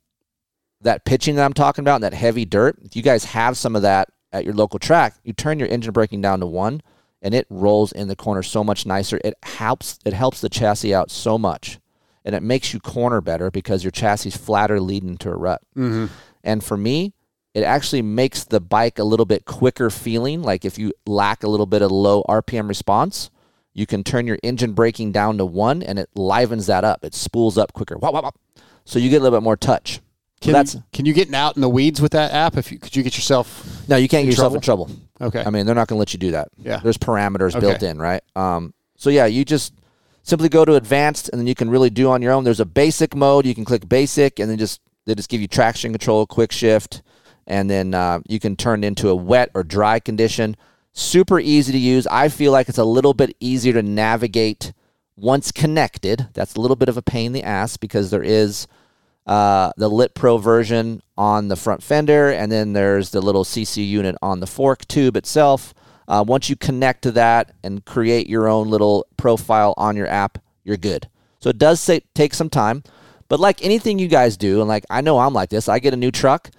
that 0.80 1.04
pitching 1.04 1.36
that 1.36 1.44
I'm 1.44 1.52
talking 1.52 1.82
about, 1.82 1.96
and 1.96 2.04
that 2.04 2.14
heavy 2.14 2.44
dirt, 2.44 2.78
if 2.82 2.96
you 2.96 3.02
guys 3.02 3.24
have 3.26 3.56
some 3.56 3.76
of 3.76 3.82
that 3.82 4.08
at 4.32 4.44
your 4.44 4.54
local 4.54 4.78
track, 4.78 5.16
you 5.24 5.32
turn 5.32 5.58
your 5.58 5.68
engine 5.68 5.92
braking 5.92 6.20
down 6.20 6.40
to 6.40 6.46
one 6.46 6.82
and 7.22 7.34
it 7.34 7.46
rolls 7.50 7.92
in 7.92 8.08
the 8.08 8.16
corner 8.16 8.42
so 8.42 8.64
much 8.64 8.86
nicer. 8.86 9.20
It 9.24 9.34
helps 9.42 9.98
it 10.04 10.12
helps 10.12 10.40
the 10.40 10.48
chassis 10.48 10.94
out 10.94 11.10
so 11.10 11.38
much. 11.38 11.78
And 12.24 12.34
it 12.34 12.42
makes 12.42 12.74
you 12.74 12.80
corner 12.80 13.20
better 13.20 13.50
because 13.50 13.82
your 13.82 13.90
chassis 13.90 14.28
is 14.28 14.36
flatter 14.36 14.78
leading 14.78 15.16
to 15.18 15.30
a 15.30 15.36
rut. 15.36 15.62
Mm-hmm. 15.76 16.06
And 16.44 16.62
for 16.62 16.76
me, 16.76 17.14
it 17.54 17.62
actually 17.62 18.02
makes 18.02 18.44
the 18.44 18.60
bike 18.60 18.98
a 18.98 19.04
little 19.04 19.26
bit 19.26 19.44
quicker 19.44 19.90
feeling. 19.90 20.42
Like 20.42 20.64
if 20.64 20.78
you 20.78 20.92
lack 21.06 21.42
a 21.42 21.48
little 21.48 21.66
bit 21.66 21.82
of 21.82 21.90
low 21.90 22.22
RPM 22.28 22.68
response, 22.68 23.30
you 23.72 23.86
can 23.86 24.04
turn 24.04 24.26
your 24.26 24.38
engine 24.42 24.72
braking 24.72 25.12
down 25.12 25.38
to 25.38 25.46
one 25.46 25.82
and 25.82 25.98
it 25.98 26.10
livens 26.14 26.66
that 26.66 26.84
up. 26.84 27.04
It 27.04 27.14
spools 27.14 27.56
up 27.56 27.72
quicker. 27.72 27.96
Wop, 27.96 28.12
wop, 28.12 28.24
wop. 28.24 28.38
So 28.84 28.98
you 28.98 29.10
get 29.10 29.20
a 29.20 29.24
little 29.24 29.38
bit 29.38 29.44
more 29.44 29.56
touch. 29.56 30.00
Can, 30.40 30.52
that's 30.52 30.74
you, 30.74 30.84
can 30.92 31.04
you 31.04 31.12
get 31.12 31.32
out 31.34 31.56
in 31.56 31.60
the 31.60 31.68
weeds 31.68 32.00
with 32.00 32.12
that 32.12 32.32
app? 32.32 32.56
If 32.56 32.72
you 32.72 32.78
could 32.78 32.96
you 32.96 33.02
get 33.02 33.16
yourself 33.16 33.86
no, 33.88 33.96
you 33.96 34.08
can't 34.08 34.24
get 34.24 34.30
yourself 34.30 34.54
in 34.54 34.60
trouble. 34.60 34.90
Okay. 35.20 35.42
I 35.44 35.50
mean, 35.50 35.66
they're 35.66 35.74
not 35.74 35.86
going 35.88 35.96
to 35.96 36.00
let 36.00 36.14
you 36.14 36.18
do 36.18 36.30
that. 36.30 36.48
Yeah. 36.56 36.78
There's 36.82 36.96
parameters 36.96 37.54
Okay. 37.54 37.60
built 37.60 37.82
in, 37.82 37.98
right? 37.98 38.22
Um, 38.34 38.72
so 38.96 39.10
yeah, 39.10 39.26
you 39.26 39.44
just 39.44 39.74
simply 40.22 40.48
go 40.48 40.64
to 40.64 40.76
advanced, 40.76 41.28
and 41.28 41.38
then 41.38 41.46
you 41.46 41.54
can 41.54 41.68
really 41.68 41.90
do 41.90 42.08
on 42.10 42.22
your 42.22 42.32
own. 42.32 42.44
There's 42.44 42.60
a 42.60 42.64
basic 42.64 43.14
mode. 43.14 43.44
You 43.44 43.54
can 43.54 43.64
click 43.66 43.86
basic, 43.88 44.38
and 44.38 44.50
then 44.50 44.56
just 44.56 44.80
they 45.04 45.14
just 45.14 45.28
give 45.28 45.42
you 45.42 45.48
traction 45.48 45.92
control, 45.92 46.26
quick 46.26 46.52
shift, 46.52 47.02
and 47.46 47.68
then 47.68 47.92
uh, 47.92 48.20
you 48.26 48.40
can 48.40 48.56
turn 48.56 48.82
it 48.82 48.86
into 48.86 49.10
a 49.10 49.14
wet 49.14 49.50
or 49.54 49.62
dry 49.62 50.00
condition. 50.00 50.56
Super 50.92 51.38
easy 51.38 51.72
to 51.72 51.78
use. 51.78 52.06
I 52.06 52.28
feel 52.28 52.50
like 52.50 52.68
it's 52.68 52.78
a 52.78 52.84
little 52.84 53.14
bit 53.14 53.36
easier 53.40 53.74
to 53.74 53.82
navigate 53.82 54.72
once 55.16 55.52
connected. 55.52 56.28
That's 56.32 56.54
a 56.54 56.60
little 56.60 56.76
bit 56.76 56.88
of 56.88 56.96
a 56.96 57.02
pain 57.02 57.26
in 57.26 57.32
the 57.32 57.42
ass 57.42 57.76
because 57.76 58.10
there 58.10 58.22
is 58.22 58.66
uh, 59.26 59.72
the 59.76 59.88
Lit 59.88 60.14
Pro 60.14 60.38
version 60.38 61.02
on 61.16 61.48
the 61.48 61.56
front 61.56 61.82
fender, 61.82 62.30
and 62.30 62.50
then 62.50 62.72
there's 62.72 63.10
the 63.10 63.20
little 63.20 63.44
CC 63.44 63.86
unit 63.88 64.16
on 64.22 64.40
the 64.40 64.46
fork 64.46 64.86
tube 64.88 65.16
itself. 65.16 65.74
Uh, 66.08 66.24
once 66.26 66.50
you 66.50 66.56
connect 66.56 67.02
to 67.02 67.12
that 67.12 67.52
and 67.62 67.84
create 67.84 68.28
your 68.28 68.48
own 68.48 68.68
little 68.68 69.06
profile 69.16 69.74
on 69.76 69.96
your 69.96 70.08
app, 70.08 70.38
you're 70.64 70.76
good. 70.76 71.08
So 71.40 71.50
it 71.50 71.58
does 71.58 71.80
say, 71.80 72.00
take 72.14 72.34
some 72.34 72.50
time, 72.50 72.82
but 73.28 73.38
like 73.38 73.64
anything 73.64 73.98
you 73.98 74.08
guys 74.08 74.36
do, 74.36 74.60
and 74.60 74.68
like 74.68 74.84
I 74.90 75.00
know 75.02 75.18
I'm 75.18 75.32
like 75.32 75.50
this, 75.50 75.68
I 75.68 75.78
get 75.78 75.94
a 75.94 75.96
new 75.96 76.10
truck. 76.10 76.50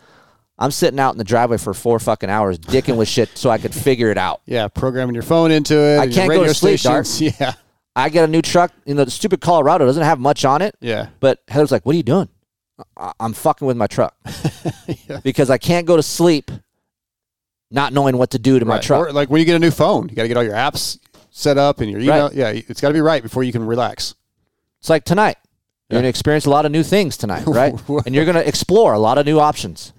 I'm 0.57 0.71
sitting 0.71 0.99
out 0.99 1.11
in 1.13 1.17
the 1.17 1.23
driveway 1.23 1.57
for 1.57 1.73
four 1.73 1.99
fucking 1.99 2.29
hours, 2.29 2.59
dicking 2.59 2.95
with 2.95 3.07
shit, 3.07 3.35
so 3.35 3.49
I 3.49 3.57
could 3.57 3.73
figure 3.73 4.11
it 4.11 4.17
out. 4.17 4.41
yeah, 4.45 4.67
programming 4.67 5.15
your 5.15 5.23
phone 5.23 5.51
into 5.51 5.75
it. 5.75 5.97
I 5.97 6.07
can't 6.07 6.29
go 6.29 6.43
to 6.43 6.53
sleep, 6.53 6.79
stations. 6.79 7.19
Yeah. 7.39 7.53
I 7.95 8.07
get 8.09 8.23
a 8.23 8.27
new 8.27 8.41
truck. 8.41 8.71
You 8.85 8.93
know, 8.93 9.03
the 9.03 9.11
stupid 9.11 9.41
Colorado 9.41 9.85
doesn't 9.85 10.03
have 10.03 10.17
much 10.19 10.45
on 10.45 10.61
it. 10.61 10.75
Yeah. 10.79 11.09
But 11.19 11.39
Heather's 11.49 11.71
like, 11.71 11.85
"What 11.85 11.93
are 11.93 11.97
you 11.97 12.03
doing?" 12.03 12.29
I- 12.97 13.13
I'm 13.19 13.33
fucking 13.33 13.67
with 13.67 13.77
my 13.77 13.87
truck 13.87 14.15
because 15.23 15.49
I 15.49 15.57
can't 15.57 15.85
go 15.85 15.95
to 15.95 16.03
sleep 16.03 16.51
not 17.69 17.93
knowing 17.93 18.17
what 18.17 18.31
to 18.31 18.39
do 18.39 18.59
to 18.59 18.65
my 18.65 18.79
truck. 18.79 19.07
Or 19.07 19.11
like 19.13 19.29
when 19.29 19.39
you 19.39 19.45
get 19.45 19.55
a 19.55 19.59
new 19.59 19.71
phone, 19.71 20.09
you 20.09 20.15
got 20.15 20.23
to 20.23 20.27
get 20.27 20.37
all 20.37 20.43
your 20.43 20.53
apps 20.55 20.99
set 21.29 21.57
up 21.57 21.79
and 21.79 21.89
your 21.89 21.99
email. 22.01 22.27
Right. 22.27 22.35
Yeah, 22.35 22.49
it's 22.49 22.81
got 22.81 22.89
to 22.89 22.93
be 22.93 23.01
right 23.01 23.23
before 23.23 23.43
you 23.43 23.51
can 23.51 23.65
relax. 23.65 24.15
It's 24.79 24.89
like 24.89 25.03
tonight. 25.05 25.37
You're 25.89 25.97
Yeah. 25.97 26.01
gonna 26.03 26.09
experience 26.09 26.45
a 26.45 26.49
lot 26.49 26.65
of 26.65 26.71
new 26.71 26.83
things 26.83 27.17
tonight, 27.17 27.43
right? 27.47 27.73
And 28.05 28.15
you're 28.15 28.25
gonna 28.25 28.39
explore 28.39 28.93
a 28.93 28.99
lot 28.99 29.17
of 29.17 29.25
new 29.25 29.39
options, 29.39 29.91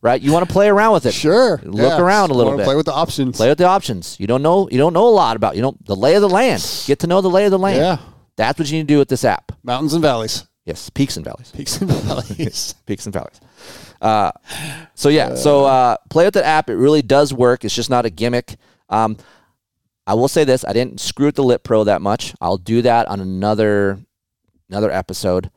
right? 0.00 0.20
You 0.20 0.32
want 0.32 0.46
to 0.48 0.52
play 0.52 0.68
around 0.68 0.92
with 0.92 1.06
it. 1.06 1.12
Sure. 1.12 1.60
Look 1.64 1.98
around 2.00 2.30
a 2.30 2.34
little 2.34 2.56
bit. 2.56 2.64
Play 2.64 2.76
with 2.76 2.86
the 2.86 2.92
options. 2.94 3.36
Play 3.36 3.48
with 3.48 3.58
the 3.58 3.64
options. 3.66 4.16
You 4.20 4.28
don't 4.28 4.42
know. 4.42 4.68
You 4.70 4.78
don't 4.78 4.92
know 4.92 5.08
a 5.08 5.10
lot 5.10 5.34
about. 5.36 5.56
You 5.56 5.62
don't 5.62 5.84
the 5.86 5.96
lay 5.96 6.14
of 6.14 6.20
the 6.22 6.28
land. 6.28 6.62
Get 6.86 7.00
to 7.00 7.06
know 7.08 7.20
the 7.20 7.28
lay 7.30 7.44
of 7.46 7.50
the 7.50 7.58
land. 7.58 7.78
Yeah. 7.78 7.98
That's 8.36 8.58
what 8.60 8.70
you 8.70 8.78
need 8.78 8.88
to 8.88 8.94
do 8.94 8.98
with 8.98 9.08
this 9.08 9.24
app. 9.24 9.50
Mountains 9.64 9.92
and 9.92 10.00
valleys. 10.02 10.46
Yes, 10.64 10.90
peaks 10.90 11.16
and 11.16 11.24
valleys. 11.24 11.50
Peaks 11.52 11.80
and 11.80 11.90
valleys. 11.90 12.74
peaks 12.86 13.06
and 13.06 13.12
valleys. 13.12 13.40
Uh, 14.00 14.30
so 14.94 15.08
yeah, 15.08 15.34
so 15.34 15.64
uh, 15.64 15.96
play 16.10 16.26
with 16.26 16.34
the 16.34 16.44
app. 16.44 16.70
It 16.70 16.76
really 16.76 17.02
does 17.02 17.32
work. 17.32 17.64
It's 17.64 17.74
just 17.74 17.90
not 17.90 18.06
a 18.06 18.10
gimmick. 18.10 18.56
Um, 18.88 19.16
I 20.06 20.14
will 20.14 20.28
say 20.28 20.44
this: 20.44 20.64
I 20.64 20.72
didn't 20.72 21.00
screw 21.00 21.26
with 21.26 21.36
the 21.36 21.44
Lit 21.44 21.64
Pro 21.64 21.84
that 21.84 22.02
much. 22.02 22.34
I'll 22.40 22.58
do 22.58 22.82
that 22.82 23.08
on 23.08 23.20
another 23.20 23.98
another 24.68 24.90
episode. 24.90 25.50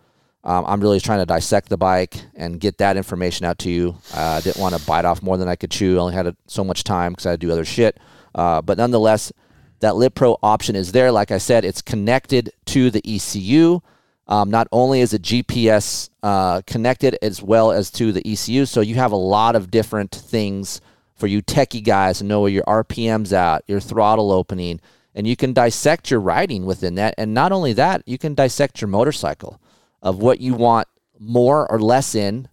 Um, 0.45 0.65
I'm 0.67 0.81
really 0.81 0.99
trying 0.99 1.19
to 1.19 1.25
dissect 1.25 1.69
the 1.69 1.77
bike 1.77 2.15
and 2.35 2.59
get 2.59 2.77
that 2.79 2.97
information 2.97 3.45
out 3.45 3.59
to 3.59 3.69
you. 3.69 3.95
Uh, 4.13 4.19
I 4.19 4.41
didn't 4.41 4.61
want 4.61 4.75
to 4.75 4.85
bite 4.85 5.05
off 5.05 5.21
more 5.23 5.37
than 5.37 5.47
I 5.47 5.55
could 5.55 5.71
chew. 5.71 5.97
I 5.97 6.01
only 6.01 6.13
had 6.13 6.35
so 6.47 6.65
much 6.65 6.83
time 6.83 7.13
because 7.13 7.25
I 7.25 7.31
had 7.31 7.39
to 7.39 7.47
do 7.47 7.51
other 7.53 7.63
shit. 7.63 7.97
Uh, 8.35 8.61
but 8.61 8.77
nonetheless, 8.77 9.31
that 9.79 9.95
Lit 9.95 10.15
Pro 10.15 10.37
option 10.43 10.75
is 10.75 10.91
there. 10.91 11.11
Like 11.11 11.31
I 11.31 11.37
said, 11.37 11.63
it's 11.63 11.81
connected 11.81 12.51
to 12.67 12.91
the 12.91 13.01
ECU. 13.05 13.79
Um, 14.27 14.49
not 14.49 14.67
only 14.71 15.01
is 15.01 15.13
it 15.13 15.21
GPS 15.21 16.09
uh, 16.21 16.61
connected 16.65 17.17
as 17.21 17.41
well 17.41 17.71
as 17.71 17.91
to 17.91 18.11
the 18.11 18.25
ECU, 18.25 18.65
so 18.65 18.81
you 18.81 18.95
have 18.95 19.11
a 19.11 19.17
lot 19.17 19.55
of 19.55 19.69
different 19.69 20.11
things 20.11 20.79
for 21.15 21.27
you 21.27 21.41
techie 21.41 21.83
guys 21.83 22.19
to 22.19 22.23
know 22.23 22.41
where 22.41 22.51
your 22.51 22.63
RPM's 22.63 23.33
at, 23.33 23.63
your 23.67 23.79
throttle 23.79 24.31
opening, 24.31 24.79
and 25.13 25.27
you 25.27 25.35
can 25.35 25.53
dissect 25.53 26.09
your 26.09 26.19
riding 26.19 26.65
within 26.65 26.95
that. 26.95 27.15
And 27.17 27.33
not 27.33 27.51
only 27.51 27.73
that, 27.73 28.01
you 28.05 28.17
can 28.17 28.33
dissect 28.33 28.81
your 28.81 28.87
motorcycle 28.87 29.59
of 30.01 30.17
what 30.17 30.39
you 30.39 30.53
want 30.53 30.87
more 31.19 31.69
or 31.71 31.79
less 31.79 32.15
in 32.15 32.47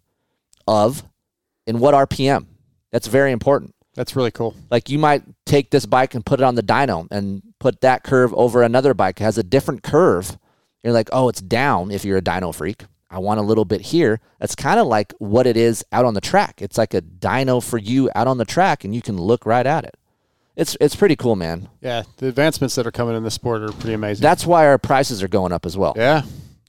of 0.67 1.05
in 1.67 1.79
what 1.79 1.95
RPM. 1.95 2.47
That's 2.91 3.07
very 3.07 3.33
important. 3.33 3.75
That's 3.95 4.17
really 4.17 4.31
cool. 4.31 4.55
Like 4.71 4.89
you 4.89 4.99
might 4.99 5.23
take 5.47 5.71
this 5.71 5.87
bike 5.87 6.15
and 6.15 6.25
put 6.25 6.41
it 6.41 6.45
on 6.45 6.55
the 6.55 6.63
dyno 6.63 7.09
and 7.11 7.43
put 7.59 7.81
that 7.81 8.03
curve 8.03 8.33
over 8.35 8.63
another 8.63 8.95
bike. 8.95 9.21
It 9.21 9.25
has 9.25 9.39
a 9.39 9.43
different 9.43 9.83
curve. 9.83 10.39
You're 10.83 10.93
like, 10.93 11.09
oh, 11.13 11.29
it's 11.29 11.41
down 11.41 11.91
if 11.91 12.05
you're 12.05 12.19
a 12.19 12.23
dyno 12.23 12.55
freak. 12.55 12.85
I 13.11 13.19
want 13.19 13.41
a 13.41 13.43
little 13.43 13.65
bit 13.65 13.81
here. 13.81 14.21
That's 14.39 14.55
kind 14.55 14.79
of 14.79 14.87
like 14.87 15.13
what 15.19 15.47
it 15.47 15.57
is 15.57 15.85
out 15.91 16.05
on 16.05 16.15
the 16.15 16.21
track. 16.21 16.63
It's 16.63 16.79
like 16.79 16.95
a 16.95 17.03
dyno 17.03 17.63
for 17.63 17.77
you 17.77 18.09
out 18.15 18.29
on 18.29 18.39
the 18.39 18.45
track, 18.45 18.85
and 18.85 18.95
you 18.95 19.03
can 19.03 19.17
look 19.17 19.45
right 19.45 19.67
at 19.67 19.85
it. 19.85 19.97
It's 20.57 20.77
it's 20.81 20.95
pretty 20.97 21.17
cool, 21.17 21.37
man. 21.37 21.69
Yeah, 21.81 22.03
the 22.19 22.29
advancements 22.29 22.75
that 22.77 22.87
are 22.87 22.91
coming 22.93 23.17
in 23.17 23.23
the 23.23 23.31
sport 23.31 23.63
are 23.63 23.73
pretty 23.73 23.95
amazing. 23.95 24.23
That's 24.23 24.47
why 24.47 24.67
our 24.67 24.79
prices 24.79 25.23
are 25.23 25.29
going 25.29 25.53
up 25.53 25.67
as 25.67 25.77
well. 25.77 25.95
yeah. 25.97 26.23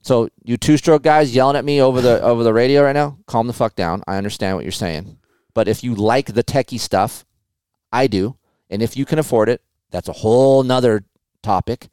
So 0.04 0.30
you 0.44 0.58
two 0.58 0.78
stroke 0.78 1.04
guys 1.04 1.36
yelling 1.36 1.56
at 1.56 1.64
me 1.66 1.80
over 1.80 2.02
the 2.02 2.22
over 2.24 2.44
the 2.44 2.54
radio 2.54 2.84
right 2.84 2.94
now, 2.94 3.18
calm 3.28 3.46
the 3.48 3.54
fuck 3.54 3.76
down. 3.76 4.02
I 4.08 4.18
understand 4.18 4.56
what 4.56 4.66
you're 4.66 4.72
saying. 4.72 5.18
But 5.54 5.68
if 5.68 5.84
you 5.84 5.94
like 5.94 6.34
the 6.34 6.44
techie 6.44 6.80
stuff, 6.80 7.24
I 7.92 8.08
do. 8.08 8.36
And 8.70 8.82
if 8.82 8.96
you 8.98 9.06
can 9.06 9.20
afford 9.20 9.50
it, 9.50 9.62
that's 9.92 10.08
a 10.08 10.14
whole 10.14 10.64
nother 10.64 11.04
topic. 11.44 11.90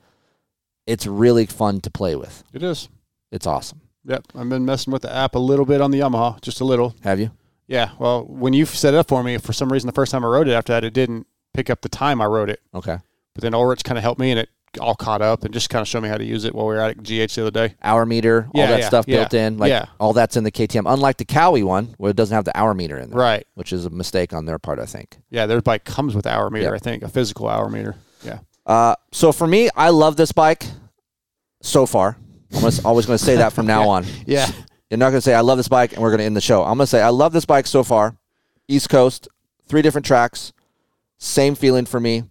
It's 0.89 1.07
really 1.07 1.45
fun 1.45 1.81
to 1.83 1.91
play 1.91 2.17
with. 2.17 2.43
It 2.55 2.63
is. 2.63 2.89
It's 3.31 3.47
awesome. 3.47 3.83
Yep. 4.07 4.25
I've 4.35 4.49
been 4.49 4.65
messing 4.65 4.93
with 4.93 5.03
the 5.03 5.15
app 5.15 5.35
a 5.35 5.39
little 5.39 5.67
bit 5.67 5.83
on 5.83 5.91
the 5.91 6.01
Yamaha, 6.01 6.41
just 6.41 6.61
a 6.61 6.65
little. 6.65 6.95
Have 7.03 7.21
you? 7.21 7.31
Yeah. 7.67 7.91
Well, 7.99 8.25
when 8.25 8.55
you 8.55 8.65
set 8.65 8.95
it 8.95 8.97
up 8.97 9.09
for 9.09 9.23
me, 9.23 9.37
for 9.37 9.53
some 9.53 9.71
reason, 9.71 9.87
the 9.87 9.93
first 9.93 10.11
time 10.11 10.25
I 10.25 10.29
wrote 10.29 10.49
it 10.49 10.53
after 10.53 10.73
that, 10.73 10.85
it 10.85 10.95
didn't 10.95 11.27
pick 11.53 11.69
up 11.69 11.83
the 11.83 11.91
time 11.91 12.23
I 12.23 12.25
wrote 12.25 12.49
it. 12.49 12.61
Okay. 12.75 12.97
But 13.35 13.43
then 13.43 13.53
Ulrich 13.53 13.85
kind 13.85 13.99
of 13.99 14.03
helped 14.03 14.19
me, 14.19 14.31
and 14.31 14.41
it 14.41 14.49
all 14.81 14.95
caught 14.95 15.21
up 15.21 15.45
and 15.45 15.53
just 15.53 15.69
kind 15.69 15.83
of 15.83 15.89
showed 15.89 16.03
me 16.03 16.09
how 16.09 16.17
to 16.17 16.25
use 16.25 16.45
it 16.45 16.55
while 16.55 16.67
we 16.67 16.75
were 16.75 16.81
at 16.81 17.03
GH 17.03 17.35
the 17.35 17.43
other 17.43 17.51
day. 17.51 17.75
Hour 17.83 18.07
meter, 18.07 18.49
all 18.55 18.67
that 18.67 18.81
yeah, 18.81 18.87
stuff 18.87 19.05
yeah, 19.07 19.17
built 19.17 19.35
in. 19.35 19.59
Like 19.59 19.71
yeah. 19.71 19.87
all 20.01 20.15
that's 20.15 20.39
in 20.39 20.45
the 20.45 20.53
KTM. 20.53 20.91
Unlike 20.91 21.19
the 21.19 21.25
Kawi 21.27 21.65
one, 21.65 21.95
where 21.99 22.11
it 22.11 22.17
doesn't 22.17 22.35
have 22.35 22.45
the 22.47 22.57
hour 22.57 22.73
meter 22.73 22.99
in 22.99 23.11
there. 23.11 23.19
Right. 23.19 23.47
Which 23.55 23.75
is 23.75 23.85
a 23.85 23.91
mistake 23.91 24.33
on 24.33 24.47
their 24.47 24.59
part, 24.59 24.79
I 24.79 24.87
think. 24.87 25.19
Yeah, 25.29 25.45
their 25.45 25.61
bike 25.61 25.85
comes 25.85 26.15
with 26.15 26.27
hour 26.27 26.49
meter, 26.49 26.69
Yeah. 26.69 26.75
I 26.75 26.79
think, 26.79 27.03
a 27.03 27.09
physical 27.09 27.49
hour 27.49 27.69
meter. 27.69 27.97
Yeah. 28.25 28.39
Uh, 28.69 28.95
so 29.13 29.33
for 29.33 29.47
me, 29.47 29.71
I 29.75 29.89
love 29.89 30.17
this 30.17 30.31
bike 30.31 30.65
so 31.63 31.87
far. 31.87 32.19
I'm 32.55 32.61
gonna, 32.61 32.77
always 32.85 33.07
going 33.07 33.19
to 33.19 33.25
say 33.25 33.37
that 33.37 33.53
from 33.53 33.67
now 33.75 33.89
on. 33.89 34.05
Yeah. 34.27 34.49
You're 34.91 34.99
not 34.99 35.11
going 35.11 35.19
to 35.19 35.23
say 35.23 35.35
I 35.35 35.41
love 35.41 35.59
this 35.59 35.69
bike 35.69 35.93
and 35.93 36.03
we're 36.03 36.11
going 36.11 36.19
to 36.19 36.25
end 36.25 36.37
the 36.37 36.41
show. 36.41 36.63
I'm 36.63 36.77
going 36.77 36.81
to 36.81 36.87
say 36.87 37.03
I 37.03 37.09
love 37.09 37.33
this 37.33 37.45
bike 37.45 37.67
so 37.67 37.83
far. 37.83 38.17
East 38.69 38.89
Coast, 38.91 39.29
three 39.67 39.83
different 39.83 40.07
tracks, 40.07 40.53
same 41.17 41.55
feeling 41.55 41.87
for 41.87 41.99
me. 41.99 42.25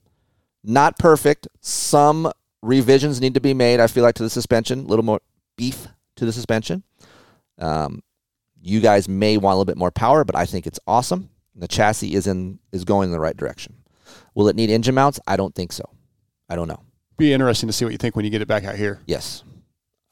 Not 0.64 0.98
perfect. 1.00 1.48
Some 1.62 2.32
revisions 2.62 3.20
need 3.22 3.34
to 3.34 3.40
be 3.42 3.54
made. 3.54 3.80
I 3.80 3.88
feel 3.88 4.04
like 4.04 4.16
to 4.16 4.24
the 4.24 4.30
suspension, 4.30 4.80
a 4.80 4.84
little 4.84 5.06
more 5.06 5.22
beef 5.56 5.88
to 6.16 6.26
the 6.26 6.34
suspension. 6.34 6.84
Um, 7.60 8.04
you 8.62 8.80
guys 8.82 9.08
may 9.08 9.38
want 9.38 9.54
a 9.54 9.58
little 9.58 9.66
bit 9.66 9.78
more 9.78 9.92
power, 9.92 10.24
but 10.24 10.36
I 10.36 10.46
think 10.46 10.68
it's 10.68 10.80
awesome. 10.86 11.30
The 11.56 11.68
chassis 11.68 12.14
is 12.14 12.28
in 12.28 12.60
is 12.72 12.84
going 12.86 13.08
in 13.08 13.12
the 13.12 13.20
right 13.20 13.36
direction. 13.36 13.78
Will 14.36 14.48
it 14.48 14.56
need 14.56 14.70
engine 14.70 14.94
mounts? 14.94 15.20
I 15.26 15.38
don't 15.38 15.56
think 15.56 15.72
so. 15.72 15.90
I 16.50 16.56
don't 16.56 16.68
know. 16.68 16.82
Be 17.18 17.34
interesting 17.34 17.68
to 17.68 17.74
see 17.74 17.84
what 17.86 17.92
you 17.92 17.98
think 17.98 18.16
when 18.16 18.26
you 18.26 18.32
get 18.32 18.42
it 18.42 18.48
back 18.48 18.64
out 18.64 18.76
here. 18.76 19.00
Yes. 19.06 19.44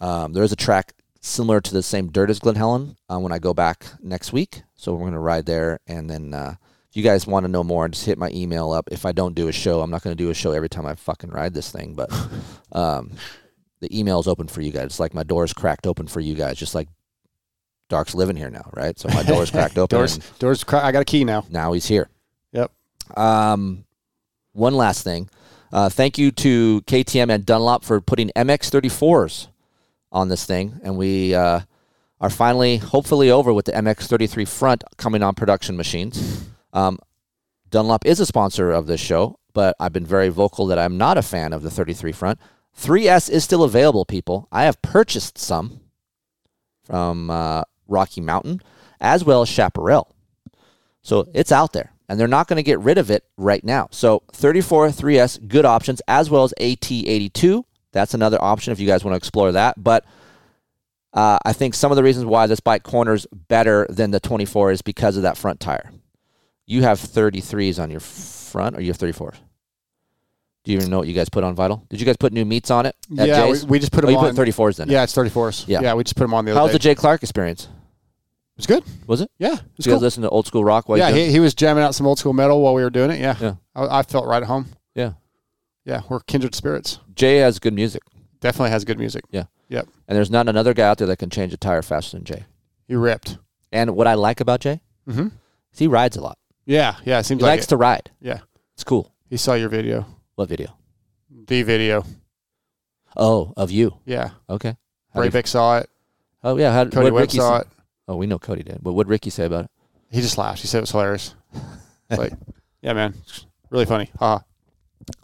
Um, 0.02 0.34
there 0.34 0.44
is 0.44 0.52
a 0.52 0.56
track 0.58 0.94
similar 1.22 1.62
to 1.62 1.74
the 1.74 1.84
same 1.84 2.12
dirt 2.12 2.30
as 2.30 2.40
Glen 2.40 2.56
Helen 2.56 2.98
uh, 3.10 3.20
when 3.20 3.32
I 3.32 3.40
go 3.40 3.54
back 3.54 3.86
next 4.02 4.34
week. 4.34 4.64
So 4.76 4.94
we're 4.94 5.00
going 5.00 5.14
to 5.14 5.20
ride 5.20 5.46
there. 5.46 5.80
And 5.88 6.10
then 6.10 6.34
uh, 6.34 6.56
if 6.90 6.98
you 6.98 7.04
guys 7.04 7.26
want 7.28 7.46
to 7.46 7.52
know 7.52 7.64
more, 7.64 7.88
just 7.88 8.06
hit 8.06 8.18
my 8.18 8.30
email 8.32 8.72
up. 8.72 8.88
If 8.92 9.06
I 9.06 9.12
don't 9.12 9.36
do 9.36 9.48
a 9.48 9.52
show, 9.52 9.82
I'm 9.82 9.92
not 9.92 10.02
going 10.04 10.16
to 10.16 10.24
do 10.24 10.30
a 10.30 10.34
show 10.34 10.52
every 10.52 10.70
time 10.70 10.86
I 10.86 10.96
fucking 10.96 11.30
ride 11.30 11.54
this 11.54 11.72
thing. 11.72 11.94
But 11.96 12.12
um, 12.72 13.12
the 13.80 13.98
email 13.98 14.20
is 14.20 14.28
open 14.28 14.48
for 14.48 14.62
you 14.62 14.72
guys. 14.72 14.86
It's 14.86 15.00
like 15.00 15.14
my 15.14 15.24
door 15.24 15.44
is 15.44 15.54
cracked 15.54 15.88
open 15.88 16.08
for 16.08 16.20
you 16.20 16.36
guys, 16.36 16.58
just 16.58 16.76
like 16.76 16.88
Dark's 17.90 18.16
living 18.16 18.36
here 18.36 18.50
now, 18.50 18.70
right? 18.74 18.98
So 18.98 19.10
my 19.10 19.24
door 19.24 19.44
is 19.44 19.52
cracked 19.52 19.78
open. 19.78 19.98
Doors, 19.98 20.18
doors. 20.40 20.64
cra- 20.64 20.84
I 20.84 20.92
got 20.92 21.02
a 21.02 21.06
key 21.06 21.24
now. 21.24 21.46
now 21.50 21.74
he's 21.74 21.86
here. 21.86 22.10
Yep. 22.52 22.72
Um, 23.16 23.86
one 24.54 24.74
last 24.76 25.04
thing. 25.04 25.30
Uh, 25.72 25.90
thank 25.90 26.18
you 26.18 26.32
to 26.32 26.82
KTM 26.82 27.30
and 27.30 27.46
Dunlop 27.46 27.84
for 27.84 28.00
putting 28.02 28.30
MX34s 28.36 29.48
on 30.12 30.30
this 30.30 30.46
thing, 30.46 30.80
and 30.84 30.98
we 30.98 31.36
uh, 31.36 31.62
are 32.22 32.30
finally, 32.30 32.78
hopefully, 32.78 33.30
over 33.30 33.54
with 33.54 33.66
the 33.66 33.74
MX33 33.74 34.48
front 34.48 34.84
coming 34.98 35.22
on 35.22 35.36
production 35.36 35.76
machines. 35.76 36.48
Um, 36.72 37.00
Dunlop 37.70 38.06
is 38.06 38.20
a 38.20 38.26
sponsor 38.26 38.72
of 38.72 38.88
this 38.88 39.02
show, 39.02 39.40
but 39.54 39.76
I've 39.80 39.94
been 39.94 40.06
very 40.06 40.30
vocal 40.30 40.68
that 40.68 40.80
I'm 40.80 40.98
not 40.98 41.18
a 41.18 41.22
fan 41.22 41.52
of 41.52 41.64
the 41.64 41.72
33 41.72 42.12
front. 42.12 42.40
3S 42.80 43.30
is 43.30 43.44
still 43.44 43.64
available, 43.64 44.06
people. 44.06 44.48
I 44.52 44.64
have 44.64 44.82
purchased 44.82 45.38
some 45.38 45.82
from 46.84 47.30
uh, 47.30 47.64
Rocky 47.88 48.22
Mountain 48.22 48.62
as 49.00 49.24
well 49.24 49.42
as 49.42 49.50
Chaparral. 49.50 50.14
So 51.02 51.28
it's 51.34 51.52
out 51.52 51.74
there, 51.74 51.92
and 52.08 52.20
they're 52.20 52.28
not 52.28 52.48
going 52.48 52.58
to 52.58 52.64
get 52.64 52.80
rid 52.80 52.98
of 52.98 53.10
it 53.10 53.24
right 53.38 53.64
now. 53.64 53.88
So 53.92 54.24
34 54.34 54.90
3S, 54.90 55.48
good 55.48 55.66
options, 55.66 56.02
as 56.08 56.30
well 56.30 56.44
as 56.44 56.54
AT82. 56.60 57.64
That's 57.92 58.14
another 58.14 58.42
option 58.42 58.72
if 58.74 58.80
you 58.80 58.88
guys 58.88 59.04
want 59.04 59.14
to 59.14 59.18
explore 59.18 59.52
that. 59.54 59.82
But 59.82 60.06
uh, 61.14 61.38
I 61.46 61.54
think 61.54 61.74
some 61.74 61.92
of 61.92 61.96
the 61.96 62.04
reasons 62.04 62.26
why 62.26 62.46
this 62.48 62.60
bike 62.60 62.84
corners 62.84 63.26
better 63.32 63.88
than 63.90 64.12
the 64.12 64.20
24 64.20 64.72
is 64.72 64.82
because 64.82 65.16
of 65.18 65.24
that 65.24 65.38
front 65.38 65.60
tire. 65.60 65.92
You 66.68 66.82
have 66.82 67.00
33s 67.00 67.82
on 67.82 67.90
your 67.92 68.00
front, 68.02 68.76
or 68.76 68.82
you 68.82 68.88
have 68.88 68.98
34s? 68.98 69.36
Do 70.64 70.72
you 70.72 70.80
even 70.80 70.90
know 70.90 70.98
what 70.98 71.08
you 71.08 71.14
guys 71.14 71.30
put 71.30 71.44
on 71.44 71.54
Vital? 71.54 71.86
Did 71.90 72.00
you 72.00 72.08
guys 72.08 72.18
put 72.18 72.34
new 72.34 72.44
meats 72.44 72.72
on 72.72 72.88
it? 72.88 72.96
at 73.20 73.28
yeah, 73.28 73.46
we, 73.52 73.64
we 73.66 73.80
just 73.80 73.92
put 73.92 74.04
Oh, 74.04 74.08
them 74.08 74.16
you 74.16 74.18
on. 74.20 74.36
put 74.36 74.48
34s 74.48 74.78
then. 74.78 74.90
Yeah, 74.90 75.04
it's 75.04 75.16
34s. 75.16 75.66
Yeah. 75.68 75.82
Yeah, 75.82 75.94
we 75.94 76.04
just 76.04 76.16
put 76.16 76.24
them 76.24 76.34
on 76.34 76.44
the 76.44 76.52
other 76.52 76.60
How's 76.60 76.72
the 76.72 76.80
day. 76.80 76.90
Jay 76.90 76.96
Clark 76.96 77.22
experience? 77.22 77.68
It 78.58 78.60
was 78.60 78.66
good. 78.68 78.84
Was 79.08 79.22
it? 79.22 79.30
Yeah, 79.38 79.54
it 79.54 79.62
was 79.78 79.86
you 79.86 79.92
guys 79.92 79.98
cool. 79.98 80.00
listen 80.00 80.24
to 80.24 80.30
old 80.30 80.48
school 80.48 80.64
rock 80.64 80.88
while 80.88 80.98
Yeah, 80.98 81.12
he, 81.12 81.30
he 81.32 81.40
was 81.42 81.54
jamming 81.54 81.84
out 81.84 81.94
some 81.94 82.08
old 82.08 82.20
school 82.20 82.32
metal 82.34 82.62
while 82.62 82.74
we 82.74 82.84
were 82.84 82.90
doing 82.90 83.12
it. 83.12 83.20
Yeah, 83.20 83.36
Yeah. 83.40 83.56
I, 83.76 84.00
I 84.00 84.04
felt 84.04 84.26
right 84.28 84.42
at 84.42 84.48
home. 84.48 84.68
Yeah. 84.94 85.14
Yeah, 85.84 86.02
we're 86.10 86.22
kindred 86.22 86.56
spirits. 86.56 87.00
Jay 87.14 87.38
has 87.38 87.60
good 87.60 87.74
music. 87.74 88.02
Definitely 88.40 88.70
has 88.72 88.86
good 88.86 88.98
music. 88.98 89.26
Yeah. 89.30 89.46
Yep. 89.70 89.88
And 90.08 90.16
there's 90.18 90.32
not 90.32 90.48
another 90.48 90.74
guy 90.74 90.88
out 90.88 90.98
there 91.00 91.08
that 91.08 91.18
can 91.18 91.30
change 91.30 91.52
a 91.54 91.58
tire 91.58 91.82
faster 91.82 92.16
than 92.18 92.24
Jay. 92.24 92.46
He 92.88 92.96
ripped. 92.96 93.38
And 93.74 93.96
what 93.96 94.08
I 94.08 94.14
like 94.14 94.40
about 94.40 94.62
Jay 94.62 94.82
Mm-hmm. 95.08 95.28
is 95.74 95.80
he 95.80 95.88
rides 95.88 96.16
a 96.18 96.22
lot. 96.22 96.38
Yeah, 96.66 96.96
yeah. 97.04 97.20
It 97.20 97.26
seems 97.26 97.42
He 97.42 97.44
like 97.44 97.52
likes 97.58 97.66
it. 97.66 97.70
to 97.70 97.78
ride. 97.78 98.10
Yeah, 98.22 98.40
It's 98.74 98.84
cool. 98.84 99.14
he 99.30 99.38
saw 99.38 99.54
your 99.54 99.70
video, 99.70 100.06
What 100.36 100.48
video? 100.50 100.78
the 101.30 101.62
video. 101.64 102.06
Oh, 103.18 103.54
of 103.58 103.70
you. 103.72 103.98
Yeah, 104.06 104.32
Okay. 104.50 104.76
How 105.14 105.20
do 105.22 105.26
you- 105.26 105.32
Brabec 105.32 105.48
saw 105.48 105.78
it. 105.80 105.90
oh 106.44 106.58
yeah. 106.58 106.72
How, 106.74 106.84
Cody 106.86 106.98
what 107.06 107.14
Webb 107.14 107.22
Ricky 107.22 107.38
saw 107.38 107.58
it. 107.60 107.68
Oh, 108.08 108.16
we 108.16 108.28
know 108.28 108.38
Cody 108.40 108.64
did. 108.64 108.80
But 108.82 108.92
what 108.92 108.98
would 108.98 109.10
Ricky 109.10 109.30
say 109.30 109.46
about 109.46 109.66
it? 109.66 109.72
He 110.12 110.22
just 110.22 110.38
laughed. 110.38 110.62
He 110.62 110.68
said 110.68 110.80
it 110.80 110.82
was 110.82 110.92
hilarious. 110.92 111.36
It's 112.08 112.20
like, 112.20 112.34
yeah, 112.84 112.94
man, 112.94 113.16
really 113.72 113.86
funny. 113.86 114.12
Ha. 114.20 114.44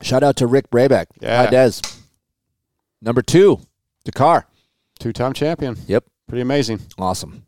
Shout 0.02 0.24
out 0.24 0.38
to 0.38 0.48
Rick 0.48 0.72
Brabec. 0.72 1.06
Yeah. 1.22 1.44
Hi, 1.46 1.50
Des. 1.52 1.74
Number 3.04 3.22
two, 3.22 3.60
Dakar. 4.04 4.48
Two-time 4.98 5.34
champion. 5.34 5.78
Yep. 5.86 6.06
Pretty 6.28 6.42
amazing. 6.42 6.80
Awesome. 6.98 7.46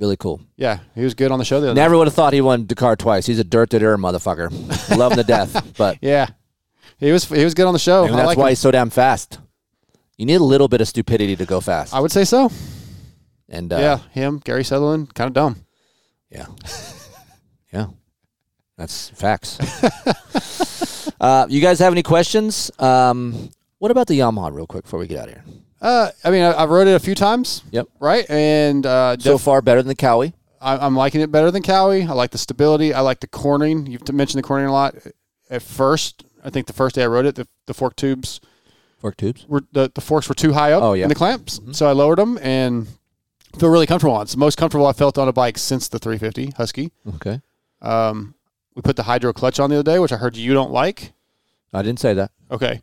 Really 0.00 0.16
cool. 0.16 0.40
Yeah, 0.56 0.80
he 0.96 1.04
was 1.04 1.14
good 1.14 1.30
on 1.30 1.38
the 1.38 1.44
show 1.44 1.60
the 1.60 1.68
other 1.68 1.74
Never 1.74 1.96
would 1.96 2.08
have 2.08 2.14
thought 2.14 2.32
he 2.32 2.40
won 2.40 2.66
Dakar 2.66 2.96
twice. 2.96 3.24
He's 3.24 3.38
a 3.38 3.44
dirt 3.44 3.70
to 3.70 3.78
dirt 3.78 3.98
motherfucker. 4.00 4.50
Love 4.98 5.12
him 5.12 5.18
to 5.18 5.24
death. 5.24 5.76
But 5.78 5.98
Yeah, 6.02 6.26
he 6.98 7.12
was 7.12 7.24
he 7.26 7.44
was 7.44 7.54
good 7.54 7.66
on 7.68 7.72
the 7.72 7.78
show. 7.78 8.02
maybe 8.02 8.14
I 8.14 8.16
that's 8.16 8.26
like 8.26 8.38
why 8.38 8.46
him. 8.46 8.50
he's 8.50 8.58
so 8.58 8.72
damn 8.72 8.90
fast. 8.90 9.38
You 10.18 10.26
need 10.26 10.40
a 10.40 10.44
little 10.44 10.66
bit 10.66 10.80
of 10.80 10.88
stupidity 10.88 11.36
to 11.36 11.46
go 11.46 11.60
fast. 11.60 11.94
I 11.94 12.00
would 12.00 12.10
say 12.10 12.24
so. 12.24 12.50
And 13.52 13.72
uh, 13.72 13.78
yeah, 13.78 13.98
him, 14.12 14.40
Gary 14.44 14.62
Sutherlin, 14.62 15.12
kind 15.14 15.28
of 15.28 15.34
dumb. 15.34 15.64
Yeah. 16.30 16.46
yeah. 17.72 17.86
That's 18.78 19.10
facts. 19.10 19.58
uh, 21.20 21.46
you 21.48 21.60
guys 21.60 21.78
have 21.78 21.92
any 21.92 22.02
questions? 22.02 22.70
Um, 22.78 23.50
what 23.78 23.90
about 23.90 24.06
the 24.06 24.18
Yamaha, 24.18 24.52
real 24.52 24.66
quick, 24.66 24.84
before 24.84 24.98
we 24.98 25.06
get 25.06 25.18
out 25.20 25.28
of 25.28 25.34
here? 25.34 25.44
Uh, 25.80 26.10
I 26.24 26.30
mean, 26.30 26.42
I, 26.42 26.54
I've 26.62 26.70
rode 26.70 26.86
it 26.88 26.94
a 26.94 26.98
few 27.00 27.14
times. 27.14 27.62
Yep. 27.72 27.88
Right, 28.00 28.28
and 28.30 28.86
uh, 28.86 29.16
So 29.18 29.32
def- 29.34 29.42
far, 29.42 29.60
better 29.62 29.82
than 29.82 29.88
the 29.88 29.94
Kawi. 29.96 30.32
I, 30.60 30.78
I'm 30.78 30.96
liking 30.96 31.20
it 31.20 31.30
better 31.30 31.50
than 31.50 31.62
Kawi. 31.62 32.08
I 32.08 32.12
like 32.12 32.30
the 32.30 32.38
stability. 32.38 32.94
I 32.94 33.00
like 33.00 33.20
the 33.20 33.26
cornering. 33.26 33.86
You've 33.86 34.10
mentioned 34.12 34.42
the 34.42 34.46
cornering 34.46 34.70
a 34.70 34.72
lot. 34.72 34.94
At 35.50 35.60
first, 35.62 36.24
I 36.42 36.50
think 36.50 36.66
the 36.68 36.72
first 36.72 36.94
day 36.94 37.02
I 37.02 37.06
rode 37.08 37.26
it, 37.26 37.34
the, 37.34 37.46
the 37.66 37.74
fork 37.74 37.96
tubes 37.96 38.40
Fork 38.98 39.16
tubes. 39.16 39.44
were 39.48 39.62
the, 39.72 39.90
the 39.94 40.00
forks 40.00 40.28
were 40.28 40.34
too 40.34 40.52
high 40.52 40.72
up 40.72 40.82
Oh, 40.82 40.92
yeah. 40.94 41.02
in 41.02 41.08
the 41.08 41.14
clamps, 41.16 41.60
so 41.72 41.86
I 41.88 41.92
lowered 41.92 42.18
them 42.18 42.38
and 42.40 42.86
feel 43.58 43.68
really 43.68 43.86
comfortable 43.86 44.14
on. 44.14 44.22
It's 44.22 44.32
the 44.32 44.38
most 44.38 44.56
comfortable 44.56 44.86
I 44.86 44.92
felt 44.92 45.18
on 45.18 45.28
a 45.28 45.32
bike 45.32 45.58
since 45.58 45.88
the 45.88 45.98
350 45.98 46.52
Husky. 46.56 46.92
Okay. 47.16 47.40
Um, 47.80 48.34
we 48.74 48.82
put 48.82 48.96
the 48.96 49.02
hydro 49.04 49.32
clutch 49.32 49.60
on 49.60 49.70
the 49.70 49.76
other 49.78 49.90
day, 49.92 49.98
which 49.98 50.12
I 50.12 50.16
heard 50.16 50.36
you 50.36 50.54
don't 50.54 50.70
like. 50.70 51.12
I 51.72 51.82
didn't 51.82 52.00
say 52.00 52.14
that. 52.14 52.30
Okay. 52.50 52.80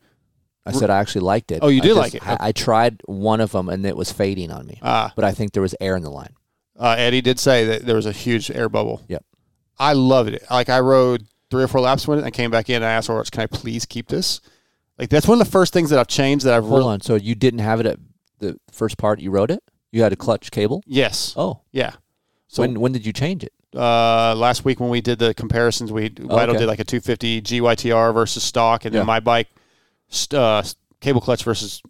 I 0.66 0.72
said 0.72 0.90
I 0.90 0.98
actually 1.00 1.22
liked 1.22 1.52
it. 1.52 1.60
Oh, 1.62 1.68
you 1.70 1.80
I 1.80 1.82
did 1.82 1.88
just- 1.90 1.98
like 1.98 2.16
it. 2.16 2.28
I, 2.28 2.38
I 2.40 2.52
tried 2.52 3.02
one 3.06 3.42
of 3.42 3.52
them 3.52 3.70
and 3.70 3.86
it 3.86 3.96
was 3.98 4.12
fading 4.12 4.52
on 4.52 4.68
me. 4.68 4.80
Ah, 4.84 5.12
But 5.16 5.26
I 5.26 5.32
think 5.32 5.54
there 5.54 5.62
was 5.64 5.74
air 5.80 5.96
in 5.96 6.04
the 6.04 6.12
line. 6.12 6.34
uh, 6.80 6.96
Eddie 6.98 7.22
did 7.22 7.40
say 7.40 7.66
that 7.66 7.86
there 7.86 7.96
was 7.96 8.06
a 8.06 8.12
huge 8.12 8.52
air 8.52 8.70
bubble. 8.70 9.02
Yep. 9.08 9.26
I 9.80 9.94
loved 9.94 10.30
it. 10.34 10.44
Like 10.52 10.70
I 10.70 10.80
rode 10.82 11.26
three 11.50 11.64
or 11.64 11.68
four 11.68 11.82
laps 11.82 12.08
with 12.08 12.20
it. 12.20 12.26
I 12.26 12.30
came 12.32 12.52
back 12.52 12.70
in 12.70 12.76
and 12.78 12.86
I 12.86 12.92
asked 12.92 13.10
Orange, 13.10 13.32
"Can 13.32 13.42
I 13.42 13.48
please 13.48 13.86
keep 13.86 14.10
this?" 14.10 14.42
Like 15.00 15.10
that's 15.10 15.26
one 15.28 15.40
of 15.40 15.46
the 15.48 15.52
first 15.52 15.72
things 15.74 15.90
that 15.90 15.98
I've 16.00 16.08
changed 16.08 16.46
that 16.46 16.54
I've 16.54 16.64
Hold 16.64 16.80
really. 16.80 16.92
on. 16.94 17.02
So 17.02 17.16
you 17.16 17.34
didn't 17.34 17.62
have 17.62 17.80
it 17.80 17.86
at 17.86 17.98
the 18.40 18.60
first 18.72 18.98
part 18.98 19.20
you 19.22 19.32
rode 19.32 19.50
it? 19.52 19.64
You 19.92 20.04
had 20.04 20.14
a 20.14 20.16
clutch 20.16 20.52
cable? 20.52 20.84
Yes. 20.86 21.34
Oh. 21.36 21.62
Yeah. 21.72 21.94
So 22.48 22.64
when 22.64 22.80
when 22.80 22.92
did 22.92 23.06
you 23.06 23.14
change 23.14 23.44
it? 23.44 23.54
uh, 23.76 24.34
last 24.36 24.66
week 24.66 24.80
when 24.80 24.90
we 24.90 25.00
did 25.02 25.20
the 25.20 25.34
comparisons, 25.36 25.92
we 25.92 26.10
Vital 26.10 26.30
Oh, 26.32 26.42
okay. 26.50 26.58
did 26.60 26.66
like 26.68 26.80
a 26.80 26.84
250 26.84 27.42
GYTR 27.42 28.14
versus 28.14 28.42
stock, 28.44 28.86
and 28.86 28.94
Yeah. 28.94 29.02
then 29.02 29.06
my 29.08 29.20
bike 29.20 29.48
st- 30.10 30.40
uh, 30.40 30.64
cable 31.02 31.22
clutch 31.22 31.44
versus 31.44 31.82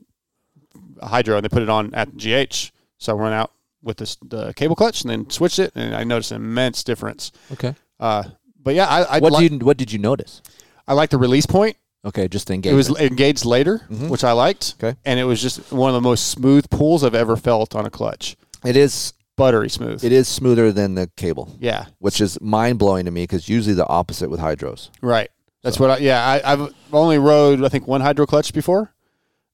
hydro, 1.01 1.38
and 1.38 1.43
they 1.45 1.49
put 1.49 1.61
it 1.63 1.69
on 1.69 1.93
at 1.93 2.17
GH. 2.17 2.71
So 2.97 3.13
I 3.17 3.21
went 3.21 3.34
out 3.34 3.51
with 3.81 3.97
this 3.97 4.17
the 4.21 4.53
cable 4.53 4.76
clutch 4.76 5.01
and 5.03 5.09
then 5.09 5.30
switched 5.30 5.59
it, 5.59 5.71
and 5.76 5.95
I 5.95 6.03
noticed 6.03 6.31
an 6.31 6.38
immense 6.38 6.84
difference. 6.84 7.31
Okay. 7.53 7.76
Uh, 7.99 8.23
but 8.61 8.76
yeah, 8.76 8.88
I 8.88 9.03
I, 9.03 9.19
What 9.19 9.31
like, 9.34 9.41
did 9.49 9.51
you 9.61 9.65
what 9.65 9.77
did 9.77 9.91
you 9.93 9.99
notice? 9.99 10.41
I 10.88 10.93
like 10.93 11.09
the 11.11 11.17
release 11.17 11.45
point. 11.45 11.77
Okay, 12.05 12.27
just 12.30 12.47
the 12.47 12.53
It 12.53 12.73
was 12.73 12.89
engaged 12.97 13.43
later, 13.45 13.81
Mhm. 13.91 14.09
which 14.09 14.23
I 14.23 14.31
liked. 14.31 14.76
Okay. 14.81 14.97
and 15.05 15.19
it 15.19 15.26
was 15.26 15.41
just 15.41 15.71
one 15.71 15.89
of 15.89 15.93
the 15.95 16.01
most 16.01 16.30
smooth 16.30 16.69
pulls 16.69 17.03
I've 17.03 17.15
ever 17.15 17.35
felt 17.35 17.76
on 17.76 17.85
a 17.85 17.89
clutch. 17.89 18.38
it 18.65 18.76
is 18.77 19.13
Buttery 19.38 19.69
smooth. 19.69 20.03
it 20.03 20.11
is 20.11 20.27
smoother 20.27 20.71
than 20.71 20.95
the 20.95 21.09
cable, 21.17 21.55
yeah, 21.59 21.85
which 21.99 22.19
is 22.21 22.39
mind 22.41 22.77
blowing 22.80 23.05
to 23.05 23.11
me 23.11 23.23
because 23.23 23.47
usually 23.49 23.76
the 23.76 23.88
opposite 23.88 24.30
with 24.30 24.39
hydros. 24.39 24.89
right. 25.01 25.30
That's 25.61 25.77
what 25.77 25.91
I. 25.91 25.97
Yeah, 25.97 26.26
I, 26.26 26.53
I've 26.53 26.73
only 26.93 27.17
rode 27.17 27.61
I 27.65 27.67
think 27.67 27.85
one 27.85 27.99
hydro 27.99 28.26
clutch 28.26 28.53
before, 28.53 28.93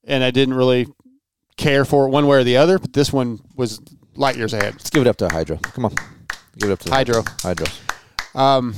and 0.04 0.24
I 0.24 0.30
didn't 0.30 0.54
really 0.54 0.86
care 1.58 1.84
for 1.84 2.06
it 2.06 2.10
one 2.10 2.28
way 2.28 2.38
or 2.38 2.44
the 2.44 2.58
other. 2.58 2.78
But 2.78 2.94
this 2.94 3.12
one 3.12 3.40
was 3.56 3.80
light 4.16 4.36
years 4.38 4.54
ahead. 4.54 4.74
Let's 4.76 4.92
give 4.92 5.02
it 5.02 5.08
up 5.08 5.18
to 5.18 5.30
hydro. 5.30 5.58
Come 5.58 5.86
on, 5.86 5.96
give 6.60 6.70
it 6.70 6.74
up 6.74 6.80
to 6.82 6.92
Hydro. 6.92 7.24
hydros. 7.24 7.80
Um, 8.40 8.76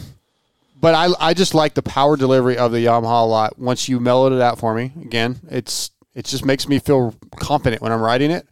but 0.80 0.94
I 0.96 1.10
I 1.20 1.34
just 1.34 1.54
like 1.54 1.74
the 1.74 1.82
power 1.84 2.16
delivery 2.18 2.58
of 2.58 2.72
the 2.72 2.86
Yamaha 2.86 3.24
a 3.24 3.26
lot. 3.26 3.58
Once 3.60 3.88
you 3.90 4.00
mellowed 4.00 4.34
it 4.34 4.42
out 4.42 4.60
for 4.60 4.74
me, 4.74 4.92
again, 5.02 5.40
it's 5.50 5.92
it 6.14 6.26
just 6.26 6.46
makes 6.46 6.68
me 6.68 6.80
feel 6.80 7.14
confident 7.38 7.82
when 7.82 7.92
I'm 7.92 8.02
riding 8.02 8.32
it. 8.32 8.48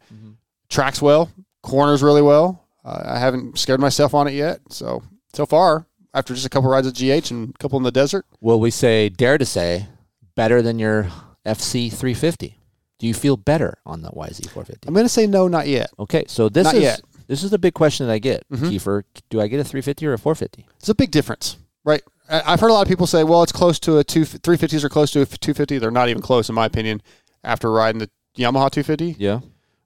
Tracks 0.70 1.02
well, 1.02 1.32
corners 1.64 2.02
really 2.04 2.22
well. 2.22 2.66
Uh, 2.84 3.02
I 3.06 3.20
haven't 3.20 3.58
scared 3.58 3.80
myself 3.80 4.14
on 4.14 4.28
it 4.28 4.34
yet. 4.34 4.60
So 4.70 5.04
so 5.34 5.46
far, 5.46 5.86
after 6.14 6.34
just 6.34 6.46
a 6.46 6.50
couple 6.50 6.70
rides 6.70 6.88
at 6.88 6.94
GH 6.96 7.32
and 7.32 7.50
a 7.50 7.58
couple 7.58 7.78
in 7.78 7.84
the 7.84 7.92
desert, 7.92 8.26
Will 8.42 8.60
we 8.60 8.72
say, 8.72 9.10
dare 9.10 9.38
to 9.38 9.46
say, 9.46 9.88
better 10.36 10.62
than 10.62 10.80
your 10.80 11.10
FC 11.46 11.90
350? 11.92 12.60
Do 12.98 13.08
you 13.08 13.14
feel 13.14 13.36
better 13.38 13.78
on 13.86 14.02
the 14.02 14.10
YZ 14.10 14.50
450? 14.50 14.88
I'm 14.88 14.94
going 14.94 15.06
to 15.06 15.10
say 15.10 15.28
no, 15.28 15.48
not 15.50 15.68
yet. 15.68 15.90
Okay, 16.00 16.24
so 16.28 16.48
this 16.48 16.64
Not 16.64 16.76
is 16.76 16.82
yet. 16.84 17.02
this 17.28 17.44
is 17.44 17.52
the 17.52 17.60
big 17.60 17.74
question 17.74 18.08
that 18.08 18.14
I 18.14 18.20
get, 18.20 18.46
Mhm. 18.50 18.70
Keefer. 18.70 19.04
Do 19.30 19.42
I 19.42 19.48
get 19.48 19.60
a 19.60 19.64
350 19.66 20.08
or 20.08 20.14
a 20.14 20.18
450? 20.18 20.66
It's 20.80 20.88
a 20.90 20.96
big 20.96 21.12
difference, 21.12 21.58
right? 21.86 22.02
I- 22.30 22.42
I've 22.54 22.60
heard 22.60 22.70
a 22.72 22.74
lot 22.74 22.82
of 22.82 22.88
people 22.90 23.08
say, 23.08 23.24
well, 23.24 23.44
it's 23.44 23.52
close 23.54 23.80
to 23.82 23.98
a 24.00 24.04
two 24.04 24.22
350s 24.26 24.84
are 24.84 24.90
close 24.90 25.12
to 25.12 25.22
a 25.22 25.26
250. 25.26 25.78
They're 25.78 25.92
not 25.92 26.10
even 26.10 26.22
close, 26.22 26.50
in 26.50 26.56
my 26.56 26.66
opinion, 26.66 27.02
after 27.44 27.72
riding 27.72 28.00
the 28.00 28.10
Yamaha 28.38 28.70
250. 28.72 29.16
Yeah. 29.18 29.40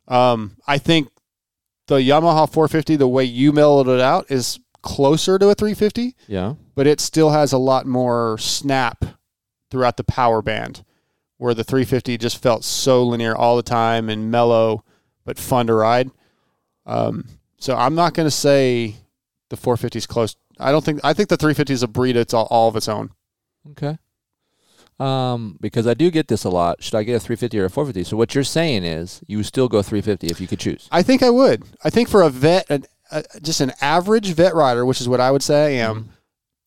Um, 0.07 0.57
I 0.65 0.77
think 0.79 1.09
the 1.87 1.97
Yamaha 1.97 2.51
450, 2.51 2.95
the 2.95 3.07
way 3.07 3.23
you 3.23 3.51
mellowed 3.51 3.87
it 3.87 3.99
out, 3.99 4.25
is 4.31 4.59
closer 4.81 5.37
to 5.37 5.49
a 5.49 5.53
350, 5.55 6.15
Yeah. 6.27 6.53
but 6.73 6.87
it 6.87 6.99
still 7.01 7.29
has 7.31 7.51
a 7.51 7.57
lot 7.57 7.85
more 7.85 8.37
snap 8.39 9.03
throughout 9.69 9.97
the 9.97 10.03
power 10.03 10.41
band, 10.41 10.83
where 11.37 11.53
the 11.53 11.63
350 11.63 12.17
just 12.17 12.41
felt 12.41 12.63
so 12.63 13.03
linear 13.03 13.35
all 13.35 13.55
the 13.57 13.61
time 13.63 14.09
and 14.09 14.31
mellow, 14.31 14.83
but 15.25 15.37
fun 15.37 15.67
to 15.67 15.73
ride. 15.73 16.09
Um, 16.85 17.25
so 17.59 17.75
I'm 17.75 17.93
not 17.93 18.13
going 18.13 18.25
to 18.25 18.31
say 18.31 18.95
the 19.49 19.57
450 19.57 19.97
is 19.99 20.07
close. 20.07 20.35
I 20.59 20.71
don't 20.71 20.83
think. 20.83 20.99
I 21.03 21.13
think 21.13 21.29
the 21.29 21.37
350 21.37 21.73
is 21.73 21.83
a 21.83 21.87
breed. 21.87 22.15
It's 22.15 22.33
all, 22.33 22.47
all 22.49 22.69
of 22.69 22.75
its 22.75 22.87
own. 22.87 23.11
Okay. 23.71 23.97
Um, 24.99 25.57
because 25.61 25.87
I 25.87 25.93
do 25.93 26.11
get 26.11 26.27
this 26.27 26.43
a 26.43 26.49
lot. 26.49 26.83
Should 26.83 26.95
I 26.95 27.03
get 27.03 27.15
a 27.15 27.19
350 27.19 27.59
or 27.59 27.65
a 27.65 27.69
450? 27.69 28.09
So 28.09 28.17
what 28.17 28.35
you're 28.35 28.43
saying 28.43 28.83
is 28.83 29.21
you 29.27 29.37
would 29.37 29.45
still 29.45 29.69
go 29.69 29.81
350 29.81 30.27
if 30.27 30.41
you 30.41 30.47
could 30.47 30.59
choose. 30.59 30.89
I 30.91 31.03
think 31.03 31.23
I 31.23 31.29
would. 31.29 31.63
I 31.83 31.89
think 31.89 32.09
for 32.09 32.21
a 32.21 32.29
vet, 32.29 32.69
an, 32.69 32.83
uh, 33.09 33.21
just 33.41 33.61
an 33.61 33.71
average 33.79 34.33
vet 34.33 34.53
rider, 34.53 34.85
which 34.85 34.99
is 34.99 35.07
what 35.07 35.21
I 35.21 35.31
would 35.31 35.41
say 35.41 35.79
I 35.79 35.87
am, 35.87 36.09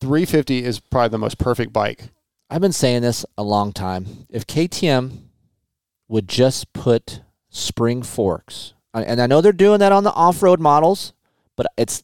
350 0.01 0.63
is 0.63 0.79
probably 0.79 1.09
the 1.09 1.19
most 1.19 1.37
perfect 1.37 1.71
bike. 1.71 2.09
I've 2.49 2.61
been 2.61 2.71
saying 2.71 3.03
this 3.03 3.25
a 3.37 3.43
long 3.43 3.71
time. 3.71 4.25
If 4.29 4.47
KTM 4.47 5.19
would 6.07 6.27
just 6.27 6.73
put 6.73 7.21
spring 7.49 8.01
forks, 8.01 8.73
and 8.93 9.21
I 9.21 9.27
know 9.27 9.41
they're 9.41 9.51
doing 9.51 9.79
that 9.79 9.91
on 9.91 10.03
the 10.03 10.13
off-road 10.13 10.59
models, 10.59 11.13
but 11.55 11.67
it's 11.77 12.03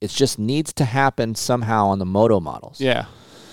it 0.00 0.10
just 0.10 0.38
needs 0.38 0.72
to 0.74 0.84
happen 0.84 1.34
somehow 1.34 1.88
on 1.88 1.98
the 1.98 2.06
moto 2.06 2.40
models. 2.40 2.80
Yeah, 2.80 3.06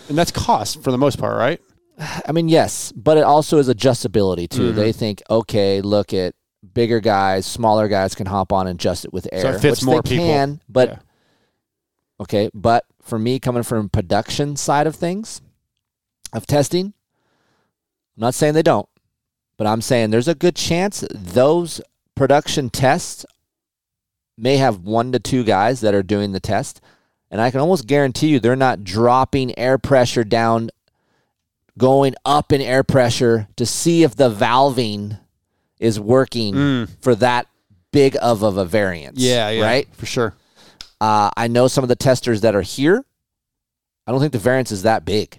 and 0.09 0.17
that's 0.17 0.31
cost 0.31 0.81
for 0.83 0.91
the 0.91 0.97
most 0.97 1.17
part, 1.19 1.37
right? 1.37 1.59
I 2.27 2.31
mean, 2.31 2.47
yes, 2.49 2.91
but 2.95 3.17
it 3.17 3.23
also 3.23 3.57
is 3.57 3.69
adjustability 3.69 4.49
too. 4.49 4.71
Mhm. 4.71 4.75
They 4.75 4.91
think, 4.91 5.21
okay, 5.29 5.81
look 5.81 6.13
at 6.13 6.33
bigger 6.73 6.99
guys, 6.99 7.45
smaller 7.45 7.87
guys 7.87 8.15
can 8.15 8.27
hop 8.27 8.51
on 8.51 8.67
and 8.67 8.79
adjust 8.79 9.05
it 9.05 9.13
with 9.13 9.27
air, 9.31 9.55
it 9.55 9.59
fits 9.61 9.81
which 9.81 9.85
more 9.85 10.01
they 10.01 10.09
people. 10.11 10.25
can. 10.25 10.61
But 10.69 10.89
Yeah. 10.89 10.97
okay, 12.21 12.49
but 12.53 12.85
for 13.01 13.17
me, 13.19 13.39
coming 13.39 13.63
from 13.63 13.89
production 13.89 14.55
side 14.55 14.85
of 14.87 14.95
things, 14.95 15.41
of 16.33 16.45
testing, 16.45 16.87
I'm 18.17 18.21
not 18.21 18.33
saying 18.33 18.53
they 18.53 18.63
don't, 18.63 18.89
but 19.57 19.65
I'm 19.67 19.81
saying 19.81 20.09
there's 20.09 20.27
a 20.27 20.35
good 20.35 20.55
chance 20.55 21.03
those 21.11 21.79
production 22.15 22.69
tests 22.69 23.25
may 24.37 24.57
have 24.57 24.79
one 24.79 25.11
to 25.13 25.19
two 25.19 25.43
guys 25.43 25.81
that 25.81 25.93
are 25.95 26.03
doing 26.03 26.31
the 26.31 26.39
test, 26.39 26.81
and 27.31 27.41
I 27.41 27.51
can 27.51 27.59
almost 27.59 27.87
guarantee 27.87 28.27
you 28.29 28.39
they're 28.39 28.55
not 28.55 28.83
dropping 28.83 29.57
air 29.57 29.77
pressure 29.77 30.23
down 30.23 30.69
going 31.77 32.15
up 32.25 32.51
in 32.51 32.61
air 32.61 32.83
pressure 32.83 33.47
to 33.55 33.65
see 33.65 34.03
if 34.03 34.15
the 34.15 34.29
valving 34.31 35.19
is 35.79 35.99
working 35.99 36.55
Mm. 36.55 36.89
for 37.01 37.13
that 37.15 37.47
big 37.91 38.17
of, 38.21 38.43
of 38.43 38.57
a 38.57 38.65
variance. 38.65 39.19
Yeah, 39.19 39.49
yeah. 39.49 39.63
Right? 39.63 39.87
for 39.95 40.05
sure. 40.05 40.33
Uh, 40.99 41.29
I 41.37 41.47
know 41.47 41.67
some 41.67 41.83
of 41.83 41.87
the 41.87 41.95
testers 41.95 42.41
that 42.41 42.55
are 42.55 42.61
here. 42.63 43.05
I 44.07 44.11
don't 44.11 44.19
think 44.19 44.33
the 44.33 44.39
variance 44.39 44.71
is 44.71 44.83
that 44.83 45.05
big. 45.05 45.37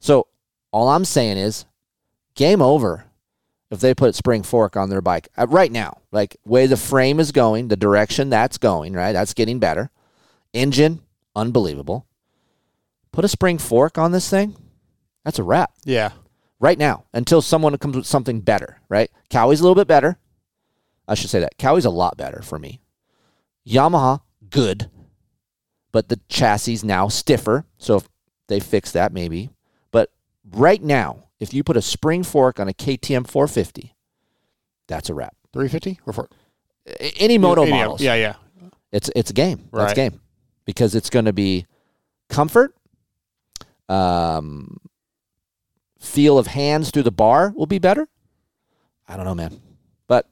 So 0.00 0.26
all 0.72 0.88
I'm 0.88 1.04
saying 1.06 1.38
is 1.38 1.64
game 2.34 2.60
over 2.60 3.04
if 3.72 3.80
they 3.80 3.94
put 3.94 4.14
spring 4.14 4.42
fork 4.42 4.76
on 4.76 4.90
their 4.90 5.00
bike 5.00 5.28
uh, 5.36 5.46
right 5.48 5.72
now. 5.72 5.96
Like 6.12 6.36
way 6.44 6.66
the 6.66 6.76
frame 6.76 7.18
is 7.18 7.32
going, 7.32 7.68
the 7.68 7.76
direction 7.76 8.28
that's 8.28 8.58
going, 8.58 8.92
right? 8.92 9.12
That's 9.12 9.32
getting 9.32 9.58
better. 9.58 9.90
Engine, 10.52 11.00
unbelievable. 11.34 12.06
Put 13.12 13.24
a 13.24 13.28
spring 13.28 13.56
fork 13.56 13.96
on 13.96 14.12
this 14.12 14.28
thing. 14.28 14.56
That's 15.24 15.38
a 15.38 15.42
wrap 15.42 15.72
Yeah, 15.84 16.12
right 16.60 16.78
now 16.78 17.06
until 17.14 17.40
someone 17.40 17.76
comes 17.78 17.96
with 17.96 18.06
something 18.06 18.40
better, 18.40 18.78
right? 18.90 19.10
Kawi's 19.30 19.60
a 19.60 19.62
little 19.62 19.74
bit 19.74 19.88
better. 19.88 20.18
I 21.08 21.14
should 21.14 21.30
say 21.30 21.40
that. 21.40 21.56
Kawi's 21.58 21.86
a 21.86 21.90
lot 21.90 22.18
better 22.18 22.42
for 22.42 22.58
me. 22.58 22.80
Yamaha, 23.66 24.20
good. 24.50 24.90
But 25.92 26.08
the 26.08 26.20
chassis 26.28 26.80
now 26.82 27.08
stiffer. 27.08 27.64
So 27.78 27.96
if 27.96 28.08
they 28.48 28.60
fix 28.60 28.92
that, 28.92 29.12
maybe. 29.12 29.50
But 29.90 30.10
right 30.50 30.82
now, 30.82 31.28
if 31.42 31.52
you 31.52 31.64
put 31.64 31.76
a 31.76 31.82
spring 31.82 32.22
fork 32.22 32.60
on 32.60 32.68
a 32.68 32.72
KTM 32.72 33.26
450, 33.26 33.94
that's 34.86 35.10
a 35.10 35.14
wrap. 35.14 35.34
350 35.52 36.00
or 36.06 36.12
four. 36.12 36.28
Any 37.18 37.36
moto 37.38 37.62
Any- 37.62 37.70
models. 37.72 38.00
Yeah, 38.00 38.14
yeah. 38.14 38.34
It's 38.92 39.10
it's 39.16 39.30
a 39.30 39.34
game. 39.34 39.68
That's 39.72 39.90
Right. 39.90 39.96
game. 39.96 40.20
Because 40.64 40.94
it's 40.94 41.10
going 41.10 41.24
to 41.24 41.32
be 41.32 41.66
comfort, 42.28 42.74
um, 43.88 44.78
feel 45.98 46.38
of 46.38 46.46
hands 46.48 46.90
through 46.90 47.02
the 47.04 47.10
bar 47.12 47.52
will 47.56 47.66
be 47.66 47.78
better. 47.78 48.08
I 49.08 49.16
don't 49.16 49.24
know, 49.26 49.34
man. 49.34 49.60
But 50.06 50.26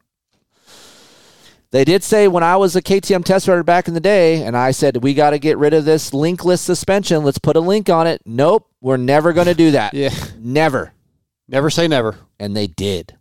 they 1.71 1.85
did 1.85 2.03
say 2.03 2.29
when 2.29 2.43
I 2.43 2.57
was 2.57 2.77
a 2.77 2.83
KTM 2.83 3.25
test 3.25 3.49
rider 3.49 3.63
back 3.63 3.89
in 3.89 3.95
the 3.95 4.01
day, 4.01 4.43
and 4.43 4.57
I 4.57 4.71
said 4.73 5.03
we 5.03 5.15
got 5.15 5.31
to 5.31 5.39
get 5.39 5.59
rid 5.59 5.75
of 5.75 5.85
this 5.85 6.11
linkless 6.11 6.59
suspension. 6.61 7.25
Let's 7.25 7.39
put 7.39 7.57
a 7.57 7.61
link 7.61 7.89
on 7.89 8.07
it. 8.07 8.23
Nope, 8.25 8.69
we're 8.81 8.97
never 8.97 9.33
going 9.33 9.47
to 9.49 9.55
do 9.55 9.71
that. 9.73 9.95
Yeah. 10.01 10.15
Never. 10.39 10.93
Never 11.51 11.69
say 11.71 11.89
never. 11.89 12.17
And 12.39 12.57
they 12.57 12.67
did. 12.69 13.17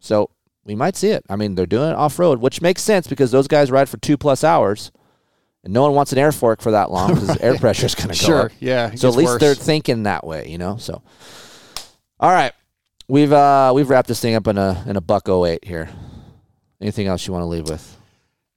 So 0.00 0.30
we 0.64 0.74
might 0.74 0.96
see 0.96 1.08
it. 1.10 1.24
I 1.28 1.36
mean, 1.36 1.54
they're 1.54 1.66
doing 1.66 1.90
it 1.90 1.96
off 1.96 2.18
road, 2.18 2.40
which 2.40 2.60
makes 2.62 2.82
sense 2.82 3.06
because 3.06 3.30
those 3.30 3.46
guys 3.48 3.70
ride 3.70 3.88
for 3.88 3.96
two 3.98 4.16
plus 4.16 4.42
hours, 4.42 4.90
and 5.64 5.72
no 5.72 5.82
one 5.82 5.92
wants 5.94 6.12
an 6.12 6.18
air 6.18 6.32
fork 6.32 6.60
for 6.60 6.70
that 6.72 6.90
long 6.90 7.14
because 7.14 7.36
air 7.40 7.56
pressure 7.58 7.86
is 7.86 7.94
going 7.94 8.08
to 8.10 8.20
go 8.20 8.26
Sure. 8.26 8.40
up. 8.46 8.52
Yeah. 8.60 8.94
So 8.94 9.08
at 9.08 9.14
least 9.16 9.32
worse. 9.32 9.40
they're 9.40 9.54
thinking 9.54 10.04
that 10.04 10.26
way, 10.26 10.48
you 10.48 10.56
know. 10.58 10.76
So, 10.78 11.02
all 12.20 12.30
right, 12.30 12.52
we've 13.08 13.32
uh 13.32 13.72
we've 13.74 13.88
wrapped 13.90 14.08
this 14.08 14.20
thing 14.20 14.34
up 14.34 14.46
in 14.46 14.58
a 14.58 14.82
in 14.86 14.96
a 14.96 15.00
buck 15.00 15.28
08 15.28 15.64
here. 15.64 15.88
Anything 16.80 17.06
else 17.08 17.26
you 17.26 17.32
want 17.32 17.42
to 17.42 17.46
leave 17.46 17.68
with? 17.68 17.96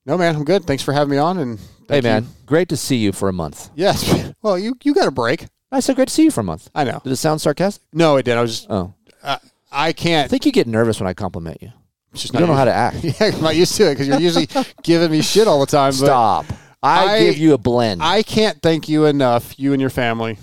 No, 0.06 0.16
man, 0.16 0.34
I'm 0.36 0.44
good. 0.44 0.64
Thanks 0.64 0.82
for 0.82 0.92
having 0.92 1.10
me 1.10 1.18
on. 1.18 1.38
And 1.38 1.60
hey, 1.88 2.00
man, 2.00 2.22
you. 2.24 2.28
great 2.46 2.68
to 2.70 2.76
see 2.76 2.96
you 2.96 3.12
for 3.12 3.28
a 3.28 3.32
month. 3.32 3.70
Yes. 3.74 4.30
Well, 4.42 4.58
you 4.58 4.76
you 4.82 4.92
got 4.92 5.06
a 5.06 5.12
break. 5.12 5.46
I 5.70 5.78
said 5.78 5.94
great 5.94 6.08
to 6.08 6.14
see 6.14 6.24
you 6.24 6.32
for 6.32 6.40
a 6.40 6.44
month. 6.44 6.68
I 6.74 6.82
know. 6.82 7.00
Did 7.04 7.12
it 7.12 7.16
sound 7.16 7.40
sarcastic? 7.40 7.80
No, 7.92 8.16
it 8.16 8.24
did. 8.24 8.36
I 8.36 8.42
was 8.42 8.50
just. 8.58 8.66
Oh, 8.68 8.92
I 9.22 9.38
I 9.70 9.92
can't. 9.92 10.24
I 10.26 10.28
think 10.28 10.46
you 10.46 10.52
get 10.52 10.66
nervous 10.66 11.00
when 11.00 11.06
I 11.08 11.14
compliment 11.14 11.58
you. 11.62 11.72
it's 12.12 12.22
just 12.22 12.34
You 12.34 12.40
don't 12.40 12.48
know 12.48 12.54
how 12.54 12.64
to 12.66 12.72
act. 12.74 12.96
Yeah, 13.04 13.12
I'm 13.34 13.40
not 13.40 13.56
used 13.56 13.74
to 13.76 13.84
it 13.90 13.94
because 13.94 14.08
you're 14.08 14.20
usually 14.20 14.48
giving 14.82 15.10
me 15.10 15.22
shit 15.22 15.46
all 15.48 15.60
the 15.60 15.66
time. 15.66 15.90
But 15.92 16.06
Stop. 16.06 16.46
I, 16.82 17.06
I- 17.14 17.18
give 17.20 17.38
you 17.38 17.54
a 17.54 17.58
blend. 17.58 18.02
I 18.02 18.22
can't 18.22 18.60
thank 18.60 18.88
you 18.88 19.06
enough, 19.06 19.58
you 19.58 19.72
and 19.72 19.80
your 19.80 19.90
family, 19.90 20.36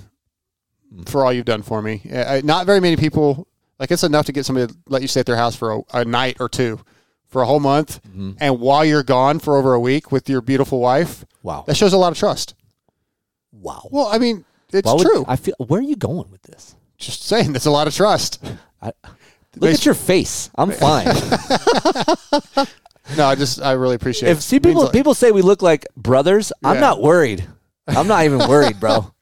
for 1.06 1.24
all 1.26 1.34
you've 1.34 1.46
done 1.46 1.62
for 1.62 1.82
me. 1.82 2.02
I, 2.12 2.38
I- 2.38 2.42
not 2.42 2.66
very 2.66 2.80
many 2.80 2.96
people 2.96 3.48
like 3.78 3.92
it's 3.92 4.04
enough 4.04 4.26
to 4.26 4.32
get 4.32 4.46
somebody 4.46 4.68
to 4.72 4.78
let 4.88 5.02
you 5.02 5.08
stay 5.08 5.20
at 5.22 5.26
their 5.26 5.36
house 5.38 5.56
for 5.56 5.72
a, 5.74 5.82
a 5.94 6.06
night 6.06 6.38
or 6.40 6.50
two, 6.50 6.80
for 7.28 7.42
a 7.42 7.46
whole 7.46 7.60
month, 7.60 8.02
Mm-hmm. 8.08 8.32
and 8.40 8.60
while 8.60 8.84
you're 8.84 9.04
gone 9.04 9.40
for 9.40 9.56
over 9.58 9.74
a 9.74 9.80
week 9.80 10.12
with 10.12 10.28
your 10.30 10.42
beautiful 10.42 10.80
wife, 10.80 11.24
wow. 11.44 11.64
that 11.68 11.78
shows 11.78 11.94
a 11.94 11.98
lot 11.98 12.12
of 12.12 12.18
trust. 12.18 12.56
Wow. 13.52 13.88
Well, 13.92 14.08
I 14.08 14.18
mean, 14.18 14.46
it's 14.74 14.92
would- 14.92 15.02
true. 15.06 15.26
I 15.28 15.36
feel. 15.36 15.56
Where 15.60 15.80
are 15.80 15.84
you 15.84 15.96
going 15.96 16.30
with 16.32 16.42
this? 16.44 16.76
Just 16.98 17.24
saying, 17.24 17.54
that's 17.54 17.66
a 17.66 17.72
lot 17.72 17.88
of 17.88 17.94
trust. 17.96 18.44
I, 18.82 18.92
look 19.58 19.74
at 19.74 19.86
your 19.86 19.96
face. 19.96 20.50
I'm 20.56 20.72
fine. 20.72 21.08
No, 23.18 23.26
I 23.26 23.36
just 23.36 23.62
I 23.62 23.72
really 23.72 23.96
appreciate. 23.96 24.30
if 24.30 24.38
it. 24.38 24.42
see 24.42 24.58
means 24.58 24.66
people 24.76 24.90
people 24.90 25.14
say 25.14 25.32
we 25.32 25.42
look 25.42 25.62
like 25.62 25.88
brothers, 25.98 26.54
I'm 26.64 26.76
Yeah. 26.76 26.82
not 26.82 27.02
worried. 27.02 27.44
I'm 27.88 28.08
not 28.08 28.24
even 28.26 28.48
worried, 28.48 28.80
bro. 28.80 29.12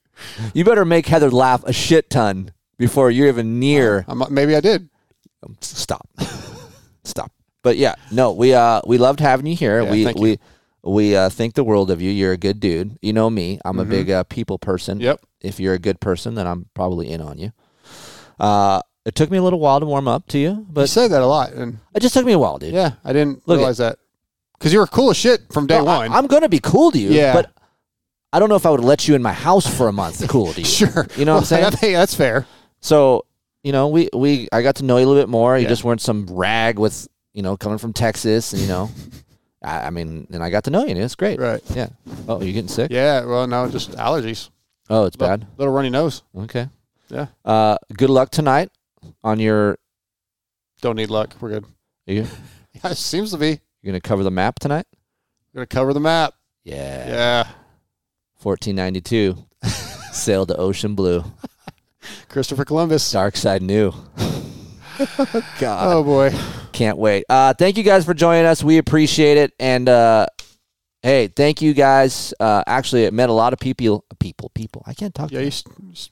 You 0.53 0.65
better 0.65 0.83
make 0.83 1.05
Heather 1.05 1.29
laugh 1.29 1.63
a 1.65 1.71
shit 1.71 2.09
ton 2.09 2.51
before 2.79 3.11
you're 3.11 3.27
even 3.27 3.59
near. 3.59 4.03
I'm, 4.07 4.23
maybe 4.33 4.55
I 4.55 4.61
did. 4.61 4.89
Stop, 5.61 6.09
stop. 7.03 7.31
But 7.61 7.77
yeah, 7.77 7.93
no, 8.11 8.31
we 8.31 8.51
uh 8.55 8.81
we 8.87 8.97
loved 8.97 9.19
having 9.19 9.45
you 9.45 9.55
here. 9.55 9.79
Yeah, 9.83 9.91
we 9.91 10.03
thank 10.03 10.17
you. 10.17 10.23
we 10.23 10.39
we 10.83 11.15
uh, 11.15 11.29
think 11.29 11.53
the 11.53 11.63
world 11.63 11.91
of 11.91 12.01
you. 12.01 12.09
You're 12.09 12.31
a 12.31 12.37
good 12.37 12.59
dude. 12.59 12.97
You 12.99 13.13
know 13.13 13.29
me. 13.29 13.59
I'm 13.63 13.77
a 13.77 13.85
big 13.85 14.09
uh, 14.09 14.23
people 14.23 14.57
person. 14.57 14.97
Mm-hmm. 14.97 15.05
Yep. 15.05 15.21
If 15.41 15.59
you're 15.59 15.75
a 15.75 15.79
good 15.79 15.99
person, 15.99 16.33
then 16.33 16.47
I'm 16.47 16.65
probably 16.73 17.11
in 17.11 17.21
on 17.21 17.37
you. 17.37 17.51
Uh, 18.39 18.81
it 19.07 19.15
took 19.15 19.31
me 19.31 19.37
a 19.37 19.41
little 19.41 19.59
while 19.59 19.79
to 19.79 19.85
warm 19.85 20.07
up 20.07 20.27
to 20.27 20.37
you, 20.37 20.65
but 20.69 20.81
you 20.81 20.87
say 20.87 21.07
that 21.07 21.21
a 21.21 21.25
lot, 21.25 21.53
and 21.53 21.79
it 21.95 22.01
just 22.01 22.13
took 22.13 22.25
me 22.25 22.33
a 22.33 22.39
while, 22.39 22.57
dude. 22.59 22.73
yeah, 22.73 22.91
I 23.03 23.13
didn't 23.13 23.47
Look 23.47 23.57
realize 23.57 23.77
that 23.79 23.97
because 24.59 24.71
you 24.73 24.79
were 24.79 24.87
cool 24.87 25.09
as 25.11 25.17
shit 25.17 25.41
from 25.51 25.65
day 25.67 25.77
No, 25.77 25.85
one. 25.85 26.11
I'm 26.11 26.27
gonna 26.27 26.49
be 26.49 26.59
cool 26.59 26.91
to 26.91 26.99
you. 26.99 27.09
Yeah. 27.09 27.33
But 27.33 27.51
I 28.33 28.39
don't 28.39 28.49
know 28.49 28.55
if 28.55 28.65
I 28.65 28.69
would 28.69 28.81
let 28.83 29.07
you 29.07 29.15
in 29.15 29.21
my 29.23 29.31
house 29.33 29.65
for 29.65 29.87
a 29.87 29.93
month 29.93 30.19
to 30.21 30.27
cool, 30.27 30.51
do 30.53 30.61
you? 30.61 30.67
Sure. 30.67 31.07
You 31.15 31.25
know 31.25 31.33
what 31.35 31.39
I'm 31.39 31.45
saying? 31.53 31.63
I 31.65 31.69
think 31.69 31.93
that's 31.95 32.13
fair. 32.13 32.45
So, 32.81 33.25
you 33.63 33.71
know, 33.71 33.87
we, 33.87 34.09
we 34.13 34.49
I 34.51 34.61
got 34.61 34.75
to 34.77 34.83
know 34.85 34.97
you 34.97 35.05
a 35.05 35.07
little 35.07 35.21
bit 35.23 35.29
more. 35.29 35.57
You 35.57 35.63
Yeah. 35.63 35.69
just 35.69 35.83
weren't 35.85 36.01
some 36.01 36.27
rag 36.29 36.77
with, 36.77 37.07
you 37.33 37.41
know, 37.41 37.55
coming 37.55 37.77
from 37.77 37.93
Texas 37.93 38.51
and, 38.53 38.61
you 38.61 38.67
know, 38.67 38.91
I, 39.63 39.87
I 39.87 39.89
mean, 39.91 40.27
and 40.31 40.43
I 40.43 40.49
got 40.49 40.65
to 40.65 40.69
know 40.71 40.83
you 40.83 40.89
and 40.89 40.99
it's 40.99 41.15
great. 41.15 41.39
Right. 41.39 41.61
Yeah. 41.73 41.87
Oh, 42.27 42.41
you 42.41 42.51
getting 42.51 42.67
sick? 42.67 42.91
Yeah. 42.91 43.23
Well, 43.25 43.47
no, 43.47 43.69
just 43.69 43.91
allergies. 43.93 44.49
Oh, 44.89 45.05
it's 45.05 45.17
Little- 45.17 45.37
bad. 45.37 45.47
Little 45.57 45.73
runny 45.73 45.89
nose. 45.89 46.23
Okay. 46.37 46.67
Yeah. 47.09 47.27
Uh, 47.45 47.77
good 47.95 48.09
luck 48.09 48.29
tonight 48.31 48.69
on 49.23 49.39
your, 49.39 49.77
Don't 50.81 50.95
need 50.95 51.09
luck. 51.09 51.35
We're 51.39 51.49
good. 51.49 51.65
you, 52.05 52.27
Yeah, 52.83 52.91
it 52.91 52.97
seems 52.97 53.31
to 53.31 53.37
be. 53.37 53.47
you're 53.81 53.91
going 53.91 53.99
to 54.01 54.07
cover 54.07 54.23
the 54.23 54.31
map 54.31 54.59
tonight? 54.59 54.85
Gonna 55.55 55.65
cover 55.65 55.91
the 55.93 55.99
map. 55.99 56.35
Yeah. 56.63 57.07
Yeah. 57.07 57.43
1492. 58.43 59.35
Sailed 60.13 60.49
to 60.49 60.55
ocean 60.57 60.93
blue. 60.93 61.23
Christopher 62.29 62.63
Columbus. 62.65 63.11
Dark 63.11 63.35
side 63.35 63.61
knew. 63.63 63.91
God. 65.59 65.93
Oh 65.93 66.03
boy. 66.03 66.31
Can't 66.73 66.97
wait. 66.97 67.25
Uh, 67.29 67.53
thank 67.53 67.77
you 67.77 67.83
guys 67.83 68.05
for 68.05 68.13
joining 68.13 68.45
us. 68.45 68.63
We 68.63 68.77
appreciate 68.77 69.37
it. 69.37 69.53
And 69.59 69.89
uh, 69.89 70.27
hey, 71.01 71.27
thank 71.27 71.61
you 71.61 71.73
guys. 71.73 72.33
Uh, 72.39 72.63
actually, 72.67 73.05
it 73.05 73.13
met 73.13 73.29
a 73.29 73.33
lot 73.33 73.53
of 73.53 73.59
people. 73.59 74.05
People, 74.19 74.49
people. 74.53 74.83
I 74.85 74.93
can't 74.93 75.13
talk. 75.15 75.31
Yeah, 75.31 75.39
you 75.41 75.47
s- 75.47 75.63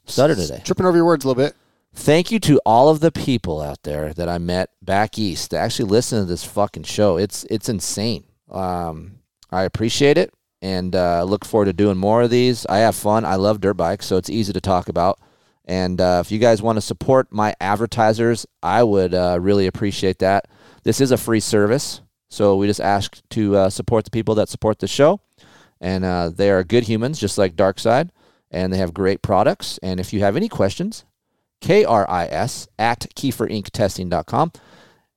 Stutter 0.06 0.36
today. 0.36 0.62
Tripping 0.66 0.86
over 0.88 0.98
your 0.98 1.06
words 1.06 1.24
a 1.26 1.28
little 1.28 1.44
bit. 1.44 1.56
Thank 1.96 2.30
you 2.30 2.40
to 2.42 2.60
all 2.66 2.90
of 2.90 3.00
the 3.00 3.12
people 3.12 3.62
out 3.62 3.84
there 3.84 4.14
that 4.14 4.28
I 4.28 4.38
met 4.38 4.70
back 4.82 5.18
east 5.18 5.52
that 5.52 5.62
actually 5.62 5.90
listen 5.90 6.20
to 6.20 6.26
this 6.26 6.44
fucking 6.44 6.84
show. 6.84 7.18
It's 7.18 7.46
it's 7.46 7.70
insane. 7.70 8.26
Um, 8.52 9.20
I 9.50 9.64
appreciate 9.64 10.18
it 10.18 10.34
and 10.62 10.96
uh, 10.96 11.24
look 11.24 11.46
forward 11.46 11.66
to 11.66 11.74
doing 11.74 11.98
more 11.98 12.24
of 12.24 12.30
these. 12.30 12.66
I 12.68 12.80
have 12.80 12.96
fun. 12.96 13.24
I 13.24 13.36
love 13.36 13.62
dirt 13.62 13.76
bikes, 13.76 14.06
so 14.06 14.18
it's 14.18 14.30
easy 14.30 14.52
to 14.54 14.62
talk 14.62 14.90
about. 14.90 15.20
And 15.64 16.00
uh, 16.02 16.22
if 16.24 16.32
you 16.32 16.38
guys 16.38 16.62
want 16.62 16.78
to 16.78 16.82
support 16.82 17.32
my 17.32 17.56
advertisers, 17.62 18.46
I 18.62 18.84
would 18.84 19.14
uh, 19.14 19.38
really 19.42 19.66
appreciate 19.66 20.20
that. 20.20 20.48
This 20.84 21.00
is 21.00 21.12
a 21.12 21.18
free 21.18 21.40
service, 21.40 22.02
so 22.30 22.56
we 22.56 22.68
just 22.68 22.82
ask 22.82 23.22
to 23.30 23.56
uh, 23.56 23.70
support 23.70 24.06
the 24.06 24.12
people 24.12 24.36
that 24.36 24.50
support 24.50 24.80
the 24.80 24.88
show, 24.88 25.22
and 25.80 26.04
uh, 26.04 26.30
they 26.30 26.52
are 26.52 26.64
good 26.64 26.84
humans, 26.84 27.20
just 27.20 27.38
like 27.38 27.56
Darkside, 27.56 28.10
and 28.52 28.72
they 28.72 28.78
have 28.78 28.94
great 28.94 29.22
products. 29.22 29.80
And 29.82 30.00
if 30.00 30.14
you 30.14 30.20
have 30.20 30.36
any 30.36 30.50
questions, 30.50 31.06
K-R-I-S 31.62 32.68
at 32.78 33.02
KeeferIncTesting.com. 33.16 34.52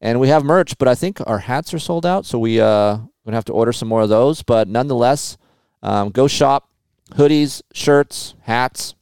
And 0.01 0.21
we 0.21 0.29
have 0.29 0.45
merch, 0.45 0.79
but 0.79 0.87
I 0.89 0.95
think 0.95 1.19
our 1.27 1.39
hats 1.39 1.75
are 1.75 1.79
sold 1.79 2.07
out, 2.07 2.25
so 2.25 2.39
we 2.39 2.61
uh 2.61 2.97
going 2.97 3.33
to 3.33 3.37
have 3.37 3.45
to 3.47 3.53
order 3.53 3.73
some 3.73 3.89
more 3.89 4.01
of 4.03 4.09
those. 4.09 4.43
But 4.43 4.69
nonetheless, 4.69 5.37
um, 5.83 6.11
go 6.11 6.27
shop 6.29 6.69
hoodies, 7.11 7.61
shirts, 7.75 8.35
hats. 8.43 8.95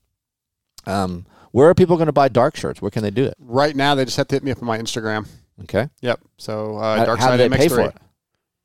Um, 0.86 1.26
where 1.52 1.68
are 1.68 1.74
people 1.74 1.96
going 1.96 2.06
to 2.06 2.12
buy 2.12 2.28
dark 2.28 2.56
shirts? 2.56 2.82
Where 2.82 2.90
can 2.90 3.02
they 3.02 3.10
do 3.10 3.24
it? 3.24 3.34
Right 3.38 3.76
now, 3.76 3.94
they 3.94 4.04
just 4.04 4.16
have 4.16 4.26
to 4.28 4.34
hit 4.34 4.42
me 4.42 4.50
up 4.50 4.58
on 4.58 4.66
my 4.66 4.78
Instagram. 4.78 5.28
Okay. 5.62 5.88
Yep. 6.00 6.20
So 6.38 6.76
uh, 6.76 6.96
How- 6.98 7.04
Dark 7.04 7.18
how 7.20 7.30
do 7.30 7.36
they 7.36 7.48
MX3. 7.48 7.56
pay 7.56 7.68
for 7.68 7.80
it? 7.82 7.96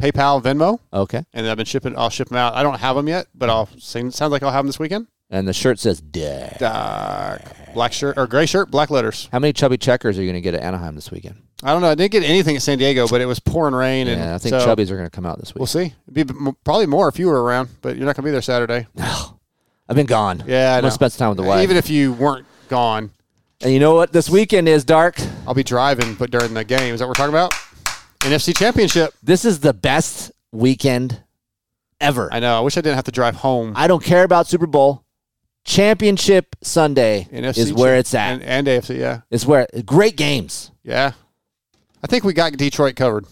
PayPal, 0.02 0.42
Venmo, 0.42 0.80
Okay. 0.92 1.24
and 1.32 1.48
I've 1.48 1.58
been 1.58 1.66
shipping. 1.68 1.96
I'll 1.96 2.10
ship 2.10 2.30
them 2.30 2.38
out. 2.38 2.56
I 2.56 2.64
don't 2.64 2.80
have 2.80 2.96
them 2.96 3.08
yet, 3.08 3.28
but 3.36 3.52
I'll. 3.52 3.68
Sounds 3.78 4.20
like 4.20 4.42
I'll 4.42 4.50
have 4.52 4.64
them 4.64 4.68
this 4.68 4.80
weekend. 4.80 5.06
And 5.32 5.48
the 5.48 5.54
shirt 5.54 5.80
says 5.80 6.00
"Dad." 6.00 6.58
Dark 6.60 7.42
black 7.74 7.94
shirt 7.94 8.18
or 8.18 8.28
gray 8.28 8.46
shirt, 8.46 8.70
black 8.72 8.90
letters. 8.90 9.30
How 9.32 9.40
many 9.40 9.54
chubby 9.54 9.78
checkers 9.78 10.18
are 10.18 10.22
you 10.22 10.28
going 10.28 10.36
to 10.36 10.42
get 10.42 10.54
at 10.54 10.62
Anaheim 10.62 10.96
this 10.96 11.12
weekend? 11.12 11.42
I 11.64 11.74
don't 11.74 11.82
know. 11.82 11.90
I 11.90 11.96
didn't 11.96 12.12
get 12.12 12.24
anything 12.24 12.56
at 12.56 12.62
San 12.62 12.78
Diego, 12.78 13.08
but 13.08 13.22
it 13.22 13.26
was 13.26 13.40
pouring 13.40 13.76
rain, 13.76 14.08
and 14.08 14.20
Yeah, 14.20 14.36
I 14.36 14.38
think 14.38 14.54
so 14.54 14.60
chubbies 14.66 14.90
are 14.90 14.96
going 14.98 15.06
to 15.06 15.12
come 15.12 15.26
out 15.26 15.40
this 15.40 15.54
week. 15.54 15.60
We'll 15.60 15.68
see. 15.68 15.94
It'd 16.12 16.28
be 16.28 16.52
probably 16.64 16.88
more 16.88 17.08
if 17.08 17.20
you 17.20 17.28
were 17.28 17.42
around, 17.44 17.70
but 17.82 17.96
you're 17.98 18.06
not 18.06 18.16
going 18.16 18.24
to 18.24 18.28
be 18.28 18.32
there 18.32 18.42
Saturday. 18.42 18.88
No, 18.96 19.40
I've 19.90 19.96
been 19.96 20.06
gone. 20.06 20.44
Yeah, 20.48 20.76
I 20.76 20.82
know. 20.82 20.90
spend 20.90 21.12
some 21.12 21.20
time 21.20 21.30
with 21.30 21.38
the 21.38 21.44
wife. 21.44 21.64
Even 21.64 21.78
if 21.78 21.90
you 21.90 22.14
weren't 22.14 22.46
gone, 22.68 23.12
and 23.62 23.72
you 23.72 23.80
know 23.80 23.94
what? 23.94 24.12
This 24.12 24.30
weekend 24.30 24.68
is 24.68 24.84
dark. 24.84 25.18
I'll 25.46 25.54
be 25.54 25.64
driving. 25.64 26.16
But 26.16 26.32
during 26.32 26.54
the 26.54 26.64
game, 26.64 26.94
is 26.94 27.00
that 27.00 27.08
what 27.08 27.20
we're 27.20 27.26
talking 27.26 27.34
about? 27.34 27.52
NFC 28.22 28.58
Championship. 28.58 29.14
This 29.22 29.46
is 29.46 29.60
the 29.60 29.74
best 29.74 30.32
weekend 30.52 31.22
ever. 32.00 32.32
I 32.32 32.40
know. 32.40 32.58
I 32.58 32.62
wish 32.62 32.78
I 32.78 32.82
didn't 32.82 32.96
have 32.96 33.06
to 33.06 33.12
drive 33.12 33.36
home. 33.36 33.74
I 33.76 33.88
don't 33.88 34.04
care 34.04 34.24
about 34.24 34.48
Super 34.48 34.68
Bowl. 34.68 35.06
Championship 35.64 36.56
Sunday 36.62 37.28
NFC 37.32 37.58
is 37.60 37.74
where 37.74 37.96
it's 37.98 38.14
at. 38.14 38.34
and, 38.34 38.44
and 38.44 38.68
AFC. 38.68 38.98
Yeah, 38.98 39.22
it's 39.30 39.46
where 39.46 39.68
great 39.86 40.16
games. 40.18 40.72
yeah. 40.84 41.12
I 42.04 42.08
think 42.08 42.24
we 42.24 42.34
got 42.34 42.54
Detroit 42.54 42.96
covered. 42.96 43.26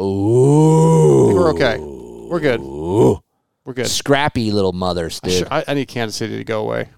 Ooh, 0.00 1.32
we're 1.34 1.50
okay. 1.50 1.78
We're 1.78 2.40
good. 2.40 2.60
Ooh. 2.60 3.22
We're 3.64 3.74
good. 3.74 3.86
Scrappy 3.86 4.50
little 4.50 4.72
mothers, 4.72 5.20
I, 5.22 5.28
dude. 5.28 5.48
I, 5.50 5.64
I 5.68 5.74
need 5.74 5.86
Kansas 5.86 6.16
City 6.16 6.36
to 6.38 6.44
go 6.44 6.62
away. 6.62 6.88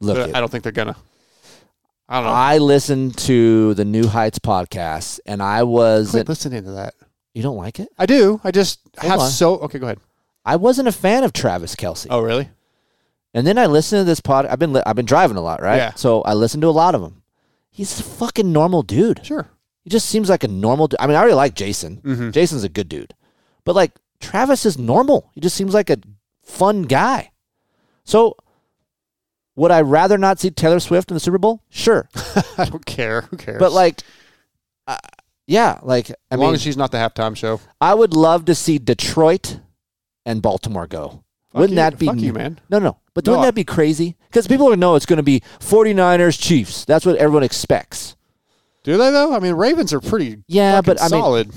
Look. 0.00 0.34
I 0.34 0.40
don't 0.40 0.50
think 0.50 0.62
they're 0.64 0.72
gonna. 0.72 0.96
I 2.08 2.16
don't 2.16 2.24
know. 2.24 2.30
I 2.30 2.58
listened 2.58 3.18
to 3.18 3.74
the 3.74 3.84
New 3.84 4.06
Heights 4.06 4.38
podcast, 4.38 5.20
and 5.26 5.42
I 5.42 5.62
was. 5.64 6.10
Quit 6.12 6.28
listening 6.28 6.64
to 6.64 6.70
that. 6.72 6.94
you 7.34 7.42
don't 7.42 7.56
like 7.56 7.78
it? 7.80 7.88
I 7.98 8.06
do. 8.06 8.40
I 8.44 8.50
just 8.50 8.80
Hold 8.98 9.10
have 9.10 9.20
on. 9.20 9.30
so. 9.30 9.58
Okay, 9.60 9.78
go 9.78 9.86
ahead. 9.86 9.98
I 10.44 10.56
wasn't 10.56 10.88
a 10.88 10.92
fan 10.92 11.24
of 11.24 11.32
Travis 11.32 11.74
Kelce. 11.74 12.06
Oh, 12.10 12.20
really? 12.20 12.48
And 13.34 13.46
then 13.46 13.58
I 13.58 13.66
listened 13.66 14.00
to 14.00 14.04
this 14.04 14.20
pod. 14.20 14.46
I've 14.46 14.58
been 14.60 14.72
li- 14.72 14.82
I've 14.86 14.96
been 14.96 15.04
driving 15.06 15.36
a 15.36 15.40
lot, 15.42 15.60
right? 15.60 15.76
Yeah. 15.76 15.94
So 15.94 16.22
I 16.22 16.34
listened 16.34 16.62
to 16.62 16.68
a 16.68 16.70
lot 16.70 16.94
of 16.94 17.00
them. 17.02 17.22
He's 17.70 17.98
a 17.98 18.02
fucking 18.04 18.52
normal 18.52 18.82
dude. 18.82 19.26
Sure. 19.26 19.48
He 19.82 19.90
just 19.90 20.08
seems 20.08 20.30
like 20.30 20.44
a 20.44 20.48
normal. 20.48 20.86
Du- 20.88 21.02
I 21.02 21.06
mean, 21.08 21.16
I 21.16 21.18
already 21.18 21.34
like 21.34 21.54
Jason. 21.54 22.00
Mm-hmm. 22.02 22.30
Jason's 22.30 22.62
a 22.64 22.68
good 22.68 22.88
dude, 22.88 23.12
but 23.64 23.74
like 23.74 23.92
Travis 24.20 24.64
is 24.64 24.78
normal. 24.78 25.30
He 25.34 25.40
just 25.40 25.56
seems 25.56 25.74
like 25.74 25.90
a 25.90 25.98
fun 26.44 26.82
guy. 26.82 27.32
So, 28.04 28.36
would 29.56 29.70
I 29.72 29.80
rather 29.80 30.16
not 30.16 30.38
see 30.38 30.50
Taylor 30.50 30.78
Swift 30.80 31.10
in 31.10 31.14
the 31.14 31.20
Super 31.20 31.38
Bowl? 31.38 31.62
Sure, 31.70 32.08
I 32.56 32.66
don't 32.66 32.86
care. 32.86 33.22
Who 33.22 33.36
cares? 33.36 33.58
but 33.58 33.72
like, 33.72 34.02
uh, 34.86 34.96
yeah, 35.48 35.80
like 35.82 36.10
I 36.10 36.14
as 36.30 36.38
mean, 36.38 36.46
long 36.46 36.54
as 36.54 36.62
she's 36.62 36.76
not 36.76 36.92
the 36.92 36.98
halftime 36.98 37.36
show. 37.36 37.60
I 37.80 37.94
would 37.94 38.14
love 38.14 38.44
to 38.44 38.54
see 38.54 38.78
Detroit 38.78 39.58
and 40.24 40.40
Baltimore 40.40 40.86
go. 40.86 41.23
Fuck 41.54 41.60
wouldn't 41.60 41.70
you- 41.70 41.76
that 41.76 41.98
be 41.98 42.06
fuck 42.06 42.18
you, 42.18 42.32
man. 42.34 42.60
No, 42.68 42.78
no. 42.78 42.98
But 43.14 43.24
No, 43.26 43.32
wouldn't 43.32 43.44
I- 43.44 43.48
that 43.48 43.54
be 43.54 43.64
crazy? 43.64 44.16
Because 44.28 44.46
people 44.46 44.66
would 44.66 44.78
know 44.78 44.94
it's 44.96 45.06
going 45.06 45.16
to 45.18 45.22
be 45.22 45.40
49ers 45.60 46.38
Chiefs. 46.38 46.84
That's 46.84 47.06
what 47.06 47.16
everyone 47.16 47.42
expects. 47.44 48.16
Do 48.82 48.98
they 48.98 49.10
though? 49.10 49.34
I 49.34 49.38
mean, 49.38 49.54
Ravens 49.54 49.92
are 49.94 50.00
pretty. 50.00 50.42
Yeah, 50.46 50.76
fucking 50.82 50.86
but 50.94 51.00
I 51.00 51.04
mean- 51.04 51.10
solid. 51.22 51.50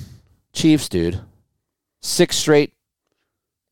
Chiefs, 0.53 0.87
dude. 0.87 1.19
Six 2.01 2.37
straight 2.37 2.73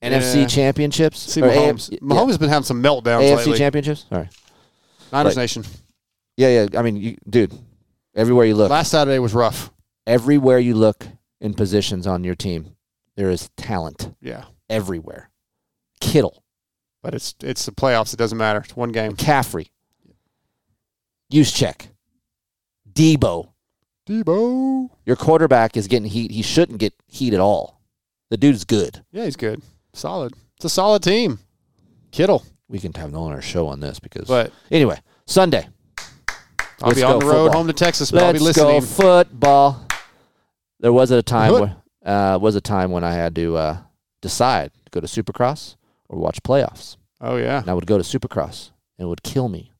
NFC 0.01 0.45
championships. 0.47 1.19
See, 1.19 1.41
Or 1.41 1.47
Mahomes. 1.49 1.89
Mahomes 1.99 2.27
has 2.27 2.37
been 2.37 2.49
having 2.49 2.65
some 2.65 2.83
meltdowns 2.83 3.23
yeah, 3.23 3.35
AFC 3.35 3.37
lately. 3.37 3.57
championships. 3.57 4.05
All 4.11 4.19
right. 4.19 4.29
Niners 5.11 5.37
Nation. 5.37 5.63
Yeah, 6.37 6.49
yeah. 6.49 6.79
I 6.79 6.81
mean, 6.81 6.97
you, 6.97 7.17
dude, 7.29 7.53
everywhere 8.15 8.45
you 8.45 8.55
look, 8.55 8.69
Last 8.69 8.91
Saturday 8.91 9.19
was 9.19 9.33
rough. 9.33 9.71
everywhere 10.05 10.59
you 10.59 10.75
look 10.75 11.07
in 11.39 11.53
positions 11.53 12.05
on 12.05 12.23
your 12.23 12.35
team, 12.35 12.75
there 13.15 13.29
is 13.29 13.49
talent 13.55 14.13
Yeah, 14.21 14.45
everywhere. 14.69 15.29
Kittle, 16.05 16.43
but 17.01 17.13
it's 17.15 17.35
it's 17.41 17.65
the 17.65 17.71
playoffs. 17.71 18.13
It 18.13 18.17
doesn't 18.17 18.37
matter. 18.37 18.59
It's 18.59 18.75
one 18.75 18.91
game. 18.91 19.13
McCaffrey, 19.13 19.69
Juszczyk, 21.31 21.87
Deebo. 22.91 23.49
Deebo. 24.07 24.89
Your 25.05 25.15
quarterback 25.15 25.75
is 25.75 25.87
getting 25.87 26.09
heat. 26.09 26.31
He 26.31 26.43
shouldn't 26.43 26.79
get 26.79 26.93
heat 27.07 27.33
at 27.33 27.39
all. 27.39 27.81
The 28.29 28.37
dude's 28.37 28.65
good. 28.65 29.03
Yeah, 29.11 29.25
he's 29.25 29.35
good. 29.35 29.63
Solid. 29.93 30.33
It's 30.57 30.65
a 30.65 30.69
solid 30.69 31.01
team. 31.01 31.39
Kittle. 32.11 32.43
We 32.67 32.79
can 32.79 32.93
have 32.93 33.11
no 33.11 33.23
on 33.23 33.31
our 33.33 33.41
show 33.41 33.67
on 33.67 33.79
this 33.79 33.99
because. 33.99 34.27
But 34.27 34.51
anyway, 34.69 34.99
Sunday. 35.25 35.67
I'll 36.81 36.89
Let's 36.89 36.99
be 36.99 37.03
on 37.03 37.19
the 37.19 37.25
road 37.25 37.45
football. 37.45 37.57
home 37.57 37.67
to 37.67 37.73
Texas, 37.73 38.11
but 38.11 38.23
I'll 38.23 38.33
be 38.33 38.39
Let's 38.39 38.57
go 38.57 38.81
football. 38.81 39.87
There 40.81 40.93
was 40.93 41.09
a 41.09 41.23
time 41.23 41.53
where, 41.53 41.75
uh, 42.05 42.37
was 42.39 42.55
a 42.55 42.61
time 42.61 42.91
when 42.91 43.03
I 43.03 43.13
had 43.13 43.33
to 43.35 43.55
uh, 43.55 43.77
decide 44.21 44.71
to 44.73 44.91
go 44.91 44.99
to 44.99 45.07
Supercross 45.07 45.77
or 46.09 46.19
watch 46.19 46.41
playoffs. 46.43 46.97
Oh 47.21 47.37
yeah. 47.37 47.59
And 47.61 47.69
I 47.69 47.73
would 47.73 47.85
go 47.87 47.97
to 47.97 48.03
Supercross 48.03 48.71
and 48.97 49.05
it 49.05 49.09
would 49.09 49.23
kill 49.23 49.49
me. 49.49 49.71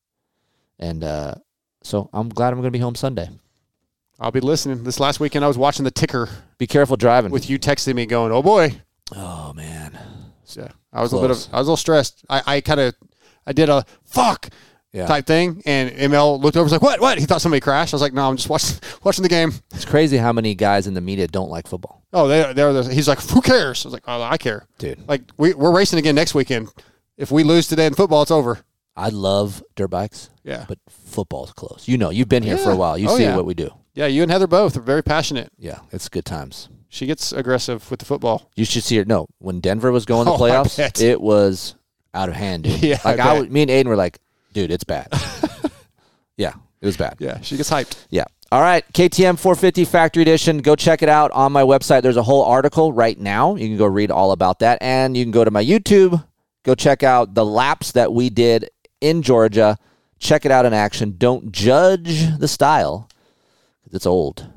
And 0.79 1.03
uh, 1.03 1.35
so 1.83 2.09
I'm 2.13 2.29
glad 2.29 2.49
I'm 2.49 2.55
going 2.59 2.65
to 2.65 2.71
be 2.71 2.79
home 2.79 2.95
Sunday. 2.95 3.29
I'll 4.19 4.31
be 4.31 4.39
listening. 4.39 4.83
This 4.83 4.99
last 4.99 5.19
weekend 5.19 5.43
I 5.43 5.47
was 5.47 5.57
watching 5.57 5.83
the 5.83 5.91
ticker 5.91 6.29
Be 6.57 6.67
careful 6.67 6.95
driving. 6.97 7.31
with 7.31 7.49
you 7.49 7.59
texting 7.59 7.95
me 7.95 8.05
going, 8.05 8.31
"Oh 8.31 8.41
boy." 8.41 8.81
oh 9.15 9.53
man. 9.53 9.97
Yeah. 10.55 10.69
I 10.93 11.01
was 11.01 11.11
a 11.11 11.15
little 11.17 11.35
bit 11.35 11.37
of 11.47 11.53
I 11.53 11.57
was 11.59 11.67
a 11.67 11.71
little 11.71 11.77
stressed. 11.77 12.25
I, 12.29 12.41
I 12.45 12.61
kind 12.61 12.79
of 12.79 12.95
I 13.45 13.51
did 13.53 13.69
a 13.69 13.85
fuck 14.05 14.49
Yeah. 14.95 15.07
type 15.07 15.25
thing 15.27 15.61
and 15.65 15.91
ML 15.91 16.41
looked 16.41 16.55
over 16.57 16.61
and 16.61 16.65
was 16.65 16.71
like, 16.71 16.81
"What? 16.81 17.01
What?" 17.01 17.17
He 17.19 17.25
thought 17.25 17.41
somebody 17.41 17.59
crashed. 17.59 17.93
I 17.93 17.95
was 17.97 18.01
like, 18.01 18.13
"No, 18.13 18.27
I'm 18.29 18.37
just 18.37 18.49
watching 18.49 18.77
watching 19.03 19.23
the 19.23 19.29
game." 19.29 19.51
It's 19.73 19.85
crazy 19.85 20.17
how 20.17 20.31
many 20.31 20.55
guys 20.55 20.87
in 20.87 20.93
the 20.93 21.01
media 21.01 21.27
don't 21.27 21.49
like 21.49 21.67
football, 21.67 22.01
Oh, 22.13 22.27
they 22.27 22.53
they're, 22.53 22.71
they're 22.73 22.89
he's 22.91 23.07
like, 23.07 23.19
"Who 23.29 23.41
cares?" 23.41 23.85
I 23.85 23.89
was 23.89 23.93
like, 23.93 24.03
"Oh, 24.07 24.21
I 24.21 24.37
care." 24.37 24.65
dude. 24.77 25.07
Like 25.07 25.21
we 25.37 25.53
we're 25.53 25.75
racing 25.75 25.99
again 25.99 26.15
next 26.15 26.33
weekend. 26.33 26.69
If 27.17 27.29
we 27.31 27.43
lose 27.43 27.67
today 27.67 27.85
in 27.85 27.93
football, 27.93 28.21
it's 28.21 28.31
over. 28.31 28.59
I 28.97 29.09
love 29.09 29.61
dirt 29.75 29.89
bikes, 29.89 30.29
Yeah. 30.45 30.63
but 30.69 30.79
football's 30.89 31.51
close. 31.51 31.83
You 31.85 31.97
know, 31.97 32.09
you've 32.11 32.29
been 32.29 32.43
here 32.43 32.57
for 32.57 32.69
a 32.71 32.75
while. 32.77 32.97
You 32.97 33.09
Oh, 33.09 33.17
see 33.17 33.23
yeah. 33.23 33.35
what 33.35 33.45
we 33.45 33.53
do. 33.53 33.69
Yeah, 33.93 34.05
you 34.07 34.21
and 34.23 34.31
Heather 34.31 34.47
both 34.47 34.77
are 34.77 34.81
very 34.81 35.03
passionate. 35.03 35.49
Yeah, 35.57 35.79
it's 35.91 36.07
good 36.07 36.23
times. 36.25 36.69
She 36.87 37.05
gets 37.05 37.33
aggressive 37.33 37.89
with 37.91 37.99
the 37.99 38.05
football. 38.05 38.49
You 38.55 38.63
should 38.63 38.83
see 38.83 38.97
it. 38.97 39.07
No, 39.07 39.27
when 39.39 39.59
Denver 39.59 39.91
was 39.91 40.05
going 40.05 40.25
to 40.27 40.31
Oh, 40.33 40.35
I 40.35 40.49
playoffs, 40.49 41.01
it 41.01 41.19
was 41.19 41.75
out 42.13 42.29
of 42.29 42.35
hand. 42.35 42.63
Dude. 42.63 42.81
Yeah, 42.83 42.99
like 43.03 43.19
I, 43.19 43.33
w- 43.33 43.51
me 43.51 43.63
and 43.63 43.69
Aiden 43.71 43.87
were 43.87 43.97
like, 43.97 44.19
dude, 44.55 44.71
it's 44.71 44.83
bad. 44.85 45.07
yeah, 46.37 46.53
it 46.81 46.85
was 46.85 46.97
bad. 46.97 47.17
Yeah, 47.19 47.41
she 47.41 47.57
gets 47.57 47.69
hyped. 47.69 48.05
Yeah. 48.09 48.23
All 48.51 48.61
right, 48.61 48.85
KTM 48.93 49.37
450 49.37 49.85
Factory 49.85 50.21
Edition. 50.21 50.59
Go 50.59 50.75
check 50.75 51.01
it 51.03 51.09
out 51.09 51.29
on 51.31 51.51
my 51.51 51.63
website. 51.63 52.03
There's 52.03 52.15
a 52.15 52.23
whole 52.23 52.43
article 52.45 52.93
right 52.93 53.19
now. 53.19 53.55
You 53.55 53.67
can 53.67 53.77
go 53.77 53.85
read 53.85 54.11
all 54.11 54.31
about 54.31 54.59
that. 54.59 54.77
And 54.81 55.17
you 55.17 55.25
can 55.25 55.31
go 55.31 55.43
to 55.43 55.51
my 55.51 55.63
YouTube. 55.63 56.23
Go 56.63 56.73
check 56.73 57.03
out 57.03 57.33
the 57.33 57.43
laps 57.45 57.91
that 57.91 58.13
we 58.13 58.29
did 58.29 58.69
in 59.01 59.23
Georgia. 59.23 59.77
Check 60.19 60.45
it 60.45 60.51
out 60.51 60.65
in 60.65 60.73
action. 60.73 61.15
Don't 61.17 61.51
judge 61.51 62.37
the 62.37 62.47
style 62.47 63.09
'cause 63.83 63.93
it's 63.93 64.05
old, 64.05 64.47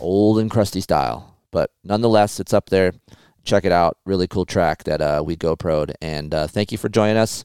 old 0.00 0.38
and 0.40 0.50
crusty 0.50 0.80
style. 0.80 1.36
But 1.52 1.70
nonetheless, 1.84 2.40
it's 2.40 2.52
up 2.52 2.68
there. 2.70 2.92
Check 3.44 3.64
it 3.64 3.72
out. 3.72 3.96
Really 4.06 4.26
cool 4.26 4.44
track 4.44 4.84
that 4.84 5.00
uh, 5.00 5.22
we 5.24 5.36
GoPro'd. 5.36 5.94
And 6.02 6.34
uh, 6.34 6.46
thank 6.48 6.72
you 6.72 6.78
for 6.78 6.88
joining 6.88 7.16
us. 7.16 7.44